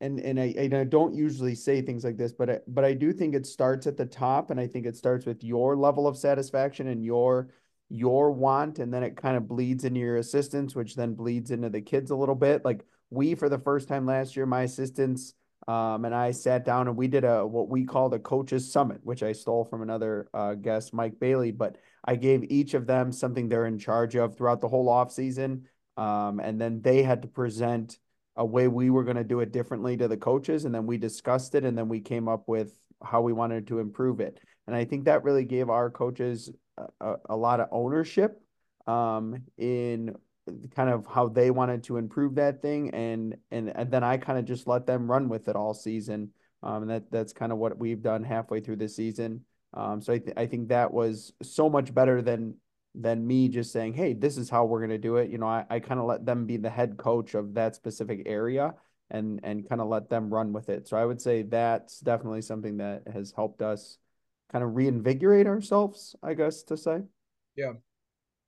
and 0.00 0.20
and 0.20 0.40
I 0.40 0.54
and 0.56 0.74
I 0.74 0.84
don't 0.84 1.14
usually 1.14 1.54
say 1.54 1.82
things 1.82 2.04
like 2.04 2.16
this, 2.16 2.32
but 2.32 2.50
I, 2.50 2.58
but 2.66 2.84
I 2.84 2.94
do 2.94 3.12
think 3.12 3.34
it 3.34 3.46
starts 3.46 3.86
at 3.86 3.96
the 3.96 4.06
top, 4.06 4.50
and 4.50 4.60
I 4.60 4.66
think 4.66 4.86
it 4.86 4.96
starts 4.96 5.26
with 5.26 5.42
your 5.44 5.76
level 5.76 6.06
of 6.06 6.16
satisfaction 6.16 6.88
and 6.88 7.04
your 7.04 7.50
your 7.88 8.32
want, 8.32 8.78
and 8.78 8.92
then 8.92 9.02
it 9.02 9.16
kind 9.16 9.36
of 9.36 9.48
bleeds 9.48 9.84
into 9.84 10.00
your 10.00 10.16
assistants, 10.16 10.74
which 10.74 10.96
then 10.96 11.14
bleeds 11.14 11.50
into 11.50 11.70
the 11.70 11.80
kids 11.80 12.10
a 12.10 12.16
little 12.16 12.34
bit. 12.34 12.64
Like 12.64 12.84
we, 13.10 13.34
for 13.34 13.48
the 13.48 13.58
first 13.58 13.88
time 13.88 14.06
last 14.06 14.36
year, 14.36 14.46
my 14.46 14.62
assistants 14.62 15.34
um, 15.66 16.04
and 16.04 16.14
I 16.14 16.30
sat 16.30 16.64
down 16.64 16.88
and 16.88 16.96
we 16.96 17.08
did 17.08 17.24
a 17.24 17.46
what 17.46 17.68
we 17.68 17.84
called 17.84 18.12
the 18.12 18.18
coaches 18.18 18.70
summit, 18.70 19.00
which 19.02 19.22
I 19.22 19.32
stole 19.32 19.64
from 19.64 19.82
another 19.82 20.28
uh, 20.34 20.54
guest, 20.54 20.92
Mike 20.92 21.18
Bailey. 21.18 21.52
But 21.52 21.78
I 22.04 22.16
gave 22.16 22.44
each 22.50 22.74
of 22.74 22.86
them 22.86 23.12
something 23.12 23.48
they're 23.48 23.66
in 23.66 23.78
charge 23.78 24.14
of 24.14 24.36
throughout 24.36 24.60
the 24.60 24.68
whole 24.68 24.88
off 24.88 25.10
season, 25.10 25.66
um, 25.96 26.38
and 26.40 26.60
then 26.60 26.82
they 26.82 27.02
had 27.02 27.22
to 27.22 27.28
present 27.28 27.98
a 28.36 28.44
way 28.44 28.68
we 28.68 28.90
were 28.90 29.04
going 29.04 29.16
to 29.16 29.24
do 29.24 29.40
it 29.40 29.52
differently 29.52 29.96
to 29.96 30.08
the 30.08 30.16
coaches, 30.16 30.64
and 30.64 30.74
then 30.74 30.86
we 30.86 30.98
discussed 30.98 31.54
it, 31.54 31.64
and 31.64 31.76
then 31.76 31.88
we 31.88 32.00
came 32.00 32.28
up 32.28 32.48
with 32.48 32.72
how 33.02 33.20
we 33.20 33.32
wanted 33.32 33.66
to 33.68 33.78
improve 33.78 34.20
it. 34.20 34.38
And 34.66 34.74
I 34.74 34.84
think 34.84 35.04
that 35.04 35.24
really 35.24 35.44
gave 35.44 35.68
our 35.68 35.90
coaches 35.90 36.50
a, 37.00 37.14
a 37.28 37.36
lot 37.36 37.60
of 37.60 37.68
ownership 37.70 38.40
um, 38.86 39.42
in 39.58 40.14
kind 40.74 40.90
of 40.90 41.06
how 41.06 41.28
they 41.28 41.50
wanted 41.50 41.82
to 41.84 41.96
improve 41.96 42.34
that 42.34 42.60
thing 42.60 42.90
and 42.90 43.34
and, 43.50 43.72
and 43.74 43.90
then 43.90 44.04
I 44.04 44.18
kind 44.18 44.38
of 44.38 44.44
just 44.44 44.66
let 44.66 44.86
them 44.86 45.10
run 45.10 45.28
with 45.28 45.48
it 45.48 45.56
all 45.56 45.72
season. 45.72 46.30
Um, 46.62 46.82
and 46.82 46.90
that 46.90 47.10
that's 47.10 47.32
kind 47.32 47.52
of 47.52 47.58
what 47.58 47.78
we've 47.78 48.02
done 48.02 48.24
halfway 48.24 48.60
through 48.60 48.76
the 48.76 48.88
season. 48.88 49.44
Um, 49.74 50.00
so 50.00 50.12
I, 50.12 50.18
th- 50.18 50.36
I 50.36 50.46
think 50.46 50.68
that 50.68 50.92
was 50.92 51.32
so 51.42 51.68
much 51.68 51.92
better 51.94 52.22
than 52.22 52.56
than 52.94 53.26
me 53.26 53.48
just 53.48 53.72
saying, 53.72 53.94
hey, 53.94 54.12
this 54.12 54.36
is 54.36 54.48
how 54.48 54.64
we're 54.64 54.80
gonna 54.80 54.98
do 54.98 55.16
it. 55.16 55.30
You 55.30 55.38
know, 55.38 55.46
I, 55.46 55.64
I 55.68 55.80
kind 55.80 56.00
of 56.00 56.06
let 56.06 56.24
them 56.24 56.46
be 56.46 56.56
the 56.56 56.70
head 56.70 56.96
coach 56.96 57.34
of 57.34 57.54
that 57.54 57.74
specific 57.74 58.22
area 58.26 58.74
and 59.10 59.40
and 59.42 59.68
kind 59.68 59.80
of 59.80 59.88
let 59.88 60.08
them 60.08 60.32
run 60.32 60.52
with 60.52 60.68
it. 60.68 60.88
So 60.88 60.96
I 60.96 61.04
would 61.04 61.20
say 61.20 61.42
that's 61.42 62.00
definitely 62.00 62.42
something 62.42 62.78
that 62.78 63.02
has 63.12 63.32
helped 63.32 63.62
us 63.62 63.98
kind 64.52 64.64
of 64.64 64.76
reinvigorate 64.76 65.46
ourselves, 65.46 66.14
I 66.22 66.34
guess 66.34 66.62
to 66.64 66.76
say. 66.76 67.00
Yeah. 67.56 67.72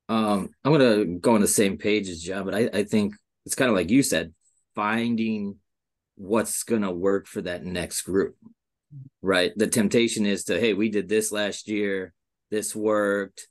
Um, 0.09 0.49
I'm 0.63 0.71
gonna 0.71 1.05
go 1.05 1.35
on 1.35 1.41
the 1.41 1.47
same 1.47 1.77
page 1.77 2.07
as 2.07 2.21
Jon, 2.21 2.45
but 2.45 2.55
I, 2.55 2.69
I 2.73 2.83
think 2.83 3.15
it's 3.45 3.55
kind 3.55 3.69
of 3.69 3.75
like 3.75 3.89
you 3.89 4.01
said, 4.01 4.33
finding 4.75 5.57
what's 6.15 6.63
gonna 6.63 6.91
work 6.91 7.27
for 7.27 7.41
that 7.41 7.65
next 7.65 8.03
group. 8.03 8.35
Right. 9.21 9.51
The 9.57 9.67
temptation 9.67 10.25
is 10.25 10.45
to, 10.45 10.57
hey, 10.57 10.73
we 10.73 10.89
did 10.89 11.09
this 11.09 11.31
last 11.31 11.67
year, 11.67 12.13
this 12.49 12.73
worked, 12.73 13.47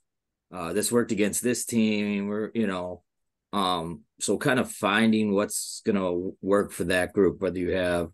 uh, 0.51 0.73
this 0.73 0.91
worked 0.91 1.11
against 1.11 1.43
this 1.43 1.65
team, 1.65 2.27
we're, 2.27 2.51
you 2.53 2.67
know, 2.67 3.03
um, 3.53 4.03
so 4.19 4.37
kind 4.37 4.59
of 4.59 4.71
finding 4.71 5.33
what's 5.33 5.81
gonna 5.85 6.31
work 6.41 6.71
for 6.71 6.85
that 6.85 7.13
group, 7.13 7.41
whether 7.41 7.59
you 7.59 7.71
have 7.71 8.09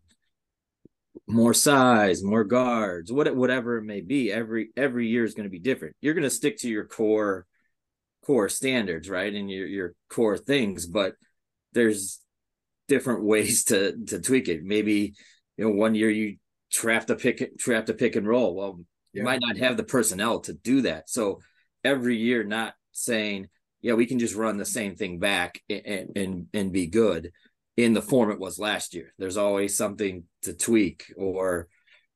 more 1.27 1.53
size, 1.53 2.23
more 2.23 2.43
guards, 2.43 3.11
what 3.11 3.33
whatever 3.35 3.77
it 3.77 3.83
may 3.83 4.01
be, 4.01 4.31
every 4.31 4.69
every 4.75 5.07
year 5.07 5.23
is 5.23 5.33
going 5.33 5.45
to 5.45 5.49
be 5.49 5.59
different. 5.59 5.95
You're 6.01 6.13
going 6.13 6.23
to 6.23 6.29
stick 6.29 6.57
to 6.59 6.69
your 6.69 6.85
core 6.85 7.45
core 8.25 8.49
standards, 8.49 9.09
right? 9.09 9.33
And 9.33 9.49
your 9.49 9.67
your 9.67 9.95
core 10.09 10.37
things, 10.37 10.85
but 10.85 11.13
there's 11.73 12.19
different 12.87 13.23
ways 13.23 13.65
to 13.65 13.95
to 14.07 14.19
tweak 14.19 14.47
it. 14.47 14.63
Maybe 14.63 15.13
you 15.57 15.65
know 15.65 15.71
one 15.71 15.95
year 15.95 16.09
you 16.09 16.37
trap 16.71 17.05
the 17.07 17.15
pick 17.15 17.57
trap 17.57 17.85
the 17.85 17.93
pick 17.93 18.15
and 18.15 18.27
roll. 18.27 18.55
Well, 18.55 18.79
you 19.13 19.21
yeah. 19.21 19.23
might 19.23 19.41
not 19.41 19.57
have 19.57 19.77
the 19.77 19.83
personnel 19.83 20.39
to 20.41 20.53
do 20.53 20.81
that. 20.81 21.09
So 21.09 21.39
every 21.83 22.17
year, 22.17 22.43
not 22.43 22.73
saying 22.91 23.47
yeah 23.81 23.93
we 23.93 24.05
can 24.05 24.17
just 24.17 24.35
run 24.35 24.57
the 24.57 24.65
same 24.65 24.95
thing 24.95 25.19
back 25.19 25.61
and 25.69 26.15
and 26.15 26.47
and 26.53 26.71
be 26.71 26.87
good 26.87 27.31
in 27.77 27.93
the 27.93 28.01
form 28.01 28.31
it 28.31 28.39
was 28.39 28.59
last 28.59 28.93
year. 28.93 29.13
There's 29.17 29.37
always 29.37 29.77
something 29.77 30.23
to 30.43 30.53
tweak 30.53 31.11
or 31.17 31.67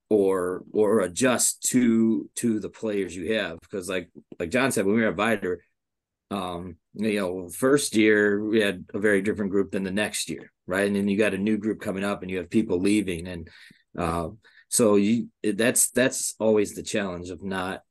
or 0.09 0.63
or 0.72 1.01
adjust 1.01 1.63
to 1.63 2.30
to 2.36 2.59
the 2.59 2.70
players 2.70 3.15
you 3.15 3.34
have 3.34 3.59
because 3.59 3.89
like 3.89 4.09
like 4.39 4.49
Jon 4.49 4.72
said 4.72 4.86
when 4.86 4.95
we 4.95 5.01
were 5.01 5.09
at 5.09 5.15
Viator 5.15 5.63
um 6.32 6.76
you 6.93 7.20
know 7.20 7.49
first 7.49 7.95
year 7.95 8.43
we 8.43 8.59
had 8.59 8.86
a 8.93 8.99
very 8.99 9.22
different 9.22 9.51
group 9.51 9.72
than 9.72 9.84
the 9.84 9.91
next 9.91 10.30
year 10.30 10.51
right 10.65 10.88
and 10.88 10.95
then 10.95 11.07
you 11.07 11.18
got 11.18 11.34
a 11.34 11.38
new 11.38 11.57
group 11.57 11.80
coming 11.80 12.03
up 12.03 12.22
and 12.22 12.30
you 12.30 12.38
have 12.38 12.49
people 12.49 12.80
leaving 12.80 13.28
and 13.28 13.49
uh, 13.97 14.28
so 14.70 14.95
you 14.95 15.28
that's 15.55 15.89
that's 15.91 16.36
always 16.39 16.76
the 16.76 16.84
challenge 16.84 17.30
of 17.30 17.41
not 17.43 17.82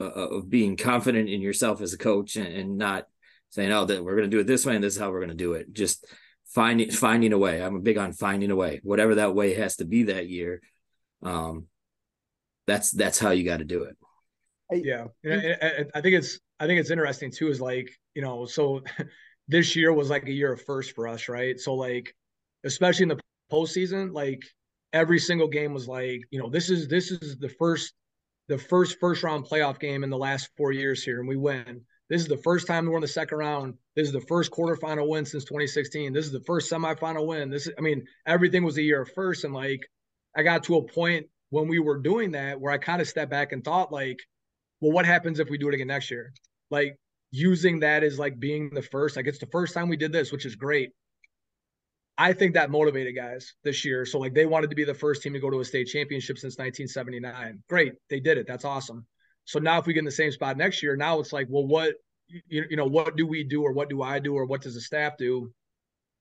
uh, 0.00 0.04
of 0.04 0.50
being 0.50 0.76
confident 0.76 1.28
in 1.28 1.40
yourself 1.40 1.80
as 1.80 1.92
a 1.92 1.98
coach 1.98 2.36
and, 2.36 2.46
and 2.48 2.78
not 2.78 3.06
saying 3.50 3.70
oh 3.72 3.84
that 3.84 4.02
we're 4.02 4.16
going 4.16 4.30
to 4.30 4.36
do 4.36 4.40
it 4.40 4.46
this 4.46 4.66
way 4.66 4.74
and 4.74 4.82
this 4.82 4.94
is 4.94 5.00
how 5.00 5.10
we're 5.10 5.20
going 5.20 5.28
to 5.28 5.34
do 5.34 5.52
it. 5.52 5.72
Just 5.72 6.06
finding 6.46 6.90
finding 6.90 7.32
a 7.32 7.38
way. 7.38 7.62
I'm 7.62 7.82
big 7.82 7.98
on 7.98 8.12
finding 8.12 8.50
a 8.50 8.56
way. 8.56 8.80
Whatever 8.82 9.16
that 9.16 9.34
way 9.34 9.54
has 9.54 9.76
to 9.76 9.84
be 9.84 10.04
that 10.04 10.28
year 10.28 10.60
um 11.22 11.66
that's 12.66 12.90
that's 12.90 13.18
how 13.18 13.30
you 13.30 13.44
got 13.44 13.58
to 13.58 13.64
do 13.64 13.84
it. 13.84 13.96
Yeah. 14.72 15.06
I, 15.24 15.84
I 15.94 16.00
think 16.00 16.16
it's 16.16 16.38
I 16.58 16.66
think 16.66 16.80
it's 16.80 16.90
interesting 16.90 17.30
too 17.30 17.48
is 17.48 17.60
like, 17.60 17.90
you 18.14 18.22
know, 18.22 18.46
so 18.46 18.82
this 19.48 19.76
year 19.76 19.92
was 19.92 20.10
like 20.10 20.26
a 20.26 20.32
year 20.32 20.52
of 20.52 20.62
first 20.62 20.94
for 20.94 21.06
us, 21.06 21.28
right? 21.28 21.58
So 21.58 21.74
like, 21.74 22.14
especially 22.64 23.04
in 23.04 23.08
the 23.10 23.20
postseason, 23.52 24.12
like 24.12 24.42
every 24.92 25.18
single 25.18 25.48
game 25.48 25.74
was 25.74 25.86
like, 25.86 26.22
you 26.30 26.40
know, 26.40 26.48
this 26.48 26.70
is 26.70 26.88
this 26.88 27.10
is 27.10 27.36
the 27.38 27.48
first 27.48 27.92
the 28.48 28.58
first 28.58 28.98
first 29.00 29.22
round 29.22 29.46
playoff 29.46 29.78
game 29.78 30.04
in 30.04 30.10
the 30.10 30.18
last 30.18 30.50
four 30.56 30.72
years 30.72 31.02
here, 31.02 31.18
and 31.18 31.28
we 31.28 31.36
win. 31.36 31.82
This 32.10 32.20
is 32.20 32.28
the 32.28 32.36
first 32.36 32.66
time 32.66 32.86
we're 32.86 32.96
in 32.96 33.02
the 33.02 33.08
second 33.08 33.38
round. 33.38 33.74
This 33.96 34.06
is 34.06 34.12
the 34.12 34.20
first 34.20 34.50
quarterfinal 34.50 35.08
win 35.08 35.24
since 35.24 35.44
2016. 35.44 36.12
This 36.12 36.26
is 36.26 36.32
the 36.32 36.44
first 36.46 36.70
semifinal 36.70 37.26
win. 37.26 37.48
This 37.50 37.66
is, 37.66 37.72
I 37.78 37.80
mean, 37.80 38.04
everything 38.26 38.62
was 38.62 38.76
a 38.76 38.82
year 38.82 39.02
of 39.02 39.10
first, 39.14 39.44
and 39.44 39.54
like, 39.54 39.80
I 40.36 40.42
got 40.42 40.64
to 40.64 40.76
a 40.76 40.86
point 40.86 41.26
when 41.50 41.68
we 41.68 41.78
were 41.78 41.98
doing 41.98 42.32
that 42.32 42.60
where 42.60 42.72
I 42.72 42.78
kind 42.78 43.00
of 43.00 43.08
stepped 43.08 43.30
back 43.30 43.52
and 43.52 43.64
thought, 43.64 43.92
like, 43.92 44.18
well, 44.80 44.92
what 44.92 45.06
happens 45.06 45.40
if 45.40 45.48
we 45.48 45.56
do 45.56 45.68
it 45.68 45.74
again 45.74 45.86
next 45.86 46.10
year? 46.10 46.32
Like 46.70 46.98
using 47.30 47.80
that 47.80 48.04
as 48.04 48.18
like 48.18 48.38
being 48.38 48.70
the 48.70 48.82
first, 48.82 49.16
like 49.16 49.26
it's 49.26 49.38
the 49.38 49.46
first 49.46 49.72
time 49.72 49.88
we 49.88 49.96
did 49.96 50.12
this, 50.12 50.30
which 50.30 50.44
is 50.44 50.56
great. 50.56 50.90
I 52.16 52.32
think 52.32 52.54
that 52.54 52.70
motivated 52.70 53.16
guys 53.16 53.54
this 53.64 53.84
year. 53.84 54.06
So 54.06 54.18
like 54.18 54.34
they 54.34 54.46
wanted 54.46 54.70
to 54.70 54.76
be 54.76 54.84
the 54.84 54.94
first 54.94 55.22
team 55.22 55.32
to 55.32 55.40
go 55.40 55.50
to 55.50 55.60
a 55.60 55.64
state 55.64 55.88
championship 55.88 56.38
since 56.38 56.58
1979. 56.58 57.62
Great, 57.68 57.94
they 58.08 58.20
did 58.20 58.38
it. 58.38 58.46
That's 58.46 58.64
awesome. 58.64 59.06
So 59.44 59.58
now 59.58 59.78
if 59.78 59.86
we 59.86 59.92
get 59.92 60.00
in 60.00 60.04
the 60.04 60.10
same 60.10 60.30
spot 60.30 60.56
next 60.56 60.82
year, 60.82 60.96
now 60.96 61.18
it's 61.18 61.32
like, 61.32 61.48
well, 61.50 61.66
what 61.66 61.94
you, 62.28 62.64
you 62.70 62.76
know, 62.76 62.86
what 62.86 63.16
do 63.16 63.26
we 63.26 63.44
do 63.44 63.62
or 63.62 63.72
what 63.72 63.90
do 63.90 64.02
I 64.02 64.18
do 64.18 64.34
or 64.34 64.46
what 64.46 64.62
does 64.62 64.74
the 64.74 64.80
staff 64.80 65.16
do? 65.18 65.52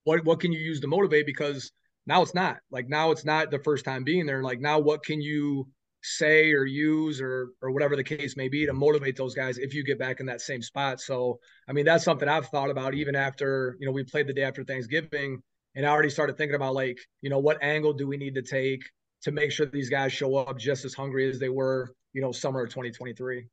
What 0.04 0.26
what 0.26 0.40
can 0.40 0.52
you 0.52 0.60
use 0.60 0.80
to 0.82 0.88
motivate? 0.88 1.26
Because 1.26 1.72
now 2.06 2.22
it's 2.22 2.34
not 2.34 2.58
like 2.72 2.90
now 2.90 3.12
it's 3.12 3.24
not 3.24 3.52
the 3.52 3.60
first 3.60 3.86
time 3.86 4.04
being 4.04 4.26
there. 4.26 4.44
Like 4.44 4.60
now 4.60 4.80
what 4.80 5.04
can 5.06 5.22
you 5.22 5.68
say 6.02 6.52
or 6.52 6.66
use 6.66 7.22
or 7.22 7.50
or 7.62 7.72
whatever 7.72 7.96
the 7.96 8.04
case 8.04 8.36
may 8.36 8.50
be 8.50 8.66
to 8.66 8.74
motivate 8.74 9.16
those 9.16 9.34
guys 9.34 9.58
if 9.58 9.74
you 9.74 9.86
get 9.86 10.00
back 10.00 10.20
in 10.20 10.26
that 10.26 10.42
same 10.42 10.62
spot. 10.62 11.00
So 11.00 11.40
I 11.70 11.72
mean 11.72 11.86
that's 11.86 12.04
something 12.04 12.28
I've 12.28 12.48
thought 12.48 12.72
about 12.72 12.96
even 12.96 13.16
after 13.16 13.78
you 13.80 13.86
know 13.86 13.94
we 13.94 14.04
played 14.04 14.28
the 14.28 14.34
day 14.34 14.44
after 14.44 14.64
Thanksgiving 14.64 15.42
and 15.76 15.86
I 15.86 15.90
already 15.90 16.10
started 16.10 16.38
thinking 16.38 16.56
about 16.56 16.74
like 16.74 16.98
you 17.22 17.30
know 17.30 17.40
what 17.40 17.62
angle 17.62 17.94
do 17.94 18.08
we 18.08 18.18
need 18.18 18.36
to 18.36 18.42
take 18.42 18.84
to 19.24 19.32
make 19.32 19.52
sure 19.52 19.66
these 19.66 19.90
guys 19.90 20.12
show 20.12 20.36
up 20.36 20.58
just 20.58 20.86
as 20.86 20.94
hungry 20.94 21.30
as 21.30 21.40
they 21.40 21.50
were 21.50 21.94
you 22.14 22.22
know 22.22 22.32
summer 22.32 22.64
of 22.64 22.70
2023. 22.70 23.48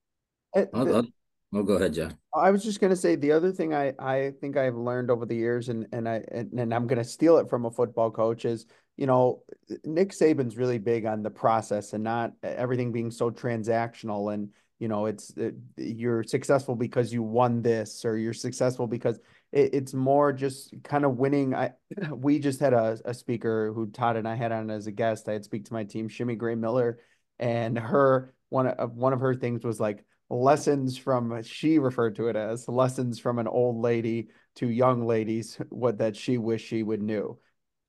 I'll, 0.55 0.69
I'll, 0.75 1.07
I'll 1.55 1.63
go 1.63 1.75
ahead, 1.75 1.95
Jon. 1.95 2.17
I 2.35 2.51
was 2.51 2.65
just 2.65 2.81
gonna 2.81 2.97
say 2.97 3.17
the 3.17 3.33
other 3.33 3.53
thing 3.53 3.75
I 3.75 3.93
I 3.99 4.33
think 4.41 4.57
I've 4.57 4.77
learned 4.77 5.11
over 5.11 5.27
the 5.27 5.37
years 5.37 5.69
and 5.69 5.87
and 5.93 6.09
I 6.09 6.23
and, 6.31 6.53
and 6.59 6.75
I'm 6.75 6.87
gonna 6.87 7.05
steal 7.05 7.39
it 7.39 7.49
from 7.49 7.67
a 7.67 7.71
football 7.71 8.11
coach 8.11 8.45
is 8.45 8.67
you 9.01 9.07
know, 9.07 9.43
Nick 9.83 10.11
Saban's 10.11 10.59
really 10.59 10.77
big 10.77 11.07
on 11.07 11.23
the 11.23 11.31
process 11.31 11.95
and 11.95 12.05
not 12.05 12.33
everything 12.43 12.93
being 12.93 13.11
so 13.11 13.31
transactional. 13.31 14.35
And, 14.35 14.51
you 14.79 14.89
know, 14.89 15.07
it's 15.07 15.31
it, 15.39 15.55
you're 15.79 16.23
successful 16.23 16.75
because 16.77 17.11
you 17.11 17.23
won 17.23 17.63
this 17.63 18.05
or 18.05 18.19
you're 18.19 18.35
successful 18.35 18.87
because 18.87 19.19
it, 19.53 19.75
it's 19.75 19.95
more 19.95 20.33
just 20.33 20.75
kind 20.83 21.05
of 21.05 21.17
winning. 21.17 21.55
I, 21.55 21.73
we 22.13 22.39
just 22.39 22.61
had 22.61 22.73
a, 22.73 22.99
a 23.05 23.15
speaker 23.15 23.73
who 23.73 23.91
Todd 23.91 24.17
and 24.17 24.29
I 24.29 24.35
had 24.35 24.53
on 24.53 24.71
as 24.71 24.87
a 24.87 24.93
guest. 24.93 25.29
I 25.29 25.33
had 25.33 25.45
speak 25.45 25.67
to 25.67 25.73
my 25.73 25.85
team, 25.85 26.09
Shimmy 26.09 26.37
Gray 26.37 26.55
Miller, 26.55 26.99
and 27.39 27.79
her, 27.79 28.35
one 28.49 28.67
of, 28.67 28.95
one 28.95 29.13
of 29.13 29.21
her 29.21 29.35
things 29.35 29.65
was 29.65 29.81
like, 29.81 30.05
lessons 30.31 30.97
from 30.97 31.43
she 31.43 31.81
referred 31.81 32.15
to 32.15 32.29
it 32.29 32.37
as 32.37 32.69
lessons 32.69 33.19
from 33.19 33.41
an 33.41 33.49
old 33.49 33.77
lady 33.77 34.29
to 34.55 34.69
young 34.69 35.05
ladies 35.05 35.59
what 35.71 35.99
that 35.99 36.15
she 36.15 36.39
wished 36.39 36.69
she 36.69 36.85
would 36.85 37.03
knew 37.03 37.37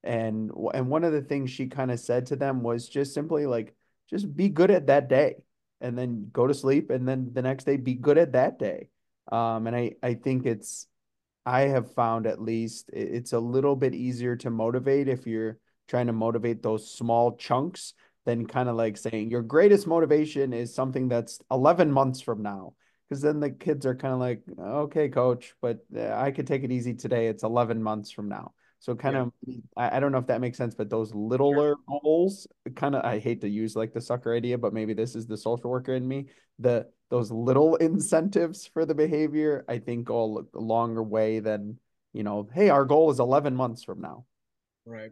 and 0.04 0.50
and 0.74 0.90
one 0.90 1.04
of 1.04 1.14
the 1.14 1.22
things 1.22 1.52
she 1.52 1.68
kind 1.68 1.92
of 1.92 2.00
said 2.00 2.26
to 2.26 2.36
them 2.36 2.64
was 2.64 2.90
just 2.90 3.14
simply 3.14 3.46
like 3.46 3.76
just 4.10 4.36
be 4.36 4.50
good 4.50 4.72
at 4.72 4.88
that 4.88 5.08
day 5.08 5.36
and 5.82 5.96
then 5.96 6.30
go 6.34 6.48
to 6.48 6.54
sleep 6.54 6.90
and 6.90 7.08
then 7.08 7.30
the 7.32 7.44
next 7.44 7.66
day 7.66 7.78
be 7.78 7.94
good 7.94 8.18
at 8.18 8.32
that 8.32 8.58
day 8.58 8.90
um 9.32 9.68
and 9.68 9.76
i 9.76 9.92
i 10.02 10.16
think 10.16 10.48
it's 10.48 10.88
i 11.46 11.62
have 11.62 11.94
found 11.94 12.26
at 12.28 12.42
least 12.42 12.90
it's 12.94 13.34
a 13.34 13.40
little 13.40 13.76
bit 13.76 13.94
easier 13.94 14.36
to 14.36 14.50
motivate 14.50 15.08
if 15.08 15.26
you're 15.26 15.58
trying 15.88 16.08
to 16.08 16.14
motivate 16.14 16.62
those 16.62 16.92
small 16.92 17.36
chunks 17.36 17.94
than 18.26 18.46
kind 18.46 18.70
of 18.70 18.76
like 18.76 18.98
saying 18.98 19.30
your 19.30 19.42
greatest 19.42 19.88
motivation 19.88 20.54
is 20.54 20.74
something 20.74 21.08
that's 21.08 21.40
11 21.50 21.92
months 21.92 22.22
from 22.22 22.42
now 22.42 22.74
because 23.10 23.22
then 23.22 23.40
the 23.40 23.50
kids 23.50 23.86
are 23.86 23.96
kind 23.96 24.14
of 24.14 24.20
like 24.20 24.42
okay 24.60 25.10
coach 25.10 25.54
but 25.62 25.80
uh, 25.96 26.14
i 26.14 26.32
could 26.32 26.48
take 26.48 26.64
it 26.64 26.72
easy 26.72 26.94
today 26.94 27.28
it's 27.28 27.44
11 27.44 27.82
months 27.82 28.12
from 28.12 28.30
now 28.30 28.54
So 28.82 28.96
kind 28.96 29.16
yeah. 29.16 29.22
of, 29.22 29.32
I, 29.78 29.98
I, 29.98 30.00
don't 30.00 30.12
know 30.12 30.18
if 30.18 30.26
that 30.28 30.42
makes 30.42 30.58
sense, 30.58 30.74
but 30.74 30.90
those 30.90 31.14
littler 31.14 31.76
sure. 31.88 32.02
goals, 32.02 32.48
kind 32.76 32.96
of, 32.96 33.06
I 33.06 33.20
hate 33.20 33.42
to 33.42 33.48
use 33.48 33.76
like 33.76 33.94
the 33.94 34.02
sucker 34.02 34.34
idea, 34.36 34.58
but 34.58 34.74
maybe 34.74 34.96
this 34.96 35.14
is 35.16 35.28
the 35.28 35.38
social 35.38 35.70
worker 35.70 35.94
in 35.94 36.08
me. 36.08 36.30
The 36.58 36.88
those 37.12 37.30
little 37.30 37.76
incentives 37.76 38.66
for 38.66 38.86
the 38.86 38.96
behavior, 38.96 39.64
I 39.68 39.78
think, 39.78 40.06
go 40.06 40.48
a 40.54 40.60
longer 40.60 41.04
way 41.04 41.40
than 41.40 41.78
you 42.14 42.24
know. 42.24 42.50
Hey, 42.52 42.70
our 42.70 42.86
goal 42.86 43.12
is 43.12 43.20
eleven 43.20 43.56
months 43.56 43.84
from 43.84 44.02
now. 44.02 44.26
Right. 44.86 45.12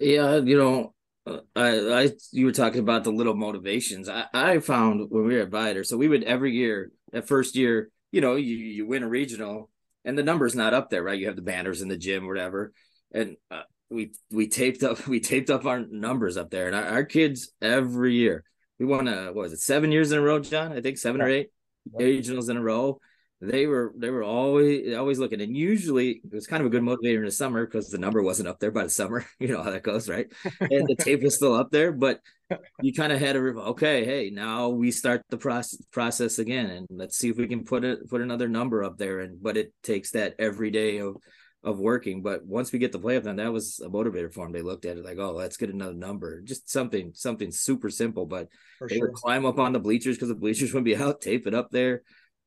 Yeah, 0.00 0.38
you 0.38 0.58
know, 0.58 0.94
uh, 1.26 1.40
I, 1.54 2.02
I, 2.02 2.10
you 2.32 2.46
were 2.46 2.52
talking 2.52 2.80
about 2.80 3.04
the 3.04 3.12
little 3.12 3.34
motivations. 3.34 4.08
I, 4.08 4.24
I 4.32 4.58
found 4.60 5.10
when 5.10 5.24
we 5.26 5.34
were 5.34 5.42
at 5.42 5.50
Viator, 5.50 5.84
so 5.84 5.96
we 5.96 6.08
would 6.08 6.24
every 6.24 6.52
year, 6.52 6.90
that 7.12 7.28
first 7.28 7.54
year, 7.54 7.90
you 8.10 8.20
know, 8.20 8.36
you, 8.36 8.56
you 8.56 8.86
win 8.86 9.02
a 9.02 9.08
regional 9.08 9.70
and 10.04 10.16
the 10.16 10.22
number's 10.22 10.54
not 10.54 10.74
up 10.74 10.90
there, 10.90 11.02
right? 11.02 11.18
You 11.18 11.26
have 11.26 11.36
the 11.36 11.42
banners 11.42 11.82
in 11.82 11.88
the 11.88 11.96
gym, 11.96 12.26
whatever. 12.26 12.72
And 13.12 13.36
uh, 13.50 13.62
we, 13.90 14.12
we 14.30 14.48
taped 14.48 14.82
up, 14.82 15.06
we 15.06 15.20
taped 15.20 15.50
up 15.50 15.66
our 15.66 15.80
numbers 15.80 16.36
up 16.36 16.50
there 16.50 16.66
and 16.66 16.76
our, 16.76 16.84
our 16.84 17.04
kids 17.04 17.52
every 17.60 18.14
year, 18.14 18.44
we 18.80 18.86
won 18.86 19.06
a, 19.06 19.26
what 19.26 19.42
was 19.42 19.52
it, 19.52 19.60
seven 19.60 19.92
years 19.92 20.10
in 20.10 20.18
a 20.18 20.22
row, 20.22 20.40
Jon? 20.40 20.72
I 20.72 20.80
think 20.80 20.96
seven 20.96 21.20
or 21.20 21.28
eight 21.28 21.50
yeah. 21.92 22.06
regionals 22.06 22.48
in 22.48 22.56
a 22.56 22.62
row. 22.62 22.98
They 23.42 23.66
were 23.66 23.94
they 23.96 24.10
were 24.10 24.22
always 24.22 24.94
always 24.94 25.18
looking. 25.18 25.40
And 25.40 25.56
usually 25.56 26.20
it 26.24 26.32
was 26.32 26.46
kind 26.46 26.60
of 26.60 26.66
a 26.66 26.70
good 26.70 26.82
motivator 26.82 27.18
in 27.18 27.24
the 27.24 27.30
summer 27.30 27.64
because 27.64 27.88
the 27.88 27.98
number 27.98 28.22
wasn't 28.22 28.48
up 28.48 28.58
there 28.58 28.70
by 28.70 28.84
the 28.84 28.90
summer. 28.90 29.24
You 29.38 29.48
know 29.48 29.62
how 29.62 29.70
that 29.70 29.82
goes 29.82 30.10
right? 30.10 30.26
And 30.60 30.86
the 30.86 30.96
tape 30.98 31.22
was 31.22 31.36
still 31.36 31.54
up 31.54 31.70
there 31.70 31.90
but 31.90 32.20
you 32.82 32.92
kind 32.92 33.12
of 33.12 33.18
had 33.18 33.36
a 33.36 33.38
okay 33.38 34.04
hey 34.04 34.30
now 34.30 34.68
we 34.68 34.90
start 34.90 35.22
the 35.30 35.38
process 35.38 35.80
process 35.90 36.38
again 36.38 36.68
and 36.68 36.86
let's 36.90 37.16
see 37.16 37.30
if 37.30 37.38
we 37.38 37.46
can 37.46 37.64
put 37.64 37.82
it 37.82 38.10
put 38.10 38.20
another 38.20 38.46
number 38.48 38.84
up 38.84 38.98
there. 38.98 39.20
And 39.20 39.42
but 39.42 39.56
it 39.56 39.72
takes 39.82 40.10
that 40.10 40.34
every 40.38 40.70
day 40.70 40.98
of 40.98 41.16
of 41.62 41.78
working 41.78 42.22
but 42.22 42.44
once 42.46 42.72
we 42.72 42.78
get 42.78 42.90
the 42.90 42.98
playoff 42.98 43.22
then 43.22 43.36
that 43.36 43.52
was 43.52 43.80
a 43.84 43.88
motivator 43.88 44.32
for 44.32 44.44
them 44.44 44.52
they 44.52 44.62
looked 44.62 44.86
at 44.86 44.96
it 44.96 45.04
like 45.04 45.18
oh 45.18 45.32
let's 45.32 45.58
get 45.58 45.68
another 45.68 45.92
number 45.92 46.40
just 46.40 46.70
something 46.70 47.12
something 47.14 47.50
super 47.50 47.90
simple 47.90 48.24
but 48.24 48.48
for 48.78 48.88
they 48.88 48.96
sure. 48.96 49.08
would 49.08 49.14
climb 49.14 49.44
up 49.44 49.58
on 49.58 49.72
the 49.72 49.78
bleachers 49.78 50.16
because 50.16 50.30
the 50.30 50.34
bleachers 50.34 50.72
would 50.74 50.84
be 50.84 50.96
out 50.96 51.20
tape 51.20 51.46
it 51.46 51.54
up 51.54 51.70
there 51.70 52.02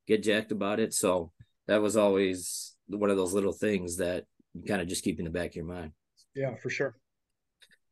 get 0.06 0.22
jacked 0.22 0.52
about 0.52 0.80
it. 0.80 0.92
So 0.94 1.32
that 1.66 1.82
was 1.82 1.96
always 1.96 2.74
one 2.86 3.10
of 3.10 3.16
those 3.16 3.32
little 3.32 3.52
things 3.52 3.96
that 3.96 4.24
kind 4.66 4.82
of 4.82 4.88
just 4.88 5.04
keep 5.04 5.18
in 5.18 5.24
the 5.24 5.30
back 5.30 5.50
of 5.50 5.56
your 5.56 5.64
mind. 5.64 5.92
Yeah, 6.34 6.54
for 6.56 6.70
sure. 6.70 6.96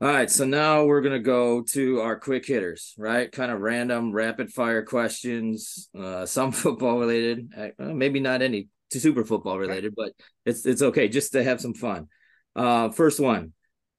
All 0.01 0.09
right, 0.09 0.29
so 0.29 0.45
now 0.45 0.85
we're 0.85 1.01
gonna 1.01 1.21
go 1.21 1.63
to 1.63 2.01
our 2.01 2.19
quick 2.19 2.45
hitters, 2.45 2.93
right? 2.99 3.31
Kind 3.31 3.53
of 3.53 3.61
random, 3.61 4.11
rapid 4.11 4.53
fire 4.53 4.85
questions. 4.85 5.89
Uh, 5.97 6.27
some 6.27 6.51
football 6.51 6.99
related, 6.99 7.53
uh, 7.57 7.85
maybe 7.85 8.19
not 8.19 8.43
any 8.43 8.69
to 8.93 9.01
super 9.01 9.25
football 9.25 9.59
related, 9.59 9.95
but 9.97 10.13
it's 10.45 10.65
it's 10.67 10.83
okay 10.83 11.09
just 11.09 11.33
to 11.33 11.43
have 11.43 11.61
some 11.61 11.75
fun. 11.75 12.09
Uh, 12.55 12.91
first 12.91 13.21
one: 13.21 13.53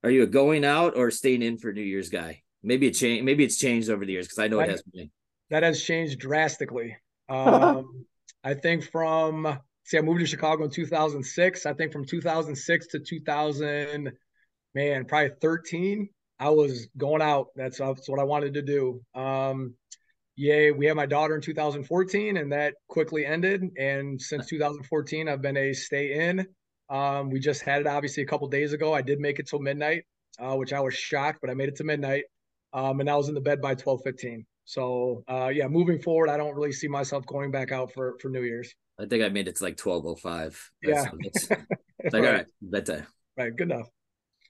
Are 0.04 0.10
you 0.10 0.24
a 0.24 0.28
going 0.28 0.66
out 0.66 0.96
or 0.96 1.12
staying 1.12 1.42
in 1.42 1.58
for 1.58 1.74
New 1.74 1.82
Year's 1.82 2.10
guy? 2.10 2.42
Maybe 2.62 2.88
it 2.88 2.94
changed. 2.94 3.26
Maybe 3.26 3.44
it's 3.44 3.58
changed 3.58 3.90
over 3.90 4.06
the 4.06 4.14
years 4.14 4.28
because 4.28 4.40
I 4.40 4.48
know 4.48 4.58
that, 4.58 4.70
it 4.70 4.72
has 4.72 4.84
been. 4.84 5.12
That 5.50 5.64
has 5.64 5.82
changed 5.82 6.20
drastically. 6.20 6.98
Um, 7.30 8.06
I 8.44 8.54
think 8.54 8.84
from 8.92 9.58
see, 9.86 9.98
I 9.98 10.02
moved 10.02 10.20
to 10.20 10.26
Chicago 10.26 10.66
in 10.66 10.70
2006. 10.70 11.66
I 11.66 11.74
think 11.74 11.94
from 11.94 12.06
2006 12.06 12.88
to 12.88 13.00
2000, 13.00 14.12
man, 14.76 15.06
probably 15.06 15.32
13. 15.42 16.10
I 16.40 16.50
was 16.50 16.88
going 16.98 17.22
out. 17.22 17.48
That's, 17.56 17.78
that's 17.78 18.10
what 18.10 18.20
I 18.20 18.24
wanted 18.24 18.56
to 18.56 18.62
do. 18.62 19.02
Um, 19.16 19.76
yay, 20.36 20.72
we 20.72 20.86
had 20.86 20.96
my 20.96 21.06
daughter 21.06 21.36
in 21.36 21.42
2014, 21.42 22.38
and 22.38 22.52
that 22.52 22.76
quickly 22.88 23.26
ended. 23.26 23.64
And 23.78 24.22
since 24.22 24.48
2014, 24.48 25.30
I've 25.30 25.42
been 25.42 25.58
a 25.58 25.74
stay 25.74 26.28
in. 26.30 26.48
Um, 26.90 27.30
we 27.30 27.40
just 27.40 27.62
had 27.62 27.82
it 27.82 27.88
obviously 27.88 28.24
a 28.24 28.26
couple 28.26 28.48
days 28.48 28.74
ago. 28.74 28.94
I 28.94 29.02
did 29.02 29.20
make 29.20 29.40
it 29.40 29.48
till 29.48 29.60
midnight, 29.60 30.04
uh, 30.40 30.56
which 30.56 30.74
I 30.74 30.80
was 30.80 30.94
shocked, 30.94 31.40
but 31.42 31.50
I 31.50 31.54
made 31.54 31.70
it 31.70 31.76
to 31.78 31.84
midnight. 31.84 32.26
Um, 32.74 33.00
and 33.00 33.10
I 33.10 33.16
was 33.16 33.30
in 33.30 33.36
the 33.36 33.42
bed 33.42 33.62
by 33.62 33.76
12:15. 33.76 34.46
So 34.66 35.24
uh, 35.28 35.52
yeah, 35.54 35.68
moving 35.68 36.00
forward, 36.00 36.30
I 36.30 36.38
don't 36.38 36.56
really 36.56 36.72
see 36.72 36.88
myself 36.88 37.26
going 37.26 37.52
back 37.52 37.72
out 37.72 37.92
for 37.94 38.18
for 38.20 38.30
New 38.30 38.44
Year's. 38.44 38.74
I 39.00 39.06
think 39.06 39.24
I 39.24 39.30
made 39.30 39.48
it 39.48 39.58
to 39.58 39.64
like 39.64 39.78
twelve 39.78 40.06
oh 40.06 40.16
five. 40.16 40.60
Yeah, 40.82 41.06
it's 41.20 41.50
like 41.50 41.60
right. 42.14 42.16
all 42.16 42.22
right, 42.22 42.46
bedtime. 42.62 43.08
Right, 43.38 43.56
good 43.56 43.72
enough. 43.72 43.90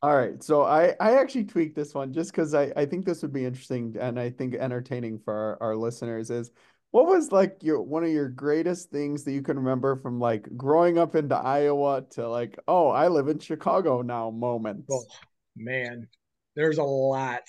All 0.03 0.17
right, 0.17 0.43
so 0.43 0.63
I 0.63 0.95
I 0.99 1.13
actually 1.13 1.45
tweaked 1.45 1.77
this 1.77 1.93
one 1.93 2.11
just 2.11 2.31
because 2.31 2.53
I 2.53 2.73
I 2.75 2.85
think 2.85 3.05
this 3.05 3.21
would 3.21 3.31
be 3.31 3.45
interesting 3.45 3.95
and 3.97 4.19
I 4.19 4.31
think 4.31 4.53
entertaining 4.53 5.17
for 5.17 5.33
our, 5.33 5.69
our 5.69 5.75
listeners 5.77 6.29
is 6.29 6.51
what 6.91 7.05
was 7.07 7.31
like 7.31 7.63
your 7.63 7.81
one 7.81 8.03
of 8.03 8.09
your 8.09 8.27
greatest 8.27 8.91
things 8.91 9.23
that 9.23 9.31
you 9.31 9.41
can 9.41 9.57
remember 9.57 9.95
from 9.95 10.19
like 10.19 10.45
growing 10.57 10.97
up 10.97 11.15
into 11.15 11.37
Iowa 11.37 12.03
to 12.11 12.27
like 12.27 12.59
oh 12.67 12.89
I 12.89 13.07
live 13.07 13.29
in 13.29 13.39
Chicago 13.39 14.01
now 14.01 14.29
moments. 14.29 14.89
Oh 14.91 15.05
man, 15.55 16.09
there's 16.57 16.79
a 16.79 16.83
lot. 16.83 17.43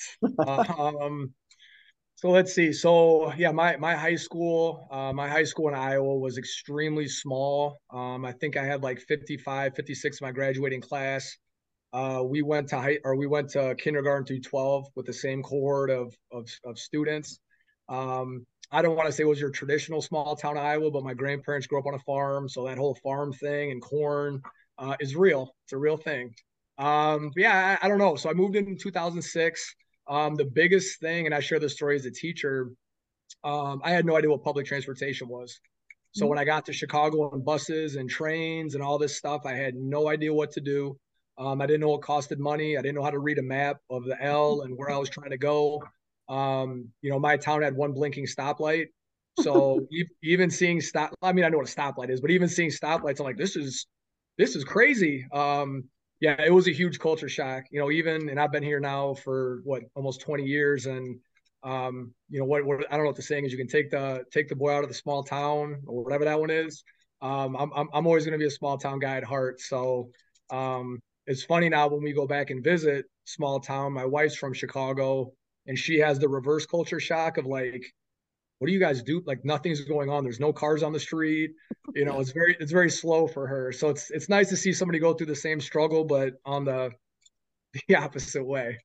um, 0.46 1.34
so 2.14 2.30
let's 2.30 2.55
see. 2.55 2.72
So 2.72 3.32
yeah, 3.34 3.50
my 3.50 3.76
my 3.78 3.96
high 3.96 4.14
school, 4.14 4.86
uh, 4.92 5.12
my 5.12 5.28
high 5.28 5.42
school 5.42 5.70
in 5.70 5.74
Iowa 5.74 6.18
was 6.18 6.38
extremely 6.38 7.09
small. 7.09 7.80
Um, 7.92 8.24
I 8.24 8.30
think 8.30 8.57
I 8.57 8.64
had 8.64 8.84
like 8.84 9.00
55, 9.00 9.74
56 9.74 10.20
in 10.20 10.24
my 10.24 10.30
graduating 10.30 10.82
class. 10.82 11.36
Uh, 11.95 12.24
we 12.24 12.42
went 12.42 12.68
to 12.68 12.76
high 12.76 12.99
or 13.05 13.14
we 13.14 13.28
went 13.28 13.49
to 13.49 13.72
kindergarten 13.76 14.26
through 14.26 14.40
12 14.40 14.88
with 14.97 15.07
the 15.07 15.12
same 15.12 15.45
cohort 15.45 15.90
of 15.90 16.12
of, 16.32 16.51
of 16.64 16.76
students. 16.76 17.38
Um, 17.88 18.45
I 18.72 18.82
don't 18.82 18.97
want 18.97 19.07
to 19.07 19.12
say 19.12 19.22
it 19.22 19.26
was 19.28 19.40
your 19.40 19.51
traditional 19.51 20.03
small 20.03 20.34
town 20.34 20.59
Iowa, 20.59 20.90
but 20.90 21.05
my 21.05 21.14
grandparents 21.14 21.68
grew 21.68 21.78
up 21.78 21.86
on 21.86 21.95
a 21.95 21.99
farm, 22.01 22.49
so 22.49 22.66
that 22.66 22.78
whole 22.78 22.97
farm 22.97 23.32
thing 23.32 23.70
and 23.70 23.80
corn 23.80 24.42
uh, 24.78 24.97
is 24.99 25.14
real. 25.14 25.55
It's 25.64 25.72
a 25.72 25.78
real 25.78 25.97
thing. 25.97 26.34
Um, 26.78 27.30
yeah, 27.36 27.78
I, 27.80 27.86
I, 27.86 27.88
don't 27.88 27.99
know. 27.99 28.16
So 28.16 28.28
I 28.28 28.32
moved 28.32 28.57
in 28.57 28.76
2006. 28.76 29.74
Um, 30.09 30.34
the 30.34 30.45
biggest 30.45 30.99
thing, 30.99 31.26
and 31.26 31.34
I 31.34 31.38
share 31.38 31.61
this 31.61 31.74
story 31.74 31.95
as 31.95 32.05
a 32.05 32.11
teacher, 32.11 32.70
um, 33.45 33.80
I 33.84 33.92
had 33.92 34.05
no 34.05 34.16
idea 34.16 34.30
what 34.30 34.42
public 34.42 34.66
transportation 34.66 35.28
was. 35.28 35.61
So 36.11 36.22
mm-hmm. 36.22 36.30
when 36.30 36.38
I 36.38 36.45
got 36.45 36.66
to 36.66 36.72
Chicago 36.72 37.30
on 37.30 37.42
buses 37.42 37.95
and 37.95 38.11
trains 38.11 38.74
and 38.74 38.82
all 38.82 38.99
this 38.99 39.16
stuff, 39.16 39.42
I 39.45 39.53
had 39.53 39.76
no 39.76 40.09
idea 40.09 40.34
what 40.34 40.51
to 40.53 40.61
do. 40.61 40.99
Um, 41.39 41.61
I 41.61 41.66
didn't 41.66 41.80
know 41.80 41.95
it 41.95 42.03
costed 42.03 42.39
money. 42.39 42.76
I 42.76 42.82
didn't 42.82 42.95
know 42.95 43.03
how 43.03 43.11
to 43.11 43.18
read 43.18 43.39
a 43.39 43.43
map 43.43 43.78
of 43.91 44.05
the 44.05 44.20
L 44.22 44.62
and 44.62 44.76
where 44.76 44.91
I 44.91 44.97
was 44.97 45.11
trying 45.11 45.30
to 45.30 45.39
go. 45.39 45.82
Um, 46.28 46.89
you 47.03 47.11
know, 47.11 47.18
my 47.18 47.37
town 47.37 47.62
had 47.62 47.74
one 47.74 47.93
blinking 47.93 48.26
stoplight. 48.26 48.87
So 49.41 49.87
even 50.22 50.51
seeing 50.51 50.80
stop, 50.80 51.12
I 51.22 51.32
mean, 51.32 51.45
I 51.45 51.49
know 51.49 51.59
what 51.59 51.68
a 51.68 51.74
stoplight 51.74 52.11
is, 52.11 52.20
but 52.20 52.30
even 52.30 52.49
seeing 52.49 52.70
stoplights, 52.70 53.18
I'm 53.18 53.26
like, 53.26 53.37
this 53.37 53.57
is, 53.57 53.87
this 54.39 54.57
is 54.57 54.64
crazy. 54.64 55.26
Um, 55.32 55.85
yeah, 56.20 56.41
it 56.43 56.53
was 56.53 56.68
a 56.68 56.72
huge 56.72 56.99
culture 56.99 57.28
shock. 57.28 57.64
You 57.70 57.80
know, 57.80 57.91
even 57.91 58.28
and 58.28 58.41
I've 58.41 58.53
been 58.53 58.62
here 58.62 58.80
now 58.80 59.14
for 59.14 59.61
what 59.64 59.82
almost 59.95 60.20
20 60.22 60.45
years, 60.45 60.87
and 60.87 61.18
um, 61.62 62.14
you 62.30 62.39
know 62.39 62.47
what, 62.47 62.64
what 62.64 62.87
I 62.91 62.97
don't 62.97 63.05
know 63.05 63.11
what 63.11 63.16
the 63.16 63.22
saying 63.22 63.45
is. 63.45 63.53
You 63.53 63.59
can 63.59 63.68
take 63.68 63.91
the 63.91 64.24
take 64.32 64.49
the 64.49 64.57
boy 64.57 64.72
out 64.72 64.85
of 64.85 64.89
the 64.89 64.95
small 64.95 65.22
town 65.22 65.82
or 65.87 66.03
whatever 66.05 66.24
that 66.24 66.41
one 66.41 66.51
is. 66.51 66.82
Um, 67.20 67.57
I'm 67.57 67.70
I'm, 67.74 67.89
I'm 67.93 68.07
always 68.07 68.24
going 68.24 68.32
to 68.32 68.39
be 68.39 68.47
a 68.47 68.51
small 68.51 68.78
town 68.78 69.01
guy 69.01 69.16
at 69.16 69.24
heart. 69.24 69.61
So 69.61 70.11
um, 70.51 71.01
it's 71.27 71.45
funny 71.45 71.68
now 71.68 71.89
when 71.89 72.03
we 72.03 72.12
go 72.12 72.27
back 72.27 72.51
and 72.51 72.62
visit 72.62 73.07
small 73.25 73.61
town. 73.61 73.93
My 73.93 74.05
wife's 74.05 74.37
from 74.37 74.53
Chicago, 74.53 75.33
and 75.66 75.79
she 75.79 75.99
has 75.99 76.18
the 76.18 76.29
reverse 76.29 76.66
culture 76.66 77.01
shock 77.01 77.39
of 77.39 77.47
like 77.47 77.85
what 78.59 78.68
do 78.68 78.72
you 78.72 78.81
guys 78.81 79.03
do? 79.03 79.22
Like 79.27 79.45
nothing's 79.45 79.83
going 79.83 80.09
on. 80.09 80.25
There's 80.25 80.41
no 80.41 80.53
cars 80.53 80.83
on 80.83 80.93
the 80.93 81.01
street. 81.01 81.51
You 81.95 82.05
know, 82.05 82.20
it's 82.20 82.31
very 82.31 82.57
it's 82.61 82.72
very 82.72 82.91
slow 82.91 83.27
for 83.27 83.47
her. 83.47 83.72
So 83.72 83.89
it's 83.89 84.11
it's 84.11 84.29
nice 84.29 84.49
to 84.51 84.57
see 84.57 84.72
somebody 84.72 84.99
go 84.99 85.12
through 85.12 85.27
the 85.27 85.37
same 85.37 85.61
struggle, 85.61 86.05
but 86.05 86.35
on 86.47 86.64
the 86.64 86.91
the 87.89 87.97
opposite 87.97 88.45
way. 88.45 88.79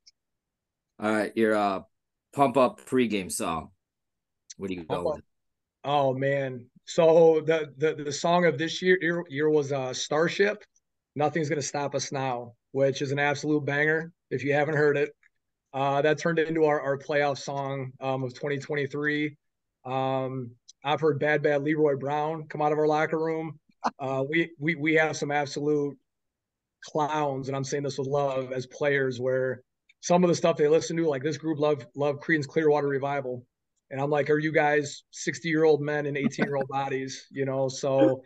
All 0.99 1.11
right, 1.11 1.31
your 1.37 1.55
uh 1.55 1.81
pump 2.33 2.57
up 2.57 2.81
pregame 2.85 3.31
song. 3.31 3.69
What 4.57 4.69
do 4.69 4.75
you 4.75 4.83
go 4.83 5.13
with? 5.13 5.21
Oh 5.83 6.13
man. 6.13 6.65
So 6.85 7.41
the, 7.45 7.73
the 7.77 8.03
the 8.03 8.11
song 8.11 8.45
of 8.45 8.57
this 8.57 8.81
year 8.81 8.97
year, 9.01 9.23
year 9.29 9.49
was 9.49 9.71
uh 9.71 9.93
Starship. 9.93 10.63
Nothing's 11.15 11.49
gonna 11.49 11.61
stop 11.61 11.95
us 11.95 12.11
now, 12.11 12.53
which 12.71 13.01
is 13.01 13.11
an 13.11 13.19
absolute 13.19 13.65
banger. 13.65 14.11
If 14.29 14.43
you 14.43 14.53
haven't 14.53 14.75
heard 14.75 14.97
it, 14.97 15.13
uh, 15.73 16.01
that 16.01 16.17
turned 16.17 16.39
into 16.39 16.65
our, 16.65 16.81
our 16.81 16.97
playoff 16.97 17.37
song 17.37 17.91
um, 18.01 18.23
of 18.23 18.33
2023. 18.33 19.35
Um, 19.85 20.51
I've 20.83 21.01
heard 21.01 21.19
bad, 21.19 21.43
bad 21.43 21.63
Leroy 21.63 21.95
Brown 21.95 22.47
come 22.47 22.61
out 22.61 22.71
of 22.71 22.79
our 22.79 22.87
locker 22.87 23.19
room. 23.19 23.59
Uh, 23.97 24.25
we, 24.29 24.51
we, 24.59 24.75
we 24.75 24.93
have 24.93 25.15
some 25.15 25.31
absolute 25.31 25.97
clowns, 26.83 27.47
and 27.47 27.55
I'm 27.55 27.63
saying 27.63 27.83
this 27.83 27.97
with 27.97 28.07
love 28.07 28.51
as 28.51 28.65
players 28.67 29.21
where 29.21 29.63
some 30.01 30.21
of 30.21 30.27
the 30.27 30.35
stuff 30.35 30.57
they 30.57 30.67
listen 30.67 30.97
to, 30.97 31.07
like 31.07 31.23
this 31.23 31.37
group 31.37 31.59
love, 31.59 31.85
love 31.95 32.19
Creedence 32.19 32.45
Clearwater 32.45 32.87
Revival. 32.87 33.45
And 33.89 34.01
I'm 34.01 34.09
like, 34.09 34.29
are 34.29 34.37
you 34.37 34.51
guys 34.51 35.03
60 35.11 35.47
year 35.47 35.63
old 35.63 35.81
men 35.81 36.05
in 36.05 36.17
18 36.17 36.45
year 36.45 36.57
old 36.57 36.67
bodies? 36.67 37.25
You 37.31 37.45
know, 37.45 37.69
so 37.69 38.21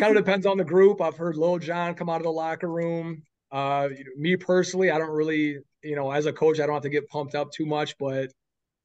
kind 0.00 0.16
of 0.16 0.24
depends 0.24 0.46
on 0.46 0.56
the 0.56 0.64
group. 0.64 1.00
I've 1.00 1.16
heard 1.16 1.36
Lil 1.36 1.58
Jon 1.58 1.94
come 1.94 2.08
out 2.08 2.16
of 2.16 2.22
the 2.24 2.32
locker 2.32 2.68
room. 2.68 3.22
Uh, 3.52 3.88
me 4.16 4.36
personally, 4.36 4.90
I 4.90 4.98
don't 4.98 5.10
really, 5.10 5.58
you 5.82 5.96
know, 5.96 6.10
as 6.10 6.26
a 6.26 6.32
coach, 6.32 6.58
I 6.58 6.66
don't 6.66 6.74
have 6.74 6.82
to 6.82 6.88
get 6.88 7.08
pumped 7.08 7.34
up 7.34 7.52
too 7.52 7.66
much, 7.66 7.96
but 7.98 8.30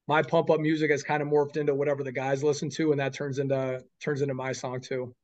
my 0.08 0.22
pump 0.22 0.50
up 0.50 0.60
music 0.60 0.92
has 0.92 1.04
kind 1.04 1.24
of 1.24 1.30
morphed 1.30 1.58
into 1.58 1.74
whatever 1.74 2.04
the 2.04 2.12
guys 2.12 2.44
listen 2.44 2.70
to, 2.72 2.92
and 2.92 3.00
that 3.00 3.14
turns 3.14 3.40
into 3.40 3.82
turns 4.02 4.22
into 4.22 4.34
my 4.34 4.52
song 4.52 4.82
too. 4.82 5.16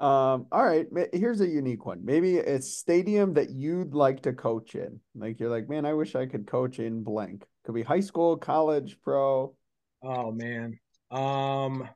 Um, 0.00 0.46
all 0.50 0.64
right, 0.64 0.86
here's 1.12 1.40
a 1.40 1.48
unique 1.48 1.86
one. 1.86 2.04
Maybe 2.04 2.38
a 2.38 2.60
stadium 2.60 3.34
that 3.34 3.50
you'd 3.50 3.94
like 3.94 4.22
to 4.22 4.32
coach 4.32 4.74
in. 4.74 5.00
Like 5.14 5.40
you're 5.40 5.50
like, 5.50 5.68
man, 5.68 5.84
I 5.84 5.94
wish 5.94 6.14
I 6.14 6.26
could 6.26 6.46
coach 6.46 6.78
in 6.78 7.02
blank. 7.02 7.44
Could 7.64 7.74
be 7.74 7.82
high 7.82 8.00
school, 8.00 8.36
college, 8.36 8.98
pro. 9.02 9.54
Oh 10.02 10.30
man. 10.32 10.78
Um 11.10 11.88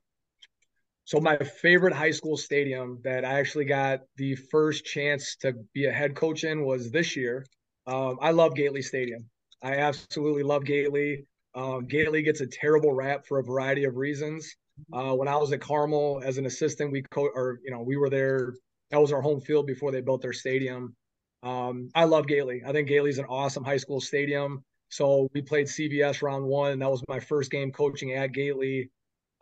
so 1.09 1.19
my 1.19 1.39
favorite 1.39 1.95
high 1.95 2.11
school 2.11 2.37
stadium 2.37 3.01
that 3.03 3.25
I 3.25 3.39
actually 3.41 3.65
got 3.65 4.01
the 4.19 4.35
first 4.35 4.85
chance 4.85 5.37
to 5.37 5.55
be 5.73 5.87
a 5.87 5.91
head 5.91 6.15
coach 6.15 6.45
in 6.45 6.67
was 6.67 6.91
this 6.91 7.17
year. 7.17 7.47
Um, 7.87 8.19
I 8.21 8.31
love 8.33 8.55
Gately 8.55 8.83
Stadium. 8.83 9.25
I 9.63 9.77
absolutely 9.77 10.43
love 10.43 10.67
Gately. 10.67 11.25
Um, 11.55 11.87
Gately 11.87 12.21
gets 12.21 12.43
a 12.43 12.47
terrible 12.47 12.93
rap 12.93 13.25
for 13.27 13.39
a 13.39 13.43
variety 13.43 13.85
of 13.85 13.97
reasons. 13.97 14.55
Uh, 14.93 15.15
when 15.15 15.29
I 15.29 15.37
was 15.39 15.51
at 15.51 15.63
Carmel 15.63 16.21
as 16.23 16.37
an 16.37 16.45
assistant, 16.45 16.93
we 16.93 17.03
co- 17.11 17.33
or 17.35 17.59
you 17.65 17.71
know 17.71 17.81
we 17.81 17.97
were 17.97 18.11
there. 18.11 18.53
That 18.91 19.01
was 19.01 19.11
our 19.11 19.23
home 19.23 19.41
field 19.41 19.67
before 19.67 19.91
they 19.91 20.03
built 20.03 20.21
their 20.21 20.35
stadium. 20.35 20.95
Um, 21.43 21.89
I 21.95 22.05
love 22.05 22.27
Gately. 22.27 22.61
I 22.67 22.73
think 22.73 22.87
Gately's 22.87 23.17
an 23.17 23.25
awesome 23.31 23.65
high 23.65 23.79
school 23.79 24.03
stadium. 24.03 24.63
So 24.91 25.31
we 25.33 25.41
played 25.41 25.69
CBS 25.69 26.21
round 26.21 26.45
one. 26.45 26.73
And 26.73 26.83
that 26.83 26.91
was 26.91 27.03
my 27.09 27.19
first 27.19 27.51
game 27.51 27.73
coaching 27.73 28.13
at 28.13 28.33
Gately 28.33 28.91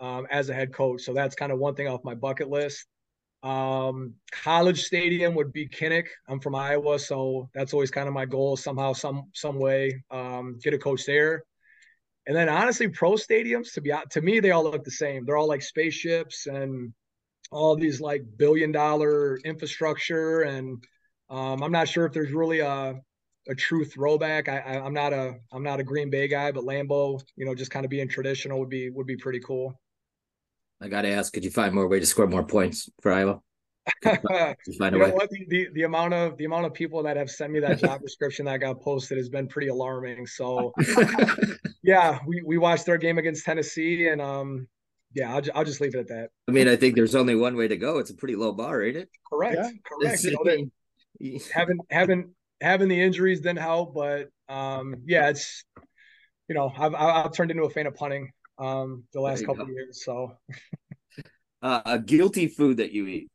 um, 0.00 0.26
as 0.30 0.48
a 0.48 0.54
head 0.54 0.72
coach. 0.72 1.02
So 1.02 1.12
that's 1.12 1.34
kind 1.34 1.52
of 1.52 1.58
one 1.58 1.74
thing 1.74 1.88
off 1.88 2.04
my 2.04 2.14
bucket 2.14 2.48
list. 2.48 2.86
Um, 3.42 4.14
college 4.32 4.82
stadium 4.82 5.34
would 5.34 5.52
be 5.52 5.68
Kinnick. 5.68 6.06
I'm 6.28 6.40
from 6.40 6.54
Iowa, 6.54 6.98
so 6.98 7.48
that's 7.54 7.72
always 7.72 7.90
kind 7.90 8.08
of 8.08 8.14
my 8.14 8.24
goal. 8.24 8.56
Somehow, 8.56 8.92
some 8.92 9.30
some 9.34 9.58
way, 9.58 10.02
um, 10.10 10.58
get 10.62 10.74
a 10.74 10.78
coach 10.78 11.06
there. 11.06 11.44
And 12.26 12.36
then 12.36 12.48
honestly, 12.48 12.88
pro 12.88 13.12
stadiums 13.12 13.72
to 13.74 13.80
be 13.80 13.92
to 14.10 14.20
me, 14.20 14.40
they 14.40 14.50
all 14.50 14.64
look 14.64 14.84
the 14.84 14.90
same. 14.90 15.24
They're 15.24 15.36
all 15.36 15.48
like 15.48 15.62
spaceships 15.62 16.46
and 16.46 16.92
all 17.52 17.76
these 17.76 18.00
like 18.00 18.24
billion 18.36 18.72
dollar 18.72 19.38
infrastructure. 19.44 20.42
And 20.42 20.82
um, 21.30 21.62
I'm 21.62 21.72
not 21.72 21.88
sure 21.88 22.04
if 22.06 22.12
there's 22.12 22.32
really 22.32 22.60
a 22.60 23.00
a 23.48 23.54
true 23.54 23.84
throwback. 23.84 24.48
I, 24.48 24.58
I 24.58 24.86
am 24.86 24.92
not 24.92 25.12
a 25.12 25.36
I'm 25.52 25.62
not 25.62 25.78
a 25.78 25.84
Green 25.84 26.10
Bay 26.10 26.26
guy, 26.26 26.50
but 26.50 26.64
Lambeau, 26.64 27.20
you 27.36 27.46
know, 27.46 27.54
just 27.54 27.70
kind 27.70 27.84
of 27.84 27.90
being 27.90 28.08
traditional 28.08 28.58
would 28.58 28.70
be 28.70 28.90
would 28.90 29.06
be 29.06 29.16
pretty 29.16 29.40
cool. 29.40 29.78
I 30.80 30.88
got 30.88 31.02
to 31.02 31.10
ask, 31.10 31.32
could 31.32 31.44
you 31.44 31.50
find 31.50 31.74
more 31.74 31.88
way 31.88 32.00
to 32.00 32.06
score 32.06 32.26
more 32.26 32.44
points 32.44 32.90
for 33.00 33.12
Iowa? 33.12 33.40
you 34.04 34.12
know 34.14 34.98
what? 35.10 35.30
The, 35.30 35.46
the, 35.48 35.68
the 35.72 35.82
amount 35.84 36.12
of 36.12 36.36
the 36.36 36.44
amount 36.44 36.66
of 36.66 36.74
people 36.74 37.02
that 37.04 37.16
have 37.16 37.30
sent 37.30 37.52
me 37.52 37.60
that 37.60 37.78
job 37.78 38.00
description 38.02 38.46
that 38.46 38.58
got 38.58 38.80
posted 38.80 39.16
has 39.16 39.28
been 39.28 39.46
pretty 39.46 39.68
alarming. 39.68 40.26
So, 40.26 40.72
yeah, 41.82 42.18
we 42.26 42.42
we 42.44 42.58
watched 42.58 42.86
their 42.86 42.98
game 42.98 43.18
against 43.18 43.44
Tennessee, 43.44 44.08
and 44.08 44.20
um, 44.20 44.66
yeah, 45.14 45.34
I'll, 45.34 45.42
I'll 45.54 45.64
just 45.64 45.80
leave 45.80 45.94
it 45.94 46.00
at 46.00 46.08
that. 46.08 46.30
I 46.48 46.52
mean, 46.52 46.68
I 46.68 46.76
think 46.76 46.96
there's 46.96 47.14
only 47.14 47.36
one 47.36 47.56
way 47.56 47.68
to 47.68 47.76
go. 47.76 47.98
It's 47.98 48.10
a 48.10 48.14
pretty 48.14 48.34
low 48.34 48.52
bar, 48.52 48.82
ain't 48.82 48.96
it? 48.96 49.08
Correct. 49.32 49.56
Yeah. 49.56 49.70
Correct. 49.84 50.24
You 50.24 51.32
know, 51.32 51.38
having 51.54 51.78
having 51.88 52.34
having 52.60 52.88
the 52.88 53.00
injuries 53.00 53.40
didn't 53.40 53.60
help, 53.60 53.94
but 53.94 54.28
um, 54.48 54.96
yeah, 55.06 55.28
it's 55.28 55.64
you 56.48 56.54
know, 56.54 56.72
I've 56.76 56.94
I've 56.94 57.32
turned 57.32 57.50
into 57.50 57.64
a 57.64 57.70
fan 57.70 57.86
of 57.86 57.94
punting 57.94 58.32
um 58.58 59.04
the 59.12 59.20
last 59.20 59.44
couple 59.44 59.62
of 59.62 59.68
years. 59.68 60.04
So, 60.04 60.32
uh, 61.62 61.80
a 61.84 61.98
guilty 61.98 62.48
food 62.48 62.78
that 62.78 62.92
you 62.92 63.06
eat. 63.06 63.28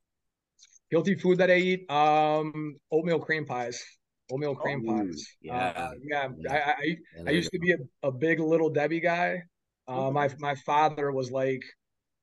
Guilty 0.89 1.15
food 1.15 1.37
that 1.37 1.49
I 1.49 1.55
eat. 1.55 1.89
Um, 1.89 2.75
oatmeal 2.91 3.19
cream 3.19 3.45
pies. 3.45 3.83
Oatmeal 4.31 4.55
cream 4.55 4.83
oh, 4.87 4.93
pies. 4.93 5.25
Yeah, 5.41 5.67
uh, 5.67 5.91
yeah. 6.03 6.27
yeah. 6.37 6.53
I 6.53 6.71
I, 6.71 6.97
I 7.27 7.31
used 7.31 7.51
to 7.51 7.59
be 7.59 7.71
a, 7.71 8.07
a 8.07 8.11
big 8.11 8.39
little 8.39 8.69
Debbie 8.69 8.99
guy. 8.99 9.43
Uh, 9.87 10.11
my 10.11 10.29
my 10.39 10.55
father 10.55 11.11
was 11.11 11.31
like, 11.31 11.61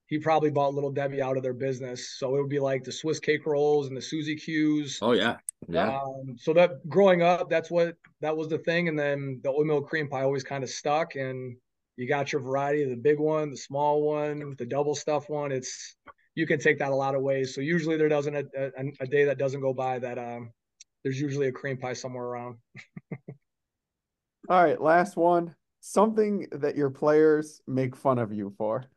he 0.06 0.18
probably 0.18 0.50
bought 0.50 0.72
Little 0.72 0.92
Debbie 0.92 1.20
out 1.20 1.36
of 1.36 1.42
their 1.42 1.52
business. 1.52 2.16
So 2.18 2.34
it 2.36 2.40
would 2.40 2.48
be 2.48 2.60
like 2.60 2.82
the 2.82 2.92
Swiss 2.92 3.20
cake 3.20 3.44
rolls 3.44 3.88
and 3.88 3.96
the 3.96 4.00
Suzy 4.00 4.36
Q's. 4.36 4.98
Oh 5.02 5.12
yeah, 5.12 5.36
yeah. 5.68 5.98
Um, 5.98 6.36
so 6.38 6.54
that 6.54 6.88
growing 6.88 7.22
up, 7.22 7.50
that's 7.50 7.70
what 7.70 7.94
that 8.20 8.34
was 8.34 8.48
the 8.48 8.58
thing, 8.58 8.88
and 8.88 8.98
then 8.98 9.40
the 9.42 9.50
oatmeal 9.50 9.82
cream 9.82 10.08
pie 10.08 10.22
always 10.22 10.44
kind 10.44 10.64
of 10.64 10.70
stuck, 10.70 11.14
and 11.14 11.56
you 11.98 12.06
got 12.06 12.32
your 12.32 12.40
variety 12.40 12.84
the 12.84 12.96
big 12.96 13.18
one, 13.18 13.50
the 13.50 13.56
small 13.56 14.02
one, 14.02 14.54
the 14.56 14.64
double 14.64 14.94
stuff 14.94 15.28
one. 15.28 15.50
It's 15.50 15.96
you 16.36 16.46
can 16.46 16.60
take 16.60 16.78
that 16.78 16.92
a 16.92 16.94
lot 16.94 17.16
of 17.16 17.22
ways. 17.22 17.56
So 17.56 17.60
usually 17.60 17.96
there 17.96 18.08
doesn't 18.08 18.36
a, 18.36 18.44
a, 18.56 18.92
a 19.00 19.06
day 19.06 19.24
that 19.24 19.36
doesn't 19.36 19.60
go 19.60 19.74
by 19.74 19.98
that 19.98 20.16
um, 20.16 20.52
there's 21.02 21.20
usually 21.20 21.48
a 21.48 21.52
cream 21.52 21.76
pie 21.76 21.94
somewhere 21.94 22.24
around. 22.24 22.58
All 24.48 24.62
right, 24.62 24.80
last 24.80 25.16
one. 25.16 25.56
Something 25.80 26.46
that 26.52 26.76
your 26.76 26.90
players 26.90 27.60
make 27.66 27.96
fun 27.96 28.18
of 28.18 28.32
you 28.32 28.54
for. 28.56 28.84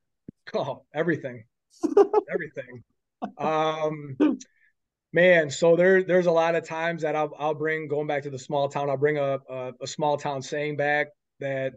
Oh, 0.53 0.83
everything, 0.93 1.45
everything. 2.33 2.83
Um, 3.37 4.17
man, 5.13 5.49
so 5.49 5.75
there 5.75 6.03
there's 6.03 6.25
a 6.25 6.31
lot 6.31 6.55
of 6.55 6.67
times 6.67 7.03
that 7.03 7.15
I'll 7.15 7.31
I'll 7.37 7.53
bring 7.53 7.87
going 7.87 8.07
back 8.07 8.23
to 8.23 8.31
the 8.31 8.39
small 8.39 8.67
town. 8.67 8.89
I'll 8.89 8.97
bring 8.97 9.17
a 9.17 9.39
a, 9.47 9.71
a 9.81 9.87
small 9.87 10.17
town 10.17 10.41
saying 10.41 10.77
back 10.77 11.09
that 11.39 11.73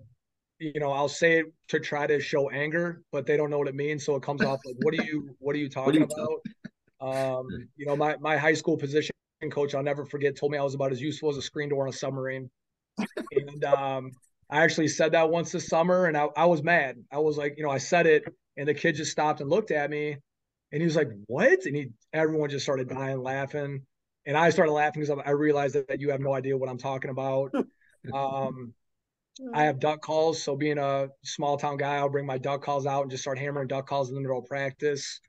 you 0.59 0.81
know, 0.81 0.93
I'll 0.93 1.09
say 1.09 1.41
it 1.41 1.47
to 1.69 1.81
try 1.81 2.07
to 2.07 2.21
show 2.21 2.49
anger, 2.51 3.03
but 3.13 3.27
they 3.27 3.37
don't 3.37 3.51
know 3.51 3.59
what 3.59 3.69
it 3.69 3.75
means. 3.75 4.05
So 4.05 4.17
it 4.17 4.23
comes 4.23 4.43
off 4.43 4.61
like, 4.65 4.77
what 4.81 4.95
are 4.95 5.05
you, 5.05 5.35
what 5.39 5.55
are 5.55 5.59
you 5.59 5.69
talking 5.69 6.03
are 6.03 6.07
you 6.07 6.41
about? 7.01 7.39
um, 7.39 7.47
you 7.77 7.87
know, 7.87 7.97
my, 7.97 8.17
my 8.21 8.37
high 8.37 8.55
school 8.55 8.77
position 8.77 9.13
coach, 9.51 9.75
I'll 9.75 9.83
never 9.83 10.07
forget, 10.07 10.37
told 10.37 10.53
me 10.53 10.59
I 10.59 10.63
was 10.63 10.75
about 10.75 10.93
as 10.93 11.03
useful 11.03 11.29
as 11.29 11.37
a 11.37 11.43
screen 11.43 11.69
door 11.69 11.83
on 11.83 11.89
a 11.91 11.93
submarine. 11.93 12.49
and 13.33 13.65
um, 13.65 14.11
I 14.49 14.63
actually 14.63 14.89
said 14.89 15.13
that 15.13 15.29
once 15.29 15.53
this 15.53 15.67
summer 15.67 16.07
and 16.07 16.17
I, 16.17 16.29
I 16.37 16.47
was 16.47 16.63
mad. 16.63 16.97
I 17.13 17.19
was 17.19 17.37
like, 17.37 17.55
you 17.59 17.65
know, 17.65 17.71
I 17.71 17.79
said 17.79 18.07
it 18.07 18.25
and 18.57 18.69
the 18.69 18.75
kid 18.75 18.95
just 18.95 19.11
stopped 19.11 19.41
and 19.41 19.51
looked 19.51 19.71
at 19.71 19.91
me 19.91 20.17
and 20.73 20.81
he 20.81 20.87
was 20.87 20.97
like, 20.97 21.11
what? 21.27 21.67
And 21.67 21.77
he, 21.77 21.89
everyone 22.13 22.49
just 22.49 22.65
started 22.65 22.89
dying 22.89 23.23
laughing. 23.23 23.83
And 24.27 24.37
I 24.37 24.49
started 24.49 24.73
laughing 24.73 25.03
because 25.03 25.23
I 25.25 25.31
realized 25.31 25.75
that, 25.75 25.89
that 25.89 26.01
you 26.01 26.11
have 26.11 26.21
no 26.21 26.33
idea 26.33 26.57
what 26.57 26.69
I'm 26.69 26.79
talking 26.79 27.11
about. 27.11 27.53
Um, 28.13 28.75
I 29.53 29.65
have 29.65 29.81
duck 29.81 30.01
calls. 30.01 30.43
So 30.43 30.57
being 30.57 30.79
a 30.79 31.09
small 31.25 31.57
town 31.57 31.77
guy, 31.77 31.97
I'll 31.97 32.09
bring 32.09 32.27
my 32.27 32.39
duck 32.39 32.63
calls 32.63 32.87
out 32.87 33.03
and 33.03 33.11
just 33.11 33.23
start 33.23 33.39
hammering 33.39 33.69
duck 33.69 33.87
calls 33.87 34.09
in 34.09 34.15
the 34.15 34.21
middle 34.21 34.39
of 34.39 34.47
practice. 34.47 35.21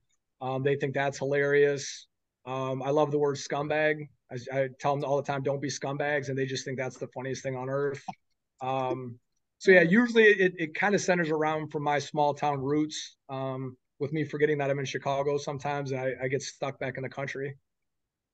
Um, 0.41 0.63
they 0.63 0.75
think 0.75 0.93
that's 0.93 1.17
hilarious. 1.17 2.07
Um, 2.45 2.83
I 2.83 2.91
love 2.91 3.11
the 3.11 3.17
word 3.17 3.37
scumbag. 3.37 4.07
I, 4.31 4.37
I, 4.57 4.69
tell 4.79 4.95
them 4.95 5.03
all 5.03 5.17
the 5.17 5.23
time, 5.23 5.41
don't 5.43 5.61
be 5.61 5.69
scumbags. 5.69 6.29
And 6.29 6.37
they 6.37 6.45
just 6.45 6.65
think 6.65 6.77
that's 6.77 6.97
the 6.97 7.07
funniest 7.07 7.41
thing 7.41 7.55
on 7.55 7.69
earth. 7.69 8.03
Um, 8.61 9.17
so 9.57 9.71
yeah, 9.71 9.81
usually 9.81 10.25
it, 10.25 10.53
it 10.57 10.75
kind 10.75 10.93
of 10.93 11.01
centers 11.01 11.29
around 11.29 11.71
from 11.71 11.83
my 11.83 11.99
small 11.99 12.33
town 12.33 12.61
roots. 12.61 13.17
Um, 13.29 13.77
with 13.99 14.13
me 14.13 14.23
forgetting 14.23 14.57
that 14.57 14.69
I'm 14.69 14.79
in 14.79 14.85
Chicago 14.85 15.37
sometimes 15.37 15.91
and 15.91 15.99
I, 15.99 16.13
I, 16.23 16.27
get 16.27 16.41
stuck 16.41 16.79
back 16.79 16.97
in 16.97 17.03
the 17.03 17.09
country. 17.09 17.55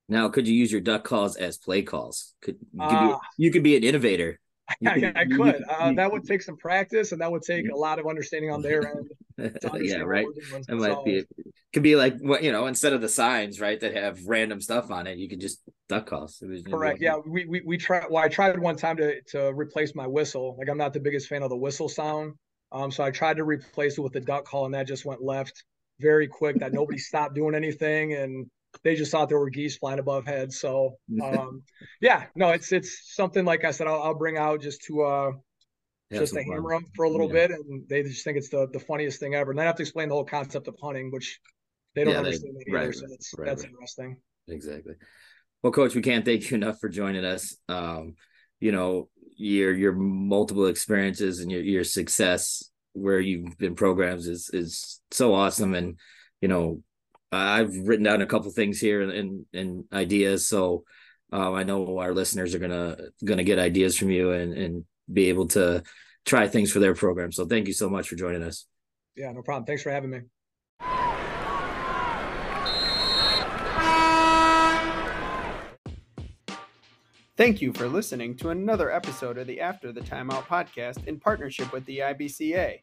Now, 0.10 0.28
could 0.28 0.48
you 0.48 0.54
use 0.54 0.72
your 0.72 0.82
duck 0.82 1.04
calls 1.04 1.36
as 1.38 1.58
play 1.58 1.84
calls? 1.84 2.34
Could 2.42 2.58
you 2.74 2.80
could, 2.80 2.96
uh, 2.96 3.08
be, 3.08 3.16
you 3.38 3.52
could 3.52 3.64
be 3.64 3.78
an 3.78 3.84
innovator 3.84 4.41
I, 4.86 5.14
I 5.16 5.26
could. 5.26 5.64
Uh, 5.70 5.94
that 5.94 6.12
would 6.12 6.26
take 6.26 6.42
some 6.42 6.58
practice, 6.58 7.12
and 7.12 7.22
that 7.22 7.32
would 7.32 7.44
take 7.44 7.70
a 7.70 7.76
lot 7.76 8.00
of 8.00 8.08
understanding 8.08 8.52
on 8.52 8.62
their 8.62 8.88
end. 8.88 9.12
yeah, 9.82 9.98
right. 9.98 10.26
It 10.68 10.76
might 10.76 11.04
be. 11.04 11.18
It 11.20 11.28
could 11.74 11.84
be 11.84 11.96
like 11.96 12.18
what 12.20 12.44
you 12.44 12.52
know, 12.52 12.68
instead 12.68 12.94
of 12.94 13.02
the 13.02 13.10
signs, 13.10 13.60
right, 13.60 13.80
that 13.80 13.96
have 13.96 14.26
random 14.26 14.62
stuff 14.62 14.92
on 14.92 15.08
it, 15.08 15.18
you 15.18 15.30
could 15.30 15.40
just 15.40 15.62
duck 15.90 16.08
calls. 16.08 16.44
Correct. 16.70 17.02
Yeah, 17.02 17.18
we 17.26 17.46
we 17.46 17.62
we 17.66 17.78
tried. 17.78 18.06
Well, 18.10 18.24
I 18.24 18.28
tried 18.28 18.60
one 18.60 18.76
time 18.76 18.98
to 18.98 19.22
to 19.30 19.54
replace 19.54 19.96
my 19.96 20.08
whistle. 20.08 20.56
Like 20.58 20.70
I'm 20.70 20.78
not 20.78 20.94
the 20.94 21.00
biggest 21.00 21.28
fan 21.28 21.44
of 21.44 21.50
the 21.50 21.58
whistle 21.58 21.90
sound. 21.90 22.34
Um, 22.72 22.92
so 22.92 23.04
I 23.04 23.12
tried 23.12 23.38
to 23.38 23.44
replace 23.44 23.98
it 23.98 24.02
with 24.02 24.14
the 24.14 24.22
duck 24.22 24.46
call, 24.46 24.66
and 24.66 24.74
that 24.74 24.88
just 24.88 25.06
went 25.06 25.22
left 25.22 25.64
very 26.00 26.28
quick. 26.28 26.58
That 26.60 26.74
nobody 26.74 26.98
stopped 26.98 27.36
doing 27.36 27.56
anything, 27.56 28.14
and 28.14 28.50
they 28.84 28.96
just 28.96 29.12
thought 29.12 29.30
there 29.30 29.40
were 29.40 29.50
geese 29.50 29.78
flying 29.78 30.00
above 30.00 30.26
heads. 30.26 30.60
So 30.60 30.98
um, 31.24 31.64
yeah, 32.00 32.26
no, 32.36 32.50
it's 32.50 32.72
it's 32.72 33.14
something 33.16 33.46
like 33.46 33.66
I 33.66 33.72
said, 33.72 33.88
I'll, 33.88 34.02
I'll 34.02 34.18
bring 34.18 34.38
out 34.38 34.62
just 34.62 34.84
to 34.84 35.02
uh, 35.04 35.32
just 36.12 36.34
to 36.34 36.44
hammer 36.44 36.72
them 36.72 36.86
for 36.96 37.06
a 37.06 37.10
little 37.10 37.28
yeah. 37.28 37.48
bit, 37.48 37.52
and 37.52 37.88
they 37.88 38.04
just 38.04 38.24
think 38.24 38.38
it's 38.38 38.50
the 38.50 38.68
the 38.72 38.80
funniest 38.80 39.20
thing 39.20 39.36
ever. 39.36 39.52
And 39.52 39.60
then 39.60 39.66
I 39.66 39.68
have 39.68 39.76
to 39.78 39.84
explain 39.84 40.10
the 40.10 40.16
whole 40.16 40.26
concept 40.26 40.68
of 40.68 40.76
hunting, 40.82 41.12
which 41.12 41.40
they 41.96 42.04
don't 42.04 42.14
yeah, 42.14 42.20
understand 42.20 42.56
they, 42.58 42.72
either. 42.72 42.86
Right, 42.86 42.96
so 42.96 43.06
that's 43.10 43.34
right, 43.38 43.46
that's 43.46 43.64
right. 43.64 43.72
interesting. 43.72 44.18
Exactly. 44.48 44.96
Well, 45.64 45.72
coach, 45.72 45.96
we 45.96 46.02
can't 46.02 46.26
thank 46.26 46.50
you 46.50 46.56
enough 46.58 46.80
for 46.80 46.90
joining 46.90 47.26
us. 47.26 47.56
Um, 47.70 48.16
you 48.60 48.72
know, 48.72 49.10
your 49.36 49.74
your 49.74 49.94
multiple 49.94 50.68
experiences 50.68 51.40
and 51.40 51.52
your 51.52 51.62
your 51.62 51.84
success 51.84 52.70
where 52.94 53.20
you've 53.20 53.58
been 53.58 53.76
programs 53.76 54.28
is 54.28 54.50
is 54.54 55.02
so 55.12 55.34
awesome 55.34 55.74
and 55.74 55.98
you 56.42 56.48
know 56.48 56.84
I've 57.32 57.76
written 57.76 58.04
down 58.04 58.22
a 58.22 58.26
couple 58.26 58.52
things 58.52 58.80
here 58.80 59.02
and 59.10 59.46
and, 59.54 59.86
ideas, 59.94 60.48
so 60.48 60.84
um, 61.32 61.54
I 61.54 61.64
know 61.64 62.00
our 62.00 62.14
listeners 62.14 62.54
are 62.54 62.60
gonna 62.60 62.98
gonna 63.24 63.44
get 63.44 63.60
ideas 63.60 63.98
from 63.98 64.10
you 64.10 64.32
and 64.32 64.54
and 64.54 64.86
be 65.12 65.30
able 65.30 65.48
to 65.50 65.84
try 66.26 66.48
things 66.48 66.72
for 66.72 66.80
their 66.80 66.94
program. 66.94 67.32
So 67.32 67.46
thank 67.46 67.68
you 67.68 67.74
so 67.74 67.90
much 67.90 68.10
for 68.10 68.16
joining 68.16 68.44
us. 68.44 68.66
Yeah, 69.16 69.32
no 69.32 69.42
problem. 69.42 69.66
Thanks 69.66 69.84
for 69.84 69.92
having 69.92 70.10
me. 70.10 70.22
Thank 77.38 77.60
you 77.62 77.74
for 77.74 77.88
listening 77.88 78.36
to 78.38 78.50
another 78.50 78.92
episode 78.92 79.40
of 79.40 79.48
the 79.48 79.62
After 79.62 79.92
the 79.92 80.02
Timeout 80.02 80.44
podcast 80.44 81.08
in 81.08 81.20
partnership 81.20 81.74
with 81.74 81.84
the 81.86 82.00
IBCA. 82.00 82.82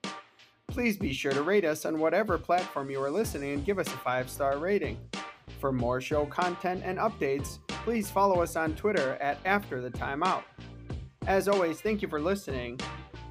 Please 0.69 0.97
be 0.97 1.13
sure 1.13 1.33
to 1.33 1.43
rate 1.43 1.65
us 1.65 1.85
on 1.85 1.99
whatever 1.99 2.39
platform 2.39 2.91
you 2.91 3.03
are 3.03 3.11
listening 3.11 3.53
and 3.55 3.65
give 3.65 3.79
us 3.79 3.89
a 3.89 3.99
five 3.99 4.31
star 4.31 4.59
rating. 4.59 4.99
For 5.61 5.73
more 5.73 6.01
show 6.01 6.27
content 6.27 6.83
and 6.85 6.99
updates, 6.99 7.59
please 7.67 8.11
follow 8.11 8.43
us 8.43 8.55
on 8.55 8.77
Twitter 8.77 9.17
at 9.21 9.39
After 9.45 9.81
the 9.81 9.91
Timeout. 9.91 10.43
As 11.27 11.49
always, 11.49 11.81
thank 11.81 12.01
you 12.01 12.09
for 12.09 12.21
listening. 12.21 12.79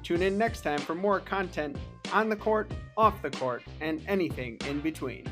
Tune 0.02 0.22
in 0.22 0.36
next 0.36 0.60
time 0.62 0.78
for 0.78 0.94
more 0.94 1.20
content 1.20 1.76
on 2.12 2.28
the 2.28 2.36
court, 2.36 2.70
off 2.96 3.22
the 3.22 3.30
court, 3.30 3.62
and 3.80 4.02
anything 4.08 4.58
in 4.68 4.80
between. 4.80 5.24